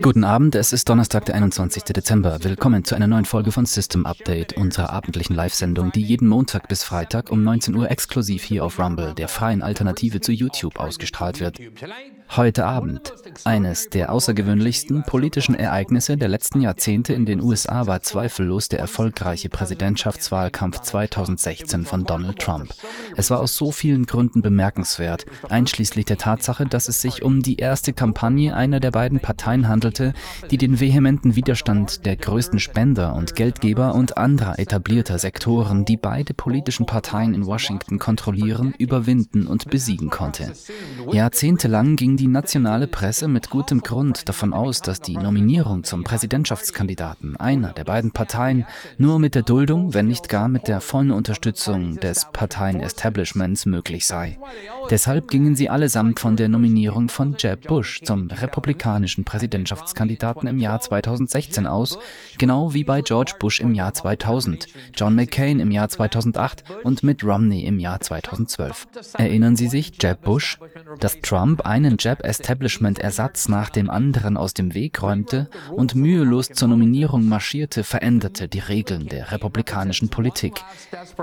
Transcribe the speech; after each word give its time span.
Guten 0.00 0.24
Abend, 0.24 0.54
es 0.54 0.72
ist 0.72 0.88
Donnerstag, 0.88 1.26
der 1.26 1.34
21. 1.34 1.84
Dezember. 1.84 2.42
Willkommen 2.42 2.84
zu 2.84 2.94
einer 2.94 3.06
neuen 3.06 3.26
Folge 3.26 3.52
von 3.52 3.66
System 3.66 4.06
Update, 4.06 4.54
unserer 4.54 4.88
abendlichen 4.88 5.36
Live-Sendung, 5.36 5.92
die 5.92 6.00
jeden 6.00 6.26
Montag 6.26 6.68
bis 6.68 6.84
Freitag 6.84 7.30
um 7.30 7.44
19 7.44 7.74
Uhr 7.74 7.90
exklusiv 7.90 8.44
hier 8.44 8.64
auf 8.64 8.78
Rumble, 8.78 9.12
der 9.12 9.28
freien 9.28 9.60
Alternative 9.60 10.22
zu 10.22 10.32
YouTube, 10.32 10.80
ausgestrahlt 10.80 11.40
wird. 11.40 11.60
Heute 12.34 12.64
Abend. 12.64 13.12
Eines 13.44 13.90
der 13.90 14.10
außergewöhnlichsten 14.10 15.02
politischen 15.02 15.54
Ereignisse 15.54 16.16
der 16.16 16.28
letzten 16.28 16.62
Jahrzehnte 16.62 17.12
in 17.12 17.26
den 17.26 17.42
USA 17.42 17.86
war 17.86 18.00
zweifellos 18.00 18.70
der 18.70 18.78
erfolgreiche 18.78 19.50
Präsidentschaftswahlkampf 19.50 20.80
2016 20.80 21.84
von 21.84 22.04
Donald 22.04 22.38
Trump. 22.38 22.72
Es 23.16 23.30
war 23.30 23.40
aus 23.40 23.56
so 23.56 23.70
vielen 23.70 24.06
Gründen 24.06 24.40
bemerkenswert, 24.40 25.26
einschließlich 25.50 26.06
der 26.06 26.16
Tatsache, 26.16 26.64
dass 26.64 26.88
es 26.88 27.02
sich 27.02 27.22
um 27.22 27.42
die 27.42 27.56
erste 27.56 27.92
Kampagne 27.92 28.56
einer 28.56 28.80
der 28.80 28.92
beiden 28.92 29.20
Parteien 29.20 29.68
handelte, 29.68 30.14
die 30.50 30.56
den 30.56 30.80
vehementen 30.80 31.36
Widerstand 31.36 32.06
der 32.06 32.16
größten 32.16 32.60
Spender 32.60 33.14
und 33.14 33.34
Geldgeber 33.34 33.94
und 33.94 34.16
anderer 34.16 34.58
etablierter 34.58 35.18
Sektoren, 35.18 35.84
die 35.84 35.98
beide 35.98 36.32
politischen 36.32 36.86
Parteien 36.86 37.34
in 37.34 37.44
Washington 37.44 37.98
kontrollieren, 37.98 38.74
überwinden 38.78 39.46
und 39.46 39.68
besiegen 39.68 40.08
konnte. 40.08 40.52
Jahrzehntelang 41.10 41.96
ging 41.96 42.16
die 42.16 42.21
nationale 42.26 42.86
Presse 42.86 43.28
mit 43.28 43.50
gutem 43.50 43.80
Grund 43.80 44.28
davon 44.28 44.52
aus, 44.52 44.80
dass 44.80 45.00
die 45.00 45.16
Nominierung 45.16 45.84
zum 45.84 46.04
Präsidentschaftskandidaten 46.04 47.36
einer 47.36 47.72
der 47.72 47.84
beiden 47.84 48.12
Parteien 48.12 48.66
nur 48.98 49.18
mit 49.18 49.34
der 49.34 49.42
Duldung, 49.42 49.94
wenn 49.94 50.06
nicht 50.06 50.28
gar 50.28 50.48
mit 50.48 50.68
der 50.68 50.80
vollen 50.80 51.10
Unterstützung 51.10 51.96
des 51.96 52.26
Parteien-Establishments 52.32 53.66
möglich 53.66 54.06
sei. 54.06 54.38
Deshalb 54.90 55.28
gingen 55.28 55.56
sie 55.56 55.68
allesamt 55.68 56.20
von 56.20 56.36
der 56.36 56.48
Nominierung 56.48 57.08
von 57.08 57.34
Jeb 57.38 57.66
Bush 57.66 58.00
zum 58.02 58.28
republikanischen 58.28 59.24
Präsidentschaftskandidaten 59.24 60.48
im 60.48 60.58
Jahr 60.58 60.80
2016 60.80 61.66
aus, 61.66 61.98
genau 62.38 62.74
wie 62.74 62.84
bei 62.84 63.00
George 63.02 63.34
Bush 63.38 63.60
im 63.60 63.74
Jahr 63.74 63.94
2000, 63.94 64.68
John 64.94 65.14
McCain 65.14 65.60
im 65.60 65.70
Jahr 65.70 65.88
2008 65.88 66.64
und 66.84 67.02
Mitt 67.02 67.24
Romney 67.24 67.64
im 67.64 67.78
Jahr 67.78 68.00
2012. 68.00 68.86
Erinnern 69.14 69.56
Sie 69.56 69.68
sich, 69.68 69.92
Jeb 70.00 70.22
Bush? 70.22 70.58
Dass 71.00 71.20
Trump 71.20 71.62
einen 71.62 71.96
Jeb 71.98 72.11
Jeb-Establishment-Ersatz 72.12 73.48
nach 73.48 73.70
dem 73.70 73.88
anderen 73.88 74.36
aus 74.36 74.52
dem 74.52 74.74
Weg 74.74 75.02
räumte 75.02 75.48
und 75.70 75.94
mühelos 75.94 76.48
zur 76.48 76.68
Nominierung 76.68 77.26
marschierte, 77.26 77.84
veränderte 77.84 78.48
die 78.48 78.58
Regeln 78.58 79.08
der 79.08 79.32
republikanischen 79.32 80.10
Politik. 80.10 80.62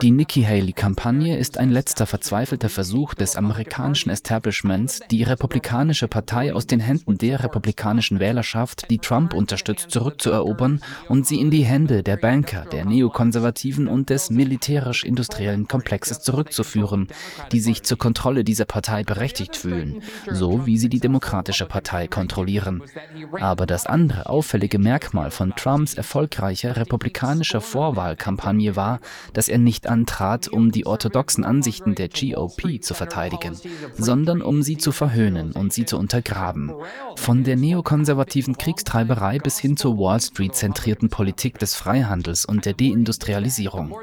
Die 0.01 0.09
Nikki 0.09 0.41
Haley-Kampagne 0.41 1.37
ist 1.37 1.59
ein 1.59 1.69
letzter 1.69 2.07
verzweifelter 2.07 2.69
Versuch 2.69 3.13
des 3.13 3.35
amerikanischen 3.35 4.09
Establishments, 4.09 5.01
die 5.11 5.21
republikanische 5.21 6.07
Partei 6.07 6.55
aus 6.55 6.65
den 6.65 6.79
Händen 6.79 7.19
der 7.19 7.43
republikanischen 7.43 8.19
Wählerschaft, 8.19 8.89
die 8.89 8.97
Trump 8.97 9.35
unterstützt, 9.35 9.91
zurückzuerobern 9.91 10.81
und 11.07 11.27
sie 11.27 11.39
in 11.39 11.51
die 11.51 11.65
Hände 11.65 12.01
der 12.01 12.17
Banker, 12.17 12.65
der 12.65 12.85
Neokonservativen 12.85 13.87
und 13.87 14.09
des 14.09 14.31
militärisch-industriellen 14.31 15.67
Komplexes 15.67 16.21
zurückzuführen, 16.21 17.09
die 17.51 17.59
sich 17.59 17.83
zur 17.83 17.99
Kontrolle 17.99 18.43
dieser 18.43 18.65
Partei 18.65 19.03
berechtigt 19.03 19.55
fühlen, 19.55 20.01
so 20.31 20.65
wie 20.69 20.77
sie 20.77 20.87
die 20.87 20.99
Demokratische 20.99 21.65
Partei 21.65 22.07
kontrollieren. 22.07 22.83
Aber 23.41 23.65
das 23.65 23.87
andere 23.87 24.29
auffällige 24.29 24.77
Merkmal 24.77 25.31
von 25.31 25.55
Trumps 25.55 25.95
erfolgreicher 25.95 26.75
republikanischer 26.75 27.59
Vorwahlkampagne 27.59 28.75
war, 28.75 28.99
dass 29.33 29.49
er 29.49 29.57
nicht 29.57 29.87
antrat, 29.87 30.47
um 30.47 30.71
die 30.71 30.85
orthodoxen 30.85 31.43
Ansichten 31.43 31.95
der 31.95 32.09
GOP 32.09 32.83
zu 32.83 32.93
verteidigen, 32.93 33.57
sondern 33.97 34.43
um 34.43 34.61
sie 34.61 34.77
zu 34.77 34.91
verhöhnen 34.91 35.53
und 35.53 35.73
sie 35.73 35.85
zu 35.85 35.97
untergraben. 35.97 36.71
Von 37.15 37.43
der 37.43 37.55
neokonservativen 37.55 38.55
Kriegstreiberei 38.55 39.39
bis 39.39 39.57
hin 39.57 39.75
zur 39.75 39.97
Wall 39.97 40.21
Street 40.21 40.53
zentrierten 40.53 41.09
Politik 41.09 41.57
des 41.57 41.73
Freihandels 41.73 42.45
und 42.45 42.67
der 42.67 42.73
Deindustrialisierung. 42.73 43.97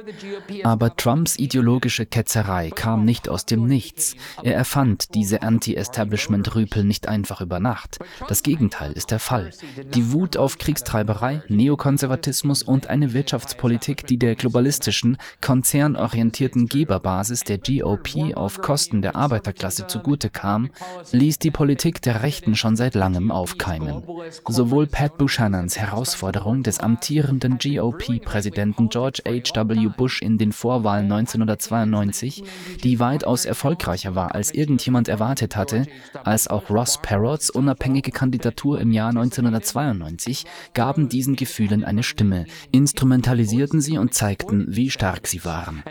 Aber 0.65 0.97
Trumps 0.97 1.39
ideologische 1.39 2.07
Ketzerei 2.07 2.71
kam 2.71 3.05
nicht 3.05 3.29
aus 3.29 3.47
dem 3.47 3.69
Nichts. 3.69 4.17
Er 4.43 4.57
erfand 4.57 5.15
diese 5.15 5.43
Anti-Establishment-Rübe 5.43 6.56
Rüpel 6.57 6.85
nicht 6.85 7.09
einfach 7.09 7.41
über 7.41 7.61
Nacht. 7.61 7.99
Das 8.29 8.43
Gegenteil 8.43 8.93
ist 8.93 9.11
der 9.11 9.21
Fall. 9.21 9.51
Die 9.95 10.13
Wut 10.13 10.37
auf 10.37 10.59
Kriegstreiberei, 10.59 11.43
Neokonservatismus 11.49 12.63
und 12.63 12.89
eine 12.89 13.13
Wirtschaftspolitik, 13.13 14.07
die 14.07 14.19
der 14.19 14.35
globalistischen, 14.35 15.19
konzernorientierten 15.41 16.67
Geberbasis 16.67 17.41
der 17.41 17.59
GOP 17.59 18.35
auf 18.35 18.61
Kosten 18.61 19.03
der 19.03 19.17
Arbeiterklasse 19.17 19.87
zugute 19.87 20.31
kam, 20.31 20.71
ließ 21.13 21.39
die 21.39 21.51
Politik 21.51 22.03
der 22.03 22.23
Rechten 22.23 22.57
schon 22.57 22.77
seit 22.77 22.95
langem 22.95 23.31
aufkeimen. 23.31 24.03
Sowohl 24.49 24.87
Pat 24.87 25.19
Buchanans 25.19 25.79
Herausforderung 25.79 26.63
des 26.63 26.81
amtierenden 26.81 27.59
GOP-Präsidenten 27.59 28.89
George 28.89 29.23
H.W. 29.27 29.89
Bush 29.97 30.23
in 30.23 30.39
den 30.39 30.53
Vorwahlen 30.53 31.11
1992, 31.13 32.45
die 32.83 32.99
weitaus 32.99 33.45
erfolgreicher 33.45 34.15
war, 34.15 34.35
als 34.35 34.53
irgendjemand 34.53 35.09
erwartet 35.09 35.57
hatte, 35.57 35.87
als 36.25 36.46
auch 36.51 36.57
auch 36.57 36.71
Ross 36.71 36.99
Perrots 37.01 37.51
unabhängige 37.51 38.11
Kandidatur 38.11 38.81
im 38.81 38.91
Jahr 38.91 39.11
1992 39.11 40.47
gaben 40.75 41.09
diesen 41.09 41.37
Gefühlen 41.37 41.85
eine 41.85 42.03
Stimme, 42.03 42.47
instrumentalisierten 42.73 43.81
sie 43.81 43.99
und 43.99 44.15
zeigten, 44.15 44.67
wie 44.69 44.91
stark 44.91 45.27
sie 45.27 45.45
waren. 45.45 45.83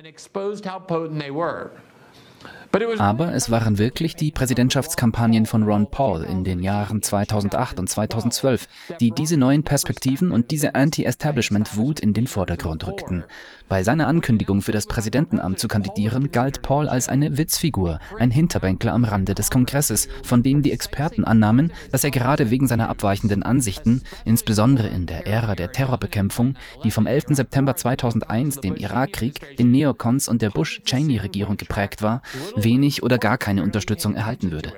Aber 2.97 3.33
es 3.33 3.49
waren 3.49 3.77
wirklich 3.77 4.15
die 4.15 4.31
Präsidentschaftskampagnen 4.31 5.45
von 5.45 5.63
Ron 5.63 5.89
Paul 5.89 6.23
in 6.23 6.43
den 6.43 6.61
Jahren 6.61 7.01
2008 7.01 7.79
und 7.79 7.89
2012, 7.89 8.67
die 8.99 9.11
diese 9.11 9.37
neuen 9.37 9.63
Perspektiven 9.63 10.31
und 10.31 10.51
diese 10.51 10.75
Anti-Establishment-Wut 10.75 12.01
in 12.01 12.13
den 12.13 12.27
Vordergrund 12.27 12.85
rückten. 12.85 13.23
Bei 13.67 13.81
seiner 13.81 14.07
Ankündigung 14.07 14.61
für 14.61 14.71
das 14.71 14.85
Präsidentenamt 14.85 15.57
zu 15.57 15.67
kandidieren, 15.67 16.31
galt 16.31 16.61
Paul 16.61 16.87
als 16.87 17.09
eine 17.09 17.37
Witzfigur, 17.37 17.99
ein 18.19 18.29
Hinterbänkler 18.29 18.93
am 18.93 19.05
Rande 19.05 19.33
des 19.33 19.49
Kongresses, 19.49 20.07
von 20.23 20.43
dem 20.43 20.61
die 20.61 20.71
Experten 20.71 21.23
annahmen, 21.23 21.73
dass 21.91 22.03
er 22.03 22.11
gerade 22.11 22.51
wegen 22.51 22.67
seiner 22.67 22.89
abweichenden 22.89 23.41
Ansichten, 23.41 24.03
insbesondere 24.23 24.89
in 24.89 25.07
der 25.07 25.25
Ära 25.25 25.55
der 25.55 25.71
Terrorbekämpfung, 25.71 26.55
die 26.83 26.91
vom 26.91 27.07
11. 27.07 27.25
September 27.29 27.75
2001, 27.75 28.61
dem 28.61 28.75
Irakkrieg, 28.75 29.57
den 29.57 29.71
Neokons 29.71 30.27
und 30.27 30.43
der 30.43 30.51
Bush-Cheney-Regierung 30.51 31.57
geprägt 31.57 32.03
war, 32.03 32.21
wenig 32.55 33.01
oder 33.01 33.17
gar 33.17 33.39
keine 33.39 33.63
Unterstützung 33.63 34.13
erhalten 34.13 34.51
würde. 34.51 34.73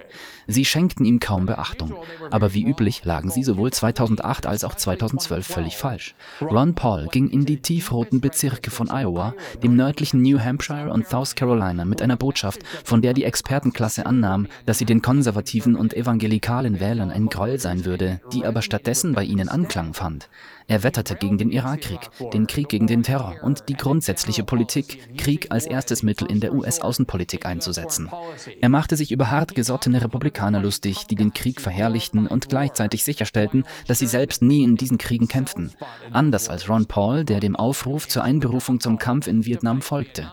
Sie 0.47 0.65
schenkten 0.65 1.05
ihm 1.05 1.19
kaum 1.19 1.45
Beachtung. 1.45 1.93
Aber 2.31 2.53
wie 2.53 2.65
üblich 2.65 3.03
lagen 3.03 3.29
sie 3.29 3.43
sowohl 3.43 3.71
2008 3.71 4.45
als 4.45 4.63
auch 4.63 4.75
2012 4.75 5.45
völlig 5.45 5.77
falsch. 5.77 6.15
Ron 6.41 6.73
Paul 6.73 7.07
ging 7.11 7.29
in 7.29 7.45
die 7.45 7.61
tiefroten 7.61 8.21
Bezirke 8.21 8.71
von 8.71 8.89
Iowa, 8.89 9.33
dem 9.61 9.75
nördlichen 9.75 10.21
New 10.21 10.39
Hampshire 10.39 10.91
und 10.91 11.07
South 11.07 11.35
Carolina 11.35 11.85
mit 11.85 12.01
einer 12.01 12.15
Botschaft, 12.15 12.61
von 12.83 13.01
der 13.01 13.13
die 13.13 13.25
Expertenklasse 13.25 14.05
annahm, 14.05 14.47
dass 14.65 14.77
sie 14.77 14.85
den 14.85 15.01
konservativen 15.01 15.75
und 15.75 15.93
evangelikalen 15.93 16.79
Wählern 16.79 17.11
ein 17.11 17.27
Groll 17.27 17.59
sein 17.59 17.85
würde, 17.85 18.21
die 18.31 18.45
aber 18.45 18.61
stattdessen 18.61 19.13
bei 19.13 19.23
ihnen 19.23 19.49
Anklang 19.49 19.93
fand. 19.93 20.29
Er 20.69 20.83
wetterte 20.83 21.15
gegen 21.15 21.37
den 21.37 21.49
Irakkrieg, 21.49 22.09
den 22.33 22.45
Krieg 22.45 22.67
gegen 22.67 22.87
den 22.87 23.01
Terror 23.01 23.35
und 23.41 23.69
die 23.69 23.75
grundsätzliche 23.75 24.43
Politik, 24.43 25.15
Krieg 25.17 25.49
als 25.49 25.65
erstes 25.65 26.03
Mittel 26.03 26.29
in 26.29 26.41
der 26.41 26.53
US-Außenpolitik 26.53 27.45
einzusetzen. 27.45 28.09
Er 28.59 28.67
machte 28.67 28.97
sich 28.97 29.13
über 29.13 29.31
hartgesottene 29.31 30.03
Republikaner 30.03 30.61
lustig, 30.61 31.07
die 31.07 31.15
den 31.15 31.33
Krieg 31.33 31.61
verherrlichten 31.61 32.27
und 32.27 32.49
gleichzeitig 32.49 33.05
sicherstellten, 33.05 33.63
dass 33.87 33.99
sie 33.99 34.07
selbst 34.07 34.41
nie 34.41 34.63
in 34.63 34.75
diesen 34.75 34.97
Kriegen 34.97 35.29
kämpften. 35.29 35.71
Anders 36.11 36.49
als 36.49 36.67
Ron 36.67 36.85
Paul, 36.85 37.23
der 37.23 37.39
dem 37.39 37.55
Aufruf 37.55 38.09
zur 38.09 38.23
Einberufung 38.23 38.81
zum 38.81 38.97
Kampf 38.97 39.27
in 39.27 39.45
Vietnam 39.45 39.81
folgte. 39.81 40.31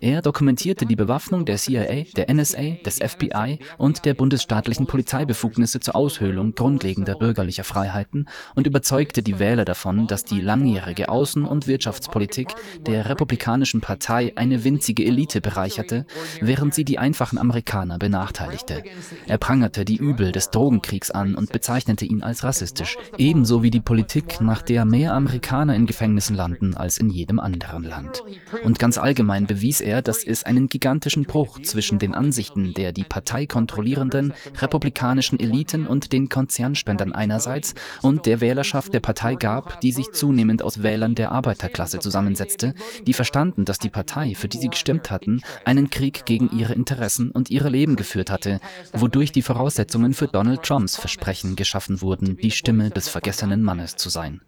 Er 0.00 0.22
dokumentierte 0.22 0.86
die 0.86 0.96
Bewaffnung 0.96 1.44
der 1.44 1.56
CIA, 1.56 2.04
der 2.16 2.32
NSA, 2.32 2.76
des 2.84 2.98
FBI 2.98 3.58
und 3.78 4.04
der 4.04 4.14
bundesstaatlichen 4.14 4.86
Polizeibefugnisse 4.86 5.80
zur 5.80 5.96
Aushöhlung 5.96 6.54
grundlegender 6.54 7.16
bürgerlicher 7.16 7.64
Freiheiten 7.64 8.28
und 8.54 8.66
überzeugte 8.66 9.22
die 9.22 9.38
Wähler 9.38 9.64
davon, 9.64 10.06
dass 10.06 10.24
die 10.24 10.40
langjährige 10.40 11.08
Außen- 11.08 11.44
und 11.44 11.66
Wirtschaftspolitik 11.66 12.54
der 12.86 13.08
Republikanischen 13.08 13.80
Partei 13.80 14.32
eine 14.36 14.62
winzige 14.64 15.04
Elite 15.04 15.40
bereicherte, 15.40 16.06
während 16.40 16.74
sie 16.74 16.84
die 16.84 16.98
einfachen 16.98 17.38
Amerikaner 17.38 17.98
benachteiligte. 17.98 18.84
Er 19.26 19.38
prangerte 19.38 19.84
die 19.84 19.96
Übel 19.96 20.32
des 20.32 20.50
Drogenkriegs 20.50 21.10
an 21.10 21.34
und 21.34 21.52
bezeichnete 21.52 22.04
ihn 22.04 22.22
als 22.22 22.44
rassistisch, 22.44 22.96
ebenso 23.16 23.62
wie 23.62 23.70
die 23.70 23.80
Politik, 23.80 24.40
nach 24.40 24.62
der 24.62 24.84
mehr 24.84 25.14
Amerikaner 25.14 25.74
in 25.74 25.86
Gefängnissen 25.86 26.36
landen 26.36 26.76
als 26.76 26.98
in 26.98 27.10
jedem 27.10 27.40
anderen 27.40 27.82
Land. 27.82 28.22
Und 28.64 28.78
ganz 28.78 28.98
allgemein 28.98 29.46
bewies 29.46 29.80
er, 29.80 29.87
er, 29.88 30.02
dass 30.02 30.24
es 30.24 30.44
einen 30.44 30.68
gigantischen 30.68 31.24
Bruch 31.24 31.60
zwischen 31.62 31.98
den 31.98 32.14
Ansichten 32.14 32.74
der 32.74 32.92
die 32.92 33.04
Partei 33.04 33.46
kontrollierenden 33.46 34.34
republikanischen 34.60 35.40
Eliten 35.40 35.86
und 35.86 36.12
den 36.12 36.28
Konzernspendern 36.28 37.12
einerseits 37.12 37.74
und 38.02 38.26
der 38.26 38.40
Wählerschaft 38.40 38.92
der 38.92 39.00
Partei 39.00 39.34
gab, 39.34 39.80
die 39.80 39.92
sich 39.92 40.12
zunehmend 40.12 40.62
aus 40.62 40.82
Wählern 40.82 41.14
der 41.14 41.32
Arbeiterklasse 41.32 41.98
zusammensetzte, 41.98 42.74
die 43.06 43.12
verstanden, 43.14 43.64
dass 43.64 43.78
die 43.78 43.90
Partei, 43.90 44.34
für 44.34 44.48
die 44.48 44.58
sie 44.58 44.68
gestimmt 44.68 45.10
hatten, 45.10 45.40
einen 45.64 45.90
Krieg 45.90 46.24
gegen 46.26 46.50
ihre 46.56 46.74
Interessen 46.74 47.30
und 47.30 47.50
ihre 47.50 47.68
Leben 47.68 47.96
geführt 47.96 48.30
hatte, 48.30 48.60
wodurch 48.92 49.32
die 49.32 49.42
Voraussetzungen 49.42 50.14
für 50.14 50.28
Donald 50.28 50.62
Trumps 50.62 50.96
Versprechen 50.96 51.56
geschaffen 51.56 52.00
wurden, 52.02 52.36
die 52.36 52.50
Stimme 52.50 52.90
des 52.90 53.08
vergessenen 53.08 53.62
Mannes 53.62 53.96
zu 53.96 54.08
sein. 54.08 54.40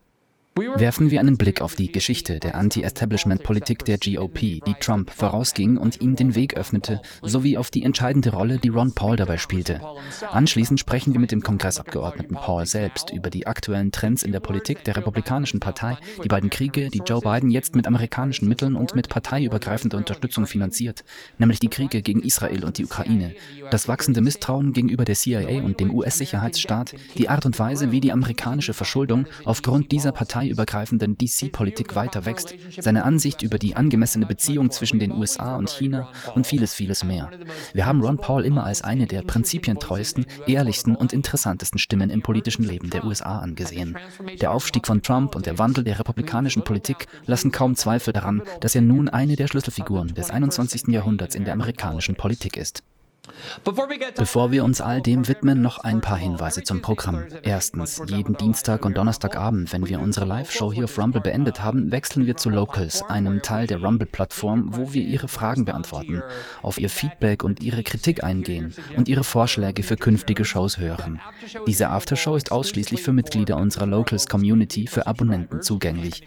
Werfen 0.57 1.13
wir 1.13 1.21
einen 1.21 1.39
Blick 1.39 1.61
auf 1.61 1.77
die 1.77 1.93
Geschichte 1.93 2.41
der 2.41 2.57
Anti-Establishment-Politik 2.57 3.85
der 3.85 3.99
GOP, 3.99 4.41
die 4.41 4.75
Trump 4.81 5.11
vorausging 5.11 5.77
und 5.77 6.01
ihm 6.01 6.17
den 6.17 6.35
Weg 6.35 6.57
öffnete, 6.57 7.01
sowie 7.23 7.57
auf 7.57 7.71
die 7.71 7.85
entscheidende 7.85 8.33
Rolle, 8.33 8.59
die 8.59 8.69
Ron 8.69 8.93
Paul 8.93 9.17
dabei 9.17 9.39
spielte. 9.39 9.81
Anschließend 10.29 10.81
sprechen 10.81 11.13
wir 11.13 11.21
mit 11.21 11.31
dem 11.31 11.43
Kongressabgeordneten 11.43 12.37
Paul 12.37 12.67
selbst 12.67 13.11
über 13.11 13.31
die 13.31 13.47
aktuellen 13.47 13.93
Trends 13.93 14.25
in 14.25 14.33
der 14.33 14.41
Politik 14.41 14.83
der 14.85 14.97
Republikanischen 14.97 15.61
Partei, 15.61 15.97
die 16.23 16.29
beiden 16.29 16.51
Kriege, 16.51 16.91
die 16.91 17.03
Joe 17.07 17.21
Biden 17.21 17.51
jetzt 17.51 17.77
mit 17.77 17.87
amerikanischen 17.87 18.49
Mitteln 18.49 18.75
und 18.75 18.97
mit 18.97 19.09
parteiübergreifender 19.09 19.99
Unterstützung 19.99 20.47
finanziert, 20.47 21.05
nämlich 21.39 21.61
die 21.61 21.69
Kriege 21.69 22.03
gegen 22.03 22.23
Israel 22.23 22.65
und 22.65 22.77
die 22.79 22.85
Ukraine, 22.85 23.35
das 23.71 23.87
wachsende 23.87 24.21
Misstrauen 24.21 24.73
gegenüber 24.73 25.05
der 25.05 25.15
CIA 25.15 25.63
und 25.63 25.79
dem 25.79 25.95
US-Sicherheitsstaat, 25.95 26.95
die 27.17 27.29
Art 27.29 27.47
und 27.47 27.59
Weise, 27.59 27.93
wie 27.93 28.01
die 28.01 28.13
amerikanische 28.13 28.75
Verschuldung 28.75 29.27
aufgrund 29.45 29.93
dieser 29.93 30.13
Partei 30.13 30.40
parteiübergreifenden 30.41 31.19
DC-Politik 31.19 31.95
weiter 31.95 32.25
wächst, 32.25 32.55
seine 32.79 33.05
Ansicht 33.05 33.43
über 33.43 33.59
die 33.59 33.77
angemessene 33.77 34.27
Beziehung 34.27 34.71
zwischen 34.71 34.99
den 34.99 35.13
USA 35.13 35.57
und 35.57 35.69
China 35.69 36.09
und 36.35 36.47
vieles, 36.47 36.73
vieles 36.73 37.05
mehr. 37.05 37.31
Wir 37.75 37.87
haben 37.87 38.01
Ron 38.01 38.17
Paul 38.17 38.45
immer 38.45 38.65
als 38.65 38.83
eine 38.83 39.07
der 39.07 39.23
prinzipientreuesten, 39.23 40.27
ehrlichsten 40.47 40.97
und 40.97 41.13
interessantesten 41.13 41.79
Stimmen 41.79 42.11
im 42.11 42.23
politischen 42.23 42.65
Leben 42.65 42.91
der 42.91 43.05
USA 43.05 43.39
angesehen. 43.41 43.97
Der 44.41 44.53
Aufstieg 44.53 44.87
von 44.87 45.03
Trump 45.03 45.35
und 45.35 45.47
der 45.47 45.59
Wandel 45.59 45.85
der 45.85 45.99
republikanischen 45.99 46.63
Politik 46.63 47.07
lassen 47.27 47.53
kaum 47.53 47.77
Zweifel 47.77 48.13
daran, 48.13 48.43
dass 48.61 48.75
er 48.75 48.83
nun 48.83 49.09
eine 49.09 49.37
der 49.37 49.49
Schlüsselfiguren 49.49 50.15
des 50.15 50.31
21. 50.31 50.89
Jahrhunderts 50.89 51.35
in 51.35 51.45
der 51.45 51.55
amerikanischen 51.55 52.15
Politik 52.15 52.57
ist. 52.57 52.83
Bevor 54.17 54.53
wir 54.53 54.65
uns 54.65 54.81
all 54.81 55.01
dem 55.01 55.29
widmen, 55.29 55.63
noch 55.63 55.79
ein 55.79 56.01
paar 56.01 56.19
Hinweise 56.19 56.63
zum 56.63 56.83
Programm. 56.83 57.25
Erstens, 57.43 58.03
jeden 58.07 58.37
Dienstag 58.37 58.85
und 58.85 58.97
Donnerstagabend, 58.97 59.73
wenn 59.73 59.89
wir 59.89 60.01
unsere 60.01 60.27
Live-Show 60.27 60.73
hier 60.73 60.85
auf 60.85 60.99
Rumble 60.99 61.21
beendet 61.21 61.63
haben, 61.63 61.91
wechseln 61.93 62.27
wir 62.27 62.37
zu 62.37 62.51
Locals, 62.51 63.03
einem 63.03 63.43
Teil 63.43 63.67
der 63.67 63.83
Rumble-Plattform, 63.83 64.77
wo 64.77 64.93
wir 64.93 65.03
Ihre 65.03 65.29
Fragen 65.29 65.65
beantworten, 65.65 66.23
auf 66.63 66.79
Ihr 66.79 66.91
Feedback 66.91 67.45
und 67.45 67.63
Ihre 67.63 67.83
Kritik 67.83 68.25
eingehen 68.25 68.75
und 68.97 69.09
Ihre 69.09 69.25
Vorschläge 69.25 69.83
für 69.83 69.97
künftige 69.97 70.45
Shows 70.45 70.79
hören. 70.79 71.21
Diese 71.67 71.91
Aftershow 71.91 72.37
ist 72.37 72.53
ausschließlich 72.53 73.03
für 73.03 73.13
Mitglieder 73.13 73.57
unserer 73.57 73.87
Locals-Community, 73.87 74.87
für 74.87 75.07
Abonnenten 75.07 75.63
zugänglich. 75.63 76.23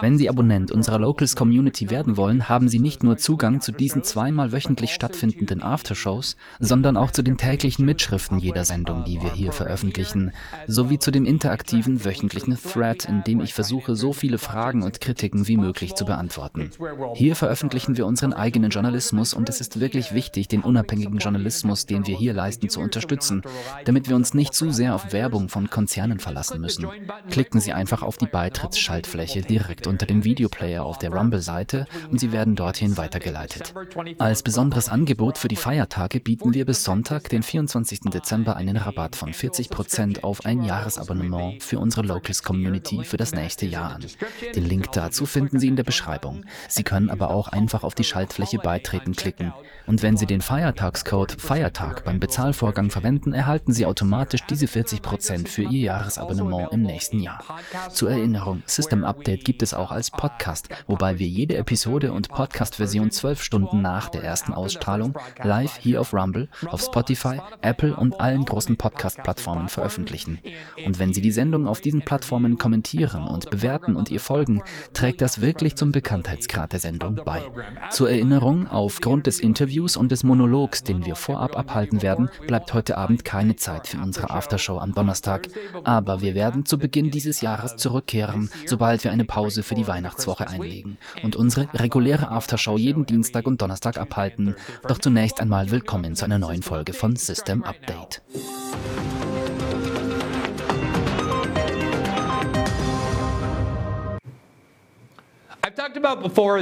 Wenn 0.00 0.18
Sie 0.18 0.28
Abonnent 0.28 0.72
unserer 0.72 0.98
Locals-Community 0.98 1.90
werden 1.90 2.16
wollen, 2.16 2.48
haben 2.48 2.68
Sie 2.68 2.78
nicht 2.78 3.02
nur 3.02 3.16
Zugang 3.16 3.60
zu 3.60 3.72
diesen 3.72 4.02
zweimal 4.02 4.52
wöchentlich 4.52 4.92
stattfindenden 4.92 5.62
Aftershows, 5.62 6.36
sondern 6.60 6.96
auch 6.96 7.10
zu 7.10 7.22
den 7.22 7.36
täglichen 7.36 7.84
Mitschriften 7.84 8.38
jeder 8.38 8.64
Sendung, 8.64 9.04
die 9.04 9.20
wir 9.22 9.32
hier 9.32 9.52
veröffentlichen, 9.52 10.32
sowie 10.66 10.98
zu 10.98 11.10
dem 11.10 11.24
interaktiven 11.24 12.04
wöchentlichen 12.04 12.56
Thread, 12.56 13.04
in 13.06 13.24
dem 13.24 13.40
ich 13.40 13.54
versuche, 13.54 13.96
so 13.96 14.12
viele 14.12 14.38
Fragen 14.38 14.82
und 14.82 15.00
Kritiken 15.00 15.48
wie 15.48 15.56
möglich 15.56 15.94
zu 15.94 16.04
beantworten. 16.04 16.70
Hier 17.14 17.36
veröffentlichen 17.36 17.96
wir 17.96 18.06
unseren 18.06 18.32
eigenen 18.32 18.70
Journalismus 18.70 19.34
und 19.34 19.48
es 19.48 19.60
ist 19.60 19.80
wirklich 19.80 20.12
wichtig, 20.12 20.48
den 20.48 20.62
unabhängigen 20.62 21.18
Journalismus, 21.18 21.86
den 21.86 22.06
wir 22.06 22.16
hier 22.16 22.32
leisten, 22.32 22.68
zu 22.68 22.80
unterstützen, 22.80 23.42
damit 23.84 24.08
wir 24.08 24.16
uns 24.16 24.34
nicht 24.34 24.54
zu 24.54 24.70
sehr 24.70 24.94
auf 24.94 25.12
Werbung 25.12 25.48
von 25.48 25.70
Konzernen 25.70 26.18
verlassen 26.18 26.60
müssen. 26.60 26.86
Klicken 27.30 27.60
Sie 27.60 27.72
einfach 27.72 28.02
auf 28.02 28.16
die 28.16 28.26
Beitrittsschaltfläche 28.26 29.42
direkt 29.42 29.86
unter 29.86 30.06
dem 30.06 30.24
Videoplayer 30.24 30.84
auf 30.84 30.98
der 30.98 31.12
Rumble-Seite 31.12 31.86
und 32.10 32.20
Sie 32.20 32.32
werden 32.32 32.56
dorthin 32.56 32.96
weitergeleitet. 32.96 33.74
Als 34.18 34.42
besonderes 34.42 34.88
Angebot 34.88 35.38
für 35.38 35.48
die 35.48 35.56
Feiertage 35.56 36.20
bieten 36.20 36.33
bieten 36.34 36.52
wir 36.52 36.64
bis 36.64 36.82
Sonntag, 36.82 37.28
den 37.28 37.44
24. 37.44 38.10
Dezember, 38.10 38.56
einen 38.56 38.76
Rabatt 38.76 39.14
von 39.14 39.32
40% 39.32 40.24
auf 40.24 40.44
ein 40.44 40.64
Jahresabonnement 40.64 41.62
für 41.62 41.78
unsere 41.78 42.04
Locals 42.04 42.42
Community 42.42 43.04
für 43.04 43.16
das 43.16 43.30
nächste 43.30 43.66
Jahr 43.66 43.94
an. 43.94 44.04
Den 44.52 44.64
Link 44.64 44.90
dazu 44.90 45.26
finden 45.26 45.60
Sie 45.60 45.68
in 45.68 45.76
der 45.76 45.84
Beschreibung. 45.84 46.44
Sie 46.68 46.82
können 46.82 47.08
aber 47.08 47.30
auch 47.30 47.46
einfach 47.46 47.84
auf 47.84 47.94
die 47.94 48.02
Schaltfläche 48.02 48.58
Beitreten 48.58 49.14
klicken. 49.14 49.52
Und 49.86 50.02
wenn 50.02 50.16
Sie 50.16 50.26
den 50.26 50.40
Feiertagscode 50.40 51.40
Feiertag 51.40 52.04
beim 52.04 52.18
Bezahlvorgang 52.18 52.90
verwenden, 52.90 53.32
erhalten 53.32 53.72
Sie 53.72 53.86
automatisch 53.86 54.42
diese 54.50 54.66
40% 54.66 55.46
für 55.46 55.62
Ihr 55.62 55.82
Jahresabonnement 55.82 56.72
im 56.72 56.82
nächsten 56.82 57.20
Jahr. 57.20 57.44
Zur 57.92 58.10
Erinnerung, 58.10 58.64
System 58.66 59.04
Update 59.04 59.44
gibt 59.44 59.62
es 59.62 59.72
auch 59.72 59.92
als 59.92 60.10
Podcast, 60.10 60.68
wobei 60.88 61.20
wir 61.20 61.28
jede 61.28 61.56
Episode 61.58 62.12
und 62.12 62.28
Podcast-Version 62.28 63.12
zwölf 63.12 63.40
Stunden 63.40 63.82
nach 63.82 64.08
der 64.08 64.24
ersten 64.24 64.52
Ausstrahlung 64.52 65.16
live 65.44 65.76
hier 65.76 66.00
auf 66.00 66.12
Rumble 66.12 66.23
Rumble, 66.24 66.48
auf 66.66 66.80
Spotify, 66.80 67.40
Apple 67.60 67.94
und 67.94 68.18
allen 68.18 68.44
großen 68.44 68.76
Podcast-Plattformen 68.76 69.68
veröffentlichen. 69.68 70.38
Und 70.84 70.98
wenn 70.98 71.12
Sie 71.12 71.20
die 71.20 71.32
Sendung 71.32 71.68
auf 71.68 71.82
diesen 71.82 72.02
Plattformen 72.02 72.56
kommentieren 72.56 73.26
und 73.26 73.50
bewerten 73.50 73.94
und 73.94 74.10
ihr 74.10 74.20
folgen, 74.20 74.62
trägt 74.94 75.20
das 75.20 75.42
wirklich 75.42 75.76
zum 75.76 75.92
Bekanntheitsgrad 75.92 76.72
der 76.72 76.80
Sendung 76.80 77.20
bei. 77.24 77.42
Zur 77.90 78.10
Erinnerung, 78.10 78.66
aufgrund 78.68 79.26
des 79.26 79.38
Interviews 79.38 79.96
und 79.98 80.10
des 80.10 80.24
Monologs, 80.24 80.82
den 80.82 81.04
wir 81.04 81.14
vorab 81.14 81.58
abhalten 81.58 82.00
werden, 82.00 82.30
bleibt 82.46 82.72
heute 82.72 82.96
Abend 82.96 83.24
keine 83.24 83.56
Zeit 83.56 83.86
für 83.86 83.98
unsere 83.98 84.30
Aftershow 84.30 84.78
am 84.78 84.94
Donnerstag. 84.94 85.48
Aber 85.84 86.22
wir 86.22 86.34
werden 86.34 86.64
zu 86.64 86.78
Beginn 86.78 87.10
dieses 87.10 87.42
Jahres 87.42 87.76
zurückkehren, 87.76 88.50
sobald 88.66 89.04
wir 89.04 89.12
eine 89.12 89.26
Pause 89.26 89.62
für 89.62 89.74
die 89.74 89.86
Weihnachtswoche 89.86 90.48
einlegen 90.48 90.96
und 91.22 91.36
unsere 91.36 91.68
reguläre 91.74 92.30
Aftershow 92.30 92.78
jeden 92.78 93.04
Dienstag 93.04 93.46
und 93.46 93.60
Donnerstag 93.60 93.98
abhalten. 93.98 94.54
Doch 94.88 94.98
zunächst 94.98 95.40
einmal 95.40 95.70
willkommen 95.70 96.13
willkommen 96.14 96.16
zu 96.16 96.24
einer 96.24 96.38
neuen 96.38 96.62
Folge 96.62 96.92
von 96.92 97.16
System 97.16 97.64
Update. 97.64 98.22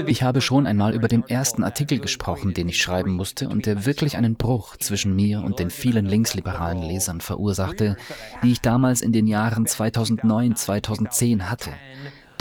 Ich 0.06 0.22
habe 0.22 0.40
schon 0.40 0.66
einmal 0.66 0.94
über 0.94 1.08
den 1.08 1.24
ersten 1.28 1.64
Artikel 1.64 1.98
gesprochen, 1.98 2.54
den 2.54 2.68
ich 2.68 2.80
schreiben 2.80 3.12
musste 3.12 3.48
und 3.48 3.66
der 3.66 3.84
wirklich 3.84 4.16
einen 4.16 4.36
Bruch 4.36 4.76
zwischen 4.78 5.14
mir 5.14 5.42
und 5.42 5.58
den 5.58 5.70
vielen 5.70 6.06
linksliberalen 6.06 6.82
Lesern 6.82 7.20
verursachte, 7.20 7.96
die 8.42 8.52
ich 8.52 8.60
damals 8.60 9.02
in 9.02 9.12
den 9.12 9.26
Jahren 9.26 9.66
2009, 9.66 10.56
2010 10.56 11.50
hatte. 11.50 11.70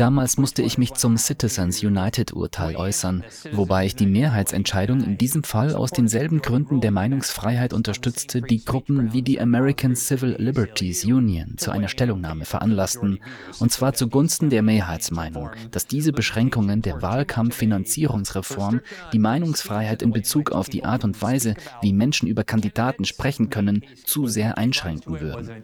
Damals 0.02 0.40
musste 0.40 0.64
ich 0.64 0.80
mich 0.80 0.96
zum 0.96 1.16
Citizens 1.16 1.84
United-Urteil 1.84 2.76
äußern, 2.76 3.24
wobei 3.52 3.86
ich 3.86 3.96
die 3.96 4.08
Mehrheitsentscheidung 4.08 5.04
in 5.04 5.20
diesem 5.20 5.44
Fall 5.44 5.76
aus 5.76 5.92
denselben 5.92 6.42
Gründen 6.42 6.82
der 6.82 6.90
Meinungsfreiheit 6.90 7.72
unterstützte, 7.72 8.42
die 8.42 8.66
Gruppen 8.66 9.14
wie 9.14 9.22
die 9.22 9.40
American 9.40 9.96
Civil 9.96 10.38
Liberties 10.40 11.06
Union 11.06 11.54
zu 11.58 11.70
einer 11.70 11.88
Stellungnahme 11.88 12.46
veranlassten, 12.46 13.20
und 13.60 13.72
zwar 13.72 13.94
zugunsten 13.94 14.50
der 14.50 14.64
Mehrheitsmeinung, 14.64 15.52
dass 15.70 15.86
diese 15.86 16.14
Beschränkungen 16.14 16.82
der 16.82 17.04
Wahlkampffinanzierungsreform 17.04 18.82
die 19.14 19.20
Meinungsfreiheit 19.20 20.02
in 20.02 20.10
Bezug 20.10 20.52
auf 20.52 20.68
die 20.68 20.84
Art 20.84 21.04
und 21.04 21.22
Weise, 21.22 21.54
wie 21.84 21.94
Menschen 21.94 22.28
über 22.28 22.44
Kandidaten 22.44 23.06
sprechen 23.06 23.52
können, 23.52 23.86
zu 24.04 24.26
sehr 24.26 24.58
einschränken 24.58 25.22
würden. 25.22 25.62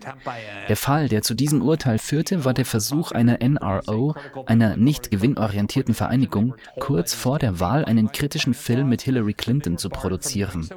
Der 0.70 0.78
Fall, 0.78 1.10
der 1.10 1.24
zu 1.24 1.34
diesem 1.34 1.64
Urteil 1.64 1.98
führte, 1.98 2.46
war 2.46 2.54
der 2.54 2.66
Versuch 2.66 3.12
einer 3.12 3.40
NRO, 3.42 4.14
einer 4.46 4.78
nicht 4.78 5.12
gewinnorientierten 5.12 5.94
Vereinigung, 5.94 6.56
kurz 6.80 7.14
vor 7.14 7.40
der 7.40 7.60
Wahl 7.60 7.86
einen 7.86 8.12
kritischen 8.12 8.54
Film 8.54 8.90
mit 8.90 9.02
Hillary 9.02 9.34
Clinton 9.34 9.78
zu 9.78 9.90
produzieren. 9.90 10.70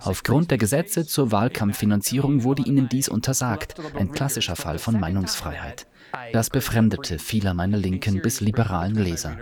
Aufgrund 0.00 0.50
der 0.50 0.58
Gesetze 0.58 1.06
zur 1.06 1.32
Wahlkampffinanzierung 1.32 2.44
wurde 2.44 2.62
ihnen 2.62 2.88
dies 2.88 3.08
untersagt, 3.08 3.74
ein 3.96 4.12
klassischer 4.12 4.56
Fall 4.56 4.78
von 4.78 4.98
Meinungsfreiheit. 4.98 5.86
Das 6.32 6.50
befremdete 6.50 7.18
viele 7.18 7.54
meiner 7.54 7.76
linken 7.76 8.20
bis 8.22 8.40
liberalen 8.40 8.94
Leser. 8.94 9.36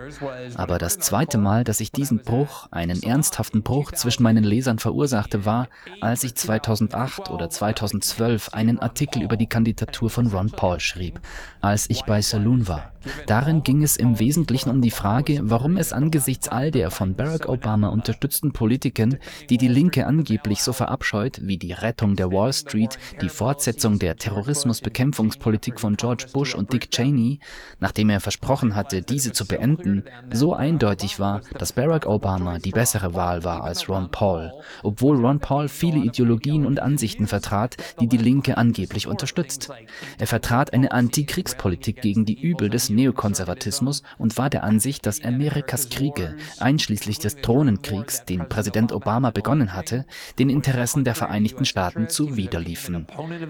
Aber 0.55 0.79
das 0.79 0.99
zweite 0.99 1.39
Mal, 1.39 1.65
dass 1.65 1.81
ich 1.81 1.93
diesen 1.93 2.19
Bruch, 2.19 2.69
einen 2.71 3.03
ernsthaften 3.03 3.63
Bruch 3.63 3.93
zwischen 3.93 4.23
meinen 4.23 4.45
Lesern 4.45 4.79
verursachte, 4.79 5.45
war, 5.45 5.69
als 6.01 6.25
ich 6.25 6.35
2008 6.35 7.31
oder 7.31 7.51
2012 7.51 8.51
einen 8.51 8.79
Artikel 8.79 9.23
über 9.23 9.37
die 9.37 9.49
Kandidatur 9.49 10.11
von 10.11 10.27
Ron 10.29 10.51
Paul 10.51 10.81
schrieb, 10.81 11.21
als 11.61 11.91
ich 11.91 12.03
bei 12.05 12.23
Saloon 12.23 12.69
war. 12.69 12.93
Darin 13.27 13.63
ging 13.63 13.83
es 13.83 13.97
im 13.97 14.19
Wesentlichen 14.19 14.71
um 14.71 14.83
die 14.83 14.91
Frage, 14.91 15.41
warum 15.43 15.77
es 15.77 15.93
angesichts 15.93 16.49
all 16.49 16.71
der 16.71 16.91
von 16.91 17.15
Barack 17.15 17.49
Obama 17.49 17.89
unterstützten 17.89 18.53
Politiken, 18.53 19.19
die 19.49 19.59
die 19.59 19.69
Linke 19.69 20.07
angeblich 20.07 20.63
so 20.63 20.73
verabscheut, 20.73 21.41
wie 21.43 21.57
die 21.57 21.73
Rettung 21.73 22.17
der 22.17 22.33
Wall 22.33 22.53
Street, 22.53 22.99
die 23.21 23.29
Fortsetzung 23.29 23.99
der 23.99 24.17
Terrorismusbekämpfungspolitik 24.17 25.79
von 25.79 25.97
George 25.97 26.27
Bush 26.33 26.55
und 26.57 26.73
Dick 26.73 26.91
Cheney, 26.91 27.41
nachdem 27.81 28.11
er 28.11 28.21
versprochen 28.21 28.75
hatte, 28.75 29.03
diese 29.03 29.33
zu 29.33 29.47
beenden, 29.47 30.05
so 30.33 30.55
eindeutig 30.55 31.21
war, 31.21 31.43
dass 31.59 31.73
Barack 31.73 32.07
Obama 32.07 32.59
die 32.59 32.71
bessere 32.71 33.15
Wahl 33.15 33.45
war 33.45 33.65
als 33.65 33.89
Ron 33.89 34.11
Paul, 34.11 34.53
obwohl 34.83 35.25
Ron 35.25 35.41
Paul 35.41 35.69
viele 35.69 35.99
Ideologien 35.99 36.67
und 36.67 36.81
Ansichten 36.81 37.27
vertrat, 37.27 37.77
die 38.01 38.09
die 38.09 38.17
Linke 38.17 38.57
angeblich 38.57 39.07
unterstützt. 39.07 39.71
Er 40.19 40.27
vertrat 40.27 40.73
eine 40.73 40.93
Antikriegspolitik 40.93 42.01
gegen 42.03 42.25
die 42.25 42.41
Übel 42.41 42.71
des 42.71 42.91
Neokonservatismus 42.91 44.03
und 44.19 44.37
war 44.39 44.51
der 44.51 44.65
Ansicht, 44.65 45.07
dass 45.07 45.23
Amerikas 45.23 45.89
Kriege, 45.91 46.37
einschließlich 46.59 47.19
des 47.19 47.37
Drohnenkriegs, 47.37 48.25
den 48.25 48.49
Präsident 48.49 48.93
Obama 48.93 49.31
begonnen 49.31 49.75
hatte, 49.75 50.07
den 50.39 50.51
Interessen 50.51 51.05
der 51.05 51.15
Vereinigten 51.15 51.65
Staaten 51.65 52.09
zuwiderliefen. 52.09 53.07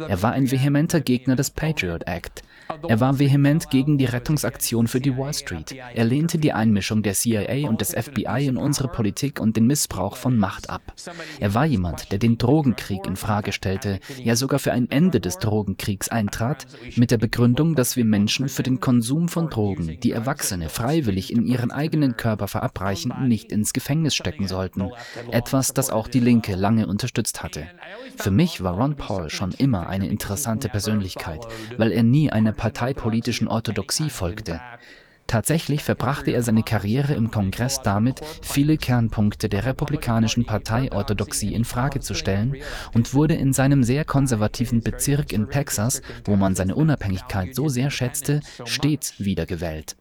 Er 0.08 0.22
war 0.22 0.32
ein 0.32 0.50
vehementer 0.50 1.00
Gegner 1.00 1.36
des 1.36 1.50
Patriot 1.50 2.06
Act. 2.06 2.42
Er 2.88 3.00
war 3.00 3.18
vehement 3.18 3.70
gegen 3.70 3.98
die 3.98 4.04
Rettungsaktion 4.04 4.88
für 4.88 5.00
die 5.00 5.16
Wall 5.16 5.34
Street. 5.34 5.74
Er 5.94 6.04
lehnte 6.04 6.38
die 6.38 6.52
Einmischung 6.52 7.02
der 7.02 7.14
CIA 7.14 7.68
und 7.68 7.80
des 7.80 7.92
FBI 7.92 8.46
in 8.46 8.56
unsere 8.56 8.88
Politik 8.88 9.40
und 9.40 9.56
den 9.56 9.66
Missbrauch 9.66 10.16
von 10.16 10.36
Macht 10.36 10.70
ab. 10.70 10.82
Er 11.40 11.54
war 11.54 11.64
jemand, 11.64 12.12
der 12.12 12.18
den 12.18 12.38
Drogenkrieg 12.38 13.06
in 13.06 13.16
Frage 13.16 13.52
stellte, 13.52 14.00
ja 14.22 14.36
sogar 14.36 14.58
für 14.58 14.72
ein 14.72 14.90
Ende 14.90 15.20
des 15.20 15.38
Drogenkriegs 15.38 16.08
eintrat, 16.08 16.66
mit 16.96 17.10
der 17.10 17.18
Begründung, 17.18 17.74
dass 17.74 17.96
wir 17.96 18.04
Menschen 18.04 18.48
für 18.48 18.62
den 18.62 18.80
Konsum 18.80 19.28
von 19.28 19.50
Drogen, 19.50 19.98
die 20.00 20.12
Erwachsene 20.12 20.68
freiwillig 20.68 21.32
in 21.32 21.44
ihren 21.46 21.70
eigenen 21.70 22.16
Körper 22.16 22.48
verabreichen, 22.48 23.12
nicht 23.26 23.52
ins 23.52 23.72
Gefängnis 23.72 24.14
stecken 24.14 24.48
sollten. 24.48 24.90
Etwas, 25.30 25.74
das 25.74 25.90
auch 25.90 26.08
die 26.08 26.20
Linke 26.20 26.54
lange 26.54 26.86
unterstützt 26.86 27.42
hatte. 27.42 27.66
Für 28.16 28.30
mich 28.30 28.62
war 28.62 28.74
Ron 28.74 28.96
Paul 28.96 29.30
schon 29.30 29.52
immer 29.52 29.88
eine 29.88 30.08
interessante 30.08 30.68
Persönlichkeit, 30.68 31.46
weil 31.76 31.92
er 31.92 32.02
nie 32.02 32.30
einer 32.30 32.52
parteipolitischen 32.56 33.48
Orthodoxie 33.48 34.10
folgte. 34.10 34.60
Tatsächlich 35.26 35.82
verbrachte 35.82 36.30
er 36.30 36.42
seine 36.42 36.62
Karriere 36.62 37.14
im 37.14 37.30
Kongress 37.30 37.82
damit, 37.82 38.20
viele 38.42 38.76
Kernpunkte 38.76 39.48
der 39.48 39.64
republikanischen 39.64 40.46
Parteiorthodoxie 40.46 41.52
in 41.52 41.64
Frage 41.64 42.00
zu 42.00 42.14
stellen 42.14 42.56
und 42.94 43.12
wurde 43.12 43.34
in 43.34 43.52
seinem 43.52 43.82
sehr 43.82 44.04
konservativen 44.04 44.82
Bezirk 44.82 45.32
in 45.32 45.50
Texas, 45.50 46.00
wo 46.24 46.36
man 46.36 46.54
seine 46.54 46.76
Unabhängigkeit 46.76 47.54
so 47.54 47.68
sehr 47.68 47.90
schätzte, 47.90 48.40
stets 48.64 49.14
wiedergewählt. 49.18 49.96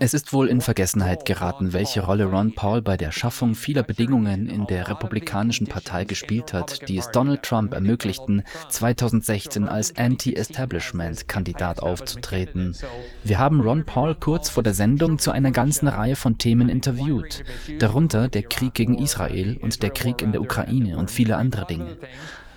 Es 0.00 0.14
ist 0.14 0.32
wohl 0.32 0.48
in 0.48 0.60
Vergessenheit 0.60 1.24
geraten, 1.24 1.72
welche 1.72 2.04
Rolle 2.04 2.24
Ron 2.26 2.54
Paul 2.54 2.82
bei 2.82 2.96
der 2.96 3.12
Schaffung 3.12 3.54
vieler 3.54 3.82
Bedingungen 3.82 4.48
in 4.48 4.66
der 4.66 4.88
Republikanischen 4.88 5.66
Partei 5.66 6.04
gespielt 6.04 6.52
hat, 6.52 6.88
die 6.88 6.98
es 6.98 7.10
Donald 7.10 7.42
Trump 7.42 7.74
ermöglichten, 7.74 8.42
2016 8.68 9.68
als 9.68 9.96
Anti-Establishment-Kandidat 9.96 11.80
aufzutreten. 11.80 12.76
Wir 13.24 13.38
haben 13.38 13.60
Ron 13.60 13.84
Paul 13.84 14.14
kurz 14.14 14.48
vor 14.48 14.62
der 14.62 14.74
Sendung 14.74 15.18
zu 15.18 15.30
einer 15.30 15.50
ganzen 15.50 15.88
Reihe 15.88 16.16
von 16.16 16.38
Themen 16.38 16.68
interviewt, 16.68 17.44
darunter 17.78 18.28
der 18.28 18.42
Krieg 18.42 18.74
gegen 18.74 18.98
Israel 18.98 19.56
und 19.60 19.82
der 19.82 19.90
Krieg 19.90 20.22
in 20.22 20.32
der 20.32 20.40
Ukraine 20.40 20.98
und 20.98 21.10
viele 21.10 21.36
andere 21.36 21.66
Dinge. 21.66 21.96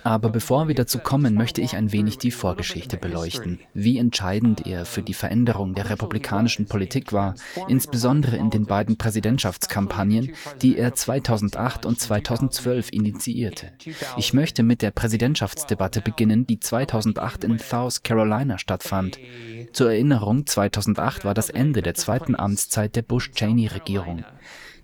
Aber 0.04 0.30
bevor 0.30 0.68
wir 0.68 0.74
dazu 0.74 0.98
kommen, 0.98 1.34
möchte 1.34 1.60
ich 1.60 1.76
ein 1.76 1.92
wenig 1.92 2.18
die 2.18 2.30
Vorgeschichte 2.30 2.96
beleuchten, 2.96 3.60
wie 3.74 3.98
entscheidend 3.98 4.66
er 4.66 4.84
für 4.84 5.02
die 5.02 5.14
Veränderung 5.14 5.74
der 5.74 5.90
republikanischen 5.90 6.66
Politik 6.66 7.12
war, 7.12 7.34
insbesondere 7.68 8.36
in 8.36 8.50
den 8.50 8.66
beiden 8.66 8.96
Präsidentschaftskampagnen, 8.96 10.32
die 10.60 10.76
er 10.76 10.94
2008 10.94 11.86
und 11.86 12.00
2012 12.00 12.92
initiierte. 12.92 13.72
Ich 14.16 14.32
möchte 14.32 14.62
mit 14.62 14.82
der 14.82 14.90
Präsidentschaftsdebatte 14.90 16.00
beginnen, 16.00 16.46
die 16.46 16.58
2008 16.58 17.44
in 17.44 17.58
South 17.58 18.02
Carolina 18.02 18.58
stattfand. 18.58 19.18
Zur 19.72 19.90
Erinnerung, 19.90 20.46
2008 20.46 21.24
war 21.24 21.34
das 21.34 21.50
Ende 21.50 21.82
der 21.82 21.94
zweiten 21.94 22.34
Amtszeit 22.34 22.96
der 22.96 23.02
Bush-Cheney-Regierung. 23.02 24.24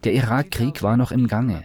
Der 0.04 0.12
Irakkrieg 0.14 0.82
war 0.82 0.96
noch 0.96 1.10
im 1.10 1.26
Gange. 1.26 1.64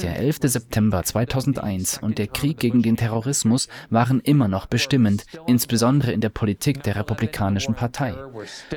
Der 0.00 0.16
11. 0.16 0.38
September 0.44 1.02
2001 1.02 1.98
und 1.98 2.18
der 2.18 2.28
Krieg 2.28 2.58
gegen 2.58 2.80
den 2.80 2.96
Terrorismus 2.96 3.68
waren 3.90 4.20
immer 4.20 4.46
noch 4.46 4.66
bestimmend, 4.66 5.24
insbesondere 5.48 6.12
in 6.12 6.20
der 6.20 6.28
Politik 6.28 6.84
der 6.84 6.94
Republikanischen 6.94 7.74
Partei. 7.74 8.14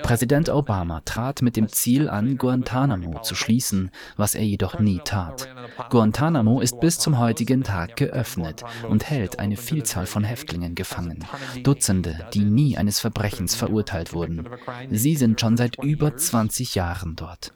Präsident 0.02 0.50
Obama 0.50 1.02
trat 1.06 1.44
mit 1.44 1.56
dem 1.56 1.70
Ziel 1.70 2.10
an, 2.10 2.38
Guantanamo 2.38 3.22
zu 3.22 3.36
schließen, 3.36 3.92
was 4.18 4.34
er 4.34 4.44
jedoch 4.44 4.80
nie 4.80 5.00
tat. 5.06 5.48
Guantanamo 5.92 6.60
ist 6.60 6.80
bis 6.80 6.98
zum 6.98 7.20
heutigen 7.20 7.64
Tag 7.64 7.98
geöffnet 7.98 8.64
und 8.90 9.08
hält 9.08 9.38
eine 9.38 9.56
Vielzahl 9.56 10.08
von 10.08 10.24
Häftlingen 10.24 10.74
gefangen. 10.74 11.26
Dutzende, 11.62 12.28
die 12.34 12.44
nie 12.44 12.76
eines 12.76 13.00
Verbrechens 13.00 13.54
verurteilt 13.54 14.14
wurden. 14.14 14.50
Sie 14.90 15.16
sind 15.16 15.40
schon 15.40 15.58
seit 15.58 15.84
über 15.84 16.18
20 16.18 16.74
Jahren 16.74 17.16
dort. 17.16 17.54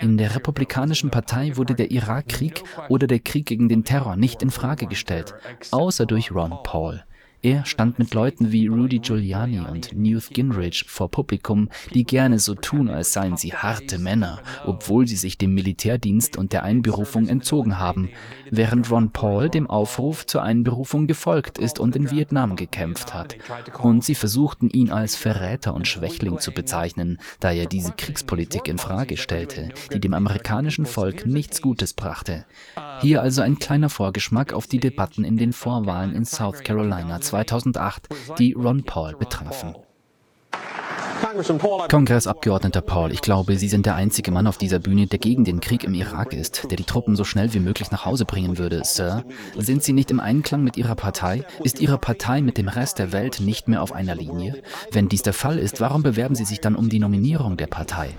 In 0.00 0.16
der 0.16 0.34
Republikanischen 0.36 0.91
Republikanischen 0.92 1.10
Partei 1.10 1.56
wurde 1.56 1.74
der 1.74 1.90
Irakkrieg 1.90 2.64
oder 2.90 3.06
der 3.06 3.18
Krieg 3.18 3.46
gegen 3.46 3.70
den 3.70 3.82
Terror 3.82 4.16
nicht 4.16 4.42
in 4.42 4.50
Frage 4.50 4.86
gestellt, 4.86 5.34
außer 5.70 6.04
durch 6.04 6.32
Ron 6.32 6.58
Paul. 6.62 7.02
Er 7.44 7.64
stand 7.64 7.98
mit 7.98 8.14
Leuten 8.14 8.52
wie 8.52 8.68
Rudy 8.68 9.00
Giuliani 9.00 9.58
und 9.58 9.96
Newt 9.96 10.30
Gingrich 10.30 10.84
vor 10.86 11.10
Publikum, 11.10 11.70
die 11.92 12.04
gerne 12.04 12.38
so 12.38 12.54
tun, 12.54 12.88
als 12.88 13.12
seien 13.12 13.36
sie 13.36 13.52
harte 13.52 13.98
Männer, 13.98 14.40
obwohl 14.64 15.08
sie 15.08 15.16
sich 15.16 15.38
dem 15.38 15.52
Militärdienst 15.52 16.36
und 16.36 16.52
der 16.52 16.62
Einberufung 16.62 17.26
entzogen 17.26 17.80
haben, 17.80 18.10
während 18.52 18.88
Ron 18.92 19.10
Paul 19.10 19.48
dem 19.48 19.68
Aufruf 19.68 20.24
zur 20.24 20.44
Einberufung 20.44 21.08
gefolgt 21.08 21.58
ist 21.58 21.80
und 21.80 21.96
in 21.96 22.12
Vietnam 22.12 22.54
gekämpft 22.54 23.12
hat. 23.12 23.34
Und 23.80 24.04
sie 24.04 24.14
versuchten 24.14 24.70
ihn 24.70 24.92
als 24.92 25.16
Verräter 25.16 25.74
und 25.74 25.88
Schwächling 25.88 26.38
zu 26.38 26.52
bezeichnen, 26.52 27.18
da 27.40 27.50
er 27.50 27.66
diese 27.66 27.90
Kriegspolitik 27.90 28.68
in 28.68 28.78
Frage 28.78 29.16
stellte, 29.16 29.70
die 29.92 29.98
dem 29.98 30.14
amerikanischen 30.14 30.86
Volk 30.86 31.26
nichts 31.26 31.60
Gutes 31.60 31.92
brachte. 31.92 32.44
Hier 33.00 33.20
also 33.20 33.42
ein 33.42 33.58
kleiner 33.58 33.88
Vorgeschmack 33.88 34.52
auf 34.52 34.68
die 34.68 34.78
Debatten 34.78 35.24
in 35.24 35.38
den 35.38 35.52
Vorwahlen 35.52 36.14
in 36.14 36.24
South 36.24 36.62
Carolina 36.62 37.20
2008, 37.32 38.08
die 38.38 38.52
Ron 38.52 38.84
Paul 38.84 39.16
betrafen. 39.16 39.74
Kongressabgeordneter 41.88 42.82
Paul, 42.82 43.10
ich 43.10 43.22
glaube, 43.22 43.56
Sie 43.56 43.68
sind 43.68 43.86
der 43.86 43.94
einzige 43.94 44.30
Mann 44.30 44.46
auf 44.46 44.58
dieser 44.58 44.78
Bühne, 44.78 45.06
der 45.06 45.18
gegen 45.18 45.44
den 45.44 45.60
Krieg 45.60 45.84
im 45.84 45.94
Irak 45.94 46.34
ist, 46.34 46.70
der 46.70 46.76
die 46.76 46.84
Truppen 46.84 47.16
so 47.16 47.24
schnell 47.24 47.54
wie 47.54 47.60
möglich 47.60 47.90
nach 47.90 48.04
Hause 48.04 48.26
bringen 48.26 48.58
würde. 48.58 48.82
Sir, 48.84 49.24
sind 49.56 49.82
Sie 49.82 49.94
nicht 49.94 50.10
im 50.10 50.20
Einklang 50.20 50.62
mit 50.62 50.76
Ihrer 50.76 50.94
Partei? 50.94 51.44
Ist 51.64 51.80
Ihre 51.80 51.96
Partei 51.96 52.42
mit 52.42 52.58
dem 52.58 52.68
Rest 52.68 52.98
der 52.98 53.12
Welt 53.12 53.40
nicht 53.40 53.66
mehr 53.66 53.82
auf 53.82 53.92
einer 53.92 54.14
Linie? 54.14 54.62
Wenn 54.90 55.08
dies 55.08 55.22
der 55.22 55.32
Fall 55.32 55.58
ist, 55.58 55.80
warum 55.80 56.02
bewerben 56.02 56.34
Sie 56.34 56.44
sich 56.44 56.60
dann 56.60 56.76
um 56.76 56.90
die 56.90 56.98
Nominierung 56.98 57.56
der 57.56 57.68
Partei? 57.68 58.10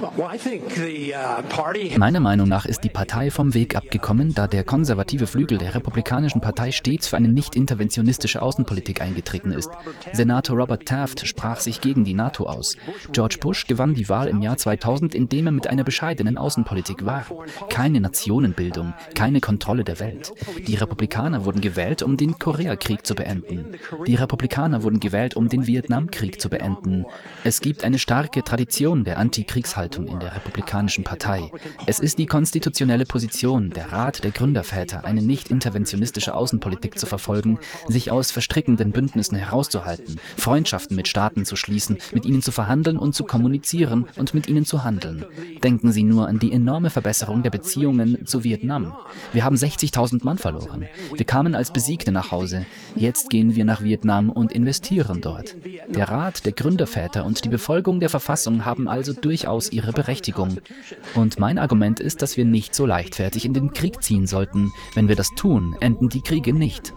Uh, 0.00 1.98
Meiner 1.98 2.20
Meinung 2.20 2.48
nach 2.48 2.66
ist 2.66 2.84
die 2.84 2.88
Partei 2.88 3.32
vom 3.32 3.54
Weg 3.54 3.74
abgekommen, 3.74 4.32
da 4.32 4.46
der 4.46 4.62
konservative 4.62 5.26
Flügel 5.26 5.58
der 5.58 5.74
Republikanischen 5.74 6.40
Partei 6.40 6.70
stets 6.70 7.08
für 7.08 7.16
eine 7.16 7.28
nicht 7.28 7.56
interventionistische 7.56 8.40
Außenpolitik 8.40 9.00
eingetreten 9.00 9.50
ist. 9.50 9.70
Senator 10.12 10.56
Robert 10.56 10.86
Taft 10.86 11.26
sprach 11.26 11.58
sich 11.58 11.80
gegen 11.80 12.04
die 12.04 12.14
NATO 12.14 12.46
aus. 12.46 12.76
George 13.10 13.38
Bush 13.40 13.66
gewann 13.66 13.94
die 13.94 14.08
Wahl 14.08 14.28
im 14.28 14.40
Jahr 14.40 14.56
2000, 14.56 15.16
indem 15.16 15.46
er 15.46 15.52
mit 15.52 15.66
einer 15.66 15.84
bescheidenen 15.84 16.38
Außenpolitik 16.38 17.04
war. 17.04 17.26
Keine 17.68 18.00
Nationenbildung, 18.00 18.94
keine 19.14 19.40
Kontrolle 19.40 19.82
der 19.82 19.98
Welt. 19.98 20.32
Die 20.66 20.76
Republikaner 20.76 21.44
wurden 21.44 21.60
gewählt, 21.60 22.04
um 22.04 22.16
den 22.16 22.38
Koreakrieg 22.38 23.04
zu 23.04 23.16
beenden. 23.16 23.72
Die 24.06 24.14
Republikaner 24.14 24.84
wurden 24.84 25.00
gewählt, 25.00 25.34
um 25.34 25.48
den 25.48 25.66
Vietnamkrieg 25.66 26.40
zu 26.40 26.48
beenden. 26.48 27.04
Es 27.42 27.60
gibt 27.60 27.82
eine 27.82 27.98
starke 27.98 28.44
Tradition 28.44 29.02
der 29.02 29.18
Antikriegshaltung 29.18 29.87
Haltung 29.88 30.06
in 30.06 30.20
der 30.20 30.36
Republikanischen 30.36 31.02
Partei. 31.02 31.50
Es 31.86 31.98
ist 31.98 32.18
die 32.18 32.26
konstitutionelle 32.26 33.06
Position, 33.06 33.70
der 33.70 33.90
Rat 33.90 34.22
der 34.22 34.32
Gründerväter, 34.32 35.06
eine 35.06 35.22
nicht 35.22 35.50
interventionistische 35.50 36.34
Außenpolitik 36.34 36.98
zu 36.98 37.06
verfolgen, 37.06 37.58
sich 37.86 38.10
aus 38.10 38.30
verstrickenden 38.30 38.92
Bündnissen 38.92 39.38
herauszuhalten, 39.38 40.20
Freundschaften 40.36 40.94
mit 40.94 41.08
Staaten 41.08 41.46
zu 41.46 41.56
schließen, 41.56 41.96
mit 42.12 42.26
ihnen 42.26 42.42
zu 42.42 42.52
verhandeln 42.52 42.98
und 42.98 43.14
zu 43.14 43.24
kommunizieren 43.24 44.04
und 44.16 44.34
mit 44.34 44.46
ihnen 44.46 44.66
zu 44.66 44.84
handeln. 44.84 45.24
Denken 45.64 45.90
Sie 45.90 46.02
nur 46.02 46.28
an 46.28 46.38
die 46.38 46.52
enorme 46.52 46.90
Verbesserung 46.90 47.42
der 47.42 47.50
Beziehungen 47.50 48.26
zu 48.26 48.44
Vietnam. 48.44 48.92
Wir 49.32 49.46
haben 49.46 49.56
60.000 49.56 50.22
Mann 50.22 50.36
verloren. 50.36 50.84
Wir 51.14 51.24
kamen 51.24 51.54
als 51.54 51.72
Besiegte 51.72 52.12
nach 52.12 52.30
Hause. 52.30 52.66
Jetzt 52.94 53.30
gehen 53.30 53.56
wir 53.56 53.64
nach 53.64 53.82
Vietnam 53.82 54.28
und 54.28 54.52
investieren 54.52 55.22
dort. 55.22 55.56
Der 55.88 56.10
Rat 56.10 56.44
der 56.44 56.52
Gründerväter 56.52 57.24
und 57.24 57.42
die 57.42 57.48
Befolgung 57.48 58.00
der 58.00 58.10
Verfassung 58.10 58.66
haben 58.66 58.86
also 58.86 59.14
durchaus 59.14 59.70
ihre 59.70 59.77
Berechtigung. 59.92 60.58
Und 61.14 61.38
mein 61.38 61.58
Argument 61.58 62.00
ist, 62.00 62.22
dass 62.22 62.36
wir 62.36 62.44
nicht 62.44 62.74
so 62.74 62.86
leichtfertig 62.86 63.44
in 63.44 63.54
den 63.54 63.72
Krieg 63.72 64.02
ziehen 64.02 64.26
sollten. 64.26 64.72
Wenn 64.94 65.08
wir 65.08 65.16
das 65.16 65.30
tun, 65.36 65.76
enden 65.80 66.08
die 66.08 66.22
Kriege 66.22 66.52
nicht. 66.52 66.92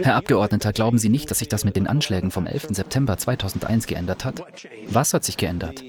Herr 0.00 0.16
Abgeordneter, 0.16 0.72
glauben 0.72 0.98
Sie 0.98 1.08
nicht, 1.08 1.30
dass 1.30 1.38
sich 1.38 1.48
das 1.48 1.64
mit 1.64 1.76
den 1.76 1.86
Anschlägen 1.86 2.30
vom 2.30 2.46
11. 2.46 2.68
September 2.70 3.16
2001 3.16 3.86
geändert 3.86 4.24
hat? 4.24 4.42
Was 4.88 5.14
hat 5.14 5.24
sich 5.24 5.36
geändert? 5.36 5.82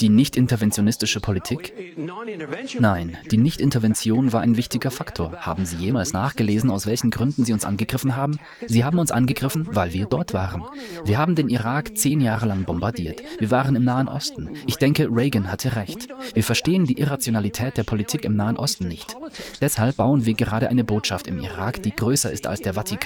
Die 0.00 0.08
nicht-interventionistische 0.08 1.20
Politik? 1.20 1.72
Nein, 2.78 3.16
die 3.30 3.36
Nicht-Intervention 3.36 4.32
war 4.32 4.40
ein 4.40 4.56
wichtiger 4.56 4.90
Faktor. 4.90 5.32
Haben 5.40 5.66
Sie 5.66 5.76
jemals 5.76 6.12
nachgelesen, 6.12 6.70
aus 6.70 6.86
welchen 6.86 7.10
Gründen 7.10 7.44
Sie 7.44 7.52
uns 7.52 7.64
angegriffen 7.64 8.16
haben? 8.16 8.38
Sie 8.66 8.84
haben 8.84 8.98
uns 8.98 9.10
angegriffen, 9.10 9.68
weil 9.70 9.92
wir 9.92 10.06
dort 10.06 10.32
waren. 10.32 10.64
Wir 11.04 11.18
haben 11.18 11.34
den 11.34 11.48
Irak 11.48 11.96
zehn 11.96 12.20
Jahre 12.20 12.46
lang 12.46 12.64
bombardiert. 12.64 13.22
Wir 13.38 13.50
waren 13.50 13.76
im 13.76 13.84
Nahen 13.84 14.08
Osten. 14.08 14.50
Ich 14.66 14.76
denke, 14.76 15.08
Reagan 15.10 15.50
hatte 15.50 15.76
recht. 15.76 16.08
Wir 16.34 16.44
verstehen 16.44 16.86
die 16.86 16.98
Irrationalität 16.98 17.76
der 17.76 17.84
Politik 17.84 18.24
im 18.24 18.36
Nahen 18.36 18.56
Osten 18.56 18.88
nicht. 18.88 19.16
Deshalb 19.60 19.96
bauen 19.96 20.24
wir 20.24 20.34
gerade 20.34 20.68
eine 20.68 20.84
Botschaft 20.84 21.26
im 21.26 21.38
Irak, 21.38 21.82
die 21.82 21.94
größer 21.94 22.30
ist 22.30 22.46
als 22.46 22.60
der 22.60 22.74
Vatikan. 22.74 23.01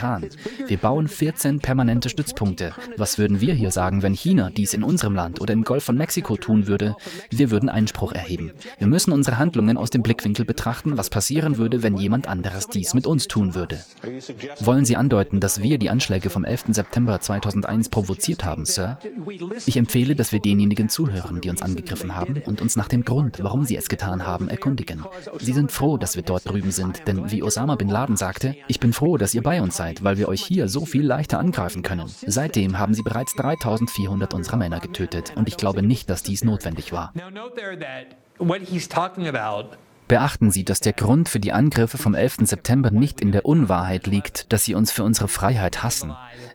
Wir 0.66 0.76
bauen 0.76 1.08
14 1.08 1.60
permanente 1.60 2.08
Stützpunkte. 2.08 2.74
Was 2.96 3.18
würden 3.18 3.40
wir 3.40 3.54
hier 3.54 3.70
sagen, 3.70 4.02
wenn 4.02 4.14
China 4.14 4.50
dies 4.50 4.74
in 4.74 4.82
unserem 4.82 5.14
Land 5.14 5.40
oder 5.40 5.52
im 5.52 5.64
Golf 5.64 5.84
von 5.84 5.96
Mexiko 5.96 6.36
tun 6.36 6.66
würde? 6.66 6.96
Wir 7.30 7.50
würden 7.50 7.68
Einspruch 7.68 8.12
erheben. 8.12 8.52
Wir 8.78 8.86
müssen 8.86 9.12
unsere 9.12 9.38
Handlungen 9.38 9.76
aus 9.76 9.90
dem 9.90 10.02
Blickwinkel 10.02 10.44
betrachten, 10.44 10.96
was 10.96 11.10
passieren 11.10 11.56
würde, 11.56 11.82
wenn 11.82 11.96
jemand 11.96 12.28
anderes 12.28 12.68
dies 12.68 12.94
mit 12.94 13.06
uns 13.06 13.28
tun 13.28 13.54
würde. 13.54 13.84
Wollen 14.60 14.84
Sie 14.84 14.96
andeuten, 14.96 15.40
dass 15.40 15.62
wir 15.62 15.78
die 15.78 15.90
Anschläge 15.90 16.30
vom 16.30 16.44
11. 16.44 16.64
September 16.68 17.20
2001 17.20 17.88
provoziert 17.88 18.44
haben, 18.44 18.64
Sir? 18.64 18.98
Ich 19.66 19.76
empfehle, 19.76 20.14
dass 20.14 20.32
wir 20.32 20.40
denjenigen 20.40 20.88
zuhören, 20.88 21.40
die 21.40 21.50
uns 21.50 21.62
angegriffen 21.62 22.14
haben 22.14 22.42
und 22.44 22.60
uns 22.60 22.76
nach 22.76 22.88
dem 22.88 23.04
Grund, 23.04 23.42
warum 23.42 23.64
sie 23.64 23.76
es 23.76 23.88
getan 23.88 24.26
haben, 24.26 24.48
erkundigen. 24.48 25.04
Sie 25.38 25.52
sind 25.52 25.72
froh, 25.72 25.96
dass 25.96 26.16
wir 26.16 26.22
dort 26.22 26.48
drüben 26.48 26.70
sind, 26.70 27.06
denn 27.06 27.30
wie 27.30 27.42
Osama 27.42 27.76
bin 27.76 27.88
Laden 27.88 28.16
sagte, 28.16 28.54
ich 28.68 28.80
bin 28.80 28.92
froh, 28.92 29.16
dass 29.16 29.34
ihr 29.34 29.42
bei 29.42 29.62
uns 29.62 29.75
seid, 29.76 30.02
weil 30.02 30.18
wir 30.18 30.28
euch 30.28 30.42
hier 30.42 30.68
so 30.68 30.84
viel 30.84 31.04
leichter 31.04 31.38
angreifen 31.38 31.82
können. 31.82 32.06
Seitdem 32.26 32.78
haben 32.78 32.94
sie 32.94 33.02
bereits 33.02 33.34
3400 33.34 34.34
unserer 34.34 34.56
Männer 34.56 34.80
getötet 34.80 35.32
und 35.36 35.48
ich 35.48 35.56
glaube 35.56 35.82
nicht, 35.82 36.10
dass 36.10 36.22
dies 36.22 36.44
notwendig 36.44 36.92
war. 36.92 37.12
Beachten 40.08 40.52
Sie, 40.52 40.64
dass 40.64 40.78
der 40.78 40.92
Grund 40.92 41.28
für 41.28 41.40
die 41.40 41.52
Angriffe 41.52 41.98
vom 41.98 42.14
11. 42.14 42.36
September 42.42 42.92
nicht 42.92 43.20
in 43.20 43.32
der 43.32 43.44
Unwahrheit 43.44 44.06
liegt, 44.06 44.52
dass 44.52 44.62
Sie 44.62 44.74
uns 44.74 44.92
für 44.92 45.02
unsere 45.02 45.26
Freiheit 45.26 45.82
hassen. 45.82 46.12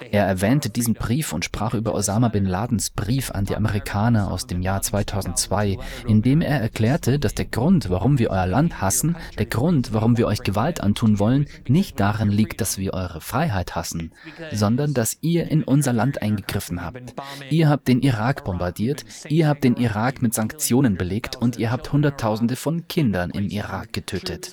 Er 0.10 0.25
erwähnte 0.25 0.70
diesen 0.70 0.93
Brief 0.93 1.34
und 1.34 1.43
sprach 1.43 1.74
über 1.74 1.93
Osama 1.93 2.29
bin 2.29 2.46
Ladens 2.46 2.91
Brief 2.91 3.31
an 3.31 3.43
die 3.43 3.58
Amerikaner 3.58 4.31
aus 4.31 4.48
dem 4.48 4.62
Jahr 4.62 4.81
2002, 4.81 5.77
in 6.08 6.22
dem 6.22 6.41
er 6.41 6.62
erklärte, 6.62 7.20
dass 7.20 7.36
der 7.36 7.46
Grund, 7.46 7.89
warum 7.89 8.20
wir 8.20 8.29
euer 8.29 8.46
Land 8.46 8.81
hassen, 8.81 9.17
der 9.38 9.48
Grund, 9.48 9.91
warum 9.91 10.17
wir 10.17 10.27
euch 10.27 10.43
Gewalt 10.43 10.79
antun 10.79 11.20
wollen, 11.20 11.46
nicht 11.67 12.00
darin 12.00 12.29
liegt, 12.29 12.62
dass 12.62 12.77
wir 12.77 12.93
eure 12.93 13.20
Freiheit 13.20 13.75
hassen, 13.75 14.13
sondern 14.53 14.93
dass 14.93 15.17
ihr 15.20 15.51
in 15.51 15.63
unser 15.63 15.91
Land 15.91 16.22
eingegriffen 16.22 16.81
habt. 16.81 17.15
Ihr 17.50 17.67
habt 17.67 17.89
den 17.89 18.01
Irak 18.01 18.46
bombardiert, 18.46 19.03
ihr 19.27 19.50
habt 19.50 19.65
den 19.65 19.75
Irak 19.75 20.22
mit 20.22 20.34
Sanktionen 20.34 20.96
belegt 20.96 21.36
und 21.36 21.58
ihr 21.58 21.70
habt 21.70 21.91
Hunderttausende 21.91 22.55
von 22.55 22.88
Kindern 22.88 23.29
im 23.41 23.50
Irak 23.50 23.93
getötet. 23.93 24.51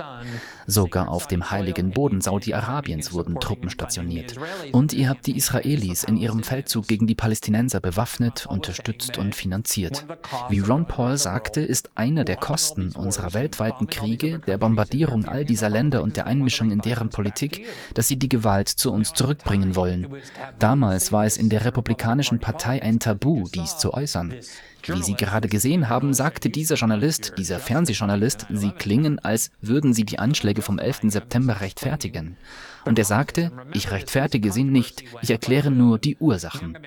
Sogar 0.70 1.08
auf 1.08 1.26
dem 1.26 1.50
heiligen 1.50 1.92
Boden 1.92 2.20
Saudi-Arabiens 2.20 3.14
wurden 3.14 3.40
Truppen 3.40 3.70
stationiert. 3.70 4.34
Und 4.70 4.92
ihr 4.92 5.08
habt 5.08 5.26
die 5.26 5.34
Israelis 5.34 6.04
in 6.04 6.18
ihrem 6.18 6.42
Feldzug 6.42 6.87
gegen 6.87 7.06
die 7.06 7.14
Palästinenser 7.14 7.80
bewaffnet, 7.80 8.44
unterstützt 8.44 9.16
und 9.16 9.34
finanziert. 9.34 10.04
Wie 10.50 10.60
Ron 10.60 10.84
Paul 10.87 11.16
sagte, 11.16 11.62
ist 11.62 11.90
einer 11.94 12.25
der 12.25 12.37
Kosten 12.37 12.92
unserer 12.92 13.32
weltweiten 13.32 13.87
Kriege, 13.87 14.40
der 14.40 14.58
Bombardierung 14.58 15.25
all 15.25 15.46
dieser 15.46 15.70
Länder 15.70 16.02
und 16.02 16.18
der 16.18 16.26
Einmischung 16.26 16.70
in 16.70 16.80
deren 16.80 17.08
Politik, 17.08 17.64
dass 17.94 18.08
sie 18.08 18.18
die 18.18 18.28
Gewalt 18.28 18.68
zu 18.68 18.92
uns 18.92 19.14
zurückbringen 19.14 19.75
wollen. 19.75 20.06
Damals 20.58 21.12
war 21.12 21.25
es 21.25 21.38
in 21.38 21.48
der 21.48 21.64
Republikanischen 21.64 22.40
Partei 22.40 22.82
ein 22.82 22.98
Tabu, 22.98 23.48
dies 23.48 23.78
zu 23.78 23.94
äußern. 23.94 24.34
Wie 24.87 25.02
Sie 25.02 25.14
gerade 25.14 25.48
gesehen 25.48 25.88
haben, 25.88 26.14
sagte 26.14 26.50
dieser 26.50 26.76
Journalist, 26.76 27.34
dieser 27.37 27.58
Fernsehjournalist, 27.58 28.46
Sie 28.50 28.70
klingen, 28.70 29.18
als 29.18 29.50
würden 29.60 29.92
Sie 29.92 30.04
die 30.04 30.18
Anschläge 30.18 30.57
vom 30.62 30.78
11. 30.78 31.02
September 31.04 31.60
rechtfertigen. 31.60 32.36
Und 32.84 32.98
er 32.98 33.04
sagte, 33.04 33.52
ich 33.74 33.90
rechtfertige 33.90 34.50
sie 34.50 34.64
nicht, 34.64 35.04
ich 35.20 35.30
erkläre 35.30 35.70
nur 35.70 35.98
die 35.98 36.16
Ursachen. 36.16 36.78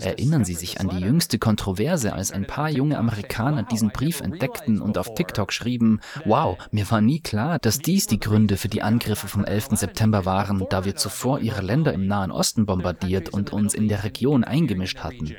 Erinnern 0.00 0.44
Sie 0.44 0.54
sich 0.54 0.80
an 0.80 0.88
die 0.88 1.00
jüngste 1.00 1.38
Kontroverse, 1.38 2.12
als 2.12 2.30
ein 2.30 2.46
paar 2.46 2.70
junge 2.70 2.98
Amerikaner 2.98 3.64
diesen 3.64 3.90
Brief 3.90 4.20
entdeckten 4.20 4.80
und 4.80 4.98
auf 4.98 5.14
TikTok 5.14 5.52
schrieben, 5.52 6.00
wow, 6.24 6.58
mir 6.70 6.88
war 6.90 7.00
nie 7.00 7.20
klar, 7.20 7.58
dass 7.58 7.80
dies 7.80 8.06
die 8.06 8.20
Gründe 8.20 8.56
für 8.56 8.68
die 8.68 8.82
Angriffe 8.82 9.26
vom 9.26 9.44
11. 9.44 9.70
September 9.72 10.24
waren, 10.24 10.64
da 10.70 10.84
wir 10.84 10.94
zuvor 10.94 11.40
ihre 11.40 11.62
Länder 11.62 11.92
im 11.92 12.06
Nahen 12.06 12.30
Osten 12.30 12.66
bombardiert 12.66 13.30
und 13.30 13.52
uns 13.52 13.74
in 13.74 13.88
der 13.88 14.04
Region 14.04 14.44
eingemischt 14.44 14.98
hatten 14.98 15.34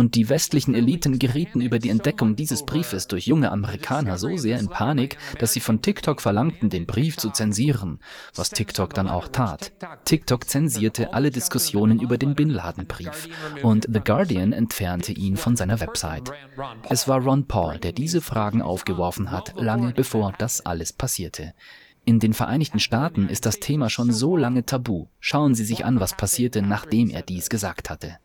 und 0.00 0.14
die 0.14 0.30
westlichen 0.30 0.74
Eliten 0.74 1.18
gerieten 1.18 1.60
über 1.60 1.78
die 1.78 1.90
Entdeckung 1.90 2.34
dieses 2.34 2.64
Briefes 2.64 3.06
durch 3.06 3.26
junge 3.26 3.52
Amerikaner 3.52 4.16
so 4.16 4.34
sehr 4.38 4.58
in 4.58 4.68
Panik, 4.68 5.18
dass 5.38 5.52
sie 5.52 5.60
von 5.60 5.82
TikTok 5.82 6.22
verlangten, 6.22 6.70
den 6.70 6.86
Brief 6.86 7.18
zu 7.18 7.28
zensieren, 7.28 8.00
was 8.34 8.48
TikTok 8.48 8.94
dann 8.94 9.08
auch 9.08 9.28
tat. 9.28 9.72
TikTok 10.06 10.48
zensierte 10.48 11.12
alle 11.12 11.30
Diskussionen 11.30 12.00
über 12.00 12.16
den 12.16 12.34
Bin 12.34 12.48
Laden-Brief 12.48 13.28
und 13.62 13.86
The 13.92 14.00
Guardian 14.00 14.54
entfernte 14.54 15.12
ihn 15.12 15.36
von 15.36 15.54
seiner 15.54 15.80
Website. 15.80 16.32
Es 16.88 17.06
war 17.06 17.20
Ron 17.20 17.46
Paul, 17.46 17.78
der 17.78 17.92
diese 17.92 18.22
Fragen 18.22 18.62
aufgeworfen 18.62 19.30
hat, 19.30 19.52
lange 19.60 19.92
bevor 19.92 20.32
das 20.38 20.64
alles 20.64 20.94
passierte. 20.94 21.52
In 22.06 22.20
den 22.20 22.32
Vereinigten 22.32 22.80
Staaten 22.80 23.28
ist 23.28 23.44
das 23.44 23.60
Thema 23.60 23.90
schon 23.90 24.10
so 24.12 24.34
lange 24.34 24.64
tabu. 24.64 25.08
Schauen 25.20 25.54
Sie 25.54 25.64
sich 25.66 25.84
an, 25.84 26.00
was 26.00 26.16
passierte, 26.16 26.62
nachdem 26.62 27.10
er 27.10 27.20
dies 27.20 27.50
gesagt 27.50 27.90
hatte. 27.90 28.16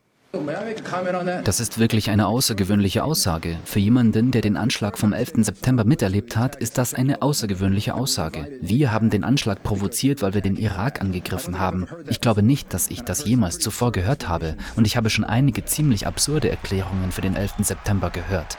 Das 1.44 1.60
ist 1.60 1.80
wirklich 1.80 2.10
eine 2.10 2.28
außergewöhnliche 2.28 3.04
Aussage. 3.04 3.58
Für 3.66 3.80
jemanden, 3.80 4.32
der 4.32 4.42
den 4.42 4.58
Anschlag 4.58 4.98
vom 4.98 5.14
11. 5.14 5.34
September 5.38 5.84
miterlebt 5.84 6.36
hat, 6.36 6.56
ist 6.56 6.78
das 6.78 6.94
eine 6.94 7.22
außergewöhnliche 7.22 7.94
Aussage. 7.94 8.60
Wir 8.62 8.92
haben 8.92 9.10
den 9.10 9.24
Anschlag 9.24 9.64
provoziert, 9.64 10.22
weil 10.22 10.34
wir 10.34 10.42
den 10.42 10.58
Irak 10.58 11.02
angegriffen 11.02 11.60
haben. 11.60 11.88
Ich 12.10 12.22
glaube 12.22 12.44
nicht, 12.44 12.74
dass 12.74 12.90
ich 12.90 13.02
das 13.02 13.26
jemals 13.26 13.60
zuvor 13.60 13.92
gehört 13.92 14.28
habe 14.28 14.56
und 14.76 14.86
ich 14.86 14.98
habe 14.98 15.10
schon 15.10 15.26
einige 15.26 15.66
ziemlich 15.66 16.08
absurde 16.08 16.50
Erklärungen 16.50 17.12
für 17.12 17.22
den 17.22 17.36
11. 17.36 17.56
September 17.60 18.10
gehört. 18.10 18.58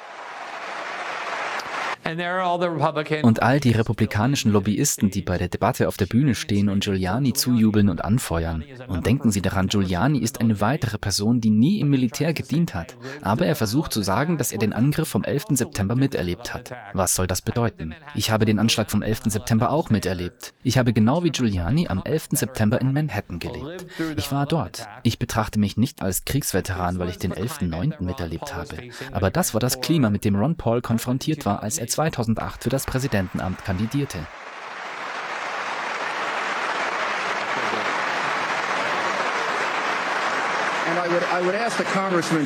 Und 3.22 3.42
all 3.42 3.60
die 3.60 3.72
republikanischen 3.72 4.52
Lobbyisten, 4.52 5.10
die 5.10 5.22
bei 5.22 5.38
der 5.38 5.48
Debatte 5.48 5.88
auf 5.88 5.96
der 5.96 6.06
Bühne 6.06 6.34
stehen 6.34 6.68
und 6.68 6.84
Giuliani 6.84 7.32
zujubeln 7.32 7.88
und 7.88 8.04
anfeuern. 8.04 8.64
Und 8.88 9.06
denken 9.06 9.30
Sie 9.30 9.42
daran, 9.42 9.68
Giuliani 9.68 10.18
ist 10.18 10.40
eine 10.40 10.60
weitere 10.60 10.98
Person, 10.98 11.40
die 11.40 11.50
nie 11.50 11.80
im 11.80 11.88
Militär 11.88 12.32
gedient 12.32 12.74
hat. 12.74 12.96
Aber 13.22 13.46
er 13.46 13.56
versucht 13.56 13.92
zu 13.92 14.02
sagen, 14.02 14.38
dass 14.38 14.52
er 14.52 14.58
den 14.58 14.72
Angriff 14.72 15.08
vom 15.08 15.24
11. 15.24 15.46
September 15.50 15.96
miterlebt 15.96 16.54
hat. 16.54 16.72
Was 16.92 17.14
soll 17.14 17.26
das 17.26 17.42
bedeuten? 17.42 17.94
Ich 18.14 18.30
habe 18.30 18.44
den 18.44 18.58
Anschlag 18.58 18.90
vom 18.90 19.02
11. 19.02 19.22
September 19.26 19.70
auch 19.70 19.90
miterlebt. 19.90 20.54
Ich 20.62 20.78
habe 20.78 20.92
genau 20.92 21.24
wie 21.24 21.30
Giuliani 21.30 21.88
am 21.88 22.02
11. 22.04 22.28
September 22.32 22.80
in 22.80 22.92
Manhattan 22.92 23.38
gelebt. 23.38 23.86
Ich 24.16 24.30
war 24.30 24.46
dort. 24.46 24.86
Ich 25.02 25.18
betrachte 25.18 25.58
mich 25.58 25.76
nicht 25.76 26.02
als 26.02 26.24
Kriegsveteran, 26.24 26.98
weil 26.98 27.08
ich 27.08 27.18
den 27.18 27.32
11.9. 27.32 28.02
miterlebt 28.02 28.54
habe. 28.54 28.76
Aber 29.12 29.30
das 29.30 29.54
war 29.54 29.60
das 29.60 29.80
Klima, 29.80 30.10
mit 30.10 30.24
dem 30.24 30.36
Ron 30.36 30.56
Paul 30.56 30.80
konfrontiert 30.80 31.46
war, 31.46 31.62
als 31.62 31.78
er 31.78 31.88
2008 31.96 32.64
für 32.64 32.68
das 32.68 32.84
Präsidentenamt 32.84 33.64
kandidierte. 33.64 34.18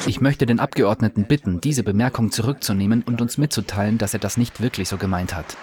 Ich 0.07 0.21
möchte 0.21 0.47
den 0.47 0.61
Abgeordneten 0.61 1.25
bitten, 1.25 1.61
diese 1.61 1.83
Bemerkung 1.83 2.31
zurückzunehmen 2.31 3.03
und 3.03 3.21
uns 3.21 3.39
mitzuteilen, 3.39 3.99
dass 3.99 4.15
er 4.15 4.21
das 4.21 4.37
nicht 4.37 4.61
wirklich 4.61 4.89
so 4.89 4.99
gemeint 4.99 5.35
hat. 5.35 5.57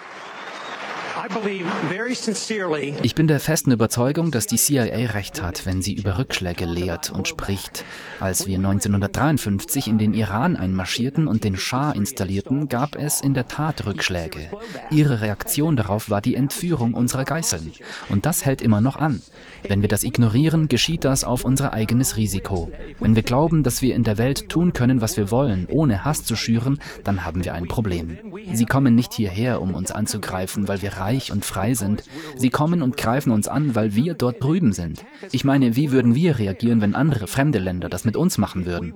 Ich 3.03 3.15
bin 3.15 3.27
der 3.27 3.39
festen 3.39 3.71
Überzeugung, 3.71 4.31
dass 4.31 4.47
die 4.47 4.55
CIA 4.55 5.11
recht 5.11 5.41
hat, 5.41 5.65
wenn 5.65 5.81
sie 5.81 5.93
über 5.93 6.17
Rückschläge 6.17 6.65
lehrt 6.65 7.09
und 7.11 7.27
spricht. 7.27 7.83
Als 8.19 8.47
wir 8.47 8.55
1953 8.57 9.87
in 9.87 9.97
den 9.97 10.13
Iran 10.13 10.55
einmarschierten 10.55 11.27
und 11.27 11.43
den 11.43 11.57
Schah 11.57 11.91
installierten, 11.91 12.69
gab 12.69 12.95
es 12.95 13.19
in 13.19 13.33
der 13.33 13.47
Tat 13.47 13.85
Rückschläge. 13.85 14.49
Ihre 14.89 15.21
Reaktion 15.21 15.75
darauf 15.75 16.09
war 16.09 16.21
die 16.21 16.35
Entführung 16.35 16.93
unserer 16.93 17.25
Geiseln. 17.25 17.73
Und 18.09 18.25
das 18.25 18.45
hält 18.45 18.61
immer 18.61 18.79
noch 18.79 18.95
an. 18.95 19.21
Wenn 19.67 19.81
wir 19.81 19.89
das 19.89 20.03
ignorieren, 20.03 20.69
geschieht 20.69 21.03
das 21.03 21.23
auf 21.23 21.43
unser 21.43 21.73
eigenes 21.73 22.15
Risiko. 22.15 22.71
Wenn 22.99 23.15
wir 23.15 23.23
glauben, 23.23 23.63
dass 23.63 23.81
wir 23.81 23.95
in 23.95 24.03
der 24.03 24.17
Welt 24.17 24.49
tun 24.49 24.71
können, 24.71 25.01
was 25.01 25.17
wir 25.17 25.29
wollen, 25.29 25.67
ohne 25.69 26.05
Hass 26.05 26.23
zu 26.23 26.35
schüren, 26.35 26.79
dann 27.03 27.25
haben 27.25 27.43
wir 27.43 27.53
ein 27.53 27.67
Problem. 27.67 28.17
Sie 28.53 28.65
kommen 28.65 28.95
nicht 28.95 29.13
hierher, 29.13 29.61
um 29.61 29.73
uns 29.73 29.91
anzugreifen, 29.91 30.67
weil 30.67 30.81
wir 30.81 30.93
reich 30.93 31.16
und 31.31 31.45
frei 31.45 31.73
sind. 31.73 32.03
Sie 32.35 32.49
kommen 32.49 32.81
und 32.81 32.97
greifen 32.97 33.31
uns 33.31 33.47
an, 33.47 33.75
weil 33.75 33.95
wir 33.95 34.13
dort 34.13 34.43
drüben 34.43 34.73
sind. 34.73 35.03
Ich 35.31 35.43
meine, 35.43 35.75
wie 35.75 35.91
würden 35.91 36.15
wir 36.15 36.39
reagieren, 36.39 36.81
wenn 36.81 36.95
andere 36.95 37.27
fremde 37.27 37.59
Länder 37.59 37.89
das 37.89 38.05
mit 38.05 38.15
uns 38.15 38.37
machen 38.37 38.65
würden? 38.65 38.93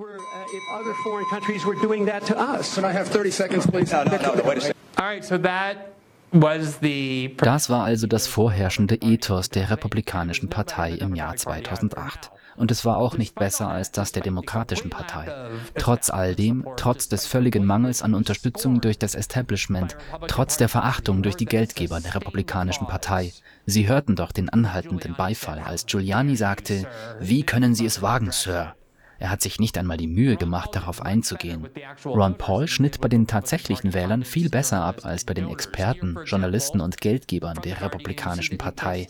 Das 7.38 7.70
war 7.70 7.84
also 7.84 8.08
das 8.08 8.28
vorherrschende 8.28 8.96
Ethos 8.96 9.50
der 9.50 9.70
Republikanischen 9.70 10.50
Partei 10.50 10.94
im 10.94 11.16
Jahr 11.16 11.36
2008. 11.36 12.32
und 12.56 12.72
es 12.72 12.86
war 12.86 12.98
auch 12.98 13.18
nicht 13.18 13.36
besser 13.36 13.70
als 13.70 13.92
das 13.92 14.12
der 14.12 14.24
Demokratischen 14.24 14.90
Partei. 14.90 15.32
Trotz 15.78 16.10
all 16.10 16.36
dem, 16.36 16.66
trotz 16.78 17.10
des 17.10 17.26
völligen 17.28 17.66
Mangels 17.66 18.02
an 18.02 18.14
Unterstützung 18.14 18.82
durch 18.82 19.00
das 19.00 19.16
Establishment, 19.16 19.98
trotz 20.28 20.58
der 20.58 20.70
Verachtung 20.70 21.24
durch 21.24 21.36
die 21.36 21.46
Geldgeber 21.46 22.00
der 22.00 22.16
Republikanischen 22.16 22.88
Partei. 22.88 23.34
Sie 23.66 23.88
hörten 23.88 24.16
doch 24.16 24.32
den 24.32 24.50
anhaltenden 24.50 25.16
Beifall, 25.16 25.60
als 25.60 25.86
Giuliani 25.86 26.36
sagte, 26.36 26.88
wie 27.20 27.44
können 27.44 27.76
Sie 27.76 27.86
es 27.86 28.02
wagen, 28.02 28.32
Sir? 28.32 28.76
Er 29.22 29.30
hat 29.30 29.42
sich 29.44 29.60
nicht 29.60 29.78
einmal 29.78 29.98
die 29.98 30.08
Mühe 30.08 30.36
gemacht, 30.36 30.72
darauf 30.74 31.00
einzugehen. 31.00 31.70
Ron 32.04 32.40
Paul 32.40 32.68
schnitt 32.68 33.00
bei 33.02 33.08
den 33.08 33.28
tatsächlichen 33.28 33.94
Wählern 33.94 34.24
viel 34.24 34.50
besser 34.50 34.82
ab 34.84 35.02
als 35.06 35.26
bei 35.26 35.36
den 35.36 35.48
Experten, 35.48 36.18
Journalisten 36.26 36.82
und 36.82 37.00
Geldgebern 37.00 37.60
der 37.64 37.82
Republikanischen 37.82 38.58
Partei. 38.58 39.08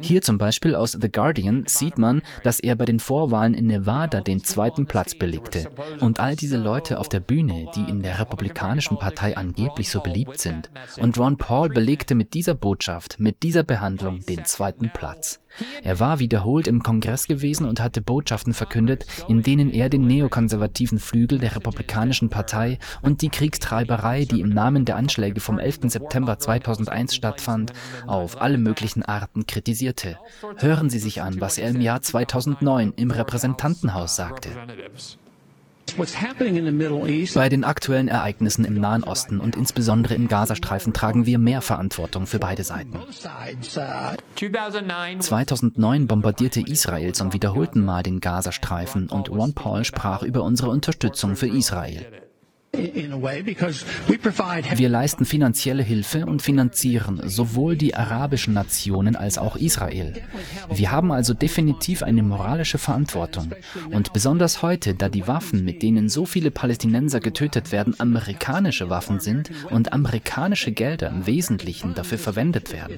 Hier 0.00 0.22
zum 0.22 0.38
Beispiel 0.38 0.76
aus 0.76 0.92
The 0.92 1.10
Guardian 1.10 1.64
sieht 1.66 1.98
man, 1.98 2.22
dass 2.44 2.60
er 2.60 2.76
bei 2.76 2.84
den 2.84 3.00
Vorwahlen 3.00 3.54
in 3.54 3.66
Nevada 3.66 4.20
den 4.20 4.44
zweiten 4.44 4.86
Platz 4.86 5.16
belegte. 5.16 5.68
Und 5.98 6.20
all 6.20 6.36
diese 6.36 6.56
Leute 6.56 7.00
auf 7.00 7.08
der 7.08 7.20
Bühne, 7.20 7.66
die 7.74 7.90
in 7.90 8.04
der 8.04 8.20
Republikanischen 8.20 9.00
Partei 9.00 9.36
angeblich 9.36 9.90
so 9.90 10.00
beliebt 10.00 10.38
sind. 10.38 10.70
Und 11.00 11.18
Ron 11.18 11.38
Paul 11.38 11.70
belegte 11.70 12.14
mit 12.14 12.34
dieser 12.34 12.54
Botschaft, 12.54 13.18
mit 13.18 13.42
dieser 13.42 13.64
Behandlung 13.64 14.20
den 14.20 14.44
zweiten 14.44 14.92
Platz. 14.94 15.40
Er 15.82 16.00
war 16.00 16.18
wiederholt 16.18 16.66
im 16.66 16.82
Kongress 16.82 17.26
gewesen 17.26 17.66
und 17.66 17.80
hatte 17.80 18.02
Botschaften 18.02 18.54
verkündet, 18.54 19.06
in 19.28 19.42
denen 19.42 19.70
er 19.70 19.88
den 19.88 20.06
neokonservativen 20.06 20.98
Flügel 20.98 21.38
der 21.38 21.56
Republikanischen 21.56 22.30
Partei 22.30 22.78
und 23.02 23.22
die 23.22 23.28
Kriegstreiberei, 23.28 24.24
die 24.24 24.40
im 24.40 24.50
Namen 24.50 24.84
der 24.84 24.96
Anschläge 24.96 25.40
vom 25.40 25.58
11. 25.58 25.80
September 25.84 26.38
2001 26.38 27.14
stattfand, 27.14 27.72
auf 28.06 28.40
alle 28.40 28.58
möglichen 28.58 29.02
Arten 29.02 29.46
kritisierte. 29.46 30.18
Hören 30.56 30.90
Sie 30.90 30.98
sich 30.98 31.22
an, 31.22 31.40
was 31.40 31.58
er 31.58 31.70
im 31.70 31.80
Jahr 31.80 32.02
2009 32.02 32.94
im 32.96 33.10
Repräsentantenhaus 33.10 34.16
sagte. 34.16 34.50
Bei 37.34 37.48
den 37.48 37.64
aktuellen 37.64 38.08
Ereignissen 38.08 38.64
im 38.64 38.80
Nahen 38.80 39.04
Osten 39.04 39.40
und 39.40 39.56
insbesondere 39.56 40.14
im 40.14 40.28
Gazastreifen 40.28 40.92
tragen 40.92 41.26
wir 41.26 41.38
mehr 41.38 41.62
Verantwortung 41.62 42.26
für 42.26 42.38
beide 42.38 42.64
Seiten. 42.64 42.98
2009 45.20 46.06
bombardierte 46.06 46.60
Israel 46.60 47.12
zum 47.12 47.32
wiederholten 47.32 47.84
Mal 47.84 48.02
den 48.02 48.20
Gazastreifen 48.20 49.08
und 49.08 49.30
Ron 49.30 49.54
Paul 49.54 49.84
sprach 49.84 50.22
über 50.22 50.42
unsere 50.42 50.70
Unterstützung 50.70 51.36
für 51.36 51.48
Israel. 51.48 52.29
Wir 54.74 54.88
leisten 54.88 55.24
finanzielle 55.24 55.82
Hilfe 55.82 56.24
und 56.24 56.40
finanzieren 56.40 57.20
sowohl 57.24 57.76
die 57.76 57.94
arabischen 57.94 58.54
Nationen 58.54 59.16
als 59.16 59.38
auch 59.38 59.56
Israel. 59.56 60.22
Wir 60.72 60.92
haben 60.92 61.10
also 61.10 61.34
definitiv 61.34 62.02
eine 62.02 62.22
moralische 62.22 62.78
Verantwortung. 62.78 63.50
Und 63.90 64.12
besonders 64.12 64.62
heute, 64.62 64.94
da 64.94 65.08
die 65.08 65.26
Waffen, 65.26 65.64
mit 65.64 65.82
denen 65.82 66.08
so 66.08 66.24
viele 66.24 66.50
Palästinenser 66.50 67.20
getötet 67.20 67.72
werden, 67.72 67.98
amerikanische 67.98 68.88
Waffen 68.88 69.20
sind 69.20 69.50
und 69.70 69.92
amerikanische 69.92 70.70
Gelder 70.72 71.08
im 71.08 71.26
Wesentlichen 71.26 71.94
dafür 71.94 72.18
verwendet 72.18 72.72
werden. 72.72 72.96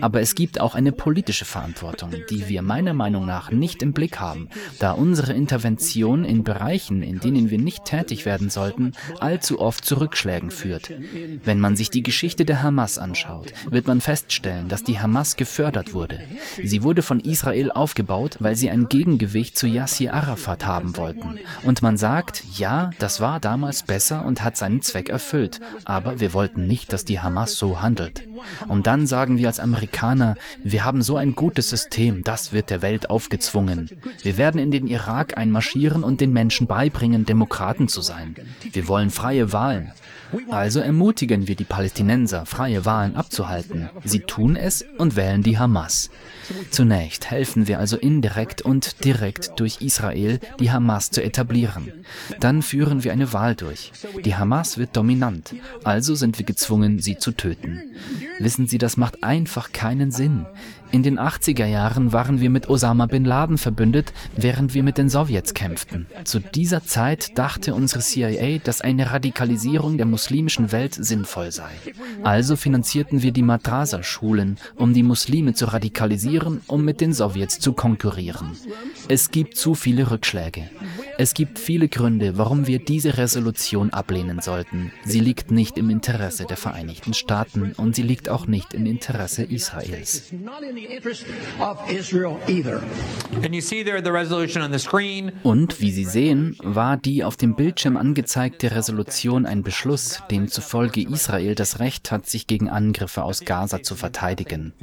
Aber 0.00 0.20
es 0.20 0.34
gibt 0.34 0.60
auch 0.60 0.74
eine 0.74 0.92
politische 0.92 1.44
Verantwortung, 1.44 2.12
die 2.30 2.48
wir 2.48 2.62
meiner 2.62 2.92
Meinung 2.92 3.24
nach 3.24 3.50
nicht 3.50 3.82
im 3.82 3.92
Blick 3.92 4.18
haben, 4.18 4.48
da 4.78 4.92
unsere 4.92 5.32
Intervention 5.32 6.24
in 6.24 6.42
Bereichen, 6.42 7.02
in 7.02 7.20
denen 7.20 7.50
wir 7.50 7.58
nicht 7.58 7.84
tätig 7.84 8.26
werden 8.26 8.50
sollten, 8.50 8.92
allzu 9.20 9.60
oft 9.60 9.84
zu 9.84 10.00
Rückschlägen 10.00 10.50
führt. 10.50 10.90
Wenn 11.44 11.60
man 11.60 11.76
sich 11.76 11.90
die 11.90 12.02
Geschichte 12.02 12.44
der 12.44 12.62
Hamas 12.62 12.98
anschaut, 12.98 13.52
wird 13.70 13.86
man 13.86 14.00
feststellen, 14.00 14.68
dass 14.68 14.84
die 14.84 14.98
Hamas 14.98 15.36
gefördert 15.36 15.94
wurde. 15.94 16.20
Sie 16.62 16.82
wurde 16.82 17.02
von 17.02 17.20
Israel 17.20 17.70
aufgebaut, 17.70 18.36
weil 18.40 18.56
sie 18.56 18.70
ein 18.70 18.88
Gegengewicht 18.88 19.58
zu 19.58 19.66
Yassir 19.66 20.14
Arafat 20.14 20.66
haben 20.66 20.96
wollten. 20.96 21.38
Und 21.64 21.82
man 21.82 21.96
sagt, 21.96 22.44
ja, 22.56 22.90
das 22.98 23.20
war 23.20 23.40
damals 23.40 23.82
besser 23.82 24.24
und 24.24 24.42
hat 24.42 24.56
seinen 24.56 24.82
Zweck 24.82 25.08
erfüllt, 25.08 25.60
aber 25.84 26.20
wir 26.20 26.32
wollten 26.32 26.66
nicht, 26.66 26.92
dass 26.92 27.04
die 27.04 27.20
Hamas 27.20 27.56
so 27.56 27.80
handelt. 27.80 28.22
Und 28.68 28.86
dann 28.86 29.06
sagen 29.06 29.38
wir 29.38 29.48
als 29.48 29.60
Amerikaner, 29.60 30.36
wir 30.62 30.84
haben 30.84 31.02
so 31.02 31.16
ein 31.16 31.34
gutes 31.34 31.70
System, 31.70 32.22
das 32.24 32.52
wird 32.52 32.70
der 32.70 32.82
Welt 32.82 33.10
aufgezwungen. 33.10 33.90
Wir 34.22 34.36
werden 34.36 34.60
in 34.60 34.70
den 34.70 34.86
Irak 34.86 35.36
einmarschieren 35.36 36.04
und 36.04 36.20
den 36.20 36.32
Menschen 36.32 36.66
beibringen, 36.66 37.26
Demokraten 37.26 37.88
zu 37.88 38.00
sein. 38.00 38.34
Wir 38.72 38.85
wollen 38.88 39.10
freie 39.10 39.52
Wahlen. 39.52 39.92
Also 40.50 40.80
ermutigen 40.80 41.46
wir 41.46 41.54
die 41.54 41.64
Palästinenser, 41.64 42.46
freie 42.46 42.84
Wahlen 42.84 43.16
abzuhalten. 43.16 43.88
Sie 44.04 44.20
tun 44.20 44.56
es 44.56 44.84
und 44.98 45.16
wählen 45.16 45.42
die 45.42 45.58
Hamas. 45.58 46.10
Zunächst 46.70 47.30
helfen 47.30 47.68
wir 47.68 47.78
also 47.78 47.96
indirekt 47.96 48.62
und 48.62 49.04
direkt 49.04 49.52
durch 49.56 49.80
Israel, 49.80 50.40
die 50.60 50.70
Hamas 50.70 51.10
zu 51.10 51.22
etablieren. 51.22 51.92
Dann 52.40 52.62
führen 52.62 53.04
wir 53.04 53.12
eine 53.12 53.32
Wahl 53.32 53.54
durch. 53.54 53.92
Die 54.24 54.34
Hamas 54.34 54.78
wird 54.78 54.96
dominant, 54.96 55.54
also 55.84 56.14
sind 56.14 56.38
wir 56.38 56.46
gezwungen, 56.46 56.98
sie 56.98 57.18
zu 57.18 57.32
töten. 57.32 57.82
Wissen 58.38 58.66
Sie, 58.66 58.78
das 58.78 58.96
macht 58.96 59.22
einfach 59.22 59.72
keinen 59.72 60.10
Sinn. 60.10 60.46
In 60.92 61.02
den 61.02 61.18
80er 61.18 61.66
Jahren 61.66 62.12
waren 62.12 62.40
wir 62.40 62.50
mit 62.50 62.68
Osama 62.68 63.06
bin 63.06 63.24
Laden 63.24 63.58
verbündet, 63.58 64.12
während 64.36 64.74
wir 64.74 64.82
mit 64.82 64.98
den 64.98 65.08
Sowjets 65.08 65.52
kämpften. 65.52 66.06
Zu 66.24 66.40
dieser 66.40 66.84
Zeit 66.84 67.36
dachte 67.36 67.74
unsere 67.74 68.00
CIA, 68.00 68.58
dass 68.58 68.80
eine 68.80 69.10
Radikalisierung 69.10 69.96
der 69.96 70.06
muslimischen 70.06 70.72
Welt 70.72 70.94
sinnvoll 70.94 71.50
sei. 71.50 71.70
Also 72.22 72.56
finanzierten 72.56 73.22
wir 73.22 73.32
die 73.32 73.42
Madrasa-Schulen, 73.42 74.58
um 74.76 74.94
die 74.94 75.02
Muslime 75.02 75.54
zu 75.54 75.66
radikalisieren, 75.66 76.60
um 76.66 76.84
mit 76.84 77.00
den 77.00 77.12
Sowjets 77.12 77.58
zu 77.58 77.72
konkurrieren. 77.72 78.52
Es 79.08 79.30
gibt 79.30 79.56
zu 79.56 79.74
viele 79.74 80.10
Rückschläge. 80.10 80.70
Es 81.18 81.34
gibt 81.34 81.58
viele 81.58 81.88
Gründe, 81.88 82.38
warum 82.38 82.66
wir 82.66 82.78
diese 82.78 83.16
Resolution 83.16 83.90
ablehnen 83.90 84.40
sollten. 84.40 84.92
Sie 85.04 85.20
liegt 85.20 85.50
nicht 85.50 85.78
im 85.78 85.90
Interesse 85.90 86.44
der 86.44 86.56
Vereinigten 86.56 87.14
Staaten 87.14 87.72
und 87.76 87.96
sie 87.96 88.02
liegt 88.02 88.28
auch 88.28 88.46
nicht 88.46 88.74
im 88.74 88.86
Interesse 88.86 89.42
Israels. 89.42 90.32
Und 95.42 95.80
wie 95.80 95.90
Sie 95.90 96.04
sehen, 96.04 96.56
war 96.62 96.96
die 96.96 97.24
auf 97.24 97.36
dem 97.36 97.54
Bildschirm 97.54 97.96
angezeigte 97.96 98.72
Resolution 98.72 99.46
ein 99.46 99.62
Beschluss, 99.62 100.22
demzufolge 100.30 101.02
Israel 101.02 101.54
das 101.54 101.78
Recht 101.78 102.10
hat, 102.10 102.26
sich 102.26 102.46
gegen 102.46 102.68
Angriffe 102.68 103.22
aus 103.22 103.44
Gaza 103.44 103.82
zu 103.82 103.94
verteidigen. 103.94 104.74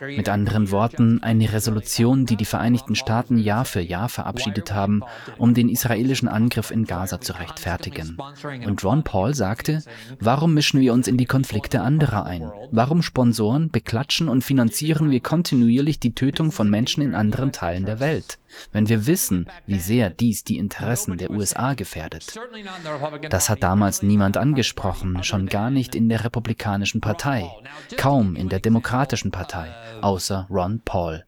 Mit 0.00 0.28
anderen 0.28 0.70
Worten, 0.70 1.22
eine 1.22 1.52
Resolution, 1.52 2.26
die 2.26 2.36
die 2.36 2.44
Vereinigten 2.44 2.94
Staaten 2.94 3.38
Jahr 3.38 3.64
für 3.64 3.80
Jahr 3.80 4.08
verabschiedet 4.08 4.72
haben, 4.72 5.02
um 5.38 5.54
den 5.54 5.68
israelischen 5.68 6.28
Angriff 6.28 6.70
in 6.70 6.84
Gaza 6.84 7.20
zu 7.20 7.32
rechtfertigen. 7.38 8.16
Und 8.66 8.84
Ron 8.84 9.02
Paul 9.02 9.34
sagte, 9.34 9.82
warum 10.20 10.54
mischen 10.54 10.80
wir 10.80 10.92
uns 10.92 11.08
in 11.08 11.16
die 11.16 11.26
Konflikte 11.26 11.80
anderer 11.80 12.24
ein? 12.24 12.50
Warum 12.70 13.02
sponsoren, 13.02 13.70
beklatschen 13.70 14.28
und 14.28 14.44
finanzieren 14.44 15.10
wir 15.10 15.20
kontinuierlich 15.40 15.98
die 15.98 16.14
Tötung 16.14 16.52
von 16.52 16.68
Menschen 16.68 17.02
in 17.02 17.14
anderen 17.14 17.50
Teilen 17.50 17.86
der 17.86 17.98
Welt? 17.98 18.38
wenn 18.72 18.88
wir 18.88 19.06
wissen, 19.06 19.46
wie 19.66 19.78
sehr 19.78 20.10
dies 20.10 20.42
die 20.42 20.58
Interessen 20.58 21.16
der 21.16 21.30
USA 21.30 21.74
gefährdet. 21.74 22.34
Das 23.30 23.48
hat 23.48 23.62
damals 23.62 24.02
niemand 24.02 24.36
angesprochen, 24.36 25.22
schon 25.22 25.46
gar 25.46 25.70
nicht 25.70 25.94
in 25.94 26.08
der 26.08 26.24
Republikanischen 26.24 27.00
Partei, 27.00 27.48
kaum 27.96 28.34
in 28.34 28.48
der 28.48 28.58
Demokratischen 28.58 29.30
Partei, 29.30 29.68
außer 30.00 30.48
Ron 30.50 30.80
Paul 30.84 31.24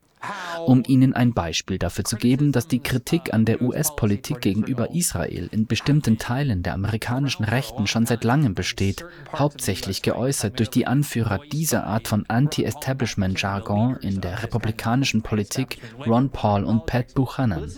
um 0.66 0.82
Ihnen 0.86 1.12
ein 1.12 1.32
Beispiel 1.32 1.78
dafür 1.78 2.04
zu 2.04 2.16
geben, 2.16 2.52
dass 2.52 2.68
die 2.68 2.80
Kritik 2.80 3.32
an 3.34 3.44
der 3.44 3.62
US-Politik 3.62 4.40
gegenüber 4.40 4.94
Israel 4.94 5.48
in 5.52 5.66
bestimmten 5.66 6.18
Teilen 6.18 6.62
der 6.62 6.74
amerikanischen 6.74 7.44
Rechten 7.44 7.86
schon 7.86 8.06
seit 8.06 8.24
langem 8.24 8.54
besteht, 8.54 9.04
hauptsächlich 9.34 10.02
geäußert 10.02 10.58
durch 10.58 10.70
die 10.70 10.86
Anführer 10.86 11.40
dieser 11.52 11.86
Art 11.86 12.08
von 12.08 12.24
Anti-Establishment-Jargon 12.28 13.96
in 13.96 14.20
der 14.20 14.42
republikanischen 14.42 15.22
Politik, 15.22 15.78
Ron 16.06 16.30
Paul 16.30 16.64
und 16.64 16.86
Pat 16.86 17.14
Buchanan. 17.14 17.70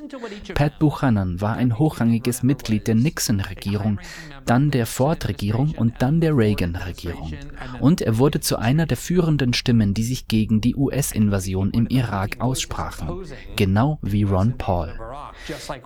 Pat 0.54 0.78
Buchanan 0.78 1.40
war 1.40 1.57
ein 1.57 1.78
hochrangiges 1.78 2.42
Mitglied 2.42 2.87
der 2.87 2.94
Nixon-Regierung, 2.94 4.00
dann 4.44 4.70
der 4.70 4.87
Ford-Regierung 4.87 5.74
und 5.76 5.94
dann 6.00 6.20
der 6.20 6.37
Reagan-Regierung. 6.37 7.33
Und 7.80 8.02
er 8.02 8.18
wurde 8.18 8.40
zu 8.40 8.59
einer 8.59 8.87
der 8.87 8.96
führenden 8.96 9.54
Stimmen, 9.54 9.94
die 9.94 10.02
sich 10.02 10.28
gegen 10.28 10.61
die 10.61 10.76
US-Invasion 10.76 11.70
im 11.70 11.87
Irak 11.87 12.33
aussprachen, 12.40 13.24
genau 13.56 13.98
wie 14.02 14.24
Ron 14.24 14.56
Paul. 14.58 14.98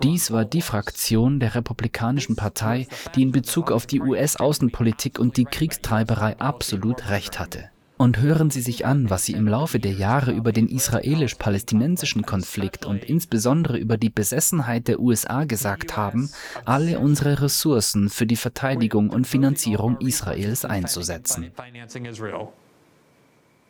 Dies 0.02 0.30
war 0.30 0.44
die 0.44 0.62
Fraktion 0.62 1.40
der 1.40 1.54
Republikanischen 1.54 2.36
Partei, 2.36 2.86
die 3.14 3.22
in 3.22 3.32
Bezug 3.32 3.70
auf 3.70 3.86
die 3.86 4.00
US-Außenpolitik 4.00 5.18
und 5.18 5.36
die 5.36 5.44
Kriegstreiberei 5.44 6.38
absolut 6.38 7.08
recht 7.08 7.38
hatte. 7.38 7.70
Und 7.98 8.20
hören 8.20 8.48
Sie 8.48 8.60
sich 8.60 8.86
an, 8.86 9.10
was 9.10 9.24
Sie 9.26 9.32
im 9.32 9.48
Laufe 9.48 9.80
der 9.80 9.90
Jahre 9.90 10.30
über 10.30 10.52
den 10.52 10.68
israelisch-palästinensischen 10.68 12.22
Konflikt 12.22 12.86
und 12.86 13.02
insbesondere 13.02 13.76
über 13.76 13.96
die 13.96 14.08
Besessenheit 14.08 14.86
der 14.86 15.00
USA 15.00 15.44
gesagt 15.44 15.96
haben, 15.96 16.30
alle 16.64 17.00
unsere 17.00 17.42
Ressourcen 17.42 18.08
für 18.08 18.24
die 18.24 18.36
Verteidigung 18.36 19.10
und 19.10 19.26
Finanzierung 19.26 19.98
Israels 19.98 20.64
einzusetzen. 20.64 21.50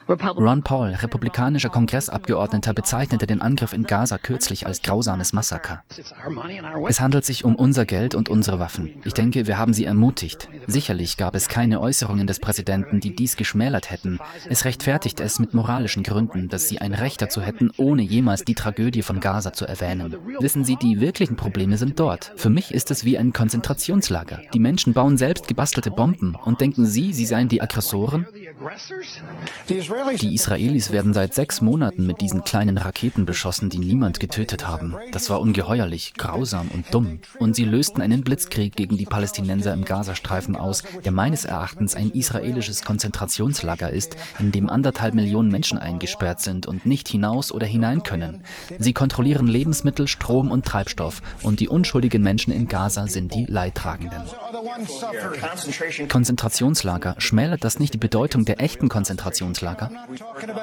Ron 0.09 0.62
Paul, 0.62 0.88
republikanischer 0.94 1.68
Kongressabgeordneter, 1.68 2.73
bezeichnete 2.73 3.27
den 3.27 3.42
Angriff 3.42 3.75
in 3.75 3.83
Gaza 3.83 4.16
kürzlich 4.16 4.66
als 4.66 4.81
grausames 4.81 5.35
Massaker. 5.35 5.85
Es 6.88 7.01
handelt 7.01 7.27
sich 7.27 7.44
um 7.44 7.55
unser 7.55 7.85
Geld 7.85 8.14
und 8.14 8.31
unsere 8.31 8.59
Waffen. 8.59 9.03
Ich 9.05 9.12
denke, 9.12 9.47
wir 9.47 9.59
haben 9.59 9.75
sie 9.75 9.85
ermutigt. 9.85 10.49
Sicherlich 10.66 11.18
gab 11.18 11.35
es 11.35 11.49
keine 11.49 11.81
Äußerungen 11.81 12.27
des 12.27 12.40
Präsidenten, 12.40 13.01
die 13.01 13.14
dies 13.14 13.37
geschmälert 13.37 13.90
hätten. 13.90 14.18
Es 14.49 14.64
rechtfertigt 14.64 15.21
es 15.21 15.40
mit 15.40 15.53
moralischen 15.53 16.05
Gründen, 16.05 16.49
dass 16.49 16.68
sie 16.68 16.79
ein 16.79 16.94
Recht 16.94 17.21
dazu 17.21 17.42
hätten, 17.42 17.71
ohne 17.77 18.01
jemals 18.01 18.44
die 18.44 18.55
Tragödie 18.55 19.03
von 19.03 19.21
Gaza 19.21 19.53
zu 19.53 19.66
erwähnen. 19.66 20.16
Wissen 20.40 20.64
Sie, 20.64 20.77
die 20.77 21.01
wirklichen 21.01 21.37
Probleme 21.37 21.77
sind 21.77 22.01
dort. 22.01 22.33
Für 22.37 22.51
mich 22.51 22.73
ist 22.73 22.90
es 22.90 23.05
wie 23.05 23.18
ein 23.18 23.35
Konzentrationslager. 23.35 24.40
Die 24.55 24.59
Menschen 24.59 24.94
bauen 24.94 25.18
selbst 25.18 25.49
gebastelte 25.49 25.90
Bomben 25.90 26.35
und 26.35 26.62
denken 26.62 26.87
Sie, 26.87 27.12
sie 27.12 27.27
seien 27.27 27.49
die 27.49 27.61
Aggressoren? 27.61 28.27
Die 30.20 30.34
Israelis 30.34 30.92
werden 30.92 31.14
seit 31.14 31.34
sechs 31.34 31.61
Monaten 31.61 32.06
mit 32.06 32.20
diesen 32.20 32.44
kleinen 32.44 32.78
Raketen 32.78 33.26
beschossen, 33.26 33.70
die 33.70 33.78
niemand 33.78 34.20
getötet 34.20 34.66
haben. 34.66 34.94
Das 35.12 35.30
war 35.30 35.40
ungeheuerlich, 35.40 36.14
grausam 36.14 36.68
und 36.72 36.92
dumm. 36.92 37.20
Und 37.38 37.56
sie 37.56 37.64
lösten 37.64 38.00
einen 38.00 38.22
Blitzkrieg 38.22 38.76
gegen 38.76 38.96
die 38.96 39.06
Palästinenser 39.06 39.72
im 39.72 39.84
Gazastreifen 39.84 40.56
aus, 40.56 40.82
der 41.04 41.12
meines 41.12 41.44
Erachtens 41.44 41.94
ein 41.94 42.11
israelisches 42.11 42.82
Konzentrationslager 42.82 43.90
ist, 43.90 44.16
in 44.38 44.52
dem 44.52 44.68
anderthalb 44.68 45.14
Millionen 45.14 45.50
Menschen 45.50 45.78
eingesperrt 45.78 46.40
sind 46.40 46.66
und 46.66 46.87
nicht 46.87 47.08
hinaus 47.08 47.52
oder 47.52 47.66
hinein 47.66 48.02
können. 48.02 48.42
Sie 48.78 48.92
kontrollieren 48.92 49.46
Lebensmittel, 49.46 50.08
Strom 50.08 50.50
und 50.50 50.64
Treibstoff 50.64 51.22
und 51.42 51.61
die 51.61 51.68
unschuldigen 51.68 52.22
Menschen 52.22 52.52
in 52.52 52.68
Gaza 52.68 53.06
sind 53.06 53.34
die 53.34 53.46
Leidtragenden. 53.46 54.22
Konzentrationslager, 56.08 57.14
schmälert 57.18 57.64
das 57.64 57.78
nicht 57.78 57.94
die 57.94 57.98
Bedeutung 57.98 58.44
der 58.44 58.61
echten 58.61 58.88
Konzentrationslager? 58.88 59.88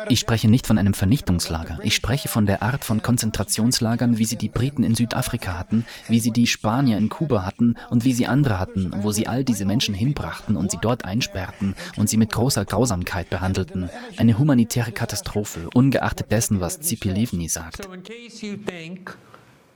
Ich 0.10 0.20
spreche 0.20 0.48
nicht 0.50 0.68
von 0.68 0.78
einem 0.78 0.94
Vernichtungslager. 0.94 1.80
Ich 1.84 1.96
spreche 1.96 2.28
von 2.28 2.46
der 2.46 2.62
Art 2.62 2.86
von 2.86 3.02
Konzentrationslagern, 3.02 4.18
wie 4.18 4.26
sie 4.26 4.38
die 4.38 4.50
Briten 4.50 4.84
in 4.84 4.96
Südafrika 4.96 5.58
hatten, 5.58 5.86
wie 6.08 6.20
sie 6.20 6.32
die 6.32 6.48
Spanier 6.48 6.98
in 6.98 7.10
Kuba 7.10 7.46
hatten 7.46 7.76
und 7.90 8.06
wie 8.06 8.14
sie 8.14 8.28
andere 8.28 8.60
hatten, 8.60 8.92
wo 8.98 9.12
sie 9.12 9.28
all 9.28 9.44
diese 9.44 9.66
Menschen 9.66 9.94
hinbrachten 9.94 10.56
und 10.56 10.72
sie 10.72 10.80
dort 10.82 11.06
einsperrten 11.06 11.76
und 11.98 12.10
sie 12.10 12.18
mit 12.18 12.32
großer 12.32 12.66
Grausamkeit 12.66 13.30
behandelten. 13.30 13.90
Eine 14.18 14.38
humanitäre 14.38 14.92
Katastrophe, 14.92 15.70
ungeachtet 15.74 16.32
dessen, 16.32 16.60
was 16.60 16.80
Zipi 16.80 17.10
Livni 17.10 17.50
sagt. 17.50 17.88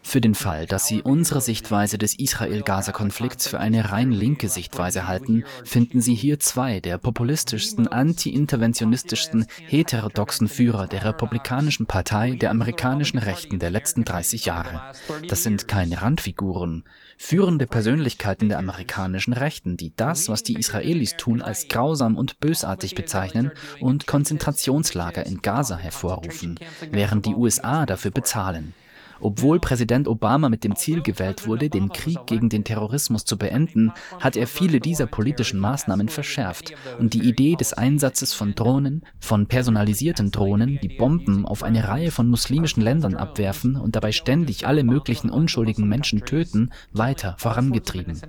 Für 0.01 0.21
den 0.21 0.33
Fall, 0.33 0.65
dass 0.65 0.87
Sie 0.87 1.01
unsere 1.01 1.41
Sichtweise 1.41 1.97
des 1.97 2.17
Israel-Gaza-Konflikts 2.17 3.47
für 3.47 3.59
eine 3.59 3.91
rein 3.91 4.11
linke 4.11 4.49
Sichtweise 4.49 5.07
halten, 5.07 5.43
finden 5.63 6.01
Sie 6.01 6.15
hier 6.15 6.39
zwei 6.39 6.79
der 6.79 6.97
populistischsten, 6.97 7.87
anti-interventionistischsten, 7.87 9.45
heterodoxen 9.67 10.47
Führer 10.47 10.87
der 10.87 11.05
Republikanischen 11.05 11.85
Partei 11.85 12.31
der 12.31 12.49
amerikanischen 12.49 13.19
Rechten 13.19 13.59
der 13.59 13.69
letzten 13.69 14.03
30 14.03 14.45
Jahre. 14.45 14.81
Das 15.27 15.43
sind 15.43 15.67
keine 15.67 16.01
Randfiguren, 16.01 16.85
führende 17.17 17.67
Persönlichkeiten 17.67 18.49
der 18.49 18.57
amerikanischen 18.57 19.33
Rechten, 19.33 19.77
die 19.77 19.93
das, 19.95 20.29
was 20.29 20.41
die 20.41 20.55
Israelis 20.55 21.17
tun, 21.17 21.41
als 21.41 21.67
grausam 21.67 22.17
und 22.17 22.39
bösartig 22.39 22.95
bezeichnen 22.95 23.51
und 23.79 24.07
Konzentrationslager 24.07 25.25
in 25.25 25.41
Gaza 25.41 25.77
hervorrufen, 25.77 26.59
während 26.89 27.25
die 27.25 27.35
USA 27.35 27.85
dafür 27.85 28.11
bezahlen. 28.11 28.73
Obwohl 29.21 29.59
Präsident 29.59 30.07
Obama 30.07 30.49
mit 30.49 30.63
dem 30.63 30.75
Ziel 30.75 31.01
gewählt 31.01 31.47
wurde, 31.47 31.69
den 31.69 31.89
Krieg 31.89 32.19
gegen 32.25 32.49
den 32.49 32.63
Terrorismus 32.63 33.25
zu 33.25 33.37
beenden, 33.37 33.91
hat 34.19 34.37
er 34.37 34.47
viele 34.47 34.79
dieser 34.79 35.07
politischen 35.07 35.59
Maßnahmen 35.59 36.09
verschärft 36.09 36.73
und 36.99 37.13
die 37.13 37.27
Idee 37.27 37.55
des 37.55 37.73
Einsatzes 37.73 38.33
von 38.33 38.55
Drohnen, 38.55 39.03
von 39.19 39.47
personalisierten 39.47 40.31
Drohnen, 40.31 40.79
die 40.81 40.89
Bomben 40.89 41.45
auf 41.45 41.63
eine 41.63 41.87
Reihe 41.87 42.11
von 42.11 42.29
muslimischen 42.29 42.83
Ländern 42.83 43.15
abwerfen 43.15 43.75
und 43.75 43.95
dabei 43.95 44.11
ständig 44.11 44.67
alle 44.67 44.83
möglichen 44.83 45.29
unschuldigen 45.29 45.87
Menschen 45.87 46.21
töten, 46.21 46.71
weiter 46.91 47.35
vorangetrieben. 47.37 48.21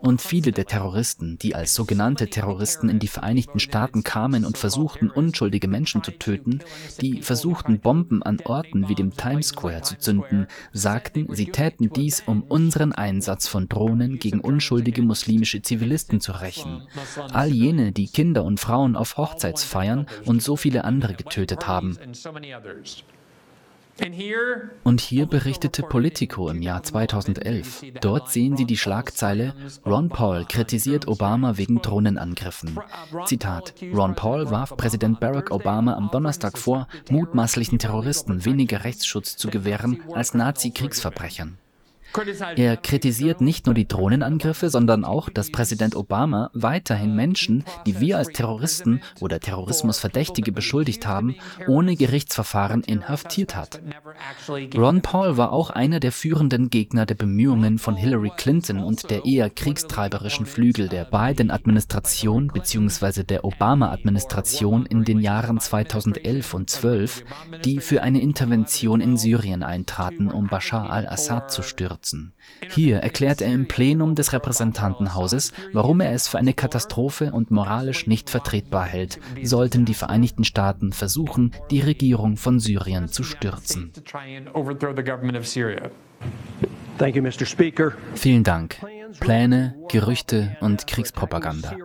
Und 0.00 0.20
viele 0.20 0.52
der 0.52 0.66
Terroristen, 0.66 1.38
die 1.38 1.54
als 1.54 1.74
sogenannte 1.74 2.28
Terroristen 2.28 2.88
in 2.88 2.98
die 2.98 3.08
Vereinigten 3.08 3.58
Staaten 3.58 4.02
kamen 4.02 4.44
und 4.44 4.58
versuchten, 4.58 5.10
unschuldige 5.10 5.68
Menschen 5.68 6.02
zu 6.02 6.10
töten, 6.12 6.60
die 7.00 7.22
versuchten, 7.22 7.80
Bomben 7.80 8.22
an 8.22 8.40
Orten 8.44 8.88
wie 8.88 8.94
dem 8.94 9.16
Times 9.16 9.48
Square 9.48 9.82
zu 9.82 9.98
zünden, 9.98 10.33
Experten 10.34 10.46
sagten, 10.72 11.26
sie 11.34 11.46
täten 11.46 11.90
dies, 11.90 12.22
um 12.26 12.42
unseren 12.42 12.92
Einsatz 12.92 13.46
von 13.48 13.68
Drohnen 13.68 14.18
gegen 14.18 14.40
unschuldige 14.40 15.02
muslimische 15.02 15.62
Zivilisten 15.62 16.20
zu 16.20 16.32
rächen. 16.32 16.82
All 17.32 17.48
jene, 17.48 17.92
die 17.92 18.08
Kinder 18.08 18.44
und 18.44 18.60
Frauen 18.60 18.96
auf 18.96 19.16
Hochzeitsfeiern 19.16 20.06
und 20.24 20.42
so 20.42 20.56
viele 20.56 20.84
andere 20.84 21.14
getötet 21.14 21.66
haben. 21.66 21.96
Und 24.82 25.00
hier 25.00 25.26
berichtete 25.26 25.82
Politico 25.82 26.48
im 26.48 26.62
Jahr 26.62 26.82
2011. 26.82 27.84
Dort 28.00 28.30
sehen 28.30 28.56
Sie 28.56 28.64
die 28.64 28.76
Schlagzeile 28.76 29.54
Ron 29.86 30.08
Paul 30.08 30.44
kritisiert 30.46 31.06
Obama 31.06 31.56
wegen 31.56 31.80
Drohnenangriffen. 31.80 32.78
Zitat. 33.26 33.74
Ron 33.94 34.14
Paul 34.14 34.50
warf 34.50 34.76
Präsident 34.76 35.20
Barack 35.20 35.50
Obama 35.50 35.94
am 35.94 36.10
Donnerstag 36.10 36.58
vor, 36.58 36.88
mutmaßlichen 37.10 37.78
Terroristen 37.78 38.44
weniger 38.44 38.84
Rechtsschutz 38.84 39.36
zu 39.36 39.48
gewähren 39.48 40.02
als 40.12 40.34
Nazi-Kriegsverbrechern. 40.34 41.58
Er 42.56 42.76
kritisiert 42.76 43.40
nicht 43.40 43.66
nur 43.66 43.74
die 43.74 43.88
Drohnenangriffe, 43.88 44.70
sondern 44.70 45.04
auch, 45.04 45.28
dass 45.30 45.50
Präsident 45.50 45.96
Obama 45.96 46.50
weiterhin 46.54 47.16
Menschen, 47.16 47.64
die 47.86 47.98
wir 47.98 48.18
als 48.18 48.28
Terroristen 48.28 49.00
oder 49.20 49.40
Terrorismusverdächtige 49.40 50.52
beschuldigt 50.52 51.06
haben, 51.06 51.34
ohne 51.66 51.96
Gerichtsverfahren 51.96 52.84
inhaftiert 52.84 53.56
hat. 53.56 53.80
Ron 54.76 55.02
Paul 55.02 55.36
war 55.36 55.52
auch 55.52 55.70
einer 55.70 55.98
der 55.98 56.12
führenden 56.12 56.70
Gegner 56.70 57.04
der 57.04 57.16
Bemühungen 57.16 57.78
von 57.78 57.96
Hillary 57.96 58.30
Clinton 58.36 58.78
und 58.78 59.10
der 59.10 59.24
eher 59.24 59.50
kriegstreiberischen 59.50 60.46
Flügel 60.46 60.88
der 60.88 61.06
Biden-Administration 61.06 62.48
bzw. 62.48 63.24
der 63.24 63.44
Obama-Administration 63.44 64.86
in 64.86 65.04
den 65.04 65.18
Jahren 65.18 65.58
2011 65.58 66.54
und 66.54 66.70
12, 66.70 67.24
die 67.64 67.80
für 67.80 68.02
eine 68.02 68.20
Intervention 68.20 69.00
in 69.00 69.16
Syrien 69.16 69.64
eintraten, 69.64 70.30
um 70.30 70.46
Bashar 70.46 70.90
al-Assad 70.90 71.50
zu 71.50 71.62
stürzen 71.62 72.03
nutzen. 72.04 72.32
Hier 72.70 72.98
erklärt 72.98 73.40
er 73.40 73.52
im 73.52 73.66
Plenum 73.66 74.14
des 74.14 74.32
Repräsentantenhauses, 74.32 75.52
warum 75.72 76.00
er 76.00 76.12
es 76.12 76.28
für 76.28 76.38
eine 76.38 76.54
Katastrophe 76.54 77.32
und 77.32 77.50
moralisch 77.50 78.06
nicht 78.06 78.30
vertretbar 78.30 78.84
hält, 78.84 79.18
sollten 79.42 79.84
die 79.84 79.94
Vereinigten 79.94 80.44
Staaten 80.44 80.92
versuchen, 80.92 81.52
die 81.70 81.80
Regierung 81.80 82.36
von 82.36 82.60
Syrien 82.60 83.08
zu 83.08 83.22
stürzen. 83.22 83.92
Vielen 88.14 88.44
Dank. 88.44 88.76
Pläne, 89.20 89.74
Gerüchte 89.88 90.56
und 90.60 90.86
Kriegspropaganda. 90.86 91.76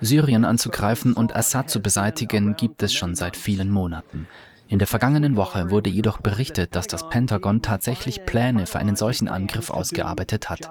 Syrien 0.00 0.44
anzugreifen 0.44 1.14
und 1.14 1.34
Assad 1.34 1.70
zu 1.70 1.80
beseitigen 1.80 2.56
gibt 2.56 2.82
es 2.82 2.92
schon 2.92 3.14
seit 3.14 3.36
vielen 3.36 3.70
Monaten. 3.70 4.26
In 4.66 4.78
der 4.78 4.88
vergangenen 4.88 5.36
Woche 5.36 5.70
wurde 5.70 5.90
jedoch 5.90 6.18
berichtet, 6.18 6.74
dass 6.74 6.86
das 6.86 7.08
Pentagon 7.10 7.60
tatsächlich 7.60 8.24
Pläne 8.24 8.66
für 8.66 8.78
einen 8.78 8.96
solchen 8.96 9.28
Angriff 9.28 9.70
ausgearbeitet 9.70 10.48
hat. 10.48 10.70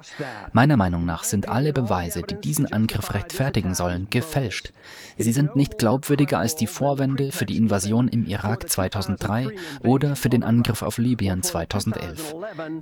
Meiner 0.51 0.77
Meinung 0.77 1.05
nach 1.05 1.23
sind 1.23 1.47
alle 1.47 1.73
Beweise, 1.73 2.23
die 2.23 2.35
diesen 2.35 2.71
Angriff 2.73 3.13
rechtfertigen 3.13 3.75
sollen, 3.75 4.07
gefälscht. 4.09 4.73
Sie 5.17 5.31
sind 5.31 5.55
nicht 5.55 5.77
glaubwürdiger 5.77 6.39
als 6.39 6.55
die 6.55 6.65
Vorwände 6.65 7.31
für 7.31 7.45
die 7.45 7.55
Invasion 7.55 8.07
im 8.07 8.25
Irak 8.25 8.67
2003 8.67 9.49
oder 9.83 10.15
für 10.15 10.29
den 10.29 10.43
Angriff 10.43 10.81
auf 10.81 10.97
Libyen 10.97 11.43
2011. 11.43 12.33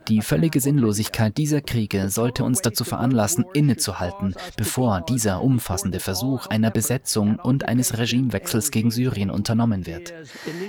Die 0.08 0.22
völlige 0.22 0.62
Sinnlosigkeit 0.62 1.38
dieser 1.38 1.62
Kriege 1.62 2.10
sollte 2.10 2.46
uns 2.46 2.62
dazu 2.62 2.86
veranlassen, 2.86 3.46
innezuhalten, 3.54 4.34
bevor 4.56 5.02
dieser 5.02 5.42
umfassende 5.42 6.00
Versuch 6.00 6.48
einer 6.48 6.72
Besetzung 6.72 7.36
und 7.36 7.68
eines 7.68 7.98
Regimewechsels 7.98 8.72
gegen 8.72 8.92
Syrien 8.92 9.30
unternommen 9.30 9.86
wird. 9.86 10.14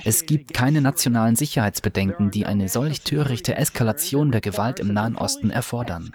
Es 0.05 0.27
gibt 0.33 0.55
keine 0.55 0.81
nationalen 0.81 1.37
Sicherheitsbedenken, 1.37 2.31
die 2.31 2.47
eine 2.47 2.71
solch 2.71 3.03
törichte 3.03 3.55
Eskalation 3.55 4.33
der 4.33 4.41
Gewalt 4.41 4.81
im 4.81 4.95
Nahen 4.95 5.15
Osten 5.15 5.51
erfordern. 5.51 6.11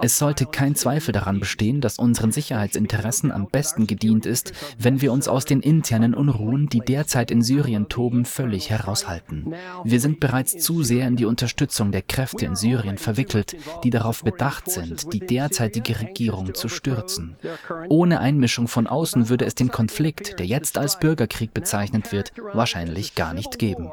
Es 0.00 0.18
sollte 0.18 0.46
kein 0.46 0.76
Zweifel 0.76 1.10
daran 1.10 1.40
bestehen, 1.40 1.80
dass 1.80 1.98
unseren 1.98 2.30
Sicherheitsinteressen 2.30 3.32
am 3.32 3.48
besten 3.48 3.88
gedient 3.88 4.24
ist, 4.24 4.52
wenn 4.78 5.00
wir 5.00 5.10
uns 5.12 5.26
aus 5.26 5.46
den 5.46 5.62
internen 5.62 6.14
Unruhen, 6.14 6.68
die 6.68 6.78
derzeit 6.78 7.32
in 7.32 7.42
Syrien 7.42 7.88
toben, 7.88 8.24
völlig 8.24 8.70
heraushalten. 8.70 9.52
Wir 9.82 9.98
sind 9.98 10.20
bereits 10.20 10.58
zu 10.58 10.84
sehr 10.84 11.08
in 11.08 11.16
die 11.16 11.24
Unterstützung 11.24 11.90
der 11.90 12.02
Kräfte 12.02 12.46
in 12.46 12.54
Syrien 12.54 12.98
verwickelt, 12.98 13.56
die 13.82 13.90
darauf 13.90 14.22
bedacht 14.22 14.70
sind, 14.70 15.12
die 15.12 15.18
derzeitige 15.18 15.98
Regierung 15.98 16.54
zu 16.54 16.68
stürzen. 16.68 17.34
Ohne 17.88 18.20
Einmischung 18.20 18.68
von 18.68 18.86
außen 18.86 19.28
würde 19.28 19.44
es 19.44 19.56
den 19.56 19.72
Konflikt, 19.72 20.38
der 20.38 20.46
jetzt 20.46 20.78
als 20.78 21.00
Bürgerkrieg 21.00 21.52
bezeichnet 21.52 22.12
wird, 22.12 22.32
wahrscheinlich 22.52 23.16
gar 23.16 23.34
nicht 23.34 23.55
geben. 23.58 23.90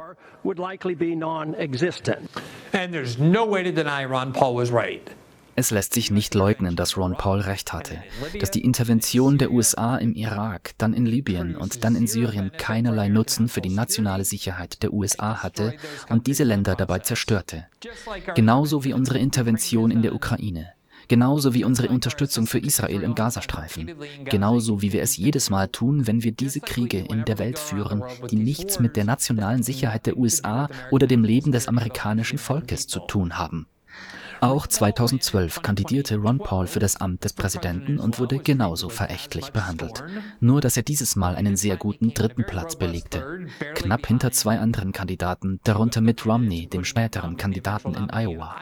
And 2.74 2.92
there's 2.92 3.18
no 3.18 3.50
way 3.50 3.64
to 3.64 3.72
deny 3.72 4.06
Ron 4.06 4.34
Paul 4.34 4.56
was 4.56 4.72
right. 4.72 5.10
Es 5.56 5.70
lässt 5.70 5.94
sich 5.94 6.10
nicht 6.10 6.34
leugnen, 6.34 6.76
dass 6.76 6.98
Ron 6.98 7.16
Paul 7.16 7.40
recht 7.42 7.74
hatte, 7.74 8.02
dass 8.40 8.50
die 8.50 8.64
Intervention 8.64 9.38
der 9.38 9.52
USA 9.52 9.98
im 9.98 10.16
Irak, 10.16 10.72
dann 10.80 10.94
in 10.94 11.06
Libyen 11.06 11.56
und 11.56 11.84
dann 11.84 11.96
in 11.96 12.08
Syrien 12.08 12.52
keinerlei 12.58 13.08
Nutzen 13.08 13.48
für 13.48 13.62
die 13.62 13.70
nationale 13.70 14.26
Sicherheit 14.26 14.82
der 14.82 14.94
USA 14.94 15.44
hatte 15.44 15.76
und 16.10 16.26
diese 16.26 16.44
Länder 16.44 16.76
dabei 16.76 17.00
zerstörte. 17.00 17.68
Genauso 18.34 18.84
wie 18.84 18.94
unsere 18.94 19.20
Intervention 19.20 19.92
in 19.92 20.02
der 20.02 20.16
Ukraine. 20.16 20.74
Genauso 21.08 21.54
wie 21.54 21.64
unsere 21.64 21.90
Unterstützung 21.90 22.48
für 22.48 22.60
Israel 22.60 23.04
im 23.04 23.16
Gazastreifen. 23.16 23.92
Genauso 24.26 24.82
wie 24.82 24.94
wir 24.94 25.02
es 25.02 25.18
jedes 25.18 25.50
Mal 25.50 25.68
tun, 25.68 26.08
wenn 26.08 26.24
wir 26.24 26.32
diese 26.32 26.60
Kriege 26.60 27.00
in 27.00 27.26
der 27.26 27.40
Welt 27.40 27.60
führen, 27.60 28.04
die 28.30 28.36
nichts 28.36 28.80
mit 28.80 28.96
der 28.96 29.06
nationalen 29.06 29.64
Sicherheit 29.64 30.06
der 30.06 30.18
USA 30.18 30.70
oder 30.92 31.08
dem 31.08 31.24
Leben 31.24 31.52
des 31.52 31.68
amerikanischen 31.68 32.38
Volkes 32.38 32.88
zu 32.88 33.00
tun 33.00 33.38
haben. 33.38 33.68
Auch 34.44 34.68
2012 34.68 35.62
kandidierte 35.62 36.18
Ron 36.18 36.38
Paul 36.38 36.68
für 36.68 36.82
das 36.82 36.98
Amt 36.98 37.24
des 37.24 37.32
Präsidenten 37.32 37.98
und 37.98 38.20
wurde 38.20 38.40
genauso 38.40 38.90
verächtlich 38.90 39.54
behandelt. 39.54 40.04
Nur 40.42 40.60
dass 40.60 40.76
er 40.76 40.84
dieses 40.84 41.16
Mal 41.16 41.38
einen 41.38 41.56
sehr 41.56 41.78
guten 41.78 42.14
dritten 42.14 42.44
Platz 42.44 42.76
belegte. 42.76 43.48
Knapp 43.74 44.06
hinter 44.06 44.34
zwei 44.34 44.60
anderen 44.60 44.92
Kandidaten, 44.92 45.62
darunter 45.64 46.02
Mitt 46.02 46.26
Romney, 46.26 46.68
dem 46.68 46.84
späteren 46.84 47.38
Kandidaten 47.38 47.94
in 47.94 48.10
Iowa. 48.10 48.58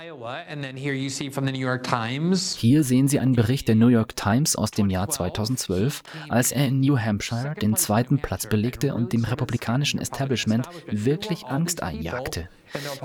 Hier 2.58 2.84
sehen 2.84 3.08
Sie 3.08 3.20
einen 3.20 3.34
Bericht 3.34 3.68
der 3.68 3.76
New 3.76 3.88
York 3.88 4.16
Times 4.16 4.56
aus 4.56 4.70
dem 4.70 4.92
Jahr 4.92 5.10
2012, 5.10 6.04
als 6.30 6.52
er 6.52 6.68
in 6.68 6.82
New 6.82 7.00
Hampshire 7.00 7.56
den 7.60 7.76
zweiten 7.76 8.20
Platz 8.20 8.46
belegte 8.46 8.94
und 8.94 9.14
dem 9.14 9.24
republikanischen 9.24 10.00
Establishment 10.00 10.70
wirklich 10.92 11.48
Angst 11.48 11.82
einjagte. 11.82 12.50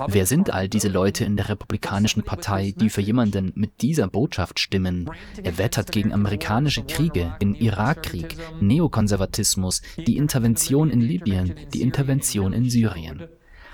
Wer 0.07 0.25
sind 0.25 0.53
all 0.53 0.69
diese 0.69 0.87
Leute 0.87 1.25
in 1.25 1.35
der 1.35 1.49
Republikanischen 1.49 2.23
Partei, 2.23 2.73
die 2.75 2.89
für 2.89 3.01
jemanden 3.01 3.51
mit 3.55 3.81
dieser 3.81 4.07
Botschaft 4.07 4.59
stimmen? 4.59 5.09
Er 5.43 5.57
wettert 5.57 5.91
gegen 5.91 6.13
amerikanische 6.13 6.83
Kriege, 6.83 7.35
den 7.41 7.55
Irakkrieg, 7.55 8.35
Neokonservatismus, 8.61 9.81
die 9.97 10.17
Intervention 10.17 10.89
in 10.89 11.01
Libyen, 11.01 11.55
die 11.73 11.81
Intervention 11.81 12.53
in 12.53 12.69
Syrien. 12.69 13.23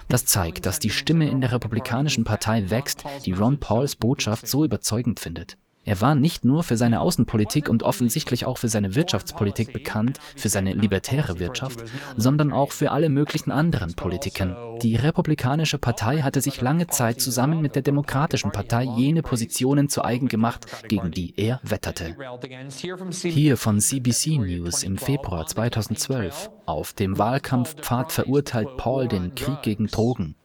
Das 0.10 0.26
zeigt, 0.26 0.66
dass 0.66 0.80
die 0.80 0.90
Stimme 0.90 1.30
in 1.30 1.42
der 1.42 1.52
Republikanischen 1.52 2.24
Partei 2.24 2.70
wächst, 2.70 3.04
die 3.26 3.32
Ron 3.32 3.60
Pauls 3.60 3.96
Botschaft 3.96 4.48
so 4.48 4.66
überzeugend 4.66 5.20
findet. 5.20 5.58
Er 5.86 6.00
war 6.00 6.16
nicht 6.16 6.46
nur 6.46 6.64
für 6.64 6.78
seine 6.78 7.02
Außenpolitik 7.02 7.68
und 7.68 7.84
offensichtlich 7.84 8.46
auch 8.46 8.58
für 8.58 8.70
seine 8.70 8.96
Wirtschaftspolitik 8.96 9.74
bekannt, 9.74 10.20
für 10.36 10.48
seine 10.48 10.74
libertäre 10.74 11.40
Wirtschaft, 11.40 11.84
sondern 12.16 12.54
auch 12.54 12.72
für 12.72 12.92
alle 12.92 13.10
möglichen 13.10 13.52
anderen 13.52 13.94
Politiken. 13.94 14.56
Die 14.82 14.96
Republikanische 14.96 15.78
Partei 15.78 16.22
hatte 16.22 16.42
sich 16.42 16.62
lange 16.62 16.88
Zeit 16.88 17.20
zusammen 17.20 17.62
mit 17.62 17.76
der 17.76 17.82
Demokratischen 17.82 18.52
Partei 18.52 18.84
jene 18.84 19.22
Positionen 19.22 19.90
zu 19.90 20.04
eigen 20.04 20.30
gemacht, 20.30 20.66
gegen 20.88 21.12
die 21.12 21.34
er 21.36 21.60
wetterte. 21.64 22.16
Hier 23.24 23.58
von 23.58 23.80
CBC 23.80 24.38
News 24.38 24.84
im 24.84 24.98
Februar 24.98 25.46
2012. 25.46 26.50
Auf 26.66 26.94
dem 26.94 27.18
Wahlkampfpfad 27.18 28.12
verurteilt 28.14 28.78
Paul 28.78 29.10
den 29.10 29.36
Krieg 29.36 29.62
gegen 29.64 29.88
Drogen. 29.88 30.36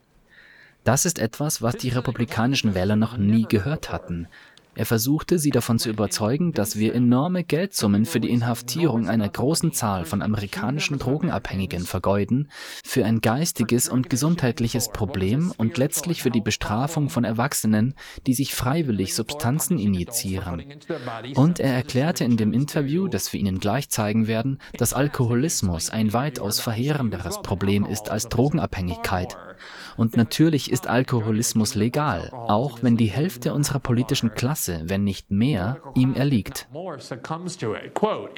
Das 0.84 1.04
ist 1.04 1.18
etwas, 1.18 1.62
was 1.62 1.76
die 1.76 1.90
republikanischen 1.90 2.74
Wähler 2.74 2.96
noch 2.96 3.16
nie 3.16 3.44
gehört 3.48 3.92
hatten. 3.92 4.26
Er 4.78 4.86
versuchte, 4.86 5.40
sie 5.40 5.50
davon 5.50 5.80
zu 5.80 5.90
überzeugen, 5.90 6.52
dass 6.52 6.78
wir 6.78 6.94
enorme 6.94 7.42
Geldsummen 7.42 8.04
für 8.04 8.20
die 8.20 8.30
Inhaftierung 8.30 9.08
einer 9.08 9.28
großen 9.28 9.72
Zahl 9.72 10.04
von 10.04 10.22
amerikanischen 10.22 11.00
Drogenabhängigen 11.00 11.84
vergeuden, 11.84 12.48
für 12.84 13.04
ein 13.04 13.20
geistiges 13.20 13.88
und 13.88 14.08
gesundheitliches 14.08 14.90
Problem 14.90 15.52
und 15.56 15.78
letztlich 15.78 16.22
für 16.22 16.30
die 16.30 16.40
Bestrafung 16.40 17.10
von 17.10 17.24
Erwachsenen, 17.24 17.96
die 18.28 18.34
sich 18.34 18.54
freiwillig 18.54 19.16
Substanzen 19.16 19.80
injizieren. 19.80 20.62
Und 21.34 21.58
er 21.58 21.74
erklärte 21.74 22.22
in 22.22 22.36
dem 22.36 22.52
Interview, 22.52 23.08
das 23.08 23.32
wir 23.32 23.40
Ihnen 23.40 23.58
gleich 23.58 23.90
zeigen 23.90 24.28
werden, 24.28 24.60
dass 24.76 24.92
Alkoholismus 24.92 25.90
ein 25.90 26.12
weitaus 26.12 26.60
verheerenderes 26.60 27.42
Problem 27.42 27.84
ist 27.84 28.10
als 28.10 28.28
Drogenabhängigkeit. 28.28 29.36
Und 29.98 30.16
natürlich 30.16 30.70
ist 30.70 30.86
Alkoholismus 30.86 31.74
legal, 31.74 32.30
auch 32.32 32.82
wenn 32.82 32.96
die 32.96 33.06
Hälfte 33.06 33.52
unserer 33.52 33.80
politischen 33.80 34.32
Klasse, 34.32 34.82
wenn 34.84 35.02
nicht 35.02 35.32
mehr, 35.32 35.82
ihm 35.94 36.14
erliegt. 36.14 36.68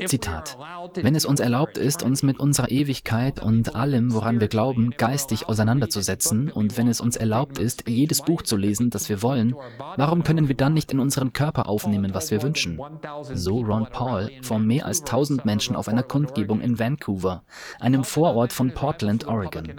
Zitat. 0.07 0.59
Wenn 0.95 1.15
es 1.15 1.27
uns 1.27 1.39
erlaubt 1.39 1.77
ist, 1.77 2.03
uns 2.03 2.23
mit 2.23 2.41
unserer 2.41 2.71
Ewigkeit 2.71 3.43
und 3.43 3.75
allem, 3.75 4.15
woran 4.15 4.41
wir 4.41 4.49
glauben, 4.49 4.95
geistig 4.97 5.49
auseinanderzusetzen 5.51 6.51
und 6.51 6.79
wenn 6.79 6.89
es 6.89 7.03
uns 7.03 7.17
erlaubt 7.17 7.59
ist, 7.59 7.87
jedes 7.87 8.23
Buch 8.23 8.41
zu 8.41 8.57
lesen, 8.57 8.89
das 8.89 9.11
wir 9.11 9.23
wollen, 9.23 9.55
warum 9.97 10.23
können 10.23 10.49
wir 10.49 10.57
dann 10.57 10.73
nicht 10.73 10.93
in 10.93 10.99
unseren 10.99 11.35
Körper 11.35 11.69
aufnehmen, 11.69 12.15
was 12.15 12.31
wir 12.31 12.43
wünschen? 12.43 12.81
So 13.35 13.61
Ron 13.61 13.87
Paul 13.93 14.31
vor 14.41 14.59
mehr 14.59 14.87
als 14.87 15.01
1000 15.01 15.45
Menschen 15.45 15.77
auf 15.77 15.89
einer 15.89 16.03
Kundgebung 16.03 16.63
in 16.63 16.79
Vancouver, 16.79 17.43
einem 17.79 18.03
Vorort 18.03 18.55
von 18.55 18.73
Portland, 18.73 19.27
Oregon. 19.27 19.75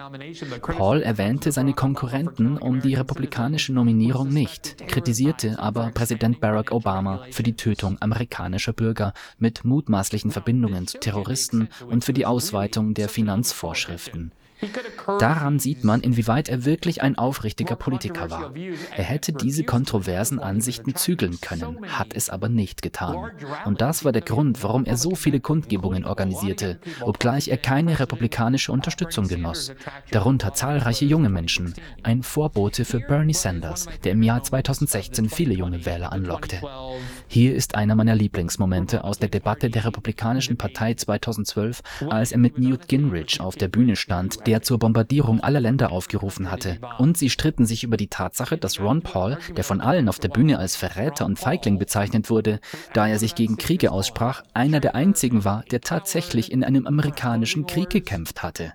Paul 0.61 1.01
erwähnte 1.01 1.51
seine 1.51 1.70
Konkurrenten 1.73 2.57
um 2.57 2.81
die 2.81 2.95
republikanische 2.95 3.73
Nominierung 3.73 4.29
nicht, 4.29 4.87
kritisierte 4.87 5.59
aber 5.59 5.91
Präsident 5.93 6.39
Barack 6.39 6.71
Obama 6.71 7.25
für 7.31 7.43
die 7.43 7.55
Tötung 7.55 7.97
amerikanischer 8.01 8.73
Bürger 8.73 9.13
mit 9.37 9.63
mutmaßlichen 9.63 10.31
Verbindungen 10.31 10.87
zu 10.87 10.99
Terroristen 10.99 11.69
und 11.87 12.03
für 12.03 12.13
die 12.13 12.25
Ausweitung 12.25 12.93
der 12.93 13.09
Finanzvorschriften. 13.09 14.31
Daran 15.19 15.59
sieht 15.59 15.83
man, 15.83 16.01
inwieweit 16.01 16.49
er 16.49 16.65
wirklich 16.65 17.01
ein 17.01 17.17
aufrichtiger 17.17 17.75
Politiker 17.75 18.29
war. 18.29 18.53
Er 18.95 19.03
hätte 19.03 19.33
diese 19.33 19.63
kontroversen 19.63 20.39
Ansichten 20.39 20.95
zügeln 20.95 21.39
können, 21.41 21.77
hat 21.87 22.13
es 22.13 22.29
aber 22.29 22.49
nicht 22.49 22.81
getan. 22.81 23.31
Und 23.65 23.81
das 23.81 24.05
war 24.05 24.11
der 24.11 24.21
Grund, 24.21 24.63
warum 24.63 24.85
er 24.85 24.97
so 24.97 25.15
viele 25.15 25.39
Kundgebungen 25.39 26.05
organisierte, 26.05 26.79
obgleich 27.01 27.47
er 27.47 27.57
keine 27.57 27.99
republikanische 27.99 28.71
Unterstützung 28.71 29.27
genoss. 29.27 29.73
Darunter 30.11 30.53
zahlreiche 30.53 31.05
junge 31.05 31.29
Menschen, 31.29 31.73
ein 32.03 32.23
Vorbote 32.23 32.85
für 32.85 32.99
Bernie 32.99 33.33
Sanders, 33.33 33.87
der 34.03 34.13
im 34.13 34.23
Jahr 34.23 34.43
2016 34.43 35.29
viele 35.29 35.53
junge 35.53 35.85
Wähler 35.85 36.11
anlockte. 36.11 36.61
Hier 37.27 37.55
ist 37.55 37.75
einer 37.75 37.95
meiner 37.95 38.15
Lieblingsmomente 38.15 39.03
aus 39.03 39.17
der 39.17 39.29
Debatte 39.29 39.69
der 39.69 39.85
Republikanischen 39.85 40.57
Partei 40.57 40.93
2012, 40.93 41.81
als 42.09 42.31
er 42.31 42.37
mit 42.37 42.57
Newt 42.57 42.87
Gingrich 42.87 43.39
auf 43.39 43.55
der 43.55 43.67
Bühne 43.67 43.95
stand, 43.95 44.45
der 44.51 44.61
zur 44.61 44.79
Bombardierung 44.79 45.39
aller 45.39 45.61
Länder 45.61 45.93
aufgerufen 45.93 46.51
hatte. 46.51 46.77
Und 46.97 47.17
sie 47.17 47.29
stritten 47.29 47.65
sich 47.65 47.85
über 47.85 47.95
die 47.95 48.09
Tatsache, 48.09 48.57
dass 48.57 48.81
Ron 48.81 49.01
Paul, 49.01 49.37
der 49.55 49.63
von 49.63 49.79
allen 49.79 50.09
auf 50.09 50.19
der 50.19 50.27
Bühne 50.27 50.59
als 50.59 50.75
Verräter 50.75 51.25
und 51.25 51.39
Feigling 51.39 51.79
bezeichnet 51.79 52.29
wurde, 52.29 52.59
da 52.91 53.07
er 53.07 53.17
sich 53.17 53.33
gegen 53.35 53.55
Kriege 53.55 53.93
aussprach, 53.93 54.43
einer 54.53 54.81
der 54.81 54.93
einzigen 54.93 55.45
war, 55.45 55.63
der 55.71 55.79
tatsächlich 55.79 56.51
in 56.51 56.65
einem 56.65 56.85
amerikanischen 56.85 57.65
Krieg 57.65 57.91
gekämpft 57.91 58.43
hatte. 58.43 58.73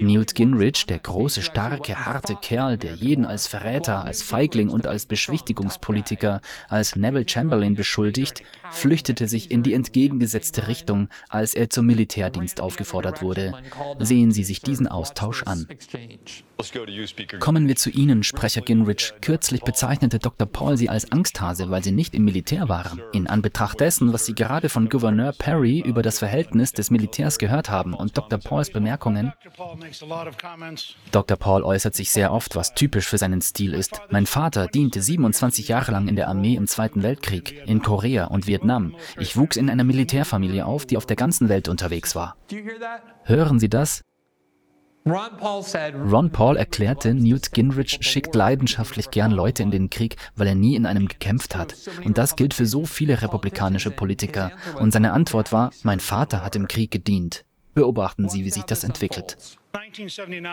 Newt 0.00 0.34
Gingrich, 0.34 0.86
der 0.86 1.00
große, 1.00 1.42
starke, 1.42 2.06
harte 2.06 2.36
Kerl, 2.40 2.78
der 2.78 2.94
jeden 2.94 3.26
als 3.26 3.46
Verräter, 3.46 4.02
als 4.02 4.22
Feigling 4.22 4.70
und 4.70 4.86
als 4.86 5.04
Beschwichtigungspolitiker, 5.04 6.40
als 6.70 6.96
Neville 6.96 7.28
Chamberlain 7.28 7.74
beschuldigt, 7.74 8.42
flüchtete 8.70 9.28
sich 9.28 9.50
in 9.50 9.62
die 9.62 9.74
entgegengesetzte 9.74 10.68
Richtung, 10.68 11.08
als 11.28 11.54
er 11.54 11.70
zum 11.70 11.86
Militärdienst 11.86 12.60
aufgefordert 12.60 13.22
wurde. 13.22 13.52
Sehen 13.98 14.32
Sie 14.32 14.44
sich 14.44 14.60
diesen 14.60 14.86
Austausch 14.86 15.42
an. 15.44 15.66
Kommen 17.40 17.68
wir 17.68 17.76
zu 17.76 17.90
Ihnen, 17.90 18.22
Sprecher 18.22 18.60
Gingrich. 18.60 19.14
Kürzlich 19.20 19.62
bezeichnete 19.62 20.18
Dr. 20.18 20.46
Paul 20.46 20.76
Sie 20.76 20.88
als 20.88 21.10
Angsthase, 21.10 21.70
weil 21.70 21.82
Sie 21.82 21.92
nicht 21.92 22.14
im 22.14 22.24
Militär 22.24 22.68
waren. 22.68 23.00
In 23.12 23.26
Anbetracht 23.26 23.80
dessen, 23.80 24.12
was 24.12 24.26
Sie 24.26 24.34
gerade 24.34 24.68
von 24.68 24.88
Gouverneur 24.88 25.32
Perry 25.32 25.80
über 25.80 26.02
das 26.02 26.18
Verhältnis 26.18 26.72
des 26.72 26.90
Militärs 26.90 27.38
gehört 27.38 27.70
haben 27.70 27.94
und 27.94 28.16
Dr. 28.16 28.38
Pauls 28.38 28.70
Bemerkungen. 28.70 29.32
Dr. 31.12 31.36
Paul 31.36 31.62
äußert 31.62 31.94
sich 31.94 32.10
sehr 32.10 32.32
oft, 32.32 32.56
was 32.56 32.74
typisch 32.74 33.08
für 33.08 33.18
seinen 33.18 33.40
Stil 33.40 33.72
ist. 33.72 34.00
Mein 34.10 34.26
Vater 34.26 34.66
diente 34.66 35.00
27 35.00 35.68
Jahre 35.68 35.92
lang 35.92 36.08
in 36.08 36.16
der 36.16 36.28
Armee 36.28 36.56
im 36.56 36.66
Zweiten 36.66 37.02
Weltkrieg, 37.02 37.62
in 37.66 37.82
Korea 37.82 38.26
und 38.26 38.46
Vietnam. 38.46 38.59
Ich 39.18 39.36
wuchs 39.36 39.56
in 39.56 39.70
einer 39.70 39.84
Militärfamilie 39.84 40.64
auf, 40.64 40.86
die 40.86 40.96
auf 40.96 41.06
der 41.06 41.16
ganzen 41.16 41.48
Welt 41.48 41.68
unterwegs 41.68 42.14
war. 42.14 42.36
Hören 43.24 43.58
Sie 43.58 43.68
das? 43.68 44.02
Ron 45.06 46.30
Paul 46.30 46.56
erklärte, 46.56 47.14
Newt 47.14 47.52
Gingrich 47.52 47.98
schickt 48.02 48.34
leidenschaftlich 48.34 49.10
gern 49.10 49.30
Leute 49.30 49.62
in 49.62 49.70
den 49.70 49.88
Krieg, 49.88 50.16
weil 50.36 50.46
er 50.46 50.54
nie 50.54 50.76
in 50.76 50.84
einem 50.84 51.08
gekämpft 51.08 51.56
hat. 51.56 51.74
Und 52.04 52.18
das 52.18 52.36
gilt 52.36 52.52
für 52.52 52.66
so 52.66 52.84
viele 52.84 53.22
republikanische 53.22 53.90
Politiker. 53.90 54.52
Und 54.78 54.92
seine 54.92 55.12
Antwort 55.12 55.52
war, 55.52 55.70
mein 55.82 56.00
Vater 56.00 56.44
hat 56.44 56.54
im 56.54 56.68
Krieg 56.68 56.90
gedient. 56.90 57.44
Beobachten 57.72 58.28
Sie, 58.28 58.44
wie 58.44 58.50
sich 58.50 58.64
das 58.64 58.84
entwickelt. 58.84 59.38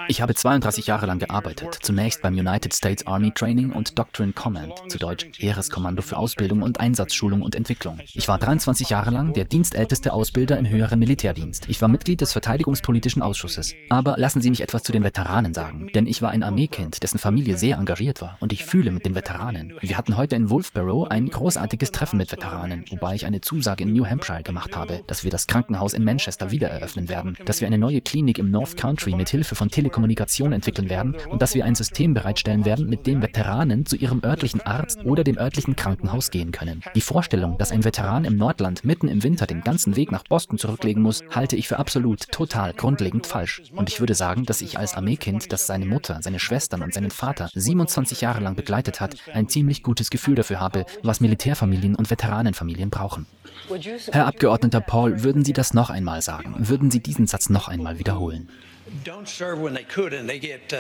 Ich 0.08 0.22
habe 0.22 0.36
32 0.36 0.88
Jahre 0.88 1.06
lang 1.06 1.20
gearbeitet, 1.20 1.80
zunächst 1.82 2.22
beim 2.22 2.34
United 2.34 2.74
States 2.74 3.06
Army 3.08 3.32
Training 3.32 3.72
und 3.72 3.98
Doctrine 3.98 4.34
Command, 4.34 4.74
zu 4.90 4.98
Deutsch 4.98 5.28
Heereskommando 5.38 6.02
für 6.02 6.18
Ausbildung 6.18 6.62
und 6.62 6.80
Einsatzschulung 6.80 7.42
und 7.42 7.56
Entwicklung. 7.56 8.00
Ich 8.14 8.28
war 8.28 8.38
23 8.38 8.90
Jahre 8.90 9.12
lang 9.12 9.34
der 9.34 9.46
dienstälteste 9.46 10.14
Ausbilder 10.14 10.58
im 10.58 10.70
höheren 10.70 11.00
Militärdienst. 11.00 11.68
Ich 11.68 11.82
war 11.82 11.88
Mitglied 11.88 12.22
des 12.22 12.32
Verteidigungspolitischen 12.32 13.22
Ausschusses. 13.22 13.74
Aber 13.90 14.18
lassen 14.18 14.42
Sie 14.42 14.50
mich 14.50 14.62
etwas 14.62 14.84
zu 14.84 14.92
den 14.92 15.04
Veteranen 15.04 15.54
sagen, 15.54 15.90
denn 15.94 16.08
ich 16.08 16.22
war 16.22 16.30
ein 16.30 16.44
Armeekind, 16.44 17.02
dessen 17.02 17.18
Familie 17.18 17.58
sehr 17.58 17.78
engagiert 17.78 18.22
war 18.22 18.38
und 18.40 18.54
ich 18.54 18.66
fühle 18.66 18.92
mit 18.92 19.06
den 19.06 19.16
Veteranen. 19.16 19.74
Wir 19.82 19.98
hatten 19.98 20.18
heute 20.18 20.36
in 20.36 20.50
Wolfboro 20.50 21.06
ein 21.06 21.30
großartiges 21.30 21.92
Treffen 21.92 22.18
mit 22.18 22.32
Veteranen, 22.32 22.86
wobei 22.90 23.16
ich 23.16 23.26
eine 23.26 23.42
Zusage 23.42 23.84
in 23.84 23.94
New 23.94 24.06
Hampshire 24.06 24.44
gemacht 24.44 24.76
habe, 24.76 25.04
dass 25.08 25.24
wir 25.24 25.32
das 25.32 25.48
Krankenhaus 25.48 25.94
in 25.94 26.04
Manchester 26.04 26.52
wieder 26.52 26.70
eröffnen 26.70 27.10
werden, 27.10 27.38
dass 27.46 27.62
wir 27.62 27.68
eine 27.68 27.78
neue 27.78 28.02
Klinik 28.02 28.38
im 28.38 28.52
North 28.52 28.78
Country 28.78 29.07
mit 29.16 29.30
Hilfe 29.30 29.56
von 29.56 29.70
Telekommunikation 29.70 30.54
entwickeln 30.54 30.90
werden 30.90 31.16
und 31.30 31.42
dass 31.42 31.56
wir 31.56 31.66
ein 31.66 31.76
System 31.76 32.14
bereitstellen 32.14 32.66
werden, 32.66 32.90
mit 32.90 33.08
dem 33.08 33.22
Veteranen 33.22 33.86
zu 33.86 33.96
ihrem 33.96 34.24
örtlichen 34.24 34.62
Arzt 34.62 35.04
oder 35.06 35.24
dem 35.24 35.38
örtlichen 35.38 35.76
Krankenhaus 35.76 36.32
gehen 36.32 36.52
können. 36.52 36.82
Die 36.96 37.02
Vorstellung, 37.02 37.58
dass 37.58 37.72
ein 37.72 37.84
Veteran 37.84 38.26
im 38.26 38.38
Nordland 38.38 38.84
mitten 38.86 39.08
im 39.08 39.24
Winter 39.24 39.48
den 39.48 39.62
ganzen 39.62 39.96
Weg 39.96 40.12
nach 40.12 40.24
Boston 40.24 40.58
zurücklegen 40.58 41.02
muss, 41.02 41.24
halte 41.34 41.56
ich 41.56 41.68
für 41.68 41.80
absolut, 41.80 42.32
total, 42.32 42.74
grundlegend 42.74 43.28
falsch. 43.28 43.62
Und 43.76 43.90
ich 43.90 44.00
würde 44.00 44.16
sagen, 44.16 44.46
dass 44.46 44.62
ich 44.62 44.78
als 44.78 44.96
Armeekind, 44.96 45.52
das 45.52 45.68
seine 45.68 45.86
Mutter, 45.86 46.20
seine 46.22 46.40
Schwestern 46.40 46.82
und 46.82 46.94
seinen 46.94 47.12
Vater 47.12 47.50
27 47.54 48.22
Jahre 48.22 48.42
lang 48.42 48.56
begleitet 48.56 49.00
hat, 49.00 49.16
ein 49.34 49.50
ziemlich 49.50 49.84
gutes 49.84 50.10
Gefühl 50.10 50.36
dafür 50.36 50.60
habe, 50.60 50.86
was 51.04 51.22
Militärfamilien 51.22 51.96
und 51.96 52.10
Veteranenfamilien 52.10 52.90
brauchen. 52.90 53.26
Herr 54.12 54.28
Abgeordneter 54.28 54.82
Paul, 54.82 55.24
würden 55.24 55.44
Sie 55.44 55.54
das 55.54 55.74
noch 55.74 55.90
einmal 55.90 56.22
sagen? 56.22 56.56
Würden 56.58 56.92
Sie 56.92 57.02
diesen 57.02 57.28
Satz 57.28 57.50
noch 57.50 57.68
einmal 57.68 58.00
wiederholen? 58.00 58.50
Uh, 58.88 59.70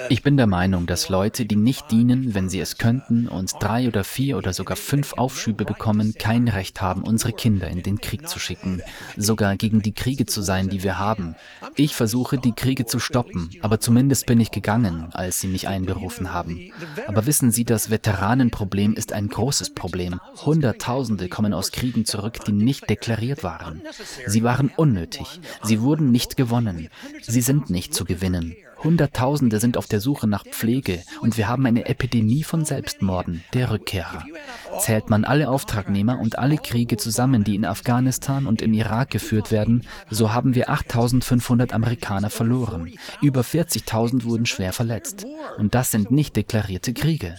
ich 0.10 0.24
bin 0.24 0.38
der 0.38 0.48
Meinung, 0.48 0.86
dass 0.86 1.10
Leute, 1.10 1.46
die 1.46 1.56
nicht 1.56 1.92
dienen, 1.92 2.34
wenn 2.34 2.50
sie 2.50 2.60
es 2.60 2.78
könnten, 2.78 3.28
und 3.28 3.54
drei 3.60 3.88
oder 3.88 4.04
vier 4.04 4.38
oder 4.38 4.54
sogar 4.54 4.78
fünf 4.78 5.14
Aufschübe 5.14 5.66
bekommen, 5.66 6.14
kein 6.18 6.48
Recht 6.48 6.82
haben, 6.82 7.04
unsere 7.04 7.34
Kinder 7.34 7.68
in 7.68 7.84
den 7.84 8.00
Krieg 8.00 8.28
zu 8.28 8.40
schicken, 8.40 8.82
sogar 9.16 9.58
gegen 9.58 9.82
die 9.82 9.94
Kriege 9.94 10.26
zu 10.26 10.42
sein, 10.42 10.70
die 10.70 10.84
wir 10.84 11.00
haben. 11.00 11.36
Ich 11.76 11.96
versuche, 11.96 12.38
die 12.38 12.54
Kriege 12.54 12.86
zu 12.86 13.00
stoppen, 13.00 13.50
aber 13.62 13.80
zumindest 13.80 14.26
bin 14.26 14.40
ich 14.40 14.52
gegangen, 14.52 15.10
als 15.12 15.42
sie 15.42 15.48
mich 15.48 15.68
einberufen 15.68 16.34
haben. 16.34 16.72
Aber 17.08 17.26
wissen 17.26 17.52
Sie, 17.52 17.66
das 17.66 17.90
Veteranenproblem 17.90 18.94
ist 18.94 19.14
ein 19.14 19.28
großes 19.28 19.74
Problem. 19.74 20.20
Hunderttausende 20.46 21.30
kommen 21.30 21.54
aus 21.54 21.72
Kriegen 21.72 22.06
zurück, 22.06 22.46
die 22.46 22.52
nicht 22.52 22.90
deklariert 22.90 23.44
waren. 23.44 23.82
Sie 24.26 24.44
waren 24.44 24.72
unnötig. 24.76 25.40
Sie 25.64 25.82
wurden 25.82 26.12
nicht 26.12 26.38
gewonnen. 26.38 26.90
Sie 27.22 27.42
sind 27.42 27.70
nicht 27.70 27.97
zu 27.98 28.06
gewinnen. 28.06 28.67
Hunderttausende 28.84 29.60
sind 29.60 29.78
auf 29.78 29.88
der 29.88 30.00
Suche 30.00 30.28
nach 30.28 30.46
Pflege 30.46 31.04
und 31.22 31.38
wir 31.38 31.48
haben 31.48 31.66
eine 31.66 31.86
Epidemie 31.86 32.44
von 32.44 32.66
Selbstmorden, 32.66 33.44
der 33.54 33.72
Rückkehrer. 33.72 34.24
Zählt 34.80 35.10
man 35.10 35.26
alle 35.26 35.50
Auftragnehmer 35.50 36.20
und 36.20 36.38
alle 36.38 36.58
Kriege 36.58 36.98
zusammen, 36.98 37.44
die 37.44 37.56
in 37.56 37.66
Afghanistan 37.66 38.46
und 38.46 38.62
im 38.62 38.74
Irak 38.74 39.10
geführt 39.10 39.52
werden, 39.52 39.88
so 40.10 40.34
haben 40.34 40.56
wir 40.56 40.70
8500 40.70 41.74
Amerikaner 41.74 42.30
verloren. 42.30 42.92
Über 43.22 43.42
40.000 43.42 44.24
wurden 44.24 44.46
schwer 44.46 44.74
verletzt. 44.74 45.26
Und 45.58 45.74
das 45.74 45.92
sind 45.92 46.12
nicht 46.12 46.36
deklarierte 46.36 46.94
Kriege. 46.94 47.36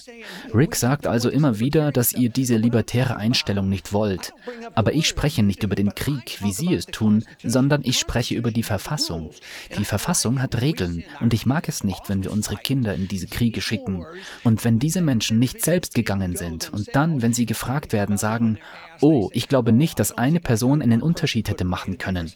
Rick 0.52 0.74
sagt 0.74 1.06
also 1.06 1.28
immer 1.28 1.58
wieder, 1.58 1.92
dass 1.92 2.12
ihr 2.12 2.30
diese 2.30 2.56
libertäre 2.56 3.16
Einstellung 3.16 3.68
nicht 3.68 3.92
wollt. 3.92 4.32
Aber 4.74 4.94
ich 4.94 5.06
spreche 5.06 5.42
nicht 5.42 5.62
über 5.62 5.76
den 5.76 5.94
Krieg, 5.94 6.38
wie 6.40 6.52
Sie 6.52 6.74
es 6.74 6.86
tun, 6.86 7.24
sondern 7.44 7.82
ich 7.84 7.98
spreche 7.98 8.34
über 8.34 8.50
die 8.50 8.62
Verfassung. 8.62 9.30
Die 9.78 9.84
Verfassung 9.84 10.42
hat 10.42 10.60
Regeln 10.60 11.04
und 11.20 11.27
ich 11.34 11.46
mag 11.46 11.68
es 11.68 11.84
nicht, 11.84 12.08
wenn 12.08 12.22
wir 12.22 12.32
unsere 12.32 12.56
Kinder 12.56 12.94
in 12.94 13.08
diese 13.08 13.26
Kriege 13.26 13.60
schicken. 13.60 14.04
Und 14.44 14.64
wenn 14.64 14.78
diese 14.78 15.00
Menschen 15.00 15.38
nicht 15.38 15.64
selbst 15.64 15.94
gegangen 15.94 16.36
sind 16.36 16.72
und 16.72 16.94
dann, 16.94 17.22
wenn 17.22 17.32
sie 17.32 17.46
gefragt 17.46 17.92
werden, 17.92 18.16
sagen, 18.16 18.58
oh, 19.00 19.30
ich 19.32 19.48
glaube 19.48 19.72
nicht, 19.72 19.98
dass 19.98 20.16
eine 20.16 20.40
Person 20.40 20.82
einen 20.82 21.02
Unterschied 21.02 21.48
hätte 21.48 21.64
machen 21.64 21.98
können. 21.98 22.32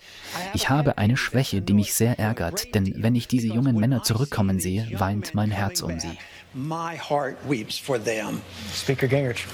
Ich 0.54 0.68
habe 0.68 0.98
eine 0.98 1.16
Schwäche, 1.16 1.62
die 1.62 1.74
mich 1.74 1.94
sehr 1.94 2.18
ärgert, 2.18 2.74
denn 2.74 2.94
wenn 2.96 3.14
ich 3.14 3.28
diese 3.28 3.48
jungen 3.48 3.76
Männer 3.76 4.02
zurückkommen 4.02 4.60
sehe, 4.60 4.88
weint 4.98 5.34
mein 5.34 5.50
Herz 5.50 5.82
um 5.82 5.98
sie. 5.98 6.18
My 6.54 6.98
heart 6.98 7.36
weeps 7.48 7.78
for 7.78 7.98
them. 7.98 8.42
Speaker 8.74 9.08
Gingrich. 9.08 9.46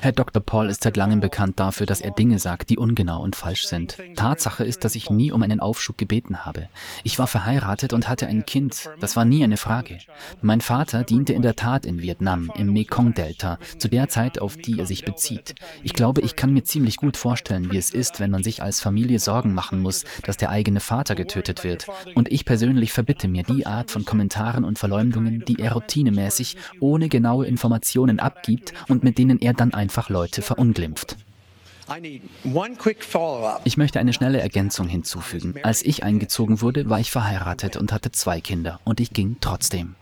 Herr 0.00 0.12
Dr. 0.12 0.42
Paul 0.42 0.68
ist 0.68 0.82
seit 0.82 0.96
langem 0.96 1.20
bekannt 1.20 1.60
dafür, 1.60 1.86
dass 1.86 2.00
er 2.00 2.10
Dinge 2.10 2.40
sagt, 2.40 2.68
die 2.68 2.78
ungenau 2.78 3.22
und 3.22 3.36
falsch 3.36 3.66
sind. 3.66 3.96
Tatsache 4.16 4.64
ist, 4.64 4.84
dass 4.84 4.96
ich 4.96 5.08
nie 5.08 5.30
um 5.30 5.42
einen 5.42 5.60
Aufschub 5.60 5.96
gebeten 5.96 6.44
habe. 6.44 6.68
Ich 7.04 7.20
war 7.20 7.28
verheiratet 7.28 7.92
und 7.92 8.08
hatte 8.08 8.26
ein 8.26 8.44
Kind. 8.44 8.90
Das 8.98 9.14
war 9.14 9.24
nie 9.24 9.44
eine 9.44 9.56
Frage. 9.56 9.98
Mein 10.42 10.60
Vater 10.60 11.04
diente 11.04 11.32
in 11.32 11.42
der 11.42 11.54
Tat 11.54 11.86
in 11.86 12.02
Vietnam, 12.02 12.50
im 12.56 12.72
Mekong-Delta, 12.72 13.58
zu 13.78 13.88
der 13.88 14.08
Zeit, 14.08 14.40
auf 14.40 14.56
die 14.56 14.80
er 14.80 14.86
sich 14.86 15.04
bezieht. 15.04 15.54
Ich 15.84 15.92
glaube, 15.92 16.22
ich 16.22 16.34
kann 16.34 16.52
mir 16.52 16.64
ziemlich 16.64 16.96
gut 16.96 17.16
vorstellen, 17.16 17.70
wie 17.70 17.78
es 17.78 17.90
ist, 17.90 18.18
wenn 18.18 18.32
man 18.32 18.42
sich 18.42 18.64
als 18.64 18.80
Familie 18.80 19.20
Sorgen 19.20 19.54
machen 19.54 19.80
muss, 19.80 20.04
dass 20.24 20.36
der 20.36 20.50
eigene 20.50 20.80
Vater 20.80 21.14
getötet 21.14 21.62
wird. 21.62 21.86
Und 22.16 22.32
ich 22.32 22.44
persönlich 22.44 22.92
verbitte 22.92 23.28
mir 23.28 23.44
die 23.44 23.64
Art 23.64 23.92
von 23.92 24.04
Kommentaren 24.04 24.64
und 24.64 24.80
Verleumdungen, 24.80 25.44
die 25.44 25.60
er 25.60 25.76
routinemäßig, 26.16 26.56
ohne 26.80 27.08
genaue 27.08 27.46
Informationen 27.46 28.18
abgibt 28.20 28.72
und 28.88 29.04
mit 29.04 29.18
denen 29.18 29.40
er 29.40 29.52
dann 29.52 29.74
einfach 29.74 30.08
Leute 30.08 30.42
verunglimpft. 30.42 31.16
Ich 33.64 33.76
möchte 33.76 34.00
eine 34.00 34.12
schnelle 34.12 34.40
Ergänzung 34.40 34.88
hinzufügen. 34.88 35.54
Als 35.62 35.84
ich 35.84 36.02
eingezogen 36.02 36.60
wurde, 36.60 36.90
war 36.90 36.98
ich 36.98 37.12
verheiratet 37.12 37.76
und 37.76 37.92
hatte 37.92 38.10
zwei 38.10 38.40
Kinder 38.40 38.80
und 38.84 38.98
ich 38.98 39.10
ging 39.10 39.36
trotzdem. 39.40 39.94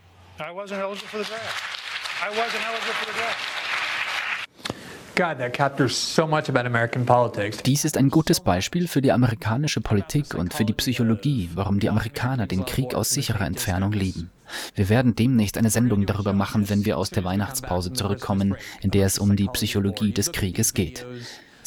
Dies 7.65 7.85
ist 7.85 7.97
ein 7.97 8.09
gutes 8.09 8.39
Beispiel 8.41 8.87
für 8.87 9.01
die 9.01 9.11
amerikanische 9.13 9.79
Politik 9.79 10.33
und 10.33 10.53
für 10.53 10.65
die 10.65 10.73
Psychologie, 10.73 11.49
warum 11.53 11.79
die 11.79 11.89
Amerikaner 11.89 12.47
den 12.47 12.65
Krieg 12.65 12.95
aus 12.95 13.11
sicherer 13.11 13.45
Entfernung 13.45 13.93
lieben. 13.93 14.31
Wir 14.75 14.89
werden 14.89 15.15
demnächst 15.15 15.57
eine 15.57 15.69
Sendung 15.69 16.05
darüber 16.05 16.33
machen, 16.33 16.69
wenn 16.69 16.85
wir 16.85 16.97
aus 16.97 17.09
der 17.09 17.23
Weihnachtspause 17.23 17.93
zurückkommen, 17.93 18.55
in 18.81 18.91
der 18.91 19.05
es 19.05 19.19
um 19.19 19.35
die 19.35 19.47
Psychologie 19.47 20.11
des 20.11 20.31
Krieges 20.31 20.73
geht. 20.73 21.05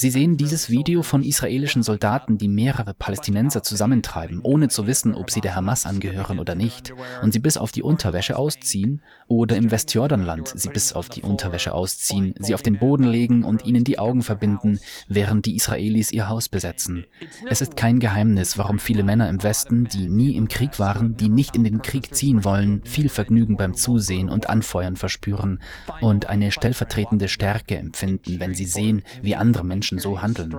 Sie 0.00 0.10
sehen 0.10 0.36
dieses 0.36 0.70
Video 0.70 1.02
von 1.02 1.24
israelischen 1.24 1.82
Soldaten, 1.82 2.38
die 2.38 2.46
mehrere 2.46 2.94
Palästinenser 2.94 3.64
zusammentreiben, 3.64 4.42
ohne 4.44 4.68
zu 4.68 4.86
wissen, 4.86 5.12
ob 5.12 5.28
sie 5.28 5.40
der 5.40 5.56
Hamas 5.56 5.86
angehören 5.86 6.38
oder 6.38 6.54
nicht, 6.54 6.94
und 7.20 7.32
sie 7.32 7.40
bis 7.40 7.56
auf 7.56 7.72
die 7.72 7.82
Unterwäsche 7.82 8.38
ausziehen, 8.38 9.02
oder 9.26 9.56
im 9.56 9.72
Westjordanland 9.72 10.52
sie 10.54 10.68
bis 10.68 10.92
auf 10.92 11.08
die 11.08 11.22
Unterwäsche 11.22 11.74
ausziehen, 11.74 12.32
sie 12.38 12.54
auf 12.54 12.62
den 12.62 12.78
Boden 12.78 13.02
legen 13.02 13.42
und 13.42 13.66
ihnen 13.66 13.82
die 13.82 13.98
Augen 13.98 14.22
verbinden, 14.22 14.78
während 15.08 15.46
die 15.46 15.56
Israelis 15.56 16.12
ihr 16.12 16.28
Haus 16.28 16.48
besetzen. 16.48 17.04
Es 17.50 17.60
ist 17.60 17.76
kein 17.76 17.98
Geheimnis, 17.98 18.56
warum 18.56 18.78
viele 18.78 19.02
Männer 19.02 19.28
im 19.28 19.42
Westen, 19.42 19.86
die 19.86 20.08
nie 20.08 20.36
im 20.36 20.46
Krieg 20.46 20.78
waren, 20.78 21.16
die 21.16 21.28
nicht 21.28 21.56
in 21.56 21.64
den 21.64 21.82
Krieg 21.82 22.14
ziehen 22.14 22.44
wollen, 22.44 22.82
viel 22.84 23.08
Vergnügen 23.08 23.56
beim 23.56 23.74
Zusehen 23.74 24.28
und 24.28 24.48
Anfeuern 24.48 24.94
verspüren 24.94 25.60
und 26.00 26.26
eine 26.26 26.52
stellvertretende 26.52 27.26
Stärke 27.26 27.76
empfinden, 27.76 28.38
wenn 28.38 28.54
sie 28.54 28.64
sehen, 28.64 29.02
wie 29.22 29.34
andere 29.34 29.64
Menschen 29.64 29.87
Menschen 29.92 29.98
so 29.98 30.20
handeln. 30.20 30.54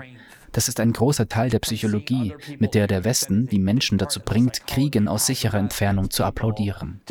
Das 0.51 0.67
ist 0.67 0.79
ein 0.79 0.93
großer 0.93 1.27
Teil 1.27 1.49
der 1.49 1.59
Psychologie, 1.59 2.33
mit 2.57 2.73
der 2.73 2.87
der 2.87 3.03
Westen 3.03 3.47
die 3.47 3.59
Menschen 3.59 3.97
dazu 3.97 4.19
bringt, 4.19 4.65
Kriegen 4.67 5.07
aus 5.07 5.25
sicherer 5.25 5.57
Entfernung 5.57 6.09
zu 6.09 6.23
applaudieren. 6.23 7.01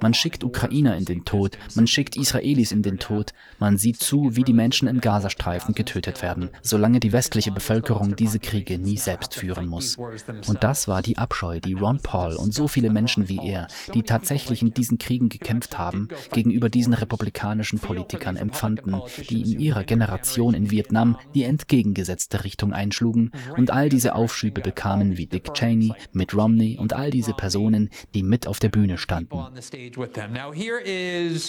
Man 0.00 0.14
schickt 0.14 0.44
Ukrainer 0.44 0.96
in 0.96 1.04
den 1.04 1.24
Tod, 1.24 1.58
man 1.74 1.86
schickt 1.86 2.16
Israelis 2.16 2.72
in 2.72 2.82
den 2.82 2.98
Tod, 2.98 3.32
man 3.58 3.78
sieht 3.78 3.98
zu, 3.98 4.36
wie 4.36 4.44
die 4.44 4.52
Menschen 4.52 4.88
im 4.88 5.00
Gazastreifen 5.00 5.74
getötet 5.74 6.22
werden, 6.22 6.50
solange 6.62 7.00
die 7.00 7.12
westliche 7.12 7.52
Bevölkerung 7.52 8.16
diese 8.16 8.38
Kriege 8.38 8.78
nie 8.78 8.98
selbst 8.98 9.34
führen 9.34 9.66
muss. 9.66 9.96
Und 9.96 10.62
das 10.62 10.88
war 10.88 11.02
die 11.02 11.18
Abscheu, 11.18 11.60
die 11.60 11.74
Ron 11.74 12.00
Paul 12.00 12.34
und 12.34 12.52
so 12.54 12.68
viele 12.68 12.90
Menschen 12.90 13.28
wie 13.28 13.40
er, 13.42 13.68
die 13.94 14.02
tatsächlich 14.02 14.62
in 14.62 14.74
diesen 14.74 14.98
Kriegen 14.98 15.28
gekämpft 15.28 15.78
haben, 15.78 16.08
gegenüber 16.32 16.68
diesen 16.68 16.94
republikanischen 16.94 17.78
Politikern 17.78 18.36
empfanden, 18.36 19.00
die 19.28 19.52
in 19.52 19.60
ihrer 19.60 19.84
Generation 19.84 20.54
in 20.54 20.70
Vietnam 20.70 21.18
die 21.34 21.44
entgegengesetzte 21.44 22.44
Richtung 22.44 22.72
einschlugen 22.82 23.30
und 23.56 23.70
all 23.70 23.88
diese 23.88 24.14
Aufschübe 24.14 24.60
bekamen 24.60 25.16
wie 25.16 25.26
Dick 25.26 25.54
Cheney, 25.54 25.92
Mitt 26.12 26.34
Romney 26.34 26.76
und 26.78 26.92
all 26.92 27.10
diese 27.10 27.32
Personen, 27.32 27.88
die 28.14 28.22
mit 28.22 28.46
auf 28.46 28.58
der 28.58 28.68
Bühne 28.68 28.98
standen. 28.98 29.38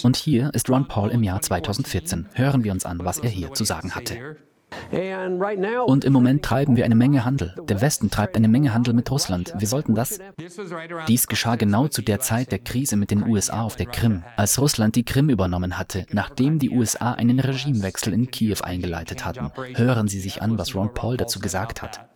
Und 0.02 0.16
hier 0.16 0.54
ist 0.54 0.70
Ron 0.70 0.88
Paul 0.88 1.10
im 1.10 1.22
Jahr 1.22 1.40
2014. 1.40 2.28
Hören 2.34 2.64
wir 2.64 2.72
uns 2.72 2.84
an, 2.84 3.00
was 3.04 3.18
er 3.18 3.30
hier 3.30 3.52
zu 3.52 3.64
sagen 3.64 3.94
hatte. 3.94 4.36
Und 5.86 6.04
im 6.04 6.12
Moment 6.12 6.44
treiben 6.44 6.76
wir 6.76 6.84
eine 6.84 6.94
Menge 6.94 7.24
Handel. 7.24 7.54
Der 7.68 7.80
Westen 7.80 8.10
treibt 8.10 8.36
eine 8.36 8.48
Menge 8.48 8.74
Handel 8.74 8.94
mit 8.94 9.10
Russland. 9.10 9.54
Wir 9.58 9.68
sollten 9.68 9.94
das. 9.94 10.18
Dies 11.08 11.26
geschah 11.26 11.56
genau 11.56 11.88
zu 11.88 12.02
der 12.02 12.20
Zeit 12.20 12.52
der 12.52 12.58
Krise 12.58 12.96
mit 12.96 13.10
den 13.10 13.28
USA 13.28 13.62
auf 13.62 13.76
der 13.76 13.86
Krim, 13.86 14.22
als 14.36 14.60
Russland 14.60 14.96
die 14.96 15.04
Krim 15.04 15.30
übernommen 15.30 15.78
hatte, 15.78 16.06
nachdem 16.12 16.58
die 16.58 16.70
USA 16.70 17.12
einen 17.12 17.40
Regimewechsel 17.40 18.12
in 18.12 18.30
Kiew 18.30 18.58
eingeleitet 18.62 19.24
hatten. 19.24 19.50
Hören 19.74 20.08
Sie 20.08 20.20
sich 20.20 20.42
an, 20.42 20.58
was 20.58 20.74
Ron 20.74 20.94
Paul 20.94 21.16
dazu 21.16 21.40
gesagt 21.40 21.82
hat. 21.82 22.13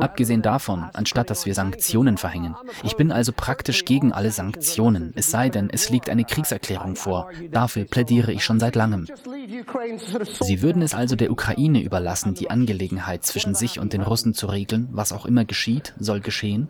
Abgesehen 0.00 0.42
davon, 0.42 0.84
anstatt 0.92 1.30
dass 1.30 1.46
wir 1.46 1.54
Sanktionen 1.54 2.18
verhängen. 2.18 2.54
Ich 2.82 2.96
bin 2.96 3.12
also 3.12 3.32
praktisch 3.32 3.84
gegen 3.84 4.12
alle 4.12 4.30
Sanktionen, 4.30 5.12
es 5.16 5.30
sei 5.30 5.48
denn, 5.48 5.70
es 5.70 5.90
liegt 5.90 6.10
eine 6.10 6.24
Kriegserklärung 6.24 6.96
vor. 6.96 7.30
Dafür 7.50 7.84
plädiere 7.84 8.32
ich 8.32 8.44
schon 8.44 8.60
seit 8.60 8.74
langem. 8.74 9.06
Sie 10.40 10.62
würden 10.62 10.82
es 10.82 10.94
also 10.94 11.16
der 11.16 11.30
Ukraine 11.30 11.80
überlassen, 11.80 12.34
die 12.34 12.50
Angelegenheit 12.50 13.24
zwischen 13.24 13.54
sich 13.54 13.78
und 13.78 13.92
den 13.92 14.02
Russen 14.02 14.34
zu 14.34 14.46
regeln, 14.46 14.88
was 14.90 15.12
auch 15.12 15.24
immer 15.24 15.44
geschieht, 15.44 15.94
soll 15.98 16.20
geschehen? 16.20 16.68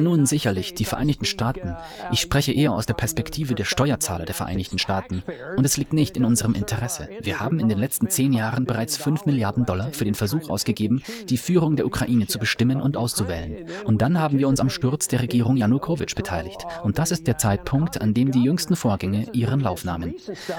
Nun 0.00 0.24
sicherlich, 0.24 0.74
die 0.74 0.84
Vereinigten 0.84 1.26
Staaten. 1.26 1.76
Ich 2.10 2.20
spreche 2.20 2.52
eher 2.52 2.72
aus 2.72 2.86
der 2.86 2.94
Perspektive 2.94 3.54
der 3.54 3.64
Steuerzahler 3.64 4.24
der 4.24 4.34
Vereinigten 4.34 4.78
Staaten. 4.78 5.22
Und 5.56 5.64
es 5.64 5.76
liegt 5.76 5.92
nicht 5.92 6.16
in 6.16 6.24
unserem 6.24 6.54
Interesse. 6.54 7.08
Wir 7.20 7.38
haben 7.38 7.60
in 7.60 7.68
den 7.68 7.78
letzten 7.78 8.08
zehn 8.08 8.32
Jahren 8.32 8.64
bereits 8.64 8.96
fünf 8.96 9.26
Milliarden 9.26 9.66
Dollar 9.66 9.92
für 9.92 10.04
den 10.04 10.14
Versuch 10.14 10.48
ausgegeben, 10.48 11.02
die 11.28 11.36
Führung 11.36 11.76
der 11.76 11.86
Ukraine 11.86 12.28
zu 12.28 12.38
bestimmen 12.38 12.80
und 12.80 12.96
auszuwählen. 12.96 13.66
Und 13.84 14.00
dann 14.00 14.18
haben 14.18 14.38
wir 14.38 14.48
uns 14.48 14.60
am 14.60 14.70
Sturz 14.70 15.08
der 15.08 15.20
Regierung 15.20 15.56
Janukowitsch 15.56 16.14
beteiligt. 16.14 16.64
Und 16.82 16.98
das 16.98 17.10
ist 17.10 17.26
der 17.26 17.36
Zeitpunkt, 17.36 18.00
an 18.00 18.14
dem 18.14 18.32
die 18.32 18.42
jüngsten 18.42 18.76
Vorgänge 18.76 19.26
ihren 19.32 19.60
Lauf 19.60 19.84
nahmen. 19.84 20.14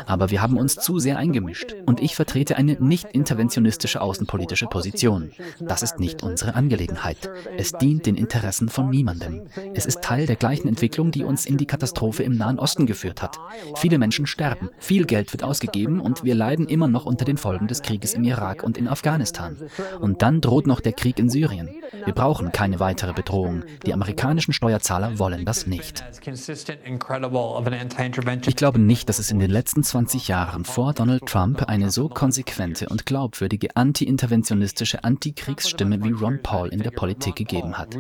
Aber 0.06 0.30
wir 0.30 0.42
haben 0.42 0.58
uns 0.58 0.76
zu 0.76 1.00
sehr 1.00 1.18
eingemischt. 1.18 1.76
Und 1.88 2.00
ich 2.00 2.16
vertrete 2.16 2.58
eine 2.58 2.74
nicht 2.74 3.08
interventionistische 3.12 4.02
außenpolitische 4.02 4.68
Position. 4.68 5.32
Das 5.60 5.82
ist 5.82 6.00
nicht 6.00 6.22
unsere 6.22 6.54
Angelegenheit. 6.54 7.30
Es 7.58 7.72
dient 7.72 8.06
den 8.06 8.16
Interessen 8.16 8.51
Interessen 8.52 8.68
von 8.68 8.90
niemandem. 8.90 9.44
Es 9.74 9.86
ist 9.86 10.02
Teil 10.02 10.26
der 10.26 10.36
gleichen 10.36 10.68
Entwicklung, 10.68 11.12
die 11.12 11.24
uns 11.24 11.46
in 11.46 11.56
die 11.56 11.66
Katastrophe 11.66 12.24
im 12.24 12.36
Nahen 12.36 12.60
Osten 12.60 12.86
geführt 12.86 13.22
hat. 13.22 13.40
Viele 13.78 13.98
Menschen 13.98 14.28
sterben, 14.28 14.70
viel 14.78 15.06
Geld 15.06 15.32
wird 15.32 15.42
ausgegeben 15.42 16.02
und 16.02 16.26
wir 16.26 16.36
leiden 16.36 16.68
immer 16.68 16.90
noch 16.90 17.06
unter 17.06 17.24
den 17.24 17.38
Folgen 17.38 17.68
des 17.68 17.82
Krieges 17.82 18.14
im 18.14 18.26
Irak 18.26 18.64
und 18.64 18.78
in 18.78 18.90
Afghanistan. 18.90 19.56
Und 20.02 20.22
dann 20.22 20.42
droht 20.42 20.68
noch 20.68 20.82
der 20.82 20.92
Krieg 20.92 21.18
in 21.18 21.30
Syrien. 21.30 21.70
Wir 22.04 22.14
brauchen 22.14 22.52
keine 22.52 22.82
weitere 22.82 23.14
Bedrohung. 23.14 23.64
Die 23.86 23.94
amerikanischen 23.94 24.52
Steuerzahler 24.52 25.18
wollen 25.18 25.46
das 25.46 25.66
nicht. 25.66 26.04
Ich 28.48 28.56
glaube 28.58 28.80
nicht, 28.80 29.08
dass 29.08 29.20
es 29.20 29.32
in 29.32 29.40
den 29.40 29.52
letzten 29.52 29.84
20 29.84 30.28
Jahren 30.28 30.66
vor 30.66 30.94
Donald 30.94 31.26
Trump 31.26 31.64
eine 31.70 31.90
so 31.90 32.10
konsequente 32.10 32.90
und 32.90 33.06
glaubwürdige 33.06 33.78
anti-interventionistische 33.78 35.06
Antikriegsstimme 35.06 36.04
wie 36.04 36.12
Ron 36.12 36.42
Paul 36.44 36.68
in 36.68 36.82
der 36.82 36.92
Politik 36.92 37.36
gegeben 37.36 37.78
hat. 37.78 37.96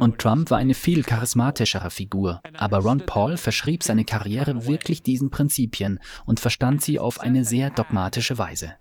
Und 0.00 0.18
Trump 0.18 0.50
war 0.50 0.58
eine 0.58 0.74
viel 0.74 1.02
charismatischere 1.02 1.90
Figur. 1.90 2.40
Aber 2.56 2.78
Ron 2.78 3.00
Paul 3.06 3.36
verschrieb 3.36 3.82
seine 3.82 4.04
Karriere 4.04 4.66
wirklich 4.66 5.02
diesen 5.02 5.30
Prinzipien 5.30 6.00
und 6.24 6.40
verstand 6.40 6.82
sie 6.82 6.98
auf 6.98 7.20
eine 7.20 7.44
sehr 7.44 7.70
dogmatische 7.70 8.38
Weise. 8.38 8.74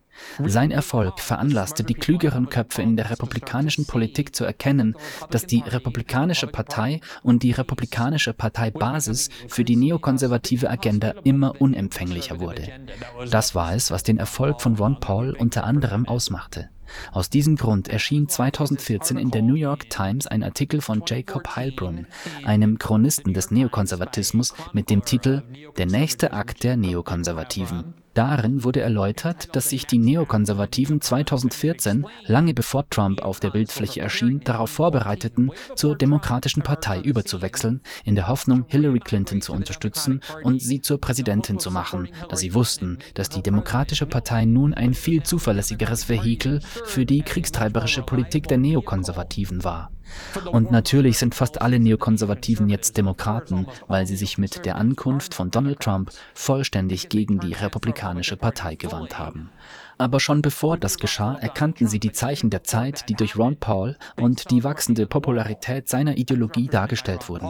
Sein 0.45 0.71
Erfolg 0.71 1.19
veranlasste 1.19 1.83
die 1.83 1.93
klügeren 1.93 2.49
Köpfe 2.49 2.81
in 2.81 2.95
der 2.95 3.09
republikanischen 3.09 3.85
Politik 3.85 4.35
zu 4.35 4.45
erkennen, 4.45 4.95
dass 5.29 5.45
die 5.45 5.59
Republikanische 5.59 6.47
Partei 6.47 7.01
und 7.23 7.43
die 7.43 7.51
Republikanische 7.51 8.33
Parteibasis 8.33 9.29
für 9.47 9.63
die 9.63 9.75
neokonservative 9.75 10.69
Agenda 10.69 11.15
immer 11.23 11.59
unempfänglicher 11.59 12.39
wurde. 12.39 12.69
Das 13.29 13.55
war 13.55 13.75
es, 13.75 13.91
was 13.91 14.03
den 14.03 14.17
Erfolg 14.17 14.61
von 14.61 14.75
Ron 14.75 14.99
Paul 14.99 15.35
unter 15.37 15.63
anderem 15.63 16.07
ausmachte. 16.07 16.69
Aus 17.11 17.29
diesem 17.29 17.55
Grund 17.55 17.87
erschien 17.87 18.29
2014 18.29 19.17
in 19.17 19.31
der 19.31 19.41
New 19.41 19.55
York 19.55 19.89
Times 19.89 20.27
ein 20.27 20.43
Artikel 20.43 20.81
von 20.81 21.03
Jacob 21.05 21.55
Heilbrunn, 21.55 22.07
einem 22.43 22.77
Chronisten 22.77 23.33
des 23.33 23.51
Neokonservatismus, 23.51 24.53
mit 24.73 24.89
dem 24.89 25.03
Titel 25.03 25.43
Der 25.77 25.85
nächste 25.85 26.33
Akt 26.33 26.63
der 26.63 26.77
Neokonservativen. 26.77 28.04
Darin 28.15 28.63
wurde 28.63 28.79
erläutert, 28.79 29.53
dass 29.57 29.69
sich 29.69 29.87
die 29.87 29.97
Neokonservativen 29.97 31.01
2014, 31.01 32.07
lange 32.25 32.53
bevor 32.53 32.89
Trump 32.89 33.21
auf 33.21 33.41
der 33.41 33.49
Bildfläche 33.49 33.99
erschien, 33.99 34.39
darauf 34.39 34.69
vorbereiteten, 34.69 35.51
zur 35.75 35.97
Demokratischen 35.97 36.63
Partei 36.63 37.01
überzuwechseln, 37.01 37.81
in 38.05 38.15
der 38.15 38.29
Hoffnung, 38.29 38.63
Hillary 38.67 38.99
Clinton 38.99 39.41
zu 39.41 39.51
unterstützen 39.51 40.21
und 40.43 40.61
sie 40.61 40.79
zur 40.79 41.01
Präsidentin 41.01 41.59
zu 41.59 41.71
machen, 41.71 42.07
da 42.29 42.37
sie 42.37 42.53
wussten, 42.53 42.99
dass 43.15 43.27
die 43.27 43.43
Demokratische 43.43 44.05
Partei 44.05 44.45
nun 44.45 44.73
ein 44.73 44.93
viel 44.93 45.21
zuverlässigeres 45.21 46.07
Vehikel 46.07 46.61
für 46.85 47.05
die 47.05 47.21
kriegstreiberische 47.21 48.01
Politik 48.01 48.47
der 48.47 48.59
Neokonservativen 48.59 49.65
war. 49.65 49.91
Und 50.51 50.71
natürlich 50.71 51.17
sind 51.17 51.35
fast 51.35 51.61
alle 51.61 51.79
Neokonservativen 51.79 52.69
jetzt 52.69 52.97
Demokraten, 52.97 53.67
weil 53.87 54.05
sie 54.05 54.15
sich 54.15 54.37
mit 54.37 54.65
der 54.65 54.75
Ankunft 54.75 55.33
von 55.33 55.51
Donald 55.51 55.79
Trump 55.79 56.11
vollständig 56.33 57.09
gegen 57.09 57.39
die 57.39 57.53
Republikanische 57.53 58.37
Partei 58.37 58.75
gewandt 58.75 59.17
haben. 59.17 59.49
Aber 59.97 60.19
schon 60.19 60.41
bevor 60.41 60.77
das 60.77 60.97
geschah, 60.97 61.35
erkannten 61.35 61.87
sie 61.87 61.99
die 61.99 62.11
Zeichen 62.11 62.49
der 62.49 62.63
Zeit, 62.63 63.07
die 63.07 63.13
durch 63.13 63.37
Ron 63.37 63.57
Paul 63.57 63.97
und 64.19 64.51
die 64.51 64.63
wachsende 64.63 65.07
Popularität 65.07 65.87
seiner 65.87 66.17
Ideologie 66.17 66.67
dargestellt 66.67 67.29
wurden. 67.29 67.47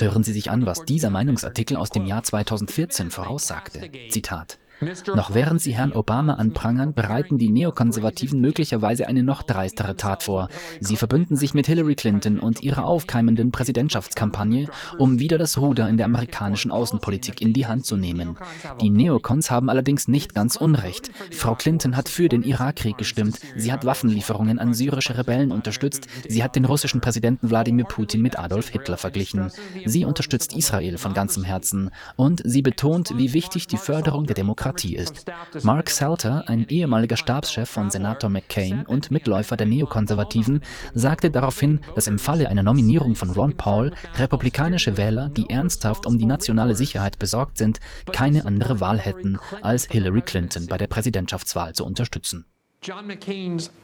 Hören 0.00 0.24
Sie 0.24 0.32
sich 0.32 0.50
an, 0.50 0.66
was 0.66 0.84
dieser 0.84 1.10
Meinungsartikel 1.10 1.76
aus 1.76 1.90
dem 1.90 2.06
Jahr 2.06 2.22
2014 2.22 3.10
voraussagte. 3.10 3.90
Zitat. 4.08 4.58
Noch 4.80 5.34
während 5.34 5.60
sie 5.60 5.74
Herrn 5.74 5.92
Obama 5.92 6.34
anprangern, 6.34 6.94
bereiten 6.94 7.36
die 7.36 7.50
Neokonservativen 7.50 8.40
möglicherweise 8.40 9.08
eine 9.08 9.24
noch 9.24 9.42
dreistere 9.42 9.96
Tat 9.96 10.22
vor. 10.22 10.48
Sie 10.80 10.96
verbünden 10.96 11.36
sich 11.36 11.52
mit 11.52 11.66
Hillary 11.66 11.96
Clinton 11.96 12.38
und 12.38 12.62
ihrer 12.62 12.84
aufkeimenden 12.84 13.50
Präsidentschaftskampagne, 13.50 14.68
um 14.98 15.18
wieder 15.18 15.36
das 15.36 15.58
Ruder 15.58 15.88
in 15.88 15.96
der 15.96 16.06
amerikanischen 16.06 16.70
Außenpolitik 16.70 17.42
in 17.42 17.52
die 17.52 17.66
Hand 17.66 17.86
zu 17.86 17.96
nehmen. 17.96 18.36
Die 18.80 18.90
Neokons 18.90 19.50
haben 19.50 19.68
allerdings 19.68 20.06
nicht 20.06 20.34
ganz 20.34 20.54
Unrecht. 20.54 21.10
Frau 21.32 21.56
Clinton 21.56 21.96
hat 21.96 22.08
für 22.08 22.28
den 22.28 22.44
Irakkrieg 22.44 22.96
gestimmt, 22.96 23.40
sie 23.56 23.72
hat 23.72 23.84
Waffenlieferungen 23.84 24.60
an 24.60 24.74
syrische 24.74 25.18
Rebellen 25.18 25.50
unterstützt, 25.50 26.06
sie 26.28 26.44
hat 26.44 26.54
den 26.54 26.64
russischen 26.64 27.00
Präsidenten 27.00 27.50
Wladimir 27.50 27.84
Putin 27.84 28.22
mit 28.22 28.38
Adolf 28.38 28.68
Hitler 28.68 28.96
verglichen. 28.96 29.50
Sie 29.84 30.04
unterstützt 30.04 30.54
Israel 30.56 30.98
von 30.98 31.14
ganzem 31.14 31.42
Herzen 31.42 31.90
und 32.16 32.42
sie 32.44 32.62
betont, 32.62 33.12
wie 33.16 33.32
wichtig 33.32 33.66
die 33.66 33.76
Förderung 33.76 34.26
der 34.26 34.34
Demokratie 34.34 34.67
Demokratie 34.68 34.96
ist. 34.96 35.26
Mark 35.62 35.90
Salter, 35.90 36.44
ein 36.48 36.66
ehemaliger 36.68 37.16
Stabschef 37.16 37.68
von 37.68 37.90
Senator 37.90 38.28
McCain 38.28 38.84
und 38.86 39.10
Mitläufer 39.10 39.56
der 39.56 39.66
Neokonservativen, 39.66 40.62
sagte 40.94 41.30
daraufhin, 41.30 41.80
dass 41.94 42.06
im 42.06 42.18
Falle 42.18 42.48
einer 42.48 42.62
Nominierung 42.62 43.14
von 43.14 43.30
Ron 43.30 43.56
Paul 43.56 43.92
republikanische 44.16 44.96
Wähler, 44.96 45.30
die 45.30 45.48
ernsthaft 45.48 46.06
um 46.06 46.18
die 46.18 46.26
nationale 46.26 46.74
Sicherheit 46.74 47.18
besorgt 47.18 47.58
sind, 47.58 47.80
keine 48.12 48.44
andere 48.44 48.80
Wahl 48.80 48.98
hätten, 48.98 49.38
als 49.62 49.86
Hillary 49.86 50.22
Clinton 50.22 50.66
bei 50.66 50.76
der 50.76 50.86
Präsidentschaftswahl 50.86 51.74
zu 51.74 51.84
unterstützen. 51.84 52.44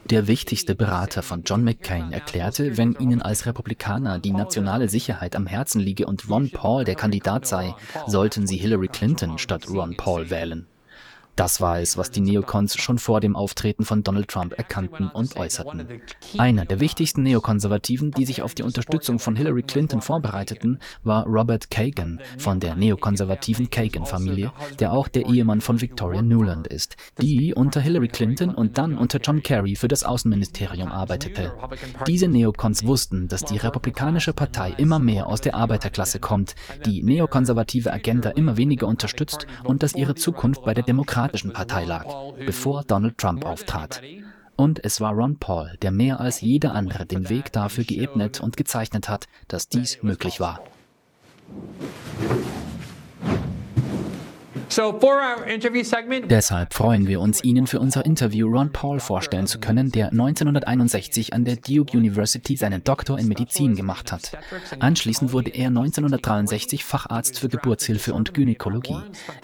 Der 0.09 0.27
wichtigste 0.27 0.73
Berater 0.73 1.21
von 1.21 1.43
John 1.43 1.65
McCain 1.65 2.13
erklärte, 2.13 2.77
wenn 2.77 2.93
ihnen 2.93 3.21
als 3.21 3.45
Republikaner 3.45 4.19
die 4.19 4.31
nationale 4.31 4.87
Sicherheit 4.87 5.35
am 5.35 5.47
Herzen 5.47 5.81
liege 5.81 6.05
und 6.05 6.29
Ron 6.29 6.49
Paul 6.49 6.85
der 6.85 6.95
Kandidat 6.95 7.45
sei, 7.45 7.75
sollten 8.07 8.47
sie 8.47 8.55
Hillary 8.55 8.87
Clinton 8.87 9.37
statt 9.37 9.69
Ron 9.69 9.97
Paul 9.97 10.29
wählen. 10.29 10.67
Das 11.35 11.59
war 11.59 11.81
es, 11.81 11.97
was 11.97 12.11
die 12.11 12.21
Neokons 12.21 12.77
schon 12.77 12.97
vor 12.97 13.19
dem 13.19 13.35
Auftreten 13.35 13.83
von 13.83 14.03
Donald 14.03 14.29
Trump 14.29 14.53
erkannten 14.57 15.09
und 15.09 15.35
äußerten. 15.35 16.01
Einer 16.37 16.65
der 16.65 16.79
wichtigsten 16.79 17.23
Neokonservativen, 17.23 18.11
die 18.11 18.25
sich 18.25 18.41
auf 18.41 18.55
die 18.55 18.63
Unterstützung 18.63 19.19
von 19.19 19.35
Hillary 19.35 19.63
Clinton 19.63 20.01
vorbereiteten, 20.01 20.79
war 21.03 21.25
Robert 21.25 21.69
Kagan 21.69 22.21
von 22.37 22.61
der 22.61 22.75
neokonservativen 22.75 23.69
Kagan-Familie, 23.69 24.53
der 24.79 24.93
auch 24.93 25.09
der 25.09 25.25
Ehemann 25.25 25.59
von 25.59 25.81
Victoria 25.81 26.21
Nuland 26.21 26.67
ist, 26.67 26.95
die 27.19 27.53
unter 27.53 27.81
Hillary 27.81 28.07
Clinton 28.07 28.55
und 28.55 28.77
dann 28.77 28.97
unter 28.97 29.19
John 29.19 29.43
Kerry 29.43 29.75
für 29.75 29.89
das 29.89 30.05
Außenministerium 30.05 30.89
arbeitete. 30.89 31.53
Diese 32.07 32.29
Neokons 32.29 32.85
wussten, 32.85 33.27
dass 33.27 33.43
die 33.43 33.57
Republikanische 33.57 34.31
Partei 34.31 34.73
immer 34.77 34.99
mehr 34.99 35.27
aus 35.27 35.41
der 35.41 35.55
Arbeiterklasse 35.55 36.19
kommt, 36.19 36.55
die 36.85 37.03
neokonservative 37.03 37.91
Agenda 37.91 38.29
immer 38.29 38.55
weniger 38.55 38.87
unterstützt 38.87 39.47
und 39.65 39.83
dass 39.83 39.95
ihre 39.95 40.15
Zukunft 40.15 40.63
bei 40.63 40.73
der 40.73 40.83
Demokratie 40.83 41.24
Demokratischen 41.25 41.53
Partei 41.53 41.85
lag, 41.85 42.05
bevor 42.37 42.83
Donald 42.83 43.17
Trump 43.17 43.45
auftrat. 43.45 44.01
Und 44.55 44.83
es 44.85 45.01
war 45.01 45.11
Ron 45.11 45.37
Paul, 45.37 45.75
der 45.81 45.89
mehr 45.89 46.19
als 46.19 46.41
jeder 46.41 46.75
andere 46.75 47.07
den 47.07 47.29
Weg 47.29 47.51
dafür 47.51 47.83
geebnet 47.83 48.41
und 48.41 48.57
gezeichnet 48.57 49.09
hat, 49.09 49.27
dass 49.47 49.67
dies 49.67 50.03
möglich 50.03 50.39
war. 50.39 50.61
Deshalb 56.29 56.73
freuen 56.73 57.07
wir 57.07 57.21
uns, 57.21 57.43
Ihnen 57.43 57.67
für 57.67 57.79
unser 57.79 58.05
Interview 58.05 58.47
Ron 58.47 58.71
Paul 58.71 58.99
vorstellen 58.99 59.47
zu 59.47 59.59
können, 59.59 59.91
der 59.91 60.11
1961 60.11 61.33
an 61.33 61.45
der 61.45 61.57
Duke 61.57 61.97
University 61.97 62.55
seinen 62.55 62.83
Doktor 62.83 63.19
in 63.19 63.27
Medizin 63.27 63.75
gemacht 63.75 64.11
hat. 64.11 64.31
Anschließend 64.79 65.33
wurde 65.33 65.51
er 65.51 65.67
1963 65.67 66.83
Facharzt 66.83 67.39
für 67.39 67.49
Geburtshilfe 67.49 68.13
und 68.13 68.33
Gynäkologie. 68.33 68.97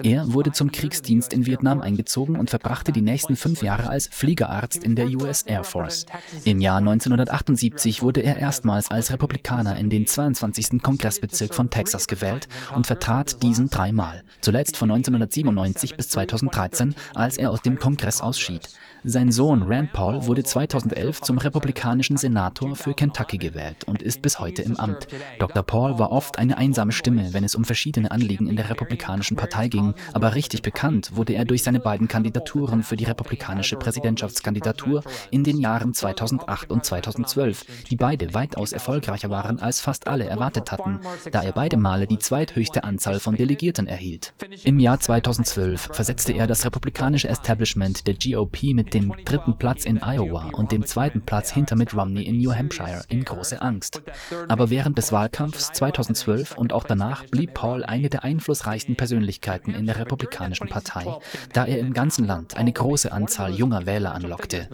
Er 0.04 0.34
wurde 0.34 0.52
zum 0.52 0.72
Kriegsdienst 0.72 1.34
in 1.34 1.46
Vietnam 1.46 1.82
eingezogen 1.82 2.36
und 2.36 2.50
verbrachte 2.50 2.92
die 2.92 3.02
nächsten 3.02 3.36
fünf 3.36 3.62
Jahre 3.62 3.90
als 3.90 4.08
Fliegerarzt 4.08 4.84
in 4.84 4.96
der 4.96 5.08
US 5.08 5.44
Air 5.44 5.64
Force. 5.64 6.06
Im 6.46 6.60
Jahr 6.60 6.78
1978 6.78 8.02
wurde 8.02 8.22
er 8.22 8.38
erstmals 8.38 8.90
als 8.90 9.12
Republikaner 9.12 9.78
in 9.78 9.90
den 9.90 10.08
22. 10.08 10.82
Kongressbezirk 10.82 11.54
von 11.54 11.70
Texas 11.70 12.08
gewählt 12.08 12.48
und 12.76 12.88
vertrat 12.88 13.44
diesen 13.44 13.70
dreimal, 13.70 14.24
zuletzt 14.42 14.78
von 14.78 14.90
19 14.90 15.11
1997 15.16 15.96
bis 15.96 16.10
2013, 16.10 16.96
als 17.14 17.38
er 17.38 17.52
aus 17.52 17.62
dem 17.62 17.78
Kongress 17.80 18.22
ausschied. 18.22 18.70
Sein 19.04 19.32
Sohn 19.32 19.64
Rand 19.64 19.94
Paul 19.94 20.28
wurde 20.28 20.44
2011 20.44 21.22
zum 21.22 21.40
republikanischen 21.40 22.18
Senator 22.18 22.76
für 22.76 22.94
Kentucky 22.94 23.40
gewählt 23.40 23.84
und 23.88 24.04
ist 24.04 24.22
bis 24.22 24.40
heute 24.40 24.62
im 24.62 24.80
Amt. 24.80 25.08
Dr. 25.40 25.64
Paul 25.64 25.98
war 25.98 26.12
oft 26.12 26.38
eine 26.38 26.56
einsame 26.56 26.92
Stimme, 26.92 27.34
wenn 27.34 27.44
es 27.44 27.56
um 27.56 27.66
verschiedene 27.66 28.12
Anliegen 28.12 28.48
in 28.48 28.58
der 28.58 28.70
Republikanischen 28.70 29.38
Partei 29.38 29.70
ging, 29.70 29.96
aber 30.14 30.36
richtig 30.36 30.62
bekannt 30.62 31.16
wurde 31.16 31.34
er 31.34 31.46
durch 31.46 31.64
seine 31.64 31.80
beiden 31.80 32.08
Kandidaturen 32.08 32.84
für 32.84 32.96
die 32.96 33.06
republikanische 33.06 33.76
Präsidentschaftskandidatur 33.76 35.04
in 35.32 35.44
den 35.44 35.58
Jahren 35.58 35.96
2008 35.96 36.70
und 36.70 36.86
2012, 36.86 37.66
die 37.90 37.96
beide 37.96 38.36
weitaus 38.36 38.72
erfolgreicher 38.72 39.32
waren, 39.32 39.60
als 39.60 39.82
fast 39.82 40.06
alle 40.06 40.26
erwartet 40.26 40.72
hatten, 40.72 41.00
da 41.32 41.42
er 41.42 41.54
beide 41.54 41.78
Male 41.78 42.06
die 42.06 42.20
zweithöchste 42.20 42.84
Anzahl 42.84 43.20
von 43.20 43.36
Delegierten 43.36 43.88
erhielt. 43.88 44.36
Im 44.64 44.80
Jahr 44.80 45.00
2012 45.00 45.90
versetzte 45.92 46.34
er 46.34 46.46
das 46.46 46.66
republikanische 46.66 47.30
Establishment 47.30 48.06
der 48.06 48.14
GOP 48.14 48.62
mit 48.76 48.91
dem 48.94 49.14
dritten 49.26 49.58
Platz 49.58 49.86
in 49.86 50.02
Iowa 50.02 50.50
und 50.54 50.72
dem 50.72 50.86
zweiten 50.86 51.22
Platz 51.22 51.52
hinter 51.52 51.76
Mitt 51.76 51.96
Romney 51.96 52.24
in 52.24 52.38
New 52.38 52.54
Hampshire 52.54 53.04
in 53.10 53.24
große 53.24 53.62
Angst. 53.62 54.02
Aber 54.48 54.70
während 54.70 54.98
des 54.98 55.12
Wahlkampfs 55.12 55.72
2012 55.74 56.58
und 56.58 56.74
auch 56.74 56.84
danach 56.84 57.26
blieb 57.26 57.54
Paul 57.54 57.84
eine 57.84 58.10
der 58.10 58.24
einflussreichsten 58.24 58.96
Persönlichkeiten 58.96 59.74
in 59.74 59.86
der 59.86 60.00
Republikanischen 60.00 60.68
Partei, 60.68 61.06
da 61.54 61.66
er 61.66 61.80
im 61.80 61.94
ganzen 61.94 62.26
Land 62.26 62.58
eine 62.58 62.72
große 62.72 63.12
Anzahl 63.12 63.54
junger 63.54 63.86
Wähler 63.86 64.14
anlockte. 64.14 64.68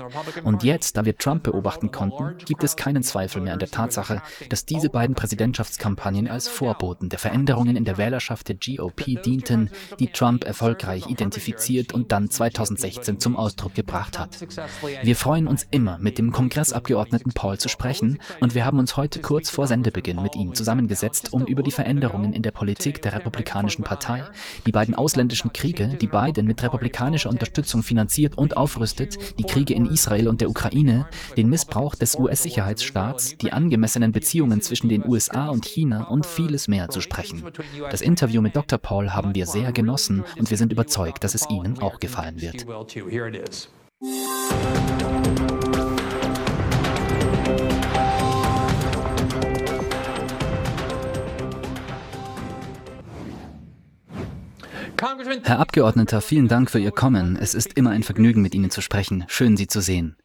Und 0.43 0.63
jetzt, 0.63 0.97
da 0.97 1.05
wir 1.05 1.17
Trump 1.17 1.43
beobachten 1.43 1.91
konnten, 1.91 2.37
gibt 2.45 2.63
es 2.63 2.75
keinen 2.75 3.03
Zweifel 3.03 3.41
mehr 3.41 3.53
an 3.53 3.59
der 3.59 3.71
Tatsache, 3.71 4.21
dass 4.49 4.65
diese 4.65 4.89
beiden 4.89 5.15
Präsidentschaftskampagnen 5.15 6.27
als 6.27 6.47
Vorboten 6.47 7.09
der 7.09 7.19
Veränderungen 7.19 7.75
in 7.75 7.85
der 7.85 7.97
Wählerschaft 7.97 8.47
der 8.49 8.55
GOP 8.55 9.21
dienten, 9.23 9.69
die 9.99 10.07
Trump 10.07 10.43
erfolgreich 10.43 11.07
identifiziert 11.07 11.93
und 11.93 12.11
dann 12.11 12.29
2016 12.29 13.19
zum 13.19 13.35
Ausdruck 13.35 13.73
gebracht 13.73 14.06
gemacht 14.07 14.19
hat. 14.19 15.03
Wir 15.03 15.15
freuen 15.15 15.47
uns 15.47 15.67
immer, 15.71 15.97
mit 15.99 16.17
dem 16.17 16.31
Kongressabgeordneten 16.31 17.33
Paul 17.33 17.57
zu 17.57 17.69
sprechen 17.69 18.19
und 18.39 18.55
wir 18.55 18.65
haben 18.65 18.79
uns 18.79 18.97
heute 18.97 19.21
kurz 19.21 19.49
vor 19.49 19.67
Sendebeginn 19.67 20.21
mit 20.21 20.35
ihm 20.35 20.53
zusammengesetzt, 20.53 21.33
um 21.33 21.45
über 21.45 21.63
die 21.63 21.71
Veränderungen 21.71 22.33
in 22.33 22.41
der 22.41 22.51
Politik 22.51 23.01
der 23.01 23.13
Republikanischen 23.13 23.83
Partei, 23.83 24.23
die 24.65 24.71
beiden 24.71 24.95
ausländischen 24.95 25.53
Kriege, 25.53 25.97
die 25.99 26.07
Biden 26.07 26.45
mit 26.45 26.61
republikanischer 26.63 27.29
Unterstützung 27.29 27.83
finanziert 27.83 28.37
und 28.37 28.57
aufrüstet, 28.57 29.39
die 29.39 29.43
Kriege 29.43 29.73
in 29.73 29.85
Israel 29.85 30.27
und 30.27 30.41
der 30.41 30.49
Ukraine, 30.49 31.07
den 31.35 31.49
Missbrauch 31.49 31.95
des 31.95 32.17
US-Sicherheitsstaats, 32.17 33.37
die 33.37 33.51
angemessenen 33.51 34.11
Beziehungen 34.11 34.61
zwischen 34.61 34.89
den 34.89 35.07
USA 35.07 35.49
und 35.49 35.65
China 35.65 36.05
und 36.05 36.25
vieles 36.25 36.67
mehr 36.67 36.89
zu 36.89 37.01
sprechen. 37.01 37.43
Das 37.91 38.01
Interview 38.01 38.41
mit 38.41 38.55
Dr. 38.55 38.79
Paul 38.79 39.11
haben 39.11 39.35
wir 39.35 39.45
sehr 39.45 39.71
genossen 39.71 40.23
und 40.37 40.49
wir 40.49 40.57
sind 40.57 40.71
überzeugt, 40.71 41.23
dass 41.23 41.35
es 41.35 41.49
Ihnen 41.49 41.79
auch 41.79 41.99
gefallen 41.99 42.41
wird. 42.41 42.65
Música 43.99 45.16
Herr 54.99 55.59
Abgeordneter, 55.59 56.21
vielen 56.21 56.47
Dank 56.47 56.71
für 56.71 56.79
Ihr 56.79 56.91
Kommen. 56.91 57.37
Es 57.39 57.53
ist 57.53 57.73
immer 57.77 57.91
ein 57.91 58.03
Vergnügen, 58.03 58.41
mit 58.41 58.55
Ihnen 58.55 58.71
zu 58.71 58.81
sprechen. 58.81 59.25
Schön, 59.27 59.55
Sie 59.55 59.67
zu 59.67 59.79
sehen. 59.79 60.15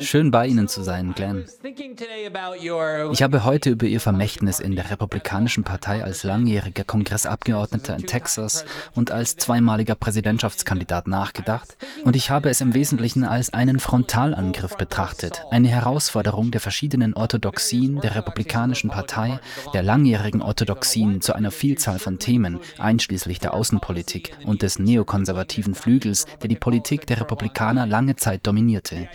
Schön 0.00 0.30
bei 0.30 0.46
Ihnen 0.46 0.68
zu 0.68 0.82
sein, 0.82 1.12
Glenn. 1.14 1.44
Ich 3.12 3.22
habe 3.22 3.44
heute 3.44 3.70
über 3.70 3.86
Ihr 3.86 4.00
Vermächtnis 4.00 4.60
in 4.60 4.76
der 4.76 4.90
Republikanischen 4.90 5.64
Partei 5.64 6.04
als 6.04 6.22
langjähriger 6.22 6.84
Kongressabgeordneter 6.84 7.96
in 7.96 8.06
Texas 8.06 8.64
und 8.94 9.10
als 9.10 9.36
zweimaliger 9.36 9.94
Präsidentschaftskandidat 9.94 11.08
nachgedacht 11.08 11.76
und 12.04 12.14
ich 12.14 12.30
habe 12.30 12.50
es 12.50 12.60
im 12.60 12.74
Wesentlichen 12.74 13.24
als 13.24 13.52
einen 13.52 13.80
Frontalangriff 13.80 14.76
betrachtet, 14.76 15.42
eine 15.50 15.68
Herausforderung 15.68 16.50
der 16.50 16.60
verschiedenen 16.60 17.14
Orthodoxien 17.14 18.00
der 18.00 18.14
Republikanischen 18.14 18.90
Partei, 18.90 19.40
der 19.74 19.82
langjährigen 19.82 20.42
Orthodoxien 20.42 21.20
zu 21.20 21.32
einer 21.34 21.50
Vielzahl 21.50 21.98
von 21.98 22.18
Themen, 22.18 22.60
einschließlich 22.78 23.40
der 23.40 23.51
Außenpolitik 23.52 24.36
und 24.44 24.62
des 24.62 24.78
neokonservativen 24.78 25.74
Flügels, 25.74 26.26
der 26.40 26.48
die 26.48 26.56
Politik 26.56 27.06
der 27.06 27.20
Republikaner 27.20 27.86
lange 27.86 28.16
Zeit 28.16 28.46
dominierte. 28.46 29.08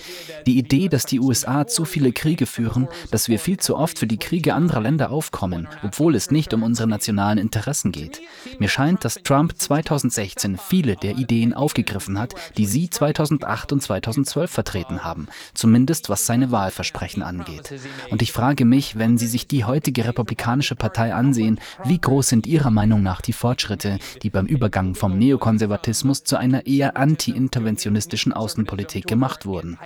Die 0.46 0.58
Idee, 0.58 0.88
dass 0.90 1.06
die 1.06 1.20
USA 1.20 1.68
zu 1.68 1.86
viele 1.86 2.12
Kriege 2.12 2.46
führen, 2.46 2.88
dass 3.12 3.30
wir 3.30 3.40
viel 3.40 3.58
zu 3.58 3.76
oft 3.76 4.00
für 4.00 4.08
die 4.08 4.18
Kriege 4.18 4.54
anderer 4.54 4.82
Länder 4.82 5.12
aufkommen, 5.12 5.68
obwohl 5.84 6.16
es 6.16 6.32
nicht 6.32 6.54
um 6.54 6.64
unsere 6.64 6.88
nationalen 6.88 7.38
Interessen 7.38 7.92
geht. 7.92 8.22
Mir 8.60 8.70
scheint, 8.70 9.06
dass 9.06 9.16
Trump 9.16 9.54
2016 9.58 10.58
viele 10.58 10.96
der 10.96 11.18
Ideen 11.18 11.54
aufgegriffen 11.54 12.20
hat, 12.20 12.34
die 12.58 12.66
Sie 12.66 12.90
2008 12.90 13.72
und 13.74 13.82
2012 13.82 14.50
vertreten 14.50 15.04
haben, 15.04 15.28
zumindest 15.54 16.10
was 16.10 16.26
seine 16.26 16.52
Wahlversprechen 16.52 17.24
angeht. 17.24 17.74
Und 18.10 18.22
ich 18.22 18.32
frage 18.32 18.66
mich, 18.66 18.98
wenn 18.98 19.18
Sie 19.18 19.28
sich 19.28 19.48
die 19.48 19.66
heutige 19.66 20.06
Republikanische 20.06 20.76
Partei 20.76 21.14
ansehen, 21.14 21.60
wie 21.84 22.00
groß 22.00 22.28
sind 22.28 22.48
Ihrer 22.48 22.72
Meinung 22.72 23.04
nach 23.04 23.22
die 23.22 23.34
Fortschritte, 23.34 24.00
die 24.24 24.27
beim 24.30 24.46
Übergang 24.46 24.96
vom 24.96 25.18
Neokonservatismus 25.18 26.24
zu 26.24 26.38
einer 26.38 26.66
eher 26.66 26.98
anti-interventionistischen 26.98 28.34
Außenpolitik 28.34 29.08
gemacht 29.08 29.46
wurden? 29.46 29.78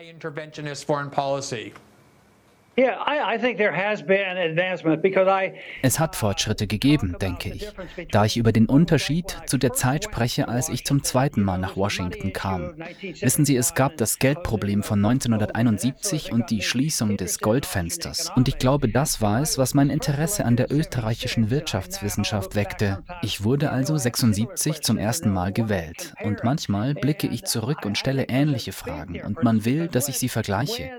Es 5.81 5.99
hat 5.99 6.15
Fortschritte 6.15 6.67
gegeben, 6.67 7.17
denke 7.19 7.49
ich, 7.49 7.69
da 8.11 8.23
ich 8.23 8.37
über 8.37 8.53
den 8.53 8.65
Unterschied 8.67 9.37
zu 9.45 9.57
der 9.57 9.73
Zeit 9.73 10.05
spreche, 10.05 10.47
als 10.47 10.69
ich 10.69 10.85
zum 10.85 11.03
zweiten 11.03 11.43
Mal 11.43 11.57
nach 11.57 11.75
Washington 11.75 12.31
kam. 12.31 12.73
Wissen 13.19 13.43
Sie, 13.43 13.57
es 13.57 13.73
gab 13.73 13.97
das 13.97 14.19
Geldproblem 14.19 14.83
von 14.83 15.03
1971 15.03 16.31
und 16.31 16.49
die 16.49 16.61
Schließung 16.61 17.17
des 17.17 17.39
Goldfensters. 17.39 18.31
Und 18.37 18.47
ich 18.47 18.57
glaube, 18.57 18.87
das 18.87 19.21
war 19.21 19.41
es, 19.41 19.57
was 19.57 19.73
mein 19.73 19.89
Interesse 19.89 20.45
an 20.45 20.55
der 20.55 20.71
österreichischen 20.71 21.49
Wirtschaftswissenschaft 21.49 22.55
weckte. 22.55 23.03
Ich 23.21 23.43
wurde 23.43 23.71
also 23.71 23.97
76 23.97 24.81
zum 24.81 24.97
ersten 24.97 25.33
Mal 25.33 25.51
gewählt. 25.51 26.13
Und 26.23 26.45
manchmal 26.45 26.93
blicke 26.93 27.27
ich 27.27 27.43
zurück 27.43 27.79
und 27.83 27.97
stelle 27.97 28.29
ähnliche 28.29 28.71
Fragen. 28.71 29.21
Und 29.21 29.43
man 29.43 29.65
will, 29.65 29.89
dass 29.89 30.07
ich 30.07 30.17
sie 30.17 30.29
vergleiche. 30.29 30.89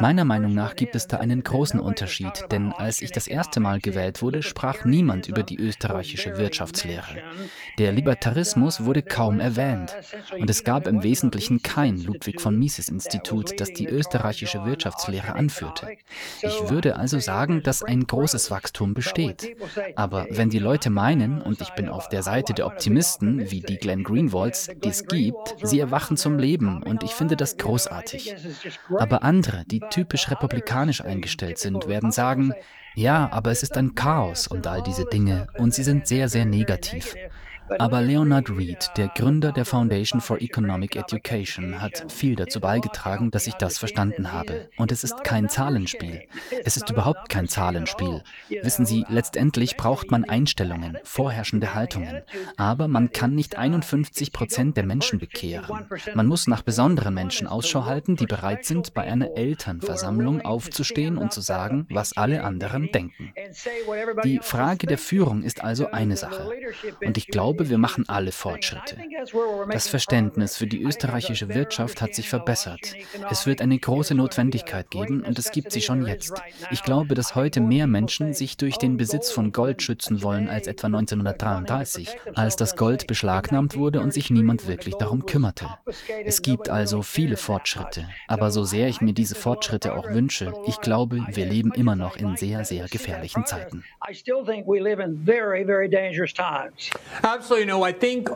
Meiner 0.00 0.24
Meinung 0.24 0.54
nach 0.54 0.74
gibt 0.74 0.94
es 0.94 1.06
da 1.06 1.17
einen 1.20 1.42
großen 1.42 1.80
Unterschied, 1.80 2.44
denn 2.50 2.72
als 2.72 3.02
ich 3.02 3.12
das 3.12 3.26
erste 3.26 3.60
Mal 3.60 3.80
gewählt 3.80 4.22
wurde, 4.22 4.42
sprach 4.42 4.84
niemand 4.84 5.28
über 5.28 5.42
die 5.42 5.58
österreichische 5.58 6.38
Wirtschaftslehre. 6.38 7.22
Der 7.78 7.92
Libertarismus 7.92 8.84
wurde 8.84 9.02
kaum 9.02 9.40
erwähnt 9.40 9.94
und 10.38 10.48
es 10.50 10.64
gab 10.64 10.86
im 10.86 11.02
Wesentlichen 11.02 11.62
kein 11.62 11.98
Ludwig 11.98 12.40
von 12.40 12.58
Mises 12.58 12.88
Institut, 12.88 13.60
das 13.60 13.72
die 13.72 13.86
österreichische 13.86 14.64
Wirtschaftslehre 14.64 15.34
anführte. 15.34 15.88
Ich 16.42 16.70
würde 16.70 16.96
also 16.96 17.18
sagen, 17.18 17.62
dass 17.62 17.82
ein 17.82 18.06
großes 18.06 18.50
Wachstum 18.50 18.94
besteht. 18.94 19.56
Aber 19.96 20.26
wenn 20.30 20.50
die 20.50 20.58
Leute 20.58 20.90
meinen, 20.90 21.40
und 21.40 21.60
ich 21.60 21.70
bin 21.70 21.88
auf 21.88 22.08
der 22.08 22.22
Seite 22.22 22.54
der 22.54 22.66
Optimisten, 22.66 23.50
wie 23.50 23.60
die 23.60 23.76
Glenn 23.76 24.04
Greenwalds, 24.04 24.70
die 24.84 24.88
es 24.88 25.06
gibt, 25.06 25.56
sie 25.62 25.80
erwachen 25.80 26.16
zum 26.16 26.38
Leben 26.38 26.82
und 26.82 27.02
ich 27.02 27.12
finde 27.12 27.36
das 27.36 27.56
großartig. 27.56 28.34
Aber 28.98 29.22
andere, 29.22 29.64
die 29.66 29.80
typisch 29.90 30.30
republikanisch 30.30 31.00
eingestellt 31.08 31.58
sind, 31.58 31.88
werden 31.88 32.12
sagen, 32.12 32.52
ja, 32.94 33.28
aber 33.32 33.50
es 33.50 33.62
ist 33.62 33.76
ein 33.76 33.94
Chaos 33.94 34.46
und 34.46 34.66
all 34.66 34.82
diese 34.82 35.04
Dinge 35.04 35.48
und 35.58 35.74
sie 35.74 35.84
sind 35.84 36.06
sehr, 36.06 36.28
sehr 36.28 36.44
negativ. 36.44 37.14
Aber 37.78 38.00
Leonard 38.00 38.50
Reed, 38.50 38.90
der 38.96 39.08
Gründer 39.08 39.52
der 39.52 39.64
Foundation 39.64 40.20
for 40.20 40.40
Economic 40.40 40.96
Education, 40.96 41.80
hat 41.80 42.10
viel 42.10 42.34
dazu 42.34 42.60
beigetragen, 42.60 43.30
dass 43.30 43.46
ich 43.46 43.54
das 43.54 43.78
verstanden 43.78 44.32
habe. 44.32 44.68
Und 44.76 44.92
es 44.92 45.04
ist 45.04 45.24
kein 45.24 45.48
Zahlenspiel. 45.48 46.22
Es 46.64 46.76
ist 46.76 46.90
überhaupt 46.90 47.28
kein 47.28 47.48
Zahlenspiel. 47.48 48.22
Wissen 48.62 48.86
Sie, 48.86 49.04
letztendlich 49.08 49.76
braucht 49.76 50.10
man 50.10 50.24
Einstellungen, 50.24 50.98
vorherrschende 51.04 51.74
Haltungen. 51.74 52.22
Aber 52.56 52.88
man 52.88 53.10
kann 53.12 53.34
nicht 53.34 53.56
51 53.56 54.32
Prozent 54.32 54.76
der 54.76 54.84
Menschen 54.84 55.18
bekehren. 55.18 55.86
Man 56.14 56.26
muss 56.26 56.46
nach 56.46 56.62
besonderen 56.62 57.14
Menschen 57.14 57.46
Ausschau 57.46 57.84
halten, 57.84 58.16
die 58.16 58.26
bereit 58.26 58.64
sind, 58.64 58.94
bei 58.94 59.02
einer 59.02 59.36
Elternversammlung 59.36 60.42
aufzustehen 60.42 61.18
und 61.18 61.32
zu 61.32 61.40
sagen, 61.40 61.86
was 61.90 62.16
alle 62.16 62.44
anderen 62.44 62.90
denken. 62.92 63.32
Die 64.24 64.40
Frage 64.42 64.86
der 64.86 64.98
Führung 64.98 65.42
ist 65.42 65.62
also 65.62 65.90
eine 65.90 66.16
Sache. 66.16 66.50
Und 67.04 67.16
ich 67.16 67.28
glaube, 67.28 67.57
glaube, 67.58 67.70
wir 67.70 67.78
machen 67.78 68.04
alle 68.08 68.30
Fortschritte. 68.30 68.96
Das 69.72 69.88
Verständnis 69.88 70.56
für 70.56 70.68
die 70.68 70.80
österreichische 70.80 71.48
Wirtschaft 71.48 72.00
hat 72.00 72.14
sich 72.14 72.28
verbessert. 72.28 72.94
Es 73.30 73.46
wird 73.46 73.60
eine 73.60 73.78
große 73.78 74.14
Notwendigkeit 74.14 74.90
geben 74.90 75.22
und 75.22 75.38
es 75.38 75.50
gibt 75.50 75.72
sie 75.72 75.80
schon 75.80 76.06
jetzt. 76.06 76.40
Ich 76.70 76.84
glaube, 76.84 77.14
dass 77.14 77.34
heute 77.34 77.60
mehr 77.60 77.88
Menschen 77.88 78.32
sich 78.32 78.56
durch 78.56 78.78
den 78.78 78.96
Besitz 78.96 79.32
von 79.32 79.50
Gold 79.50 79.82
schützen 79.82 80.22
wollen 80.22 80.48
als 80.48 80.68
etwa 80.68 80.86
1933, 80.86 82.16
als 82.34 82.54
das 82.54 82.76
Gold 82.76 83.08
beschlagnahmt 83.08 83.76
wurde 83.76 84.00
und 84.00 84.12
sich 84.12 84.30
niemand 84.30 84.68
wirklich 84.68 84.94
darum 84.94 85.26
kümmerte. 85.26 85.66
Es 86.24 86.42
gibt 86.42 86.68
also 86.68 87.02
viele 87.02 87.36
Fortschritte. 87.36 88.08
Aber 88.28 88.52
so 88.52 88.62
sehr 88.62 88.88
ich 88.88 89.00
mir 89.00 89.14
diese 89.14 89.34
Fortschritte 89.34 89.94
auch 89.94 90.08
wünsche, 90.10 90.52
ich 90.66 90.80
glaube, 90.80 91.26
wir 91.28 91.46
leben 91.46 91.72
immer 91.72 91.96
noch 91.96 92.16
in 92.16 92.36
sehr, 92.36 92.64
sehr 92.64 92.86
gefährlichen 92.86 93.44
Zeiten. 93.46 93.84
Also, 97.48 97.58
you 97.58 97.64
know, 97.64 97.82
I 97.82 97.92
think 97.92 98.28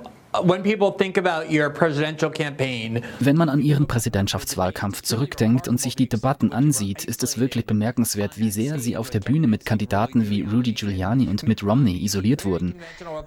wenn 3.20 3.36
man 3.36 3.50
an 3.50 3.60
Ihren 3.60 3.86
Präsidentschaftswahlkampf 3.86 5.02
zurückdenkt 5.02 5.68
und 5.68 5.78
sich 5.78 5.94
die 5.94 6.08
Debatten 6.08 6.54
ansieht, 6.54 7.04
ist 7.04 7.22
es 7.22 7.38
wirklich 7.38 7.66
bemerkenswert, 7.66 8.38
wie 8.38 8.50
sehr 8.50 8.78
Sie 8.78 8.96
auf 8.96 9.10
der 9.10 9.20
Bühne 9.20 9.46
mit 9.46 9.66
Kandidaten 9.66 10.30
wie 10.30 10.40
Rudy 10.40 10.72
Giuliani 10.72 11.28
und 11.28 11.46
Mitt 11.46 11.62
Romney 11.62 12.02
isoliert 12.02 12.46
wurden. 12.46 12.76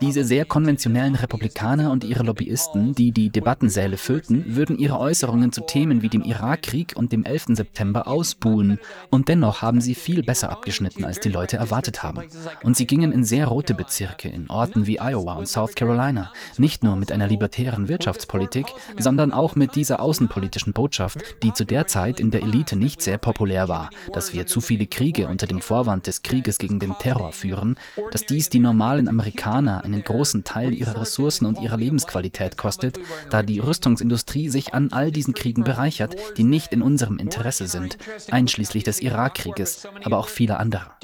Diese 0.02 0.24
sehr 0.24 0.46
konventionellen 0.46 1.14
Republikaner 1.14 1.92
und 1.92 2.04
ihre 2.04 2.24
Lobbyisten, 2.24 2.96
die 2.96 3.12
die 3.12 3.30
Debattensäle 3.30 3.98
füllten, 3.98 4.56
würden 4.56 4.80
ihre 4.80 5.00
Äußerungen 5.00 5.52
zu 5.52 5.62
Themen 5.62 6.02
wie 6.02 6.10
dem 6.10 6.24
Irakkrieg 6.24 6.94
und 6.96 7.12
dem 7.12 7.24
11. 7.24 7.46
September 7.50 8.08
ausbuhen. 8.08 8.80
Und 9.12 9.30
dennoch 9.30 9.62
haben 9.62 9.80
sie 9.80 9.94
viel 9.94 10.24
besser 10.24 10.50
abgeschnitten, 10.50 11.06
als 11.06 11.20
die 11.20 11.30
Leute 11.30 11.58
erwartet 11.58 12.02
haben. 12.02 12.24
Und 12.64 12.76
sie 12.76 12.88
gingen 12.88 13.12
in 13.12 13.24
sehr 13.24 13.46
rote 13.46 13.76
Bezirke, 13.76 14.28
in 14.28 14.50
Orten 14.50 14.88
wie 14.88 15.00
Iowa 15.00 15.36
und 15.36 15.48
South 15.48 15.76
Carolina, 15.76 16.32
nicht 16.58 16.84
nur 16.84 16.95
nur 16.96 17.00
mit 17.02 17.12
einer 17.12 17.28
libertären 17.28 17.90
Wirtschaftspolitik, 17.90 18.68
sondern 18.98 19.34
auch 19.34 19.56
mit 19.56 19.76
dieser 19.76 20.00
außenpolitischen 20.00 20.72
Botschaft, 20.72 21.20
die 21.44 21.54
zu 21.54 21.66
der 21.66 21.88
Zeit 21.88 22.22
in 22.22 22.32
der 22.32 22.42
Elite 22.42 22.78
nicht 22.78 23.02
sehr 23.02 23.18
populär 23.18 23.68
war, 23.68 23.90
dass 24.14 24.34
wir 24.34 24.48
zu 24.48 24.62
viele 24.62 24.88
Kriege 24.88 25.28
unter 25.28 25.46
dem 25.46 25.60
Vorwand 25.60 26.08
des 26.08 26.24
Krieges 26.24 26.58
gegen 26.58 26.80
den 26.80 26.98
Terror 26.98 27.34
führen, 27.34 27.76
dass 28.12 28.26
dies 28.26 28.50
die 28.50 28.60
normalen 28.60 29.10
Amerikaner 29.10 29.84
einen 29.84 30.04
großen 30.04 30.46
Teil 30.46 30.74
ihrer 30.74 31.02
Ressourcen 31.02 31.46
und 31.46 31.60
ihrer 31.60 31.78
Lebensqualität 31.78 32.56
kostet, 32.58 32.98
da 33.30 33.44
die 33.44 33.60
Rüstungsindustrie 33.60 34.48
sich 34.48 34.74
an 34.74 34.94
all 34.94 35.12
diesen 35.12 35.34
Kriegen 35.34 35.66
bereichert, 35.66 36.16
die 36.38 36.44
nicht 36.44 36.72
in 36.72 36.82
unserem 36.82 37.18
Interesse 37.18 37.68
sind, 37.68 37.98
einschließlich 38.32 38.86
des 38.86 39.02
Irakkrieges, 39.02 39.86
aber 40.04 40.18
auch 40.18 40.30
vieler 40.30 40.60
anderer. 40.60 40.96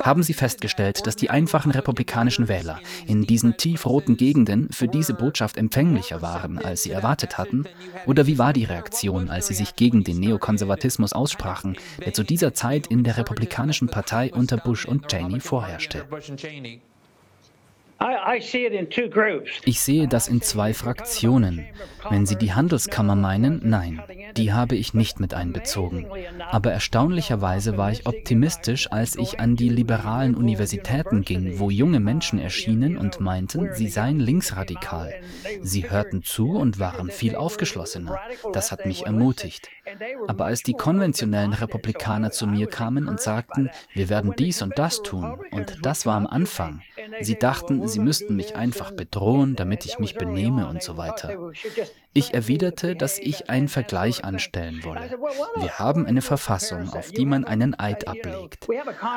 Haben 0.00 0.22
Sie 0.22 0.34
festgestellt, 0.34 1.06
dass 1.06 1.16
die 1.16 1.30
einfachen 1.30 1.72
republikanischen 1.72 2.46
Wähler 2.46 2.78
in 3.06 3.26
diesen 3.26 3.56
tiefroten 3.56 4.16
Gegenden 4.16 4.68
für 4.70 4.86
diese 4.86 5.14
Botschaft 5.14 5.31
Botschaft 5.32 5.56
empfänglicher 5.56 6.20
waren, 6.20 6.58
als 6.58 6.82
sie 6.82 6.90
erwartet 6.90 7.38
hatten? 7.38 7.64
Oder 8.04 8.26
wie 8.26 8.36
war 8.36 8.52
die 8.52 8.64
Reaktion, 8.64 9.30
als 9.30 9.46
sie 9.46 9.54
sich 9.54 9.76
gegen 9.76 10.04
den 10.04 10.20
Neokonservatismus 10.20 11.14
aussprachen, 11.14 11.78
der 12.04 12.12
zu 12.12 12.22
dieser 12.22 12.52
Zeit 12.52 12.88
in 12.88 13.02
der 13.02 13.16
Republikanischen 13.16 13.88
Partei 13.88 14.30
unter 14.30 14.58
Bush 14.58 14.84
und 14.84 15.08
Cheney 15.08 15.40
vorherrschte? 15.40 16.04
Ich 19.64 19.80
sehe 19.80 20.08
das 20.08 20.28
in 20.28 20.40
zwei 20.42 20.74
Fraktionen. 20.74 21.64
Wenn 22.10 22.26
Sie 22.26 22.36
die 22.36 22.52
Handelskammer 22.52 23.14
meinen, 23.14 23.60
nein, 23.62 24.02
die 24.36 24.52
habe 24.52 24.74
ich 24.74 24.92
nicht 24.92 25.20
mit 25.20 25.34
einbezogen. 25.34 26.06
Aber 26.50 26.72
erstaunlicherweise 26.72 27.76
war 27.76 27.92
ich 27.92 28.06
optimistisch, 28.06 28.90
als 28.90 29.16
ich 29.16 29.38
an 29.38 29.56
die 29.56 29.68
liberalen 29.68 30.34
Universitäten 30.34 31.22
ging, 31.22 31.58
wo 31.60 31.70
junge 31.70 32.00
Menschen 32.00 32.38
erschienen 32.38 32.96
und 32.96 33.20
meinten, 33.20 33.72
sie 33.74 33.88
seien 33.88 34.18
linksradikal. 34.18 35.14
Sie 35.60 35.88
hörten 35.90 36.22
zu 36.22 36.50
und 36.50 36.78
waren 36.78 37.10
viel 37.10 37.36
aufgeschlossener. 37.36 38.18
Das 38.52 38.72
hat 38.72 38.84
mich 38.84 39.06
ermutigt. 39.06 39.68
Aber 40.26 40.46
als 40.46 40.62
die 40.62 40.74
konventionellen 40.74 41.52
Republikaner 41.52 42.30
zu 42.30 42.46
mir 42.46 42.66
kamen 42.66 43.08
und 43.08 43.20
sagten, 43.20 43.70
wir 43.94 44.08
werden 44.08 44.34
dies 44.36 44.62
und 44.62 44.78
das 44.78 45.02
tun, 45.02 45.38
und 45.50 45.78
das 45.82 46.06
war 46.06 46.16
am 46.16 46.26
Anfang, 46.26 46.82
sie 47.20 47.38
dachten, 47.38 47.86
sie 47.92 48.00
müssten 48.00 48.36
mich 48.36 48.56
einfach 48.56 48.92
bedrohen, 48.92 49.56
damit 49.56 49.86
ich 49.86 49.98
mich 49.98 50.16
benehme 50.16 50.68
und 50.68 50.82
so 50.82 50.96
weiter. 50.96 51.52
Ich 52.14 52.34
erwiderte, 52.34 52.94
dass 52.94 53.18
ich 53.18 53.48
einen 53.48 53.68
Vergleich 53.68 54.24
anstellen 54.24 54.84
wolle. 54.84 55.18
Wir 55.56 55.78
haben 55.78 56.04
eine 56.06 56.20
Verfassung, 56.20 56.92
auf 56.92 57.10
die 57.10 57.24
man 57.24 57.44
einen 57.44 57.78
Eid 57.78 58.06
ablegt. 58.06 58.68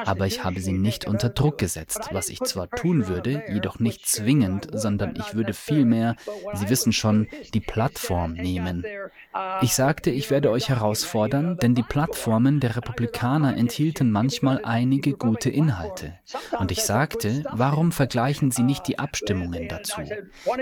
Aber 0.06 0.26
ich 0.28 0.44
habe 0.44 0.62
sie 0.62 0.72
nicht 0.72 1.06
unter 1.06 1.30
Druck 1.30 1.58
gesetzt, 1.58 2.10
was 2.12 2.30
ich 2.30 2.40
zwar 2.42 2.70
tun 2.70 3.08
würde, 3.08 3.44
jedoch 3.50 3.80
nicht 3.80 4.08
zwingend, 4.08 4.70
sondern 4.72 5.16
ich 5.18 5.36
würde 5.36 5.54
vielmehr, 5.54 6.16
Sie 6.54 6.70
wissen 6.70 6.94
schon, 6.94 7.28
die 7.54 7.60
Plattform 7.60 8.34
nehmen. 8.34 8.86
Ich 9.62 9.76
sagte, 9.76 10.12
ich 10.12 10.32
werde 10.32 10.50
euch 10.50 10.70
herausfordern, 10.70 11.58
denn 11.58 11.76
die 11.76 11.84
Plattformen 11.84 12.62
der 12.62 12.78
Republikaner 12.78 13.58
enthielten 13.58 14.10
manchmal 14.10 14.62
einige 14.64 15.14
gute 15.14 15.50
Inhalte. 15.50 16.14
Und 16.58 16.72
ich 16.72 16.84
sagte, 16.84 17.44
warum 17.52 17.92
vergleichen 17.92 18.52
Sie 18.52 18.64
nicht 18.64 18.88
die 18.88 19.00
Abstimmungen 19.00 19.68
dazu? 19.68 20.02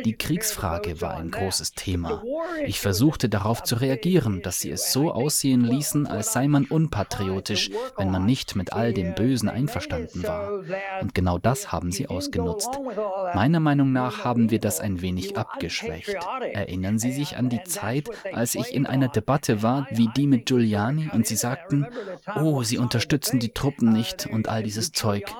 Die 0.03 0.17
Kriegsfrage 0.17 1.01
war 1.01 1.17
ein 1.17 1.29
großes 1.29 1.73
Thema. 1.73 2.22
Ich 2.65 2.79
versuchte 2.79 3.29
darauf 3.29 3.63
zu 3.63 3.75
reagieren, 3.75 4.41
dass 4.41 4.59
sie 4.59 4.71
es 4.71 4.91
so 4.91 5.11
aussehen 5.11 5.61
ließen, 5.61 6.07
als 6.07 6.33
sei 6.33 6.47
man 6.47 6.65
unpatriotisch, 6.65 7.71
wenn 7.97 8.11
man 8.11 8.25
nicht 8.25 8.55
mit 8.55 8.73
all 8.73 8.93
dem 8.93 9.15
Bösen 9.15 9.49
einverstanden 9.49 10.23
war. 10.23 10.63
Und 11.01 11.13
genau 11.13 11.37
das 11.37 11.71
haben 11.71 11.91
sie 11.91 12.07
ausgenutzt. 12.07 12.69
Meiner 13.33 13.59
Meinung 13.59 13.91
nach 13.91 14.23
haben 14.23 14.51
wir 14.51 14.59
das 14.59 14.79
ein 14.79 15.01
wenig 15.01 15.37
abgeschwächt. 15.37 16.15
Erinnern 16.53 16.99
Sie 16.99 17.11
sich 17.11 17.37
an 17.37 17.49
die 17.49 17.63
Zeit, 17.63 18.09
als 18.31 18.55
ich 18.55 18.73
in 18.73 18.85
einer 18.85 19.07
Debatte 19.07 19.61
war, 19.61 19.87
wie 19.91 20.09
die 20.15 20.27
mit 20.27 20.45
Giuliani, 20.45 21.09
und 21.11 21.27
sie 21.27 21.35
sagten, 21.35 21.85
oh, 22.35 22.63
sie 22.63 22.77
unterstützen 22.77 23.39
die 23.39 23.49
Truppen 23.49 23.91
nicht 23.91 24.27
und 24.27 24.47
all 24.47 24.63
dieses 24.63 24.91
Zeug. 24.91 25.33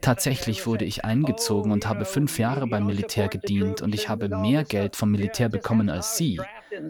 Tatsächlich 0.00 0.66
wurde 0.66 0.84
ich 0.84 1.04
eingezogen 1.04 1.72
und 1.72 1.86
habe 1.86 2.04
fünf 2.04 2.38
Jahre 2.38 2.66
beim 2.66 2.86
Militär 2.86 3.28
gedient 3.28 3.82
und 3.82 3.94
ich 3.94 4.08
habe 4.08 4.28
mehr 4.28 4.64
Geld 4.64 4.96
vom 4.96 5.10
Militär 5.10 5.48
bekommen 5.48 5.88
als 5.88 6.17
sie. 6.18 6.38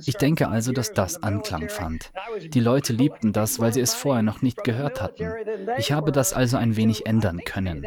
Ich 0.04 0.16
denke 0.16 0.48
also, 0.48 0.72
dass 0.72 0.92
das 0.92 1.22
Anklang 1.22 1.68
fand. 1.68 2.10
Die 2.42 2.60
Leute 2.60 2.92
liebten 2.92 3.32
das, 3.32 3.60
weil 3.60 3.72
sie 3.72 3.80
es 3.80 3.94
vorher 3.94 4.22
noch 4.22 4.42
nicht 4.42 4.64
gehört 4.64 5.00
hatten. 5.00 5.30
Ich 5.76 5.92
habe 5.92 6.12
das 6.12 6.32
also 6.32 6.56
ein 6.56 6.76
wenig 6.76 7.06
ändern 7.06 7.40
können. 7.44 7.86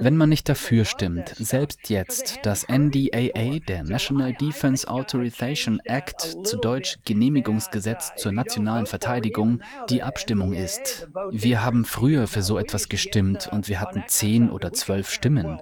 Wenn 0.00 0.16
man 0.16 0.28
nicht 0.28 0.48
dafür 0.48 0.84
stimmt, 0.84 1.34
selbst 1.36 1.88
jetzt, 1.88 2.40
dass 2.42 2.68
NDAA, 2.68 3.60
der 3.66 3.84
National 3.84 4.32
Defense 4.34 4.86
Authorization 4.88 5.80
Act, 5.84 6.20
zu 6.44 6.56
Deutsch 6.56 6.98
Genehmigungsgesetz 7.04 8.12
zur 8.16 8.32
nationalen 8.32 8.86
Verteidigung, 8.86 9.60
die 9.88 10.02
Abstimmung 10.02 10.52
ist. 10.52 11.08
Wir 11.30 11.64
haben 11.64 11.84
früher 11.84 12.26
für 12.26 12.42
so 12.42 12.58
etwas 12.58 12.88
gestimmt 12.88 13.48
und 13.50 13.68
wir 13.68 13.80
hatten 13.80 14.04
zehn 14.06 14.50
oder 14.50 14.72
zwölf 14.72 15.10
Stimmen. 15.10 15.60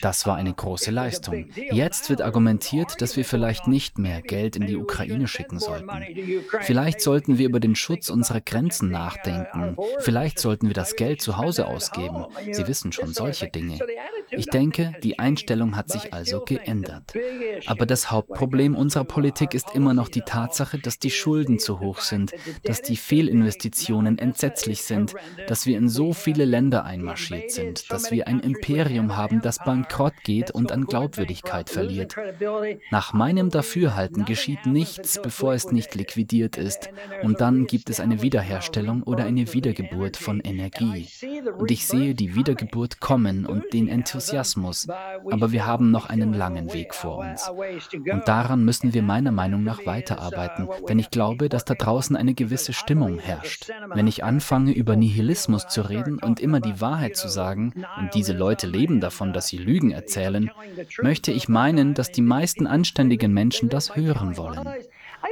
Das 0.00 0.26
war 0.26 0.36
eine 0.36 0.54
große 0.54 0.90
Leistung. 0.90 1.48
Jetzt 1.70 2.08
wird 2.08 2.22
argumentiert, 2.22 3.00
dass 3.00 3.16
wir 3.16 3.24
vielleicht 3.24 3.68
nicht 3.68 3.98
mehr 3.98 4.22
Geld 4.22 4.56
in 4.56 4.66
die 4.66 4.76
Ukraine 4.76 4.93
schicken 5.26 5.58
sollten. 5.58 5.88
Vielleicht 6.60 7.00
sollten 7.00 7.38
wir 7.38 7.46
über 7.46 7.60
den 7.60 7.74
Schutz 7.74 8.10
unserer 8.10 8.40
Grenzen 8.40 8.90
nachdenken. 8.90 9.76
Vielleicht 9.98 10.38
sollten 10.38 10.68
wir 10.68 10.74
das 10.74 10.96
Geld 10.96 11.20
zu 11.20 11.36
Hause 11.36 11.66
ausgeben. 11.66 12.26
Sie 12.52 12.66
wissen 12.66 12.92
schon 12.92 13.12
solche 13.12 13.48
Dinge. 13.48 13.78
Ich 14.36 14.46
denke, 14.46 14.94
die 15.02 15.18
Einstellung 15.18 15.76
hat 15.76 15.90
sich 15.90 16.12
also 16.12 16.40
geändert. 16.40 17.12
Aber 17.66 17.86
das 17.86 18.10
Hauptproblem 18.10 18.74
unserer 18.74 19.04
Politik 19.04 19.54
ist 19.54 19.74
immer 19.74 19.94
noch 19.94 20.08
die 20.08 20.22
Tatsache, 20.22 20.78
dass 20.78 20.98
die 20.98 21.10
Schulden 21.10 21.58
zu 21.58 21.80
hoch 21.80 22.00
sind, 22.00 22.32
dass 22.64 22.82
die 22.82 22.96
Fehlinvestitionen 22.96 24.18
entsetzlich 24.18 24.82
sind, 24.82 25.14
dass 25.46 25.66
wir 25.66 25.78
in 25.78 25.88
so 25.88 26.12
viele 26.12 26.44
Länder 26.44 26.84
einmarschiert 26.84 27.50
sind, 27.50 27.90
dass 27.90 28.10
wir 28.10 28.26
ein 28.28 28.40
Imperium 28.40 29.16
haben, 29.16 29.40
das 29.40 29.58
bankrott 29.58 30.14
geht 30.24 30.50
und 30.50 30.72
an 30.72 30.86
Glaubwürdigkeit 30.86 31.70
verliert. 31.70 32.16
Nach 32.90 33.12
meinem 33.12 33.50
Dafürhalten 33.50 34.24
geschieht 34.24 34.66
nichts, 34.66 35.20
bevor 35.22 35.54
es 35.54 35.70
nicht 35.70 35.94
liquidiert 35.94 36.56
ist, 36.56 36.90
und 37.22 37.40
dann 37.40 37.66
gibt 37.66 37.90
es 37.90 38.00
eine 38.00 38.22
Wiederherstellung 38.22 39.02
oder 39.02 39.24
eine 39.24 39.52
Wiedergeburt 39.52 40.16
von 40.16 40.40
Energie. 40.40 41.06
Und 41.58 41.70
ich 41.70 41.86
sehe 41.86 42.14
die 42.14 42.34
Wiedergeburt 42.34 43.00
kommen 43.00 43.46
und 43.46 43.72
den 43.72 43.88
Enthusiasmus, 43.88 44.23
aber 45.30 45.52
wir 45.52 45.66
haben 45.66 45.90
noch 45.90 46.08
einen 46.08 46.32
langen 46.32 46.72
Weg 46.72 46.94
vor 46.94 47.18
uns. 47.18 47.48
Und 47.48 48.22
daran 48.26 48.64
müssen 48.64 48.94
wir 48.94 49.02
meiner 49.02 49.32
Meinung 49.32 49.64
nach 49.64 49.84
weiterarbeiten, 49.86 50.68
denn 50.88 50.98
ich 50.98 51.10
glaube, 51.10 51.48
dass 51.48 51.64
da 51.64 51.74
draußen 51.74 52.16
eine 52.16 52.34
gewisse 52.34 52.72
Stimmung 52.72 53.18
herrscht. 53.18 53.70
Wenn 53.92 54.06
ich 54.06 54.24
anfange, 54.24 54.72
über 54.72 54.96
Nihilismus 54.96 55.68
zu 55.68 55.82
reden 55.82 56.18
und 56.18 56.40
immer 56.40 56.60
die 56.60 56.80
Wahrheit 56.80 57.16
zu 57.16 57.28
sagen, 57.28 57.72
und 57.98 58.14
diese 58.14 58.32
Leute 58.32 58.66
leben 58.66 59.00
davon, 59.00 59.32
dass 59.32 59.48
sie 59.48 59.58
Lügen 59.58 59.90
erzählen, 59.90 60.50
möchte 61.00 61.32
ich 61.32 61.48
meinen, 61.48 61.94
dass 61.94 62.12
die 62.12 62.22
meisten 62.22 62.66
anständigen 62.66 63.32
Menschen 63.32 63.68
das 63.68 63.96
hören 63.96 64.36
wollen. 64.36 64.68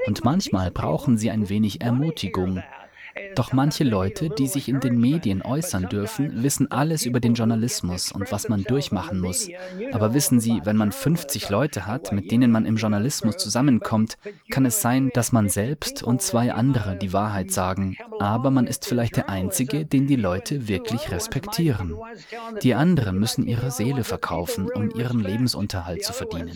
Und 0.06 0.24
manchmal 0.24 0.70
brauchen 0.70 1.16
sie 1.18 1.30
ein 1.30 1.48
wenig 1.48 1.80
Ermutigung, 1.80 2.62
doch 3.36 3.52
manche 3.52 3.84
Leute, 3.84 4.30
die 4.30 4.46
sich 4.46 4.68
in 4.68 4.80
den 4.80 4.98
Medien 4.98 5.42
äußern 5.42 5.88
dürfen, 5.88 6.42
wissen 6.42 6.70
alles 6.70 7.06
über 7.06 7.20
den 7.20 7.34
Journalismus 7.34 8.12
und 8.12 8.30
was 8.32 8.48
man 8.48 8.64
durchmachen 8.64 9.20
muss. 9.20 9.48
Aber 9.92 10.14
wissen 10.14 10.40
Sie, 10.40 10.60
wenn 10.64 10.76
man 10.76 10.92
50 10.92 11.48
Leute 11.48 11.86
hat, 11.86 12.12
mit 12.12 12.30
denen 12.30 12.50
man 12.50 12.66
im 12.66 12.76
Journalismus 12.76 13.36
zusammenkommt, 13.36 14.18
kann 14.50 14.66
es 14.66 14.80
sein, 14.80 15.10
dass 15.14 15.32
man 15.32 15.48
selbst 15.48 16.02
und 16.02 16.22
zwei 16.22 16.52
andere 16.52 16.96
die 16.96 17.12
Wahrheit 17.12 17.50
sagen, 17.50 17.96
aber 18.20 18.50
man 18.50 18.66
ist 18.66 18.86
vielleicht 18.86 19.16
der 19.16 19.28
Einzige, 19.28 19.84
den 19.84 20.06
die 20.06 20.16
Leute 20.16 20.68
wirklich 20.68 21.10
respektieren. 21.10 21.94
Die 22.62 22.74
anderen 22.74 23.18
müssen 23.18 23.46
ihre 23.46 23.70
Seele 23.70 24.04
verkaufen, 24.04 24.68
um 24.72 24.90
ihren 24.90 25.20
Lebensunterhalt 25.20 26.04
zu 26.04 26.12
verdienen. 26.12 26.52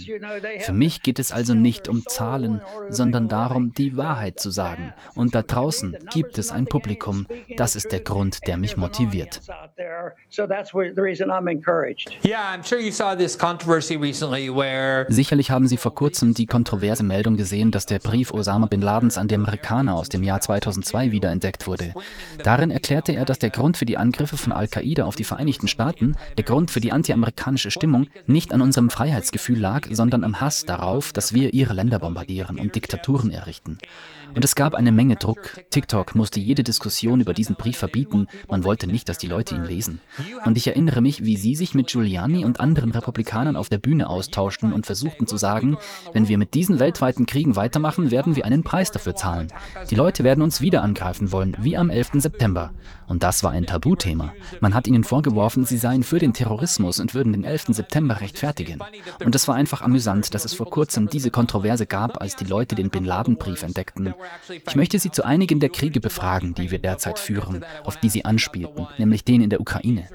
Für 0.60 0.72
mich 0.72 1.02
geht 1.02 1.18
es 1.18 1.32
also 1.32 1.54
nicht 1.54 1.88
um 1.88 2.04
Zahlen, 2.06 2.60
sondern 2.88 3.28
darum, 3.28 3.72
die 3.72 3.96
Wahrheit 3.96 4.40
zu 4.40 4.50
sagen. 4.50 4.92
Und 5.14 5.34
da 5.34 5.42
draußen 5.42 5.96
gibt 6.12 6.38
es 6.38 6.50
ein 6.50 6.65
ein 6.66 6.68
Publikum. 6.68 7.26
Das 7.56 7.76
ist 7.76 7.92
der 7.92 8.00
Grund, 8.00 8.46
der 8.46 8.56
mich 8.56 8.76
motiviert. 8.76 9.40
Sicherlich 15.08 15.50
haben 15.50 15.68
Sie 15.68 15.76
vor 15.76 15.94
kurzem 15.94 16.34
die 16.34 16.46
kontroverse 16.46 17.02
Meldung 17.02 17.36
gesehen, 17.36 17.70
dass 17.70 17.86
der 17.86 17.98
Brief 17.98 18.32
Osama 18.32 18.66
bin 18.66 18.80
Ladens 18.80 19.18
an 19.18 19.28
die 19.28 19.34
Amerikaner 19.34 19.94
aus 19.94 20.08
dem 20.08 20.22
Jahr 20.22 20.40
2002 20.40 21.12
wiederentdeckt 21.12 21.66
wurde. 21.66 21.94
Darin 22.42 22.70
erklärte 22.70 23.12
er, 23.12 23.24
dass 23.24 23.38
der 23.38 23.50
Grund 23.50 23.76
für 23.76 23.84
die 23.84 23.96
Angriffe 23.96 24.36
von 24.36 24.52
Al-Qaida 24.52 25.04
auf 25.04 25.16
die 25.16 25.24
Vereinigten 25.24 25.68
Staaten, 25.68 26.16
der 26.36 26.44
Grund 26.44 26.70
für 26.70 26.80
die 26.80 26.92
antiamerikanische 26.92 27.70
Stimmung, 27.70 28.08
nicht 28.26 28.52
an 28.52 28.60
unserem 28.60 28.90
Freiheitsgefühl 28.90 29.58
lag, 29.58 29.86
sondern 29.90 30.24
am 30.24 30.40
Hass 30.40 30.64
darauf, 30.64 31.12
dass 31.12 31.32
wir 31.32 31.54
ihre 31.54 31.74
Länder 31.74 31.98
bombardieren 31.98 32.58
und 32.58 32.74
Diktaturen 32.74 33.30
errichten. 33.30 33.78
Und 34.34 34.44
es 34.44 34.54
gab 34.54 34.74
eine 34.74 34.92
Menge 34.92 35.16
Druck. 35.16 35.64
TikTok 35.70 36.14
musste 36.14 36.40
jede 36.40 36.62
Diskussion 36.62 37.20
über 37.20 37.34
diesen 37.34 37.56
Brief 37.56 37.78
verbieten. 37.78 38.26
Man 38.48 38.64
wollte 38.64 38.86
nicht, 38.86 39.08
dass 39.08 39.18
die 39.18 39.28
Leute 39.28 39.54
ihn 39.54 39.64
lesen. 39.64 40.00
Und 40.44 40.56
ich 40.56 40.66
erinnere 40.66 41.00
mich, 41.00 41.24
wie 41.24 41.36
Sie 41.36 41.54
sich 41.54 41.74
mit 41.74 41.88
Giuliani 41.88 42.44
und 42.44 42.60
anderen 42.60 42.90
Republikanern 42.90 43.56
auf 43.56 43.68
der 43.68 43.78
Bühne 43.78 44.08
austauschten 44.08 44.72
und 44.72 44.86
versuchten 44.86 45.26
zu 45.26 45.36
sagen, 45.36 45.78
wenn 46.12 46.28
wir 46.28 46.38
mit 46.38 46.54
diesen 46.54 46.78
weltweiten 46.78 47.26
Kriegen 47.26 47.56
weitermachen, 47.56 48.10
werden 48.10 48.36
wir 48.36 48.44
einen 48.44 48.62
Preis 48.62 48.90
dafür 48.90 49.14
zahlen. 49.14 49.48
Die 49.90 49.94
Leute 49.94 50.24
werden 50.24 50.42
uns 50.42 50.60
wieder 50.60 50.82
angreifen 50.82 51.32
wollen, 51.32 51.56
wie 51.60 51.76
am 51.76 51.90
11. 51.90 52.12
September. 52.14 52.72
Und 53.06 53.22
das 53.22 53.44
war 53.44 53.52
ein 53.52 53.66
Tabuthema. 53.66 54.32
Man 54.60 54.74
hat 54.74 54.88
ihnen 54.88 55.04
vorgeworfen, 55.04 55.64
sie 55.64 55.78
seien 55.78 56.02
für 56.02 56.18
den 56.18 56.32
Terrorismus 56.32 57.00
und 57.00 57.14
würden 57.14 57.32
den 57.32 57.44
11. 57.44 57.66
September 57.68 58.20
rechtfertigen. 58.20 58.80
Und 59.24 59.34
es 59.34 59.46
war 59.46 59.54
einfach 59.54 59.82
amüsant, 59.82 60.34
dass 60.34 60.44
es 60.44 60.54
vor 60.54 60.68
kurzem 60.68 61.08
diese 61.08 61.30
Kontroverse 61.30 61.86
gab, 61.86 62.20
als 62.20 62.36
die 62.36 62.44
Leute 62.44 62.74
den 62.74 62.90
Bin 62.90 63.04
Laden-Brief 63.04 63.62
entdeckten. 63.62 64.14
Ich 64.66 64.76
möchte 64.76 64.98
Sie 64.98 65.10
zu 65.10 65.24
einigen 65.24 65.60
der 65.60 65.68
Kriege 65.68 66.00
befragen, 66.00 66.54
die 66.54 66.70
wir 66.70 66.78
derzeit 66.78 67.18
führen, 67.18 67.64
auf 67.84 67.96
die 67.96 68.08
Sie 68.08 68.24
anspielten, 68.24 68.86
nämlich 68.98 69.24
den 69.24 69.40
in 69.40 69.50
der 69.50 69.60
Ukraine. 69.60 70.08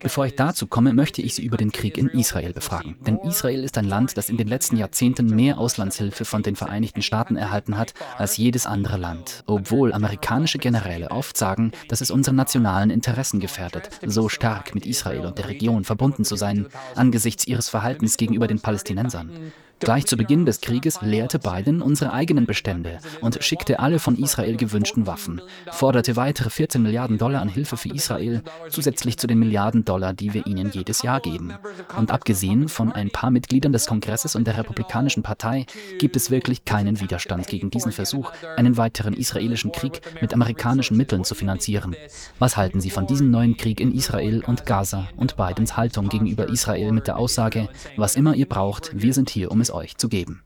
Bevor 0.00 0.26
ich 0.26 0.36
dazu 0.36 0.66
komme, 0.66 0.92
möchte 0.92 1.22
ich 1.22 1.34
Sie 1.34 1.44
über 1.44 1.56
den 1.56 1.72
Krieg 1.72 1.98
in 1.98 2.08
Israel 2.08 2.52
befragen. 2.52 2.96
Denn 3.06 3.18
Israel 3.18 3.64
ist 3.64 3.78
ein 3.78 3.84
Land, 3.84 4.16
das 4.16 4.28
in 4.28 4.36
den 4.36 4.48
letzten 4.48 4.76
Jahrzehnten 4.76 5.34
mehr 5.34 5.58
Auslandshilfe 5.58 6.24
von 6.24 6.42
den 6.42 6.56
Vereinigten 6.56 7.02
Staaten 7.02 7.36
erhalten 7.36 7.78
hat 7.78 7.94
als 8.16 8.36
jedes 8.36 8.66
andere 8.66 8.96
Land, 8.96 9.44
obwohl 9.46 9.92
amerikanische 9.92 10.58
Generäle 10.58 11.10
oft 11.10 11.36
sagen, 11.36 11.72
dass 11.88 12.00
es 12.00 12.10
unsere 12.10 12.36
nationalen 12.36 12.90
Interessen 12.90 13.40
gefährdet, 13.40 13.90
so 14.04 14.28
stark 14.28 14.74
mit 14.74 14.86
Israel 14.86 15.26
und 15.26 15.38
der 15.38 15.48
Region 15.48 15.84
verbunden 15.84 16.24
zu 16.24 16.36
sein, 16.36 16.66
angesichts 16.94 17.46
ihres 17.46 17.68
Verhaltens 17.68 18.16
gegenüber 18.16 18.46
den 18.46 18.60
Palästinensern. 18.60 19.52
Gleich 19.80 20.06
zu 20.06 20.16
Beginn 20.16 20.44
des 20.44 20.60
Krieges 20.60 21.00
leerte 21.02 21.38
Biden 21.38 21.82
unsere 21.82 22.12
eigenen 22.12 22.46
Bestände 22.46 22.98
und 23.20 23.42
schickte 23.42 23.78
alle 23.78 23.98
von 23.98 24.16
Israel 24.16 24.56
gewünschten 24.56 25.06
Waffen, 25.06 25.40
forderte 25.70 26.16
weitere 26.16 26.50
14 26.50 26.82
Milliarden 26.82 27.18
Dollar 27.18 27.40
an 27.40 27.48
Hilfe 27.48 27.76
für 27.76 27.90
Israel, 27.90 28.42
zusätzlich 28.70 29.18
zu 29.18 29.26
den 29.26 29.38
Milliarden 29.38 29.84
Dollar, 29.84 30.12
die 30.12 30.34
wir 30.34 30.46
ihnen 30.46 30.70
jedes 30.72 31.02
Jahr 31.02 31.20
geben. 31.20 31.54
Und 31.96 32.10
abgesehen 32.10 32.68
von 32.68 32.92
ein 32.92 33.10
paar 33.10 33.30
Mitgliedern 33.30 33.72
des 33.72 33.86
Kongresses 33.86 34.34
und 34.34 34.46
der 34.46 34.58
Republikanischen 34.58 35.22
Partei 35.22 35.66
gibt 35.98 36.16
es 36.16 36.30
wirklich 36.30 36.64
keinen 36.64 37.00
Widerstand 37.00 37.46
gegen 37.46 37.70
diesen 37.70 37.92
Versuch, 37.92 38.32
einen 38.56 38.76
weiteren 38.76 39.14
israelischen 39.14 39.72
Krieg 39.72 40.00
mit 40.20 40.34
amerikanischen 40.34 40.96
Mitteln 40.96 41.24
zu 41.24 41.34
finanzieren. 41.34 41.94
Was 42.38 42.56
halten 42.56 42.80
Sie 42.80 42.90
von 42.90 43.06
diesem 43.06 43.30
neuen 43.30 43.56
Krieg 43.56 43.80
in 43.80 43.94
Israel 43.94 44.42
und 44.44 44.66
Gaza 44.66 45.08
und 45.16 45.36
Bidens 45.36 45.76
Haltung 45.76 46.08
gegenüber 46.08 46.48
Israel 46.48 46.92
mit 46.92 47.06
der 47.06 47.16
Aussage, 47.16 47.68
was 47.96 48.16
immer 48.16 48.34
ihr 48.34 48.48
braucht, 48.48 48.90
wir 48.92 49.14
sind 49.14 49.30
hier, 49.30 49.50
um 49.50 49.60
es 49.60 49.67
es 49.68 49.74
euch 49.74 49.96
zu 49.96 50.08
geben. 50.08 50.42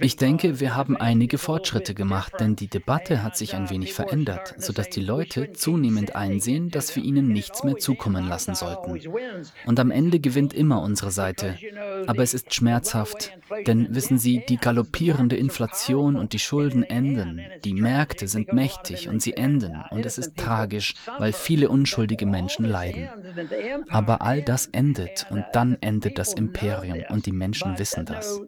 Ich 0.00 0.16
denke, 0.16 0.60
wir 0.60 0.76
haben 0.76 0.96
einige 0.96 1.36
Fortschritte 1.36 1.94
gemacht, 1.94 2.34
denn 2.38 2.54
die 2.54 2.68
Debatte 2.68 3.24
hat 3.24 3.36
sich 3.36 3.56
ein 3.56 3.70
wenig 3.70 3.92
verändert, 3.92 4.54
sodass 4.58 4.88
die 4.88 5.00
Leute 5.00 5.52
zunehmend 5.52 6.14
einsehen, 6.14 6.70
dass 6.70 6.94
wir 6.94 7.02
ihnen 7.02 7.32
nichts 7.32 7.64
mehr 7.64 7.76
zukommen 7.76 8.28
lassen 8.28 8.54
sollten. 8.54 9.00
Und 9.66 9.80
am 9.80 9.90
Ende 9.90 10.20
gewinnt 10.20 10.54
immer 10.54 10.80
unsere 10.82 11.10
Seite. 11.10 11.58
Aber 12.06 12.22
es 12.22 12.34
ist 12.34 12.54
schmerzhaft, 12.54 13.32
denn 13.66 13.92
wissen 13.92 14.18
Sie, 14.18 14.44
die 14.48 14.58
galoppierende 14.58 15.36
Inflation 15.36 16.14
und 16.14 16.34
die 16.34 16.38
Schulden 16.38 16.84
enden, 16.84 17.40
die 17.64 17.74
Märkte 17.74 18.28
sind 18.28 18.52
mächtig 18.52 19.08
und 19.08 19.22
sie 19.22 19.32
enden, 19.34 19.82
und 19.90 20.06
es 20.06 20.18
ist 20.18 20.36
tragisch, 20.36 20.94
weil 21.18 21.32
viele 21.32 21.68
unschuldige 21.68 22.26
Menschen 22.26 22.64
leiden. 22.64 23.08
Aber 23.88 24.22
all 24.22 24.40
das 24.40 24.66
endet 24.66 25.26
und 25.30 25.44
dann 25.52 25.78
endet 25.80 26.18
das 26.18 26.32
Imperium. 26.32 27.02
und 27.08 27.26
die 27.26 27.32
Menschen 27.32 27.78
wissen 27.78 28.03
das. 28.04 28.40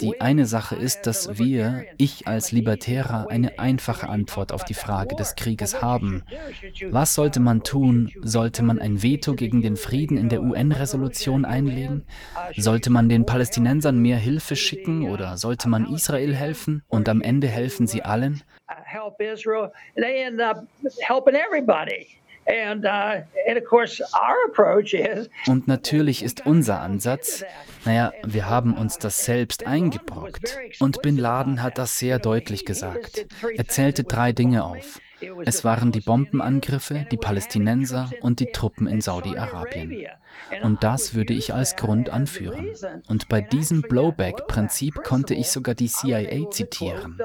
Die 0.00 0.20
eine 0.20 0.46
Sache 0.46 0.76
ist, 0.76 1.06
dass 1.06 1.38
wir, 1.38 1.84
ich 1.98 2.26
als 2.26 2.52
Libertärer, 2.52 3.28
eine 3.30 3.58
einfache 3.58 4.08
Antwort 4.08 4.52
auf 4.52 4.64
die 4.64 4.74
Frage 4.74 5.16
des 5.16 5.34
Krieges 5.34 5.82
haben. 5.82 6.22
Was 6.90 7.14
sollte 7.14 7.40
man 7.40 7.62
tun? 7.62 8.10
Sollte 8.22 8.62
man 8.62 8.78
ein 8.78 9.02
Veto 9.02 9.34
gegen 9.34 9.62
den 9.62 9.76
Frieden 9.76 10.16
in 10.16 10.28
der 10.28 10.42
UN-Resolution 10.42 11.44
einlegen? 11.44 12.04
Sollte 12.56 12.90
man 12.90 13.08
den 13.08 13.26
Palästinensern 13.26 13.98
mehr 13.98 14.18
Hilfe 14.18 14.56
schicken 14.56 15.10
oder 15.10 15.36
sollte 15.36 15.68
man 15.68 15.92
Israel 15.92 16.34
helfen? 16.34 16.82
Und 16.88 17.08
am 17.08 17.20
Ende 17.20 17.48
helfen 17.48 17.86
sie 17.86 18.02
allen? 18.02 18.42
help 18.92 19.20
Israel, 19.20 19.72
they 19.96 20.22
end 20.22 20.40
up 20.40 20.66
helping 21.00 21.34
everybody. 21.34 22.18
Uh, 22.44 23.22
Und 25.46 25.68
natürlich 25.68 26.22
ist 26.22 26.44
unser 26.46 26.80
Ansatz, 26.80 27.44
naja, 27.84 28.12
wir 28.24 28.48
haben 28.48 28.74
uns 28.76 28.98
das 28.98 29.24
selbst 29.24 29.66
eingebrockt. 29.66 30.58
Und 30.80 31.02
Bin 31.02 31.16
Laden 31.16 31.62
hat 31.62 31.78
das 31.78 31.98
sehr 31.98 32.18
deutlich 32.18 32.64
gesagt. 32.64 33.26
Er 33.56 33.68
zählte 33.68 34.04
drei 34.04 34.32
Dinge 34.32 34.64
auf. 34.64 35.00
Es 35.44 35.64
waren 35.64 35.92
die 35.92 36.00
Bombenangriffe, 36.00 37.06
die 37.10 37.16
Palästinenser 37.16 38.10
und 38.20 38.40
die 38.40 38.52
Truppen 38.52 38.86
in 38.86 39.00
Saudi-Arabien. 39.00 40.06
Und 40.62 40.82
das 40.82 41.14
würde 41.14 41.32
ich 41.32 41.54
als 41.54 41.76
Grund 41.76 42.10
anführen. 42.10 42.68
Und 43.08 43.28
bei 43.28 43.40
diesem 43.40 43.82
Blowback-Prinzip 43.82 45.02
konnte 45.02 45.34
ich 45.34 45.50
sogar 45.50 45.74
die 45.74 45.88
CIA 45.88 46.50
zitieren. 46.50 47.18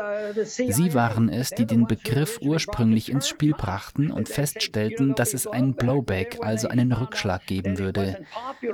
Sie 0.44 0.94
waren 0.94 1.30
es, 1.30 1.50
die 1.52 1.66
den 1.66 1.88
Begriff 1.88 2.40
ursprünglich 2.42 3.12
ins 3.12 3.28
Spiel 3.28 3.54
brachten 3.54 4.12
und 4.12 4.30
feststellten, 4.30 5.16
dass 5.16 5.34
es 5.34 5.48
einen 5.48 5.76
Blowback, 5.76 6.40
also 6.42 6.68
einen 6.68 6.92
Rückschlag 6.92 7.46
geben 7.46 7.78
würde. 7.78 8.24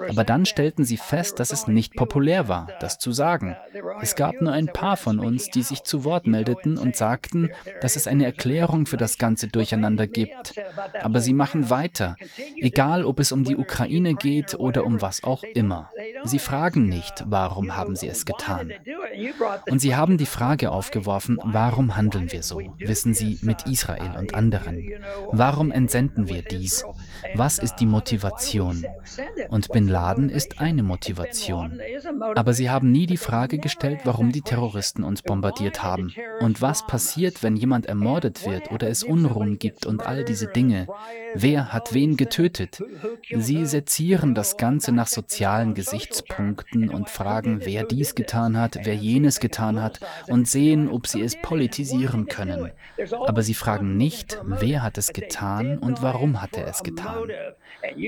Aber 0.09 0.24
dann 0.24 0.45
stellten 0.45 0.84
sie 0.84 0.97
fest, 0.97 1.39
dass 1.39 1.51
es 1.51 1.67
nicht 1.67 1.95
populär 1.95 2.47
war, 2.47 2.69
das 2.80 2.99
zu 2.99 3.11
sagen. 3.11 3.55
Es 4.01 4.15
gab 4.15 4.41
nur 4.41 4.53
ein 4.53 4.67
paar 4.67 4.97
von 4.97 5.19
uns, 5.19 5.49
die 5.49 5.63
sich 5.63 5.84
zu 5.84 6.03
Wort 6.03 6.28
meldeten 6.28 6.78
und 6.78 6.95
sagten, 6.95 7.49
dass 7.82 7.95
es 7.95 8.07
eine 8.07 8.26
Erklärung 8.26 8.86
für 8.86 8.97
das 8.97 9.12
ganze 9.18 9.47
Durcheinander 9.47 10.07
gibt. 10.07 10.53
Aber 11.01 11.22
sie 11.22 11.34
machen 11.34 11.70
weiter, 11.70 12.16
egal 12.57 13.05
ob 13.05 13.20
es 13.20 13.32
um 13.32 13.43
die 13.43 13.55
Ukraine 13.55 14.16
geht 14.16 14.55
oder 14.55 14.86
um 14.86 15.01
was 15.01 15.24
auch 15.24 15.43
immer. 15.43 15.89
Sie 16.24 16.39
fragen 16.39 16.88
nicht, 16.88 17.24
warum 17.28 17.76
haben 17.76 17.95
sie 17.95 18.07
es 18.07 18.26
getan. 18.26 18.74
Und 19.70 19.80
sie 19.80 19.95
haben 19.95 20.18
die 20.18 20.26
Frage 20.26 20.72
aufgeworfen, 20.72 21.39
warum 21.43 21.95
handeln 21.95 22.32
wir 22.32 22.43
so, 22.43 22.61
wissen 22.78 23.14
Sie, 23.14 23.39
mit 23.41 23.68
Israel 23.68 24.18
und 24.18 24.34
anderen. 24.34 24.84
Warum 25.32 25.72
entsenden 25.72 26.28
wir 26.28 26.41
dies? 26.41 26.84
Was 27.36 27.59
ist 27.59 27.76
die 27.76 27.86
Motivation? 27.86 28.86
Und 29.49 29.70
Bin 29.70 29.88
Laden 29.88 30.30
ist 30.30 30.59
eine 30.59 30.84
Motivation. 30.84 31.80
Aber 32.36 32.53
sie 32.53 32.70
haben 32.70 32.91
nie 32.91 33.05
die 33.05 33.18
Frage 33.18 33.57
gestellt, 33.57 34.01
warum 34.03 34.32
die 34.32 34.41
Terroristen 34.41 35.03
uns 35.03 35.22
bombardiert 35.22 35.84
haben. 35.84 36.14
Und 36.39 36.61
was 36.61 36.86
passiert, 36.88 37.43
wenn 37.43 37.55
jemand 37.55 37.86
ermordet 37.86 38.45
wird 38.45 38.72
oder 38.72 38.89
es 38.89 39.03
Unruhen 39.04 39.60
gibt 39.60 39.86
und 39.86 40.06
all 40.06 40.24
diese 40.24 40.47
Dinge? 40.47 40.88
Wer 41.36 41.74
hat 41.74 41.93
wen 41.93 42.18
getötet? 42.18 42.84
Sie 43.36 43.66
sezieren 43.66 44.36
das 44.36 44.58
Ganze 44.58 44.91
nach 44.91 45.08
sozialen 45.08 45.74
Gesichtspunkten 45.74 46.89
und 46.89 47.10
fragen, 47.10 47.62
wer 47.64 47.84
dies 47.84 48.16
getan 48.16 48.58
hat, 48.58 48.78
wer 48.84 48.95
jenes 48.95 49.39
getan 49.39 49.82
hat 49.82 49.99
und 50.28 50.47
sehen, 50.47 50.89
ob 50.89 51.08
sie 51.08 51.22
es 51.22 51.36
politisieren 51.41 52.28
können. 52.28 52.72
Aber 53.26 53.41
sie 53.43 53.54
fragen 53.54 53.97
nicht, 53.97 54.39
wer 54.43 54.84
hat 54.84 54.97
es 54.97 55.14
getan 55.14 55.78
und 55.78 56.01
warum 56.01 56.41
hat 56.41 56.56
er 56.56 56.68
es 56.68 56.84
getan. 56.84 57.30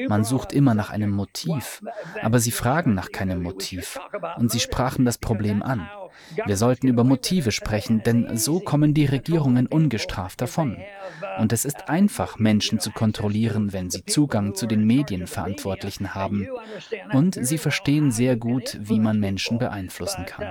Man 0.08 0.24
sucht 0.24 0.54
immer 0.54 0.74
nach 0.74 0.90
einem 0.90 1.12
Motiv, 1.12 1.82
aber 2.22 2.40
sie 2.40 2.52
fragen 2.52 2.94
nach 2.94 3.12
keinem 3.12 3.42
Motiv. 3.42 4.00
Und 4.38 4.52
sie 4.52 4.60
sprachen 4.60 5.06
das 5.06 5.18
Problem 5.18 5.62
an. 5.64 5.88
Wir 6.46 6.58
sollten 6.58 6.88
über 6.88 7.04
Motive 7.04 7.52
sprechen, 7.52 8.02
denn 8.04 8.38
so 8.38 8.60
kommen 8.60 8.94
die 8.94 9.06
Regierungen 9.06 9.68
ungestraft 9.68 10.42
davon. 10.42 10.75
Und 11.40 11.54
es 11.54 11.66
ist 11.66 11.90
einfach, 11.90 12.40
Menschen 12.40 12.80
zu 12.80 12.92
kontrollieren, 12.92 13.74
wenn 13.74 13.90
sie 13.90 14.06
Zugang 14.06 14.56
zu 14.56 14.68
den 14.68 14.86
Medienverantwortlichen 14.86 16.14
haben. 16.14 16.48
Und 17.12 17.38
sie 17.40 17.58
verstehen 17.58 18.12
sehr 18.12 18.36
gut, 18.36 18.78
wie 18.82 19.00
man 19.00 19.20
Menschen 19.20 19.58
beeinflussen 19.58 20.26
kann. 20.26 20.48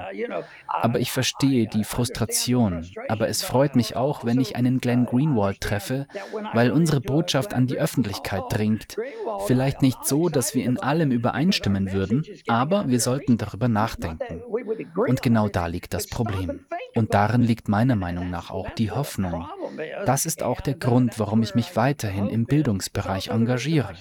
Aber 0.67 1.01
ich 1.01 1.11
verstehe 1.11 1.67
die 1.67 1.85
Frustration. 1.85 2.87
Aber 3.09 3.29
es 3.29 3.43
freut 3.43 3.77
mich 3.77 3.97
auch, 3.97 4.25
wenn 4.25 4.41
ich 4.41 4.57
einen 4.57 4.79
Glenn 4.79 5.07
Greenwald 5.07 5.61
treffe, 5.61 6.07
weil 6.53 6.71
unsere 6.71 7.01
Botschaft 7.01 7.55
an 7.55 7.67
die 7.67 7.79
Öffentlichkeit 7.79 8.43
dringt. 8.51 8.97
Vielleicht 9.47 9.83
nicht 9.83 10.05
so, 10.05 10.29
dass 10.29 10.55
wir 10.55 10.65
in 10.65 10.79
allem 10.79 11.11
übereinstimmen 11.11 11.93
würden, 11.93 12.25
aber 12.47 12.89
wir 12.89 13.01
sollten 13.01 13.39
darüber 13.39 13.69
nachdenken. 13.69 14.43
Und 14.97 15.23
genau 15.23 15.49
da 15.49 15.67
liegt 15.67 15.95
das 15.95 16.07
Problem. 16.07 16.61
Und 16.95 17.15
darin 17.15 17.43
liegt 17.43 17.69
meiner 17.69 17.97
Meinung 17.97 18.31
nach 18.31 18.51
auch 18.51 18.71
die 18.71 18.91
Hoffnung. 18.91 19.47
Das 20.07 20.27
ist 20.27 20.43
auch 20.43 20.61
der 20.61 20.75
Grund, 20.75 21.19
warum 21.19 21.43
ich 21.43 21.55
mich 21.55 21.77
weiterhin 21.77 22.29
im 22.29 22.47
Bildungsbereich 22.47 23.29
engagiere. 23.29 23.95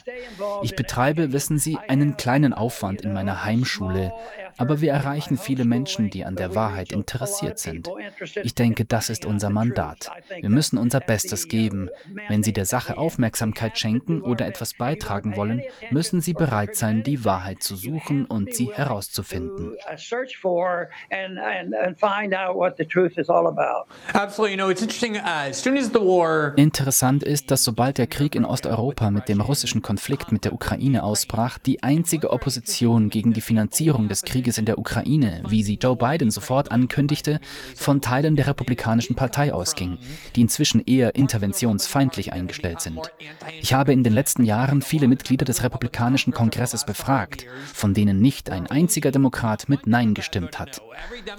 Ich 0.62 0.76
betreibe, 0.76 1.32
wissen 1.34 1.58
Sie, 1.58 1.78
einen 1.88 2.18
kleinen 2.18 2.54
Aufwand 2.54 3.02
in 3.02 3.14
meiner 3.14 3.44
Heimschule, 3.44 4.14
aber 4.58 4.82
wir 4.82 4.92
erreichen 4.92 5.38
viele 5.38 5.66
Menschen, 5.66 6.10
die 6.10 6.26
an 6.26 6.36
der 6.36 6.56
Wahrheit 6.56 6.92
interessiert 6.92 7.60
sind. 7.60 7.90
Ich 8.44 8.56
denke, 8.56 8.86
das 8.86 9.10
ist 9.10 9.26
unser 9.26 9.50
Mandat. 9.50 10.12
Wir 10.40 10.50
müssen 10.50 10.78
unser 10.78 11.00
Bestes 11.00 11.48
geben. 11.48 11.90
Wenn 12.28 12.44
Sie 12.44 12.54
der 12.54 12.66
Sache 12.66 12.98
Aufmerksamkeit 12.98 13.78
schenken 13.78 14.22
oder 14.22 14.48
etwas 14.48 14.74
beitragen 14.74 15.36
wollen, 15.36 15.62
müssen 15.92 16.22
Sie 16.22 16.34
bereit 16.34 16.76
sein, 16.76 17.04
die 17.04 17.26
Wahrheit 17.26 17.64
zu 17.64 17.76
suchen 17.76 18.26
und 18.26 18.54
sie 18.54 18.72
herauszufinden. 18.72 19.76
Interessant 26.58 27.24
ist, 27.24 27.52
dass 27.52 27.64
sobald 27.64 27.98
der 27.98 28.08
Krieg 28.08 28.36
in 28.36 28.46
Osteuropa 28.46 29.12
mit 29.12 29.30
dem 29.30 29.42
russischen 29.42 29.82
Konflikt 29.82 30.32
mit 30.32 30.46
der 30.46 30.54
Ukraine 30.54 31.04
ausbrach, 31.04 31.58
die 31.58 31.84
einzige 31.84 32.32
Opposition 32.32 33.10
gegen 33.10 33.34
die 33.34 33.42
Finanzierung 33.42 34.08
des 34.08 34.24
Krieges 34.24 34.43
Krieges 34.44 34.58
in 34.58 34.66
der 34.66 34.78
Ukraine, 34.78 35.42
wie 35.48 35.64
sie 35.64 35.80
Joe 35.82 35.96
Biden 35.96 36.30
sofort 36.30 36.70
ankündigte, 36.70 37.40
von 37.78 38.02
Teilen 38.02 38.36
der 38.36 38.48
Republikanischen 38.48 39.16
Partei 39.16 39.54
ausging, 39.54 39.98
die 40.36 40.42
inzwischen 40.42 40.84
eher 40.86 41.16
interventionsfeindlich 41.16 42.34
eingestellt 42.34 42.82
sind. 42.82 43.00
Ich 43.62 43.74
habe 43.74 43.94
in 43.94 44.04
den 44.04 44.12
letzten 44.12 44.44
Jahren 44.44 44.82
viele 44.82 45.08
Mitglieder 45.08 45.46
des 45.46 45.64
Republikanischen 45.64 46.34
Kongresses 46.34 46.86
befragt, 46.86 47.46
von 47.74 47.94
denen 47.94 48.20
nicht 48.20 48.50
ein 48.50 48.68
einziger 48.68 49.12
Demokrat 49.12 49.70
mit 49.70 49.88
Nein 49.88 50.14
gestimmt 50.14 50.60
hat. 50.60 50.82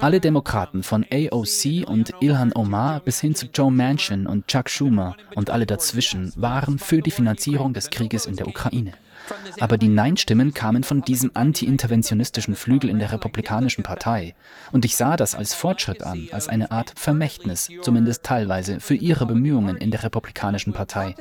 Alle 0.00 0.20
Demokraten 0.20 0.82
von 0.82 1.04
AOC 1.04 1.86
und 1.86 2.14
Ilhan 2.22 2.52
Omar 2.54 3.00
bis 3.00 3.20
hin 3.20 3.34
zu 3.34 3.48
Joe 3.52 3.70
Manchin 3.70 4.26
und 4.26 4.46
Chuck 4.46 4.70
Schumer 4.70 5.14
und 5.34 5.50
alle 5.50 5.66
dazwischen 5.66 6.32
waren 6.36 6.78
für 6.78 7.02
die 7.02 7.10
Finanzierung 7.10 7.74
des 7.74 7.90
Krieges 7.90 8.24
in 8.24 8.36
der 8.36 8.48
Ukraine. 8.48 8.94
Aber 9.60 9.78
die 9.78 9.88
Nein-Stimmen 9.88 10.54
kamen 10.54 10.84
von 10.84 11.02
diesem 11.02 11.30
anti-interventionistischen 11.34 12.54
Flügel 12.54 12.90
in 12.90 12.98
der 12.98 13.12
Republikanischen 13.12 13.82
Partei. 13.82 14.34
Und 14.72 14.84
ich 14.84 14.96
sah 14.96 15.16
das 15.16 15.34
als 15.34 15.54
Fortschritt 15.54 16.02
an, 16.02 16.28
als 16.32 16.48
eine 16.48 16.70
Art 16.70 16.92
Vermächtnis, 16.96 17.68
zumindest 17.82 18.22
teilweise, 18.22 18.80
für 18.80 18.94
ihre 18.94 19.26
Bemühungen 19.26 19.76
in 19.76 19.90
der 19.90 20.02
Republikanischen 20.02 20.72
Partei. 20.72 21.14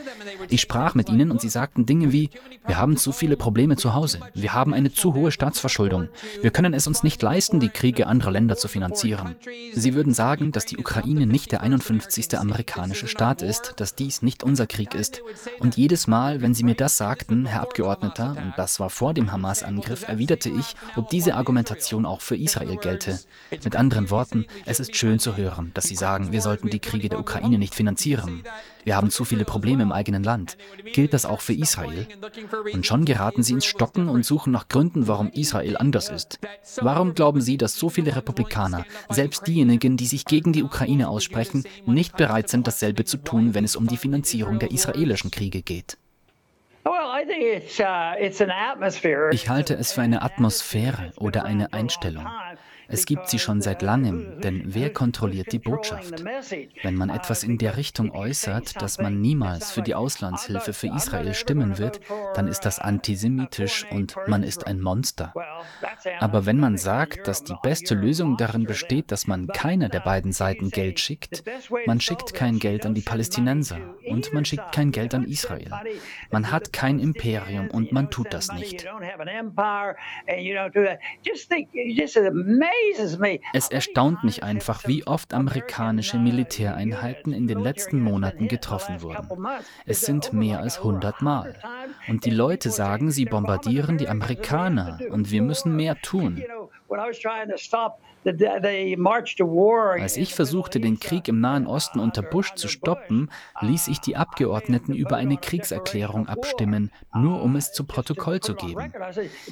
Ich 0.49 0.61
sprach 0.61 0.95
mit 0.95 1.09
ihnen 1.09 1.31
und 1.31 1.41
sie 1.41 1.49
sagten 1.49 1.85
Dinge 1.85 2.11
wie, 2.11 2.29
wir 2.65 2.77
haben 2.77 2.97
zu 2.97 3.11
viele 3.11 3.37
Probleme 3.37 3.75
zu 3.77 3.93
Hause, 3.93 4.19
wir 4.33 4.53
haben 4.53 4.73
eine 4.73 4.91
zu 4.91 5.13
hohe 5.13 5.31
Staatsverschuldung, 5.31 6.09
wir 6.41 6.51
können 6.51 6.73
es 6.73 6.87
uns 6.87 7.03
nicht 7.03 7.21
leisten, 7.21 7.59
die 7.59 7.69
Kriege 7.69 8.07
anderer 8.07 8.31
Länder 8.31 8.57
zu 8.57 8.67
finanzieren. 8.67 9.35
Sie 9.73 9.93
würden 9.93 10.13
sagen, 10.13 10.51
dass 10.51 10.65
die 10.65 10.77
Ukraine 10.77 11.25
nicht 11.25 11.51
der 11.51 11.61
51. 11.61 12.37
amerikanische 12.37 13.07
Staat 13.07 13.41
ist, 13.41 13.73
dass 13.77 13.95
dies 13.95 14.21
nicht 14.21 14.43
unser 14.43 14.67
Krieg 14.67 14.93
ist. 14.93 15.21
Und 15.59 15.77
jedes 15.77 16.07
Mal, 16.07 16.41
wenn 16.41 16.53
sie 16.53 16.63
mir 16.63 16.75
das 16.75 16.97
sagten, 16.97 17.45
Herr 17.45 17.61
Abgeordneter, 17.61 17.92
Abgeordneter, 17.93 18.41
und 18.41 18.53
das 18.57 18.79
war 18.79 18.89
vor 18.89 19.13
dem 19.13 19.31
Hamas-Angriff, 19.31 20.07
erwiderte 20.07 20.49
ich, 20.49 20.75
ob 20.95 21.09
diese 21.09 21.35
Argumentation 21.35 22.05
auch 22.05 22.21
für 22.21 22.35
Israel 22.35 22.77
gelte. 22.77 23.19
Mit 23.63 23.75
anderen 23.75 24.09
Worten, 24.09 24.45
es 24.65 24.79
ist 24.79 24.95
schön 24.95 25.19
zu 25.19 25.37
hören, 25.37 25.71
dass 25.73 25.85
Sie 25.85 25.95
sagen, 25.95 26.31
wir 26.31 26.41
sollten 26.41 26.69
die 26.69 26.79
Kriege 26.79 27.09
der 27.09 27.19
Ukraine 27.19 27.57
nicht 27.57 27.75
finanzieren. 27.75 28.43
Wir 28.83 28.95
haben 28.95 29.11
zu 29.11 29.23
viele 29.23 29.45
Probleme 29.45 29.83
im 29.83 29.91
eigenen 29.91 30.23
Land. 30.23 30.57
Gilt 30.93 31.13
das 31.13 31.25
auch 31.25 31.41
für 31.41 31.53
Israel? 31.53 32.07
Und 32.73 32.85
schon 32.85 33.05
geraten 33.05 33.43
Sie 33.43 33.53
ins 33.53 33.65
Stocken 33.65 34.09
und 34.09 34.25
suchen 34.25 34.51
nach 34.51 34.67
Gründen, 34.67 35.07
warum 35.07 35.29
Israel 35.29 35.77
anders 35.77 36.09
ist. 36.09 36.39
Warum 36.81 37.13
glauben 37.13 37.41
Sie, 37.41 37.57
dass 37.57 37.77
so 37.77 37.89
viele 37.89 38.15
Republikaner, 38.15 38.85
selbst 39.09 39.47
diejenigen, 39.47 39.95
die 39.97 40.07
sich 40.07 40.25
gegen 40.25 40.51
die 40.51 40.63
Ukraine 40.63 41.07
aussprechen, 41.07 41.63
nicht 41.85 42.17
bereit 42.17 42.49
sind, 42.49 42.67
dasselbe 42.67 43.05
zu 43.05 43.17
tun, 43.17 43.53
wenn 43.53 43.63
es 43.63 43.75
um 43.75 43.87
die 43.87 43.97
Finanzierung 43.97 44.59
der 44.59 44.71
israelischen 44.71 45.31
Kriege 45.31 45.61
geht? 45.61 45.97
Uh, 47.25 47.31
ich 49.31 49.49
halte 49.49 49.75
es 49.75 49.93
für 49.93 50.01
eine 50.01 50.21
Atmosphäre 50.21 51.13
oder 51.17 51.45
eine 51.45 51.71
Einstellung. 51.71 52.27
Es 52.93 53.07
gibt 53.07 53.27
sie 53.27 53.39
schon 53.39 53.59
seit 53.59 53.81
langem, 53.81 54.39
denn 54.41 54.61
wer 54.67 54.93
kontrolliert 54.93 55.51
die 55.51 55.57
Botschaft? 55.57 56.23
Wenn 56.83 56.95
man 56.95 57.09
etwas 57.09 57.43
in 57.43 57.57
der 57.57 57.75
Richtung 57.75 58.11
äußert, 58.11 58.79
dass 58.79 58.99
man 58.99 59.19
niemals 59.19 59.71
für 59.71 59.81
die 59.81 59.95
Auslandshilfe 59.95 60.73
für 60.73 60.87
Israel 60.95 61.33
stimmen 61.33 61.79
wird, 61.79 62.01
dann 62.35 62.47
ist 62.47 62.61
das 62.61 62.77
antisemitisch 62.77 63.87
und 63.89 64.15
man 64.27 64.43
ist 64.43 64.67
ein 64.67 64.79
Monster. 64.79 65.33
Aber 66.19 66.45
wenn 66.45 66.59
man 66.59 66.77
sagt, 66.77 67.27
dass 67.27 67.43
die 67.43 67.55
beste 67.63 67.95
Lösung 67.95 68.37
darin 68.37 68.65
besteht, 68.65 69.11
dass 69.11 69.25
man 69.25 69.47
keiner 69.47 69.89
der 69.89 70.01
beiden 70.01 70.31
Seiten 70.31 70.69
Geld 70.69 70.99
schickt, 70.99 71.43
man 71.87 71.99
schickt 71.99 72.35
kein 72.35 72.59
Geld 72.59 72.85
an 72.85 72.93
die 72.93 73.01
Palästinenser 73.01 73.79
und 74.07 74.33
man 74.33 74.45
schickt 74.45 74.71
kein 74.71 74.91
Geld 74.91 75.15
an 75.15 75.23
Israel. 75.23 75.71
Man 76.29 76.51
hat 76.51 76.71
kein 76.71 76.99
Imperium 76.99 77.71
und 77.71 77.91
man 77.91 78.11
tut 78.11 78.31
das 78.35 78.51
nicht. 78.51 78.85
Es 83.53 83.69
erstaunt 83.69 84.23
mich 84.23 84.43
einfach, 84.43 84.87
wie 84.87 85.05
oft 85.05 85.33
amerikanische 85.33 86.17
Militäreinheiten 86.17 87.33
in 87.33 87.47
den 87.47 87.59
letzten 87.59 87.99
Monaten 87.99 88.47
getroffen 88.47 89.01
wurden. 89.01 89.27
Es 89.85 90.01
sind 90.01 90.33
mehr 90.33 90.59
als 90.59 90.77
100 90.77 91.21
Mal. 91.21 91.55
Und 92.07 92.25
die 92.25 92.31
Leute 92.31 92.69
sagen, 92.69 93.11
sie 93.11 93.25
bombardieren 93.25 93.97
die 93.97 94.09
Amerikaner 94.09 94.99
und 95.09 95.31
wir 95.31 95.41
müssen 95.41 95.75
mehr 95.75 95.99
tun. 96.01 96.43
Als 100.01 100.17
ich 100.17 100.33
versuchte, 100.33 100.79
den 100.79 100.99
Krieg 100.99 101.27
im 101.27 101.39
Nahen 101.41 101.67
Osten 101.67 101.99
unter 101.99 102.21
Bush 102.21 102.53
zu 102.53 102.67
stoppen, 102.67 103.29
ließ 103.61 103.87
ich 103.89 103.99
die 103.99 104.15
Abgeordneten 104.15 104.93
über 104.93 105.17
eine 105.17 105.37
Kriegserklärung 105.37 106.27
abstimmen, 106.27 106.91
nur 107.13 107.41
um 107.41 107.55
es 107.55 107.73
zu 107.73 107.83
Protokoll 107.83 108.39
zu 108.39 108.55
geben. 108.55 108.93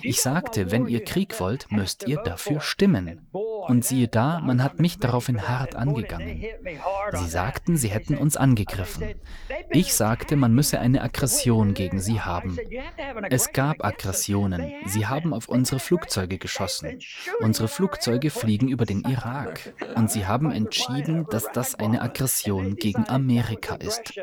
Ich 0.02 0.22
sagte, 0.22 0.72
wenn 0.72 0.88
ihr 0.88 1.04
Krieg 1.04 1.40
wollt, 1.40 1.72
müsst 1.72 2.08
ihr 2.08 2.18
dafür 2.18 2.62
stimmen. 2.62 3.28
Und 3.32 3.86
siehe 3.86 4.08
da, 4.08 4.40
man 4.40 4.64
hat 4.64 4.80
mich 4.80 4.98
daraufhin 5.00 5.48
hart 5.48 5.76
angegangen. 5.76 6.44
Sie 7.14 7.28
sagten, 7.28 7.78
sie 7.78 7.90
hätten 7.90 8.18
uns 8.18 8.38
angegriffen. 8.38 9.16
Ich 9.70 9.94
sagte, 9.94 10.36
man 10.36 10.54
müsse 10.54 10.80
eine 10.80 11.02
Aggression 11.02 11.74
gegen 11.74 12.00
sie 12.00 12.22
haben. 12.22 12.58
Es 13.30 13.54
gab 13.54 13.84
Aggressionen. 13.84 14.74
Sie 14.86 15.08
haben 15.08 15.34
auf 15.34 15.48
unsere 15.48 15.80
Flugzeuge 15.80 16.38
geschossen. 16.38 17.00
Unsere 17.40 17.68
Flugzeuge 17.68 18.30
fliegen 18.30 18.68
über 18.68 18.86
den 18.86 19.04
Irak. 19.04 19.74
Und 19.96 20.12
sie 20.12 20.26
haben 20.26 20.52
entschieden, 20.52 21.26
dass 21.30 21.52
das 21.52 21.76
eine 21.76 22.02
Aggression 22.02 22.76
gegen 22.76 23.08
Amerika 23.08 23.76
ist. 23.76 24.14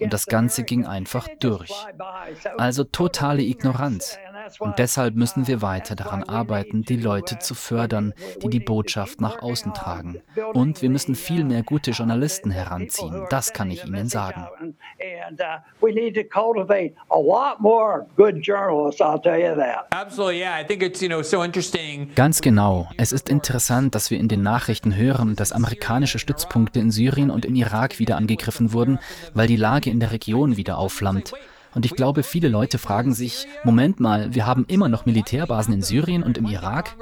Und 0.00 0.12
das 0.12 0.26
Ganze 0.26 0.64
ging 0.64 0.86
einfach 0.86 1.28
durch. 1.40 1.72
Also 2.56 2.84
totale 2.84 3.42
Ignoranz. 3.42 4.18
Und 4.58 4.78
deshalb 4.78 5.14
müssen 5.14 5.46
wir 5.46 5.62
weiter 5.62 5.94
daran 5.94 6.24
arbeiten, 6.24 6.82
die 6.82 6.96
Leute 6.96 7.38
zu 7.38 7.54
fördern, 7.54 8.14
die 8.42 8.48
die 8.48 8.60
Botschaft 8.60 9.20
nach 9.20 9.42
außen 9.42 9.74
tragen. 9.74 10.22
Und 10.52 10.82
wir 10.82 10.90
müssen 10.90 11.14
viel 11.14 11.44
mehr 11.44 11.62
gute 11.62 11.92
Journalisten 11.92 12.50
heranziehen. 12.50 13.26
Das 13.30 13.52
kann 13.52 13.70
ich 13.70 13.84
Ihnen 13.84 14.08
sagen. 14.08 14.46
Ganz 22.14 22.40
genau. 22.40 22.88
Es 22.96 23.12
ist 23.12 23.28
interessant, 23.28 23.94
dass 23.94 24.10
wir 24.10 24.18
in 24.18 24.28
den 24.28 24.42
Nachrichten 24.42 24.94
hören, 24.96 25.36
dass 25.36 25.52
amerikanische 25.52 26.18
Stützpunkte 26.18 26.80
in 26.80 26.90
Syrien 26.90 27.30
und 27.30 27.44
im 27.44 27.54
Irak 27.54 27.98
wieder 27.98 28.16
angegriffen 28.16 28.72
wurden, 28.72 28.98
weil 29.34 29.46
die 29.46 29.56
Lage 29.56 29.90
in 29.90 30.00
der 30.00 30.12
Region 30.12 30.56
wieder 30.56 30.78
aufflammt. 30.78 31.32
Und 31.74 31.86
ich 31.86 31.94
glaube, 31.94 32.22
viele 32.22 32.48
Leute 32.48 32.78
fragen 32.78 33.14
sich, 33.14 33.46
Moment 33.64 34.00
mal, 34.00 34.34
wir 34.34 34.46
haben 34.46 34.64
immer 34.68 34.88
noch 34.88 35.06
Militärbasen 35.06 35.72
in 35.74 35.82
Syrien 35.82 36.22
und 36.22 36.38
im 36.38 36.46
Irak. 36.46 36.94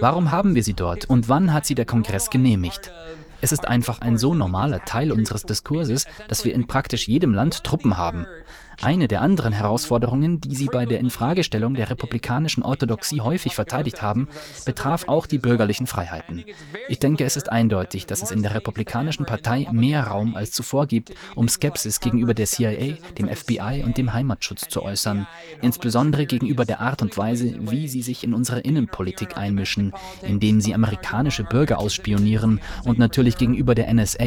Warum 0.00 0.30
haben 0.30 0.54
wir 0.54 0.64
sie 0.64 0.74
dort 0.74 1.04
und 1.04 1.28
wann 1.28 1.52
hat 1.52 1.66
sie 1.66 1.74
der 1.74 1.86
Kongress 1.86 2.30
genehmigt? 2.30 2.92
Es 3.40 3.52
ist 3.52 3.68
einfach 3.68 4.00
ein 4.00 4.18
so 4.18 4.34
normaler 4.34 4.84
Teil 4.84 5.12
unseres 5.12 5.42
Diskurses, 5.42 6.06
dass 6.28 6.44
wir 6.44 6.54
in 6.54 6.66
praktisch 6.66 7.06
jedem 7.06 7.34
Land 7.34 7.64
Truppen 7.64 7.96
haben. 7.96 8.26
Eine 8.82 9.08
der 9.08 9.22
anderen 9.22 9.52
Herausforderungen, 9.52 10.40
die 10.40 10.54
sie 10.54 10.66
bei 10.66 10.86
der 10.86 11.00
Infragestellung 11.00 11.74
der 11.74 11.90
republikanischen 11.90 12.62
Orthodoxie 12.62 13.20
häufig 13.20 13.54
verteidigt 13.54 14.02
haben, 14.02 14.28
betraf 14.64 15.08
auch 15.08 15.26
die 15.26 15.38
bürgerlichen 15.38 15.86
Freiheiten. 15.86 16.44
Ich 16.88 16.98
denke, 16.98 17.24
es 17.24 17.36
ist 17.36 17.50
eindeutig, 17.50 18.06
dass 18.06 18.22
es 18.22 18.30
in 18.30 18.42
der 18.42 18.54
Republikanischen 18.54 19.26
Partei 19.26 19.66
mehr 19.72 20.06
Raum 20.06 20.36
als 20.36 20.52
zuvor 20.52 20.86
gibt, 20.86 21.14
um 21.34 21.48
Skepsis 21.48 22.00
gegenüber 22.00 22.34
der 22.34 22.46
CIA, 22.46 22.96
dem 23.18 23.28
FBI 23.28 23.82
und 23.84 23.96
dem 23.96 24.12
Heimatschutz 24.12 24.68
zu 24.68 24.82
äußern, 24.82 25.26
insbesondere 25.62 26.26
gegenüber 26.26 26.64
der 26.64 26.80
Art 26.80 27.02
und 27.02 27.16
Weise, 27.16 27.54
wie 27.70 27.88
sie 27.88 28.02
sich 28.02 28.24
in 28.24 28.34
unsere 28.34 28.60
Innenpolitik 28.60 29.36
einmischen, 29.36 29.92
indem 30.22 30.60
sie 30.60 30.74
amerikanische 30.74 31.44
Bürger 31.44 31.78
ausspionieren 31.78 32.60
und 32.84 32.98
natürlich 32.98 33.36
gegenüber 33.36 33.74
der 33.74 33.92
NSA. 33.92 34.26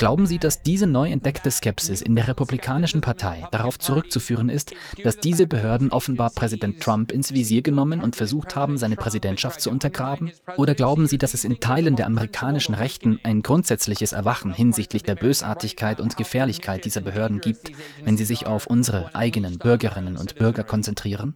Glauben 0.00 0.24
Sie, 0.24 0.38
dass 0.38 0.62
diese 0.62 0.86
neu 0.86 1.10
entdeckte 1.10 1.50
Skepsis 1.50 2.00
in 2.00 2.16
der 2.16 2.26
Republikanischen 2.26 3.02
Partei 3.02 3.46
darauf 3.50 3.78
zurückzuführen 3.78 4.48
ist, 4.48 4.72
dass 5.04 5.18
diese 5.18 5.46
Behörden 5.46 5.90
offenbar 5.90 6.30
Präsident 6.30 6.80
Trump 6.80 7.12
ins 7.12 7.34
Visier 7.34 7.60
genommen 7.60 8.00
und 8.00 8.16
versucht 8.16 8.56
haben, 8.56 8.78
seine 8.78 8.96
Präsidentschaft 8.96 9.60
zu 9.60 9.68
untergraben? 9.68 10.32
Oder 10.56 10.74
glauben 10.74 11.06
Sie, 11.06 11.18
dass 11.18 11.34
es 11.34 11.44
in 11.44 11.60
Teilen 11.60 11.96
der 11.96 12.06
amerikanischen 12.06 12.74
Rechten 12.74 13.20
ein 13.24 13.42
grundsätzliches 13.42 14.12
Erwachen 14.12 14.54
hinsichtlich 14.54 15.02
der 15.02 15.16
Bösartigkeit 15.16 16.00
und 16.00 16.16
Gefährlichkeit 16.16 16.86
dieser 16.86 17.02
Behörden 17.02 17.42
gibt, 17.42 17.70
wenn 18.02 18.16
sie 18.16 18.24
sich 18.24 18.46
auf 18.46 18.68
unsere 18.68 19.14
eigenen 19.14 19.58
Bürgerinnen 19.58 20.16
und 20.16 20.36
Bürger 20.36 20.64
konzentrieren? 20.64 21.34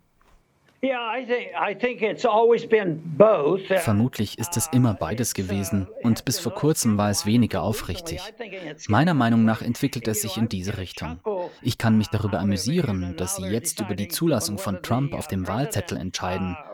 Vermutlich 3.79 4.39
ist 4.39 4.57
es 4.57 4.69
immer 4.73 4.95
beides 4.95 5.35
gewesen 5.35 5.89
und 6.03 6.25
bis 6.25 6.39
vor 6.39 6.53
kurzem 6.53 6.99
war 6.99 7.11
es 7.11 7.27
weniger 7.27 7.63
aufrichtig. 7.63 8.21
Meiner 8.89 9.15
Meinung 9.15 9.45
nach 9.45 9.63
entwickelt 9.63 10.07
es 10.09 10.23
sich 10.23 10.37
in 10.37 10.49
diese 10.49 10.79
Richtung. 10.79 11.21
Ich 11.63 11.79
kann 11.79 11.97
mich 11.97 12.09
darüber 12.09 12.41
amüsieren, 12.41 13.15
dass 13.17 13.37
Sie 13.37 13.47
jetzt 13.47 13.81
über 13.81 13.95
die 13.95 14.09
Zulassung 14.09 14.59
von 14.59 14.83
Trump 14.83 15.15
auf 15.15 15.29
dem 15.29 15.49
Wahlzettel 15.49 15.99
entscheiden 15.99 16.57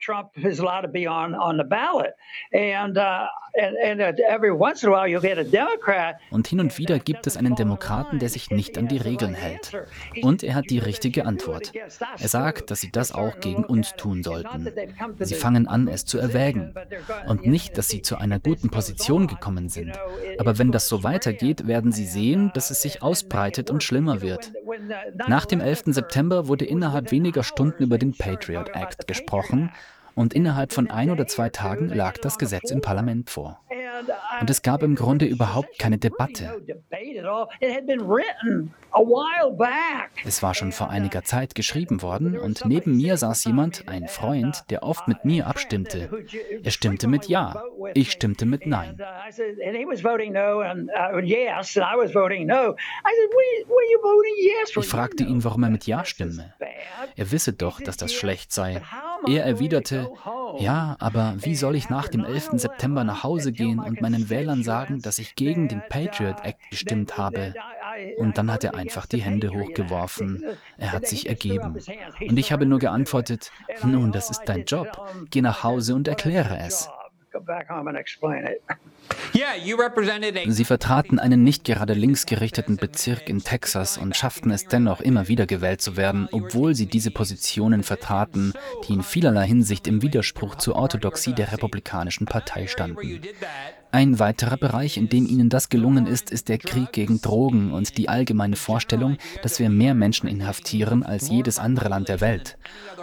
Trump 0.00 0.30
is 0.36 0.58
allowed 0.60 0.82
to 0.82 0.88
be 0.88 1.06
on, 1.06 1.34
on 1.34 1.56
the 1.56 1.64
ballot. 1.64 2.14
And, 2.52 2.96
uh, 2.96 3.26
and, 3.54 3.76
and 3.76 4.00
uh, 4.00 4.12
every 4.28 4.52
once 4.52 4.82
in 4.82 4.88
a 4.88 4.92
while 4.92 5.08
you'll 5.08 5.20
get 5.20 5.38
a 5.38 5.44
Democrat. 5.44 6.16
Und 6.30 6.46
hin 6.46 6.60
und 6.60 6.76
wieder 6.78 6.98
gibt 6.98 7.26
es 7.26 7.36
einen 7.36 7.54
Demokraten, 7.54 8.18
der 8.18 8.28
sich 8.28 8.50
nicht 8.50 8.78
an 8.78 8.88
die 8.88 8.98
Regeln 8.98 9.34
hält. 9.34 9.72
Und 10.22 10.42
er 10.42 10.54
hat 10.54 10.70
die 10.70 10.78
richtige 10.78 11.26
Antwort. 11.26 11.72
Er 11.74 12.28
sagt, 12.28 12.70
dass 12.70 12.80
sie 12.80 12.90
das 12.90 13.12
auch 13.12 13.40
gegen 13.40 13.64
uns 13.64 13.94
tun 13.96 14.22
sollten. 14.22 14.70
Sie 15.18 15.34
fangen 15.34 15.68
an, 15.68 15.88
es 15.88 16.04
zu 16.04 16.18
erwägen. 16.18 16.74
Und 17.26 17.46
nicht, 17.46 17.78
dass 17.78 17.88
sie 17.88 18.02
zu 18.02 18.16
einer 18.16 18.38
guten 18.38 18.70
Position 18.70 19.26
gekommen 19.26 19.68
sind. 19.68 19.98
Aber 20.38 20.58
wenn 20.58 20.72
das 20.72 20.88
so 20.88 21.02
weitergeht, 21.02 21.66
werden 21.66 21.92
sie 21.92 22.06
sehen, 22.06 22.50
dass 22.54 22.70
es 22.70 22.82
sich 22.82 23.02
ausbreitet 23.02 23.70
und 23.70 23.82
schlimmer 23.82 24.20
wird. 24.22 24.52
Nach 25.26 25.46
dem 25.46 25.60
11. 25.60 25.84
September 25.86 26.48
wurde 26.48 26.64
innerhalb 26.64 27.10
weniger 27.10 27.42
Stunden 27.42 27.82
über 27.82 27.98
den 27.98 28.16
Patriot 28.16 28.70
Act 28.74 29.06
gesprochen, 29.06 29.67
und 30.14 30.34
innerhalb 30.34 30.72
von 30.72 30.90
ein 30.90 31.10
oder 31.10 31.26
zwei 31.26 31.48
Tagen 31.48 31.88
lag 31.88 32.18
das 32.18 32.38
Gesetz 32.38 32.70
im 32.70 32.80
Parlament 32.80 33.30
vor. 33.30 33.60
Und 34.40 34.50
es 34.50 34.62
gab 34.62 34.82
im 34.82 34.94
Grunde 34.94 35.26
überhaupt 35.26 35.78
keine 35.78 35.98
Debatte. 35.98 36.60
Es 40.24 40.42
war 40.42 40.54
schon 40.54 40.72
vor 40.72 40.90
einiger 40.90 41.22
Zeit 41.22 41.54
geschrieben 41.54 42.02
worden 42.02 42.38
und 42.38 42.64
neben 42.64 42.96
mir 42.96 43.16
saß 43.16 43.44
jemand, 43.44 43.88
ein 43.88 44.08
Freund, 44.08 44.64
der 44.70 44.82
oft 44.82 45.08
mit 45.08 45.24
mir 45.24 45.46
abstimmte. 45.46 46.10
Er 46.62 46.70
stimmte 46.70 47.06
mit 47.06 47.26
Ja, 47.26 47.62
ich 47.94 48.12
stimmte 48.12 48.46
mit 48.46 48.66
Nein. 48.66 48.98
Ich 54.76 54.88
fragte 54.88 55.24
ihn, 55.24 55.44
warum 55.44 55.62
er 55.62 55.70
mit 55.70 55.86
Ja 55.86 56.04
stimme. 56.04 56.54
Er 57.16 57.30
wisse 57.30 57.52
doch, 57.52 57.80
dass 57.80 57.96
das 57.96 58.12
schlecht 58.12 58.52
sei. 58.52 58.82
Er 59.26 59.44
erwiderte, 59.44 60.10
ja, 60.58 60.96
aber 61.00 61.34
wie 61.40 61.54
soll 61.54 61.76
ich 61.76 61.88
nach 61.90 62.08
dem 62.08 62.24
11. 62.24 62.50
September 62.54 63.04
nach 63.04 63.22
Hause 63.22 63.52
gehen 63.52 63.78
und 63.78 64.00
meinen 64.00 64.30
Wählern 64.30 64.62
sagen, 64.62 65.00
dass 65.02 65.18
ich 65.18 65.34
gegen 65.34 65.68
den 65.68 65.82
Patriot 65.88 66.44
Act 66.44 66.70
gestimmt 66.70 67.18
habe? 67.18 67.54
Und 68.18 68.38
dann 68.38 68.52
hat 68.52 68.64
er 68.64 68.74
einfach 68.74 69.06
die 69.06 69.22
Hände 69.22 69.50
hochgeworfen. 69.50 70.44
Er 70.76 70.92
hat 70.92 71.06
sich 71.06 71.28
ergeben. 71.28 71.78
Und 72.20 72.36
ich 72.38 72.52
habe 72.52 72.66
nur 72.66 72.78
geantwortet, 72.78 73.52
nun, 73.84 74.12
das 74.12 74.30
ist 74.30 74.42
dein 74.46 74.64
Job. 74.64 75.08
Geh 75.30 75.40
nach 75.40 75.62
Hause 75.62 75.94
und 75.94 76.08
erkläre 76.08 76.58
es. 76.58 76.88
Sie 80.46 80.64
vertraten 80.64 81.18
einen 81.18 81.44
nicht 81.44 81.64
gerade 81.64 81.92
linksgerichteten 81.92 82.76
Bezirk 82.76 83.28
in 83.28 83.40
Texas 83.40 83.98
und 83.98 84.16
schafften 84.16 84.50
es 84.50 84.66
dennoch 84.66 85.00
immer 85.00 85.28
wieder 85.28 85.46
gewählt 85.46 85.80
zu 85.80 85.96
werden, 85.96 86.28
obwohl 86.32 86.74
sie 86.74 86.86
diese 86.86 87.10
Positionen 87.10 87.82
vertraten, 87.82 88.52
die 88.86 88.94
in 88.94 89.02
vielerlei 89.02 89.46
Hinsicht 89.46 89.86
im 89.86 90.02
Widerspruch 90.02 90.56
zur 90.56 90.76
Orthodoxie 90.76 91.34
der 91.34 91.52
Republikanischen 91.52 92.26
Partei 92.26 92.66
standen. 92.66 93.20
Ein 93.90 94.18
weiterer 94.18 94.58
Bereich, 94.58 94.98
in 94.98 95.08
dem 95.08 95.26
ihnen 95.26 95.48
das 95.48 95.70
gelungen 95.70 96.06
ist, 96.06 96.30
ist 96.30 96.48
der 96.48 96.58
Krieg 96.58 96.92
gegen 96.92 97.22
Drogen 97.22 97.72
und 97.72 97.96
die 97.96 98.08
allgemeine 98.08 98.56
Vorstellung, 98.56 99.16
dass 99.42 99.58
wir 99.58 99.70
mehr 99.70 99.94
Menschen 99.94 100.28
inhaftieren 100.28 101.02
als 101.02 101.30
jedes 101.30 101.58
andere 101.58 101.88
Land 101.88 102.08
der 102.08 102.20
Welt. 102.20 102.58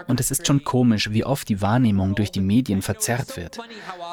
Und 0.08 0.20
es 0.20 0.30
ist 0.30 0.46
schon 0.46 0.64
komisch, 0.64 1.12
wie 1.12 1.26
oft 1.26 1.50
die 1.50 1.62
Wahrnehmung 1.62 2.14
durch 2.14 2.32
die 2.32 2.42
Medien 2.42 2.84
verzerrt 2.84 3.36
wird. 3.36 3.58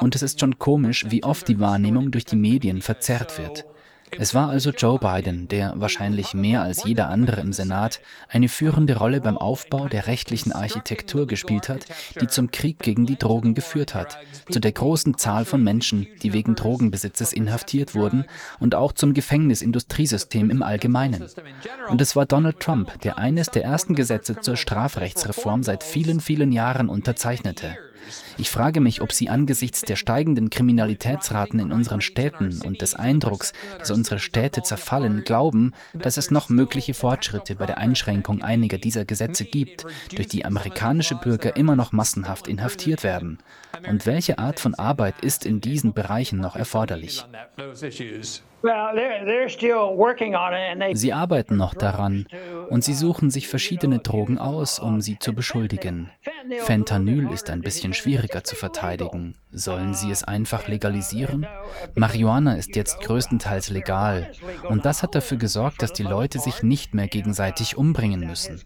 Und 0.01 0.15
es 0.15 0.23
ist 0.23 0.39
schon 0.39 0.57
komisch, 0.57 1.05
wie 1.09 1.23
oft 1.23 1.47
die 1.47 1.59
Wahrnehmung 1.59 2.09
durch 2.09 2.25
die 2.25 2.35
Medien 2.35 2.81
verzerrt 2.81 3.37
wird. 3.37 3.65
Es 4.17 4.33
war 4.33 4.49
also 4.49 4.71
Joe 4.71 4.99
Biden, 4.99 5.47
der 5.47 5.73
wahrscheinlich 5.75 6.33
mehr 6.33 6.61
als 6.61 6.83
jeder 6.83 7.09
andere 7.09 7.41
im 7.41 7.53
Senat 7.53 7.99
eine 8.29 8.49
führende 8.49 8.97
Rolle 8.97 9.21
beim 9.21 9.37
Aufbau 9.37 9.87
der 9.87 10.07
rechtlichen 10.07 10.51
Architektur 10.51 11.27
gespielt 11.27 11.69
hat, 11.69 11.85
die 12.19 12.27
zum 12.27 12.51
Krieg 12.51 12.79
gegen 12.79 13.05
die 13.05 13.17
Drogen 13.17 13.53
geführt 13.53 13.93
hat, 13.93 14.17
zu 14.49 14.59
der 14.59 14.71
großen 14.71 15.17
Zahl 15.17 15.45
von 15.45 15.63
Menschen, 15.63 16.07
die 16.21 16.33
wegen 16.33 16.55
Drogenbesitzes 16.55 17.33
inhaftiert 17.33 17.95
wurden 17.95 18.25
und 18.59 18.75
auch 18.75 18.91
zum 18.91 19.13
Gefängnisindustriesystem 19.13 20.49
im 20.49 20.63
Allgemeinen. 20.63 21.25
Und 21.89 22.01
es 22.01 22.15
war 22.15 22.25
Donald 22.25 22.59
Trump, 22.59 23.01
der 23.01 23.17
eines 23.17 23.47
der 23.49 23.63
ersten 23.63 23.95
Gesetze 23.95 24.39
zur 24.39 24.57
Strafrechtsreform 24.57 25.63
seit 25.63 25.83
vielen, 25.83 26.19
vielen 26.19 26.51
Jahren 26.51 26.89
unterzeichnete. 26.89 27.77
Ich 28.37 28.49
frage 28.49 28.81
mich, 28.81 29.01
ob 29.01 29.11
Sie 29.11 29.29
angesichts 29.29 29.81
der 29.81 29.95
steigenden 29.95 30.49
Kriminalitätsraten 30.49 31.59
in 31.59 31.71
unseren 31.71 32.01
Städten 32.01 32.61
und 32.61 32.81
des 32.81 32.95
Eindrucks, 32.95 33.53
dass 33.79 33.91
unsere 33.91 34.19
Städte 34.19 34.63
zerfallen, 34.63 35.23
glauben, 35.23 35.73
dass 35.93 36.17
es 36.17 36.31
noch 36.31 36.49
mögliche 36.49 36.93
Fortschritte 36.93 37.55
bei 37.55 37.65
der 37.65 37.77
Einschränkung 37.77 38.41
einiger 38.41 38.77
dieser 38.77 39.05
Gesetze 39.05 39.45
gibt, 39.45 39.85
durch 40.15 40.27
die 40.27 40.45
amerikanische 40.45 41.15
Bürger 41.15 41.55
immer 41.55 41.75
noch 41.75 41.91
massenhaft 41.91 42.47
inhaftiert 42.47 43.03
werden. 43.03 43.39
Und 43.87 44.05
welche 44.05 44.39
Art 44.39 44.59
von 44.59 44.75
Arbeit 44.75 45.21
ist 45.21 45.45
in 45.45 45.61
diesen 45.61 45.93
Bereichen 45.93 46.39
noch 46.39 46.55
erforderlich? 46.55 47.25
Sie 50.93 51.11
arbeiten 51.11 51.57
noch 51.57 51.73
daran 51.73 52.25
und 52.69 52.83
sie 52.83 52.93
suchen 52.93 53.29
sich 53.29 53.49
verschiedene 53.49 53.99
Drogen 53.99 54.37
aus, 54.37 54.79
um 54.79 55.01
sie 55.01 55.19
zu 55.19 55.33
beschuldigen. 55.33 56.09
Fentanyl 56.59 57.29
ist 57.31 57.49
ein 57.49 57.61
bisschen 57.61 57.93
schwieriger 57.93 58.45
zu 58.45 58.55
verteidigen. 58.55 59.35
Sollen 59.51 59.93
sie 59.93 60.11
es 60.11 60.23
einfach 60.23 60.69
legalisieren? 60.69 61.45
Marihuana 61.95 62.55
ist 62.55 62.75
jetzt 62.77 63.01
größtenteils 63.01 63.69
legal 63.69 64.31
und 64.69 64.85
das 64.85 65.03
hat 65.03 65.13
dafür 65.13 65.37
gesorgt, 65.37 65.81
dass 65.81 65.91
die 65.91 66.03
Leute 66.03 66.39
sich 66.39 66.63
nicht 66.63 66.93
mehr 66.93 67.07
gegenseitig 67.07 67.77
umbringen 67.77 68.21
müssen. 68.21 68.61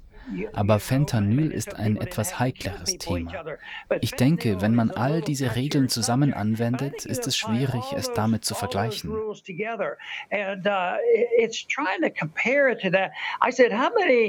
Aber 0.54 0.80
Fentanyl 0.80 1.52
ist 1.52 1.76
ein 1.76 1.98
etwas 1.98 2.40
heikleres 2.40 2.98
Thema. 2.98 3.32
Ich 4.02 4.12
denke, 4.12 4.62
wenn 4.62 4.76
man 4.76 4.92
all 4.92 5.22
diese 5.22 5.56
Regeln 5.56 5.90
zusammen 5.90 6.34
anwendet, 6.34 7.06
ist 7.06 7.28
es 7.28 7.38
schwierig, 7.38 7.84
es 7.96 8.12
damit 8.14 8.46
zu 8.46 8.56
vergleichen. 8.56 9.14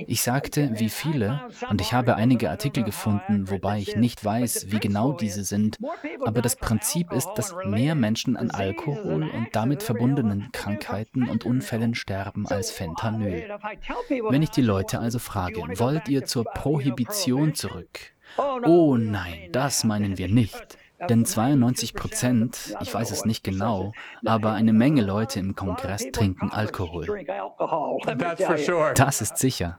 Ich 0.07 0.23
sagte, 0.23 0.71
wie 0.79 0.89
viele, 0.89 1.41
und 1.71 1.81
ich 1.81 1.93
habe 1.93 2.17
einige 2.17 2.51
Artikel 2.51 2.85
gefunden, 2.85 3.51
wobei 3.51 3.79
ich 3.79 3.97
nicht 3.97 4.25
weiß, 4.25 4.71
wie 4.71 4.79
genau 4.79 5.13
diese 5.13 5.45
sind, 5.45 5.79
aber 6.25 6.43
das 6.43 6.57
Prinzip 6.57 7.13
ist, 7.13 7.29
dass 7.35 7.55
mehr 7.65 7.95
Menschen 7.95 8.37
an 8.37 8.51
Alkohol 8.51 9.29
und 9.29 9.49
damit 9.53 9.83
verbundenen 9.83 10.51
Krankheiten 10.53 11.29
und 11.29 11.45
Unfällen 11.45 11.95
sterben 11.95 12.47
als 12.47 12.71
Fentanyl. 12.71 13.49
Wenn 14.29 14.43
ich 14.43 14.51
die 14.51 14.63
Leute 14.63 14.99
also 14.99 15.19
frage, 15.19 15.63
wollt 15.89 16.09
ihr 16.11 16.27
zur 16.27 16.45
Prohibition 16.45 17.55
zurück? 17.55 18.13
Oh 18.37 18.99
nein, 18.99 19.49
das 19.53 19.85
meinen 19.85 20.19
wir 20.19 20.29
nicht. 20.29 20.78
Denn 21.09 21.25
92 21.25 21.95
Prozent, 21.95 22.77
ich 22.81 22.93
weiß 22.93 23.11
es 23.11 23.25
nicht 23.25 23.45
genau, 23.45 23.93
aber 24.25 24.53
eine 24.53 24.73
Menge 24.73 25.03
Leute 25.03 25.39
im 25.39 25.55
Kongress 25.55 26.07
trinken 26.13 26.51
Alkohol. 26.51 27.07
Das 28.95 29.21
ist 29.21 29.39
sicher. 29.39 29.79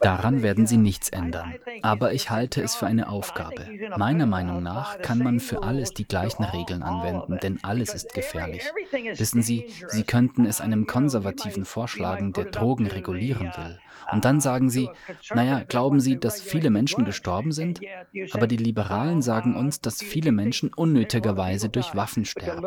Daran 0.00 0.42
werden 0.42 0.66
sie 0.66 0.76
nichts 0.76 1.08
ändern. 1.08 1.54
Aber 1.82 2.12
ich 2.12 2.30
halte 2.30 2.62
es 2.62 2.74
für 2.74 2.86
eine 2.86 3.08
Aufgabe. 3.08 3.66
Meiner 3.96 4.26
Meinung 4.26 4.62
nach 4.62 5.00
kann 5.00 5.18
man 5.18 5.40
für 5.40 5.62
alles 5.62 5.92
die 5.92 6.06
gleichen 6.06 6.44
Regeln 6.44 6.82
anwenden, 6.82 7.38
denn 7.42 7.58
alles 7.62 7.94
ist 7.94 8.14
gefährlich. 8.14 8.64
Wissen 9.14 9.42
Sie, 9.42 9.66
Sie 9.88 10.04
könnten 10.04 10.46
es 10.46 10.60
einem 10.60 10.86
Konservativen 10.86 11.64
vorschlagen, 11.64 12.32
der 12.32 12.46
Drogen 12.46 12.86
regulieren 12.86 13.52
will. 13.56 13.78
Und 14.12 14.24
dann 14.24 14.40
sagen 14.40 14.70
sie, 14.70 14.88
naja, 15.34 15.62
glauben 15.66 16.00
Sie, 16.00 16.18
dass 16.18 16.40
viele 16.40 16.70
Menschen 16.70 17.04
gestorben 17.04 17.52
sind? 17.52 17.80
Aber 18.32 18.46
die 18.46 18.56
Liberalen 18.56 19.22
sagen 19.22 19.56
uns, 19.56 19.80
dass 19.80 20.02
viele 20.02 20.32
Menschen 20.32 20.72
unnötigerweise 20.74 21.68
durch 21.68 21.94
Waffen 21.94 22.24
sterben. 22.24 22.66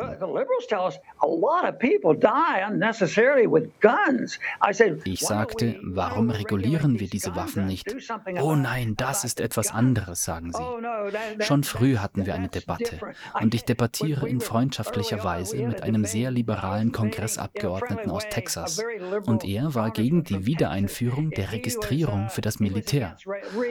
Ich 5.05 5.19
sagte, 5.21 5.79
warum 5.83 6.29
regulieren 6.29 6.99
wir 6.99 7.07
diese 7.07 7.35
Waffen 7.35 7.65
nicht? 7.65 7.95
Oh 8.41 8.55
nein, 8.55 8.95
das 8.97 9.23
ist 9.23 9.39
etwas 9.39 9.71
anderes, 9.71 10.23
sagen 10.23 10.51
sie. 10.51 11.43
Schon 11.43 11.63
früh 11.63 11.97
hatten 11.97 12.25
wir 12.25 12.35
eine 12.35 12.49
Debatte 12.49 12.99
und 13.41 13.53
ich 13.53 13.65
debattiere 13.65 14.27
in 14.27 14.39
freundschaftlicher 14.39 15.23
Weise 15.23 15.57
mit 15.57 15.83
einem 15.83 16.05
sehr 16.05 16.31
liberalen 16.31 16.91
Kongressabgeordneten 16.91 18.11
aus 18.11 18.27
Texas. 18.29 18.81
Und 19.25 19.43
er 19.43 19.75
war 19.75 19.91
gegen 19.91 20.23
die 20.23 20.45
Wiedereinführung 20.45 21.31
der 21.37 21.51
Registrierung 21.51 22.29
für 22.29 22.41
das 22.41 22.59
Militär. 22.59 23.17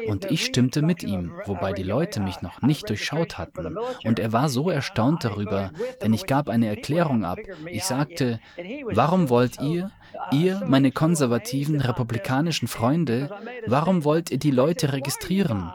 Und 0.09 0.31
ich 0.31 0.45
stimmte 0.45 0.83
mit 0.83 1.03
ihm, 1.03 1.33
wobei 1.47 1.73
die 1.73 1.83
Leute 1.83 2.21
mich 2.21 2.43
noch 2.43 2.63
nicht 2.63 2.89
durchschaut 2.89 3.39
hatten. 3.39 3.77
Und 4.05 4.19
er 4.19 4.33
war 4.33 4.49
so 4.49 4.71
erstaunt 4.71 5.25
darüber, 5.25 5.71
denn 6.03 6.13
ich 6.13 6.27
gab 6.27 6.49
eine 6.49 6.69
Erklärung 6.69 7.25
ab. 7.25 7.39
Ich 7.67 7.85
sagte, 7.85 8.41
warum 8.85 9.29
wollt 9.29 9.61
ihr, 9.61 9.91
ihr, 10.31 10.63
meine 10.67 10.93
konservativen 10.93 11.81
republikanischen 11.81 12.69
Freunde, 12.69 13.31
warum 13.67 14.05
wollt 14.05 14.31
ihr 14.31 14.39
die 14.39 14.51
Leute 14.51 14.93
registrieren? 14.93 15.73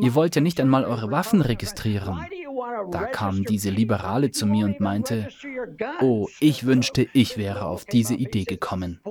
Ihr 0.00 0.14
wollt 0.14 0.34
ja 0.34 0.42
nicht 0.42 0.60
einmal 0.60 0.84
eure 0.84 1.10
Waffen 1.10 1.40
registrieren. 1.40 2.26
Da 2.90 3.04
kam 3.06 3.44
diese 3.44 3.70
Liberale 3.70 4.30
zu 4.30 4.46
mir 4.46 4.66
und 4.66 4.80
meinte, 4.80 5.28
oh, 6.00 6.28
ich 6.40 6.66
wünschte, 6.66 7.06
ich 7.12 7.36
wäre 7.36 7.66
auf 7.66 7.84
diese 7.84 8.14
Idee 8.14 8.44
gekommen. 8.44 9.00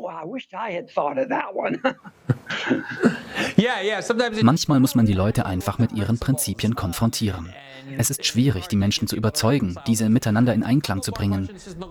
Manchmal 4.44 4.80
muss 4.80 4.96
man 4.96 5.06
die 5.06 5.14
Leute 5.14 5.46
einfach 5.46 5.80
mit 5.80 5.92
ihren 5.94 6.20
Prinzipien 6.20 6.76
konfrontieren. 6.76 7.54
Es 7.98 8.10
ist 8.10 8.26
schwierig, 8.26 8.68
die 8.68 8.76
Menschen 8.76 9.08
zu 9.08 9.16
überzeugen, 9.16 9.76
diese 9.88 10.10
miteinander 10.10 10.54
in 10.54 10.64
Einklang 10.64 11.02
zu 11.02 11.12
bringen. 11.12 11.50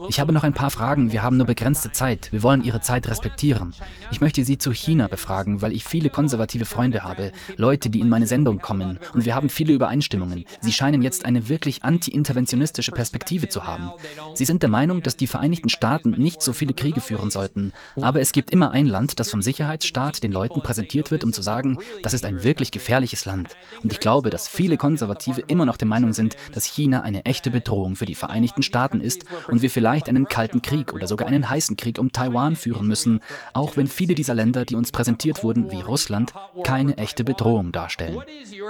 Ich 0.08 0.20
habe 0.20 0.32
noch 0.32 0.42
ein 0.42 0.54
paar 0.54 0.70
Fragen. 0.70 1.12
Wir 1.12 1.22
haben 1.22 1.36
nur 1.36 1.46
begrenzte 1.46 1.92
Zeit. 1.92 2.32
Wir 2.32 2.42
wollen 2.42 2.64
Ihre 2.64 2.80
Zeit 2.80 3.08
respektieren. 3.08 3.74
Ich 4.10 4.20
möchte 4.20 4.44
Sie 4.44 4.58
zu 4.58 4.72
China 4.72 5.06
befragen, 5.06 5.62
weil 5.62 5.72
ich 5.72 5.84
viele 5.84 6.10
konservative 6.10 6.64
Freunde 6.64 7.04
habe, 7.04 7.32
Leute, 7.56 7.90
die 7.90 8.00
in 8.00 8.08
meine 8.08 8.26
Sendung 8.26 8.58
kommen. 8.58 8.98
Und 9.12 9.24
wir 9.24 9.34
haben 9.34 9.48
viele 9.48 9.72
Übereinstimmungen. 9.72 10.44
Sie 10.60 10.72
scheinen 10.72 11.02
jetzt 11.02 11.24
eine 11.24 11.48
wirklich 11.55 11.85
anti-interventionistische 11.85 12.90
Perspektive 12.90 13.48
zu 13.48 13.64
haben. 13.64 13.93
Sie 14.35 14.44
sind 14.44 14.62
der 14.64 14.70
Meinung, 14.70 15.05
dass 15.05 15.16
die 15.16 15.28
Vereinigten 15.28 15.68
Staaten 15.68 16.10
nicht 16.10 16.43
so 16.43 16.52
viele 16.52 16.74
Kriege 16.74 17.01
führen 17.01 17.31
sollten. 17.31 17.72
Aber 18.01 18.20
es 18.20 18.32
gibt 18.32 18.51
immer 18.51 18.72
ein 18.72 18.86
Land, 18.86 19.20
das 19.20 19.31
vom 19.31 19.40
Sicherheitsstaat 19.40 20.24
den 20.24 20.32
Leuten 20.32 20.62
präsentiert 20.62 21.12
wird, 21.12 21.22
um 21.22 21.32
zu 21.32 21.43
sagen, 21.43 21.78
das 22.02 22.12
ist 22.12 22.24
ein 22.24 22.43
wirklich 22.43 22.72
gefährliches 22.72 23.24
Land. 23.24 23.51
Und 23.85 23.93
ich 23.93 24.01
glaube, 24.01 24.31
dass 24.31 24.48
viele 24.48 24.76
Konservative 24.76 25.43
immer 25.47 25.64
noch 25.64 25.76
der 25.76 25.86
Meinung 25.86 26.12
sind, 26.12 26.36
dass 26.52 26.64
China 26.64 27.02
eine 27.02 27.24
echte 27.24 27.52
Bedrohung 27.52 27.94
für 27.94 28.06
die 28.06 28.16
Vereinigten 28.16 28.64
Staaten 28.64 29.01
ist 29.01 29.24
und 29.47 29.62
wir 29.62 29.70
vielleicht 29.70 30.09
einen 30.09 30.26
kalten 30.26 30.60
Krieg 30.60 30.93
oder 30.93 31.06
sogar 31.06 31.28
einen 31.28 31.48
heißen 31.48 31.76
Krieg 31.76 32.01
um 32.01 32.10
Taiwan 32.10 32.56
führen 32.56 32.89
müssen, 32.89 33.20
auch 33.52 33.76
wenn 33.76 33.86
viele 33.86 34.16
dieser 34.16 34.35
Länder, 34.35 34.64
die 34.64 34.74
uns 34.74 34.90
präsentiert 34.90 35.44
wurden, 35.44 35.70
wie 35.70 35.82
Russland, 35.82 36.32
keine 36.64 36.98
echte 36.98 37.22
Bedrohung 37.22 37.70
darstellen. 37.70 38.20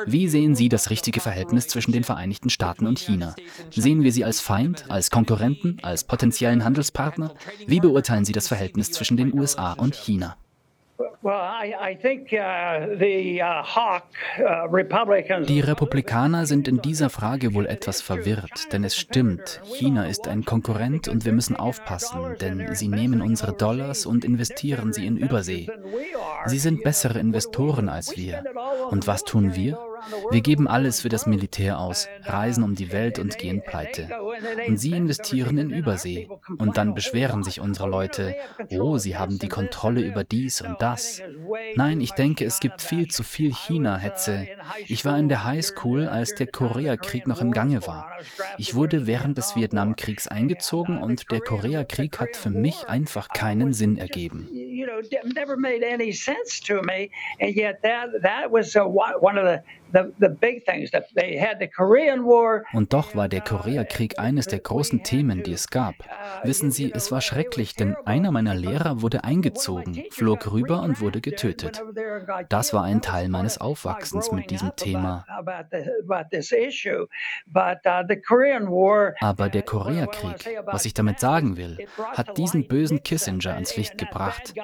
Wie 0.04 0.28
sehen 0.28 0.54
Sie 0.54 0.68
das 0.68 0.90
richtige 0.90 1.20
Verhältnis 1.20 1.68
zwischen 1.68 1.92
den 1.92 2.04
Vereinigten 2.04 2.50
Staaten 2.50 2.73
und 2.82 2.98
China? 2.98 3.34
Sehen 3.70 4.02
wir 4.02 4.12
sie 4.12 4.24
als 4.24 4.40
Feind, 4.40 4.84
als 4.90 5.10
Konkurrenten, 5.10 5.78
als 5.82 6.04
potenziellen 6.04 6.64
Handelspartner? 6.64 7.34
Wie 7.66 7.80
beurteilen 7.80 8.24
Sie 8.24 8.32
das 8.32 8.48
Verhältnis 8.48 8.90
zwischen 8.90 9.16
den 9.16 9.32
USA 9.32 9.72
und 9.72 9.94
China? 9.94 10.36
Uh, 11.24 11.30
uh, 11.30 11.64
Die 15.46 15.60
Republikaner 15.60 16.46
sind 16.46 16.68
in 16.68 16.82
dieser 16.82 17.10
Frage 17.10 17.54
wohl 17.54 17.66
etwas 17.66 18.02
verwirrt, 18.02 18.72
denn 18.72 18.84
es 18.84 18.94
stimmt, 18.94 19.60
China 19.64 20.06
ist 20.06 20.28
ein 20.28 20.44
Konkurrent 20.44 21.08
und 21.08 21.24
wir 21.24 21.32
müssen 21.32 21.56
aufpassen, 21.56 22.36
denn 22.40 22.74
sie 22.74 22.88
nehmen 22.88 23.22
unsere 23.22 23.54
Dollars 23.54 24.04
und 24.06 24.24
investieren 24.24 24.92
sie 24.92 25.06
in 25.06 25.16
Übersee. 25.16 25.68
Sie 26.44 26.58
sind 26.58 26.84
bessere 26.84 27.18
Investoren 27.18 27.88
als 27.88 28.16
wir. 28.16 28.44
Und 28.90 29.06
was 29.06 29.24
tun 29.24 29.54
wir? 29.54 29.78
Wir 30.30 30.40
geben 30.40 30.68
alles 30.68 31.00
für 31.00 31.08
das 31.08 31.26
Militär 31.26 31.78
aus, 31.78 32.08
reisen 32.22 32.64
um 32.64 32.74
die 32.74 32.92
Welt 32.92 33.18
und 33.18 33.38
gehen 33.38 33.62
pleite. 33.62 34.08
Und 34.66 34.78
sie 34.78 34.92
investieren 34.92 35.58
in 35.58 35.70
Übersee. 35.70 36.28
Und 36.58 36.76
dann 36.76 36.94
beschweren 36.94 37.42
sich 37.42 37.60
unsere 37.60 37.88
Leute, 37.88 38.34
oh, 38.78 38.98
sie 38.98 39.16
haben 39.16 39.38
die 39.38 39.48
Kontrolle 39.48 40.00
über 40.00 40.24
dies 40.24 40.60
und 40.60 40.80
das. 40.80 41.22
Nein, 41.76 42.00
ich 42.00 42.12
denke, 42.12 42.44
es 42.44 42.60
gibt 42.60 42.82
viel 42.82 43.08
zu 43.08 43.22
viel 43.22 43.52
China-Hetze. 43.52 44.48
Ich 44.86 45.04
war 45.04 45.18
in 45.18 45.28
der 45.28 45.44
Highschool, 45.44 46.08
als 46.08 46.34
der 46.34 46.46
Koreakrieg 46.46 47.26
noch 47.26 47.40
im 47.40 47.52
Gange 47.52 47.86
war. 47.86 48.10
Ich 48.58 48.74
wurde 48.74 49.06
während 49.06 49.38
des 49.38 49.56
Vietnamkriegs 49.56 50.28
eingezogen 50.28 51.02
und 51.02 51.30
der 51.30 51.40
Koreakrieg 51.40 52.18
hat 52.20 52.36
für 52.36 52.50
mich 52.50 52.88
einfach 52.88 53.28
keinen 53.28 53.72
Sinn 53.72 53.98
ergeben. 53.98 54.48
never 55.34 55.56
made 55.56 55.82
any 55.82 56.12
sense 56.12 56.60
to 56.60 56.82
me, 56.82 57.10
and 57.40 57.54
yet 57.54 57.82
that 57.82 58.22
that 58.22 58.50
was 58.50 58.76
uh, 58.76 58.84
one 58.84 59.38
of 59.38 59.44
the 59.44 59.62
und 62.72 62.92
doch 62.92 63.14
war 63.14 63.28
der 63.28 63.40
Koreakrieg 63.40 64.18
eines 64.18 64.46
der 64.46 64.58
großen 64.58 65.04
Themen, 65.04 65.42
die 65.42 65.52
es 65.52 65.68
gab. 65.68 65.94
Wissen 66.42 66.70
Sie, 66.72 66.90
es 66.92 67.12
war 67.12 67.20
schrecklich, 67.20 67.74
denn 67.74 67.94
einer 68.04 68.32
meiner 68.32 68.54
Lehrer 68.54 69.02
wurde 69.02 69.22
eingezogen, 69.22 70.04
flog 70.10 70.50
rüber 70.50 70.82
und 70.82 71.00
wurde 71.00 71.20
getötet. 71.20 71.82
Das 72.48 72.74
war 72.74 72.82
ein 72.82 73.02
Teil 73.02 73.28
meines 73.28 73.58
Aufwachsens 73.58 74.32
mit 74.32 74.50
diesem 74.50 74.74
Thema. 74.74 75.24
Aber 79.20 79.48
der 79.48 79.62
Koreakrieg, 79.62 80.58
was 80.66 80.84
ich 80.86 80.94
damit 80.94 81.20
sagen 81.20 81.56
will, 81.56 81.86
hat 82.12 82.36
diesen 82.36 82.66
bösen 82.66 83.02
Kissinger 83.02 83.54
ans 83.54 83.76
Licht 83.76 83.96
gebracht. 83.96 84.54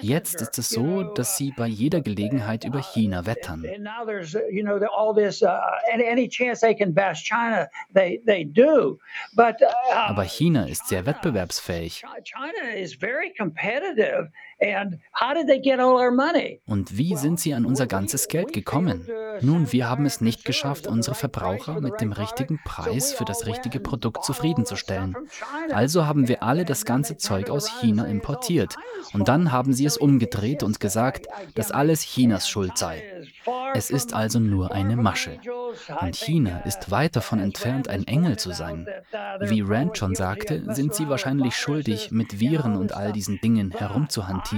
Jetzt 0.00 0.40
ist 0.40 0.58
es 0.58 0.68
so, 0.68 1.02
dass 1.02 1.36
sie 1.36 1.52
bei 1.56 1.66
jeder 1.66 2.00
Gelegenheit 2.00 2.64
über 2.64 2.80
China 2.80 3.26
wettern 3.26 3.64
all 4.88 5.12
this, 5.12 5.42
uh, 5.42 5.60
any, 5.92 6.04
any 6.06 6.28
chance 6.28 6.60
they 6.60 6.74
can 6.74 6.92
bash 6.92 7.24
China, 7.24 7.68
they, 7.92 8.20
they 8.26 8.44
do. 8.44 8.98
But, 9.34 9.60
uh, 9.62 9.72
Aber 9.94 10.26
China 10.26 10.66
ist 10.66 10.86
sehr 10.88 11.06
wettbewerbsfähig. 11.06 12.02
China 12.24 12.74
is 12.74 12.94
very 12.94 13.32
competitive. 13.36 14.28
Und 16.66 16.98
wie 16.98 17.16
sind 17.16 17.40
sie 17.40 17.54
an 17.54 17.64
unser 17.64 17.86
ganzes 17.86 18.28
Geld 18.28 18.52
gekommen? 18.52 19.08
Nun, 19.40 19.72
wir 19.72 19.88
haben 19.88 20.04
es 20.04 20.20
nicht 20.20 20.44
geschafft, 20.44 20.86
unsere 20.86 21.14
Verbraucher 21.14 21.80
mit 21.80 22.00
dem 22.00 22.12
richtigen 22.12 22.60
Preis 22.64 23.12
für 23.12 23.24
das 23.24 23.46
richtige 23.46 23.80
Produkt 23.80 24.24
zufriedenzustellen. 24.24 25.16
Also 25.72 26.06
haben 26.06 26.28
wir 26.28 26.42
alle 26.42 26.66
das 26.66 26.84
ganze 26.84 27.16
Zeug 27.16 27.48
aus 27.48 27.80
China 27.80 28.04
importiert. 28.04 28.76
Und 29.14 29.28
dann 29.28 29.50
haben 29.50 29.72
sie 29.72 29.86
es 29.86 29.96
umgedreht 29.96 30.62
und 30.62 30.78
gesagt, 30.78 31.26
dass 31.54 31.70
alles 31.70 32.02
Chinas 32.02 32.48
Schuld 32.48 32.76
sei. 32.76 33.02
Es 33.74 33.88
ist 33.88 34.12
also 34.12 34.40
nur 34.40 34.72
eine 34.72 34.96
Masche. 34.96 35.38
Und 36.00 36.16
China 36.16 36.58
ist 36.60 36.90
weit 36.90 37.16
davon 37.16 37.38
entfernt, 37.38 37.88
ein 37.88 38.06
Engel 38.06 38.38
zu 38.38 38.52
sein. 38.52 38.86
Wie 39.40 39.62
Rand 39.62 39.96
schon 39.96 40.14
sagte, 40.14 40.62
sind 40.74 40.94
sie 40.94 41.08
wahrscheinlich 41.08 41.56
schuldig, 41.56 42.10
mit 42.10 42.40
Viren 42.40 42.76
und 42.76 42.92
all 42.92 43.12
diesen 43.12 43.40
Dingen 43.40 43.70
herumzuhantieren. 43.70 44.49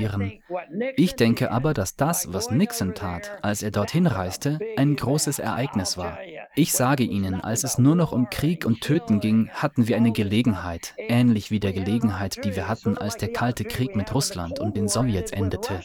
Ich 0.97 1.17
denke 1.17 1.51
aber, 1.51 1.75
dass 1.75 1.97
das, 1.97 2.33
was 2.33 2.51
Nixon 2.51 2.95
tat, 2.95 3.31
als 3.43 3.63
er 3.63 3.71
dorthin 3.71 4.07
reiste, 4.07 4.59
ein 4.77 4.97
großes 4.97 5.39
Ereignis 5.39 5.97
war. 5.99 6.19
Ich 6.55 6.73
sage 6.73 7.05
Ihnen, 7.05 7.41
als 7.41 7.65
es 7.65 7.79
nur 7.79 7.97
noch 7.97 8.13
um 8.13 8.29
Krieg 8.29 8.67
und 8.67 8.81
Töten 8.81 9.21
ging, 9.21 9.49
hatten 9.51 9.89
wir 9.89 9.97
eine 9.97 10.13
Gelegenheit, 10.13 10.95
ähnlich 10.97 11.51
wie 11.51 11.61
der 11.61 11.73
Gelegenheit, 11.73 12.45
die 12.45 12.55
wir 12.55 12.69
hatten, 12.69 12.99
als 12.99 13.17
der 13.17 13.33
Kalte 13.33 13.65
Krieg 13.65 13.97
mit 13.97 14.15
Russland 14.15 14.61
und 14.61 14.77
den 14.77 14.89
Sowjets 14.89 15.33
endete. 15.33 15.81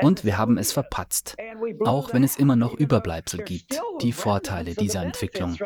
Und 0.00 0.24
wir 0.24 0.38
haben 0.38 0.58
es 0.58 0.72
verpatzt, 0.72 1.36
auch 1.84 2.12
wenn 2.12 2.24
es 2.24 2.36
immer 2.36 2.56
noch 2.56 2.74
Überbleibsel 2.74 3.42
gibt, 3.42 3.80
die 4.00 4.12
Vorteile 4.12 4.74
dieser 4.74 5.02
Entwicklung. 5.02 5.56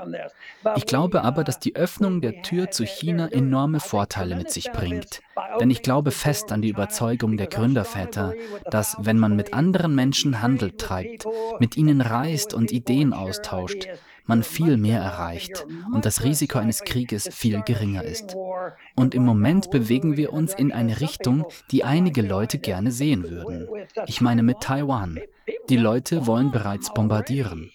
Ich 0.77 0.87
glaube 0.87 1.23
aber, 1.23 1.45
dass 1.45 1.59
die 1.59 1.77
Öffnung 1.77 2.21
der 2.21 2.43
Tür 2.43 2.71
zu 2.71 2.85
China 2.85 3.29
enorme 3.29 3.81
Vorteile 3.81 4.37
mit 4.37 4.51
sich 4.51 4.71
bringt. 4.71 5.21
Denn 5.61 5.71
ich 5.71 5.83
glaube 5.83 6.11
fest 6.11 6.53
an 6.53 6.63
die 6.63 6.69
Überzeugung 6.69 7.37
der 7.37 7.47
Gründerväter, 7.47 8.35
dass 8.71 8.97
wenn 9.01 9.19
man 9.19 9.37
mit 9.37 9.55
anderen 9.55 9.95
Menschen 9.95 10.43
Handel 10.43 10.73
treibt, 10.73 11.27
mit 11.59 11.77
ihnen 11.77 12.01
reist 12.01 12.55
und 12.55 12.71
Ideen 12.73 13.13
austauscht, 13.13 13.89
man 14.29 14.43
viel 14.43 14.77
mehr 14.77 15.01
erreicht 15.01 15.67
und 15.93 16.05
das 16.05 16.25
Risiko 16.25 16.59
eines 16.59 16.83
Krieges 16.83 17.29
viel 17.33 17.63
geringer 17.63 18.05
ist. 18.05 18.37
Und 18.95 19.15
im 19.15 19.25
Moment 19.25 19.71
bewegen 19.71 20.17
wir 20.17 20.33
uns 20.33 20.55
in 20.55 20.73
eine 20.73 21.01
Richtung, 21.01 21.47
die 21.71 21.85
einige 21.85 22.23
Leute 22.23 22.59
gerne 22.59 22.93
sehen 22.93 23.29
würden. 23.29 23.69
Ich 24.07 24.21
meine 24.21 24.43
mit 24.43 24.61
Taiwan. 24.61 25.21
Die 25.69 25.77
Leute 25.77 26.27
wollen 26.27 26.51
bereits 26.51 26.93
bombardieren. 26.93 27.71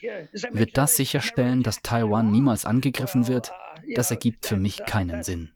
Wird 0.51 0.77
das 0.77 0.95
sicherstellen, 0.95 1.63
dass 1.63 1.81
Taiwan 1.81 2.31
niemals 2.31 2.65
angegriffen 2.65 3.27
wird? 3.27 3.51
Das 3.95 4.11
ergibt 4.11 4.45
für 4.45 4.57
mich 4.57 4.85
keinen 4.85 5.23
Sinn. 5.23 5.51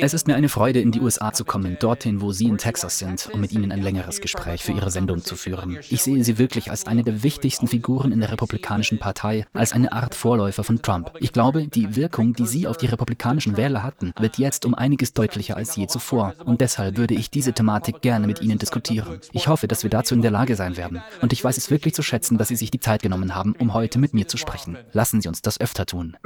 Es 0.00 0.14
ist 0.14 0.28
mir 0.28 0.36
eine 0.36 0.48
Freude, 0.48 0.80
in 0.80 0.92
die 0.92 1.00
USA 1.00 1.32
zu 1.32 1.44
kommen, 1.44 1.76
dorthin, 1.80 2.20
wo 2.20 2.30
Sie 2.30 2.46
in 2.46 2.58
Texas 2.58 2.98
sind, 2.98 3.28
um 3.32 3.40
mit 3.40 3.50
Ihnen 3.52 3.72
ein 3.72 3.82
längeres 3.82 4.20
Gespräch 4.20 4.62
für 4.62 4.72
Ihre 4.72 4.90
Sendung 4.90 5.22
zu 5.24 5.34
führen. 5.34 5.78
Ich 5.90 6.02
sehe 6.02 6.22
Sie 6.22 6.38
wirklich 6.38 6.70
als 6.70 6.86
eine 6.86 7.02
der 7.02 7.24
wichtigsten 7.24 7.66
Figuren 7.66 8.12
in 8.12 8.20
der 8.20 8.30
Republikanischen 8.30 8.98
Partei, 8.98 9.46
als 9.52 9.72
eine 9.72 9.92
Art 9.92 10.14
Vorläufer 10.14 10.62
von 10.62 10.80
Trump. 10.80 11.10
Ich 11.18 11.32
glaube, 11.32 11.66
die 11.66 11.96
Wirkung, 11.96 12.34
die 12.34 12.46
Sie 12.46 12.68
auf 12.68 12.76
die 12.76 12.86
republikanischen 12.86 13.56
Wähler 13.56 13.82
hatten, 13.82 14.12
wird 14.18 14.38
jetzt 14.38 14.64
um 14.64 14.74
einiges 14.74 15.12
deutlicher 15.12 15.56
als 15.56 15.74
je 15.74 15.88
zuvor. 15.88 16.34
Und 16.44 16.60
deshalb 16.60 16.96
würde 16.96 17.14
ich 17.14 17.28
diese 17.28 17.52
Thematik 17.52 18.02
gerne 18.02 18.28
mit 18.28 18.40
Ihnen 18.42 18.58
diskutieren. 18.58 19.20
Ich 19.32 19.48
hoffe, 19.48 19.66
dass 19.66 19.82
wir 19.82 19.90
dazu 19.90 20.14
in 20.14 20.22
der 20.22 20.30
Lage 20.30 20.54
sein 20.54 20.76
werden. 20.76 21.02
Und 21.20 21.32
ich 21.32 21.42
weiß 21.42 21.56
es 21.56 21.70
wirklich 21.70 21.94
zu 21.94 22.02
schätzen, 22.02 22.38
dass 22.38 22.48
Sie 22.48 22.56
sich 22.56 22.70
die 22.70 22.80
Zeit 22.80 23.02
genommen 23.02 23.34
haben, 23.34 23.56
um 23.58 23.74
heute 23.74 23.98
mit 23.98 24.14
mir 24.14 24.28
zu 24.28 24.36
sprechen. 24.36 24.78
Lassen 24.92 25.20
Sie 25.20 25.28
uns 25.28 25.42
das 25.42 25.60
öfter 25.60 25.84
tun. 25.84 26.16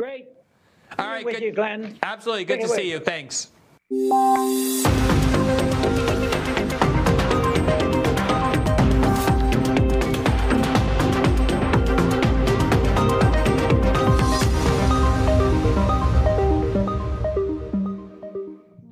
All 0.98 1.06
right, 1.06 1.24
good. 1.24 1.40
You, 1.40 1.52
Glenn. 1.52 1.98
Absolutely. 2.02 2.44
Good 2.44 2.60
to 2.60 2.68
see 2.68 2.90
you. 2.90 2.98
Thanks. 3.00 3.52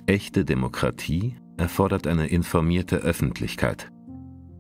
Echte 0.06 0.44
Demokratie 0.44 1.36
erfordert 1.58 2.06
eine 2.06 2.28
informierte 2.28 2.96
Öffentlichkeit. 2.96 3.90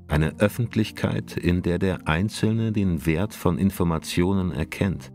Eine 0.06 0.38
Öffentlichkeit, 0.40 1.36
in 1.36 1.62
der 1.62 1.78
der 1.78 2.06
Einzelne 2.06 2.72
den 2.72 3.06
Wert 3.06 3.34
von 3.34 3.58
Informationen 3.58 4.52
erkennt 4.52 5.10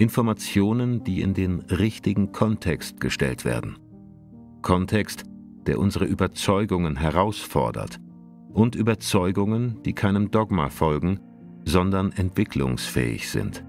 Informationen, 0.00 1.04
die 1.04 1.20
in 1.20 1.34
den 1.34 1.60
richtigen 1.60 2.32
Kontext 2.32 3.02
gestellt 3.02 3.44
werden. 3.44 3.76
Kontext, 4.62 5.24
der 5.66 5.78
unsere 5.78 6.06
Überzeugungen 6.06 6.96
herausfordert 6.96 8.00
und 8.50 8.74
Überzeugungen, 8.76 9.82
die 9.84 9.92
keinem 9.92 10.30
Dogma 10.30 10.70
folgen, 10.70 11.20
sondern 11.66 12.12
entwicklungsfähig 12.12 13.28
sind. 13.28 13.62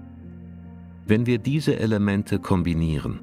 Wenn 1.06 1.26
wir 1.26 1.36
diese 1.36 1.78
Elemente 1.78 2.38
kombinieren, 2.38 3.20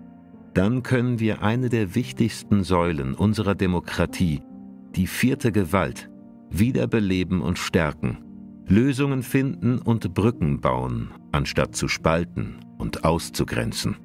dann 0.53 0.83
können 0.83 1.19
wir 1.19 1.41
eine 1.41 1.69
der 1.69 1.95
wichtigsten 1.95 2.63
Säulen 2.63 3.15
unserer 3.15 3.55
Demokratie, 3.55 4.43
die 4.95 5.07
vierte 5.07 5.51
Gewalt, 5.51 6.11
wiederbeleben 6.51 7.41
und 7.41 7.57
stärken, 7.57 8.19
Lösungen 8.67 9.23
finden 9.23 9.79
und 9.79 10.13
Brücken 10.13 10.61
bauen, 10.61 11.09
anstatt 11.31 11.75
zu 11.75 11.87
spalten 11.87 12.59
und 12.79 13.05
auszugrenzen. 13.05 13.97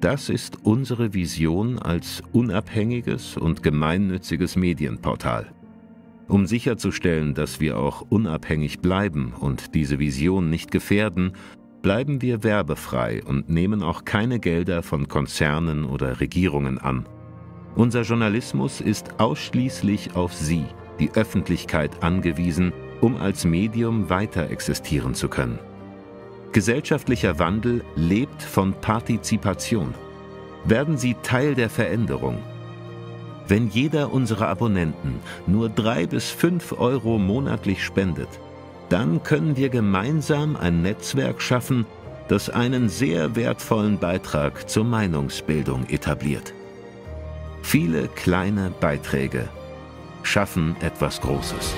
Das 0.00 0.28
ist 0.28 0.58
unsere 0.64 1.14
Vision 1.14 1.78
als 1.78 2.22
unabhängiges 2.32 3.36
und 3.36 3.62
gemeinnütziges 3.62 4.56
Medienportal. 4.56 5.52
Um 6.28 6.46
sicherzustellen, 6.46 7.34
dass 7.34 7.58
wir 7.58 7.78
auch 7.78 8.04
unabhängig 8.08 8.80
bleiben 8.80 9.32
und 9.38 9.74
diese 9.74 9.98
Vision 9.98 10.50
nicht 10.50 10.70
gefährden, 10.70 11.32
bleiben 11.82 12.22
wir 12.22 12.42
werbefrei 12.44 13.22
und 13.24 13.48
nehmen 13.48 13.82
auch 13.82 14.04
keine 14.04 14.38
Gelder 14.38 14.82
von 14.82 15.08
Konzernen 15.08 15.84
oder 15.84 16.20
Regierungen 16.20 16.78
an. 16.78 17.06
Unser 17.76 18.02
Journalismus 18.02 18.80
ist 18.80 19.20
ausschließlich 19.20 20.16
auf 20.16 20.34
Sie, 20.34 20.64
die 20.98 21.10
Öffentlichkeit, 21.12 22.02
angewiesen, 22.02 22.72
um 23.00 23.16
als 23.16 23.44
Medium 23.44 24.10
weiter 24.10 24.50
existieren 24.50 25.14
zu 25.14 25.28
können. 25.28 25.58
Gesellschaftlicher 26.52 27.38
Wandel 27.38 27.84
lebt 27.94 28.42
von 28.42 28.72
Partizipation. 28.74 29.94
Werden 30.64 30.96
Sie 30.96 31.14
Teil 31.22 31.54
der 31.54 31.68
Veränderung. 31.70 32.38
Wenn 33.46 33.68
jeder 33.68 34.12
unserer 34.12 34.48
Abonnenten 34.48 35.20
nur 35.46 35.68
drei 35.68 36.06
bis 36.06 36.30
fünf 36.30 36.72
Euro 36.72 37.18
monatlich 37.18 37.84
spendet, 37.84 38.28
dann 38.88 39.22
können 39.22 39.56
wir 39.56 39.68
gemeinsam 39.68 40.56
ein 40.56 40.82
Netzwerk 40.82 41.42
schaffen, 41.42 41.86
das 42.28 42.50
einen 42.50 42.88
sehr 42.88 43.36
wertvollen 43.36 43.98
Beitrag 43.98 44.68
zur 44.68 44.84
Meinungsbildung 44.84 45.86
etabliert. 45.88 46.52
Viele 47.62 48.08
kleine 48.08 48.70
Beiträge 48.80 49.48
schaffen 50.22 50.76
etwas 50.80 51.20
Großes. 51.20 51.74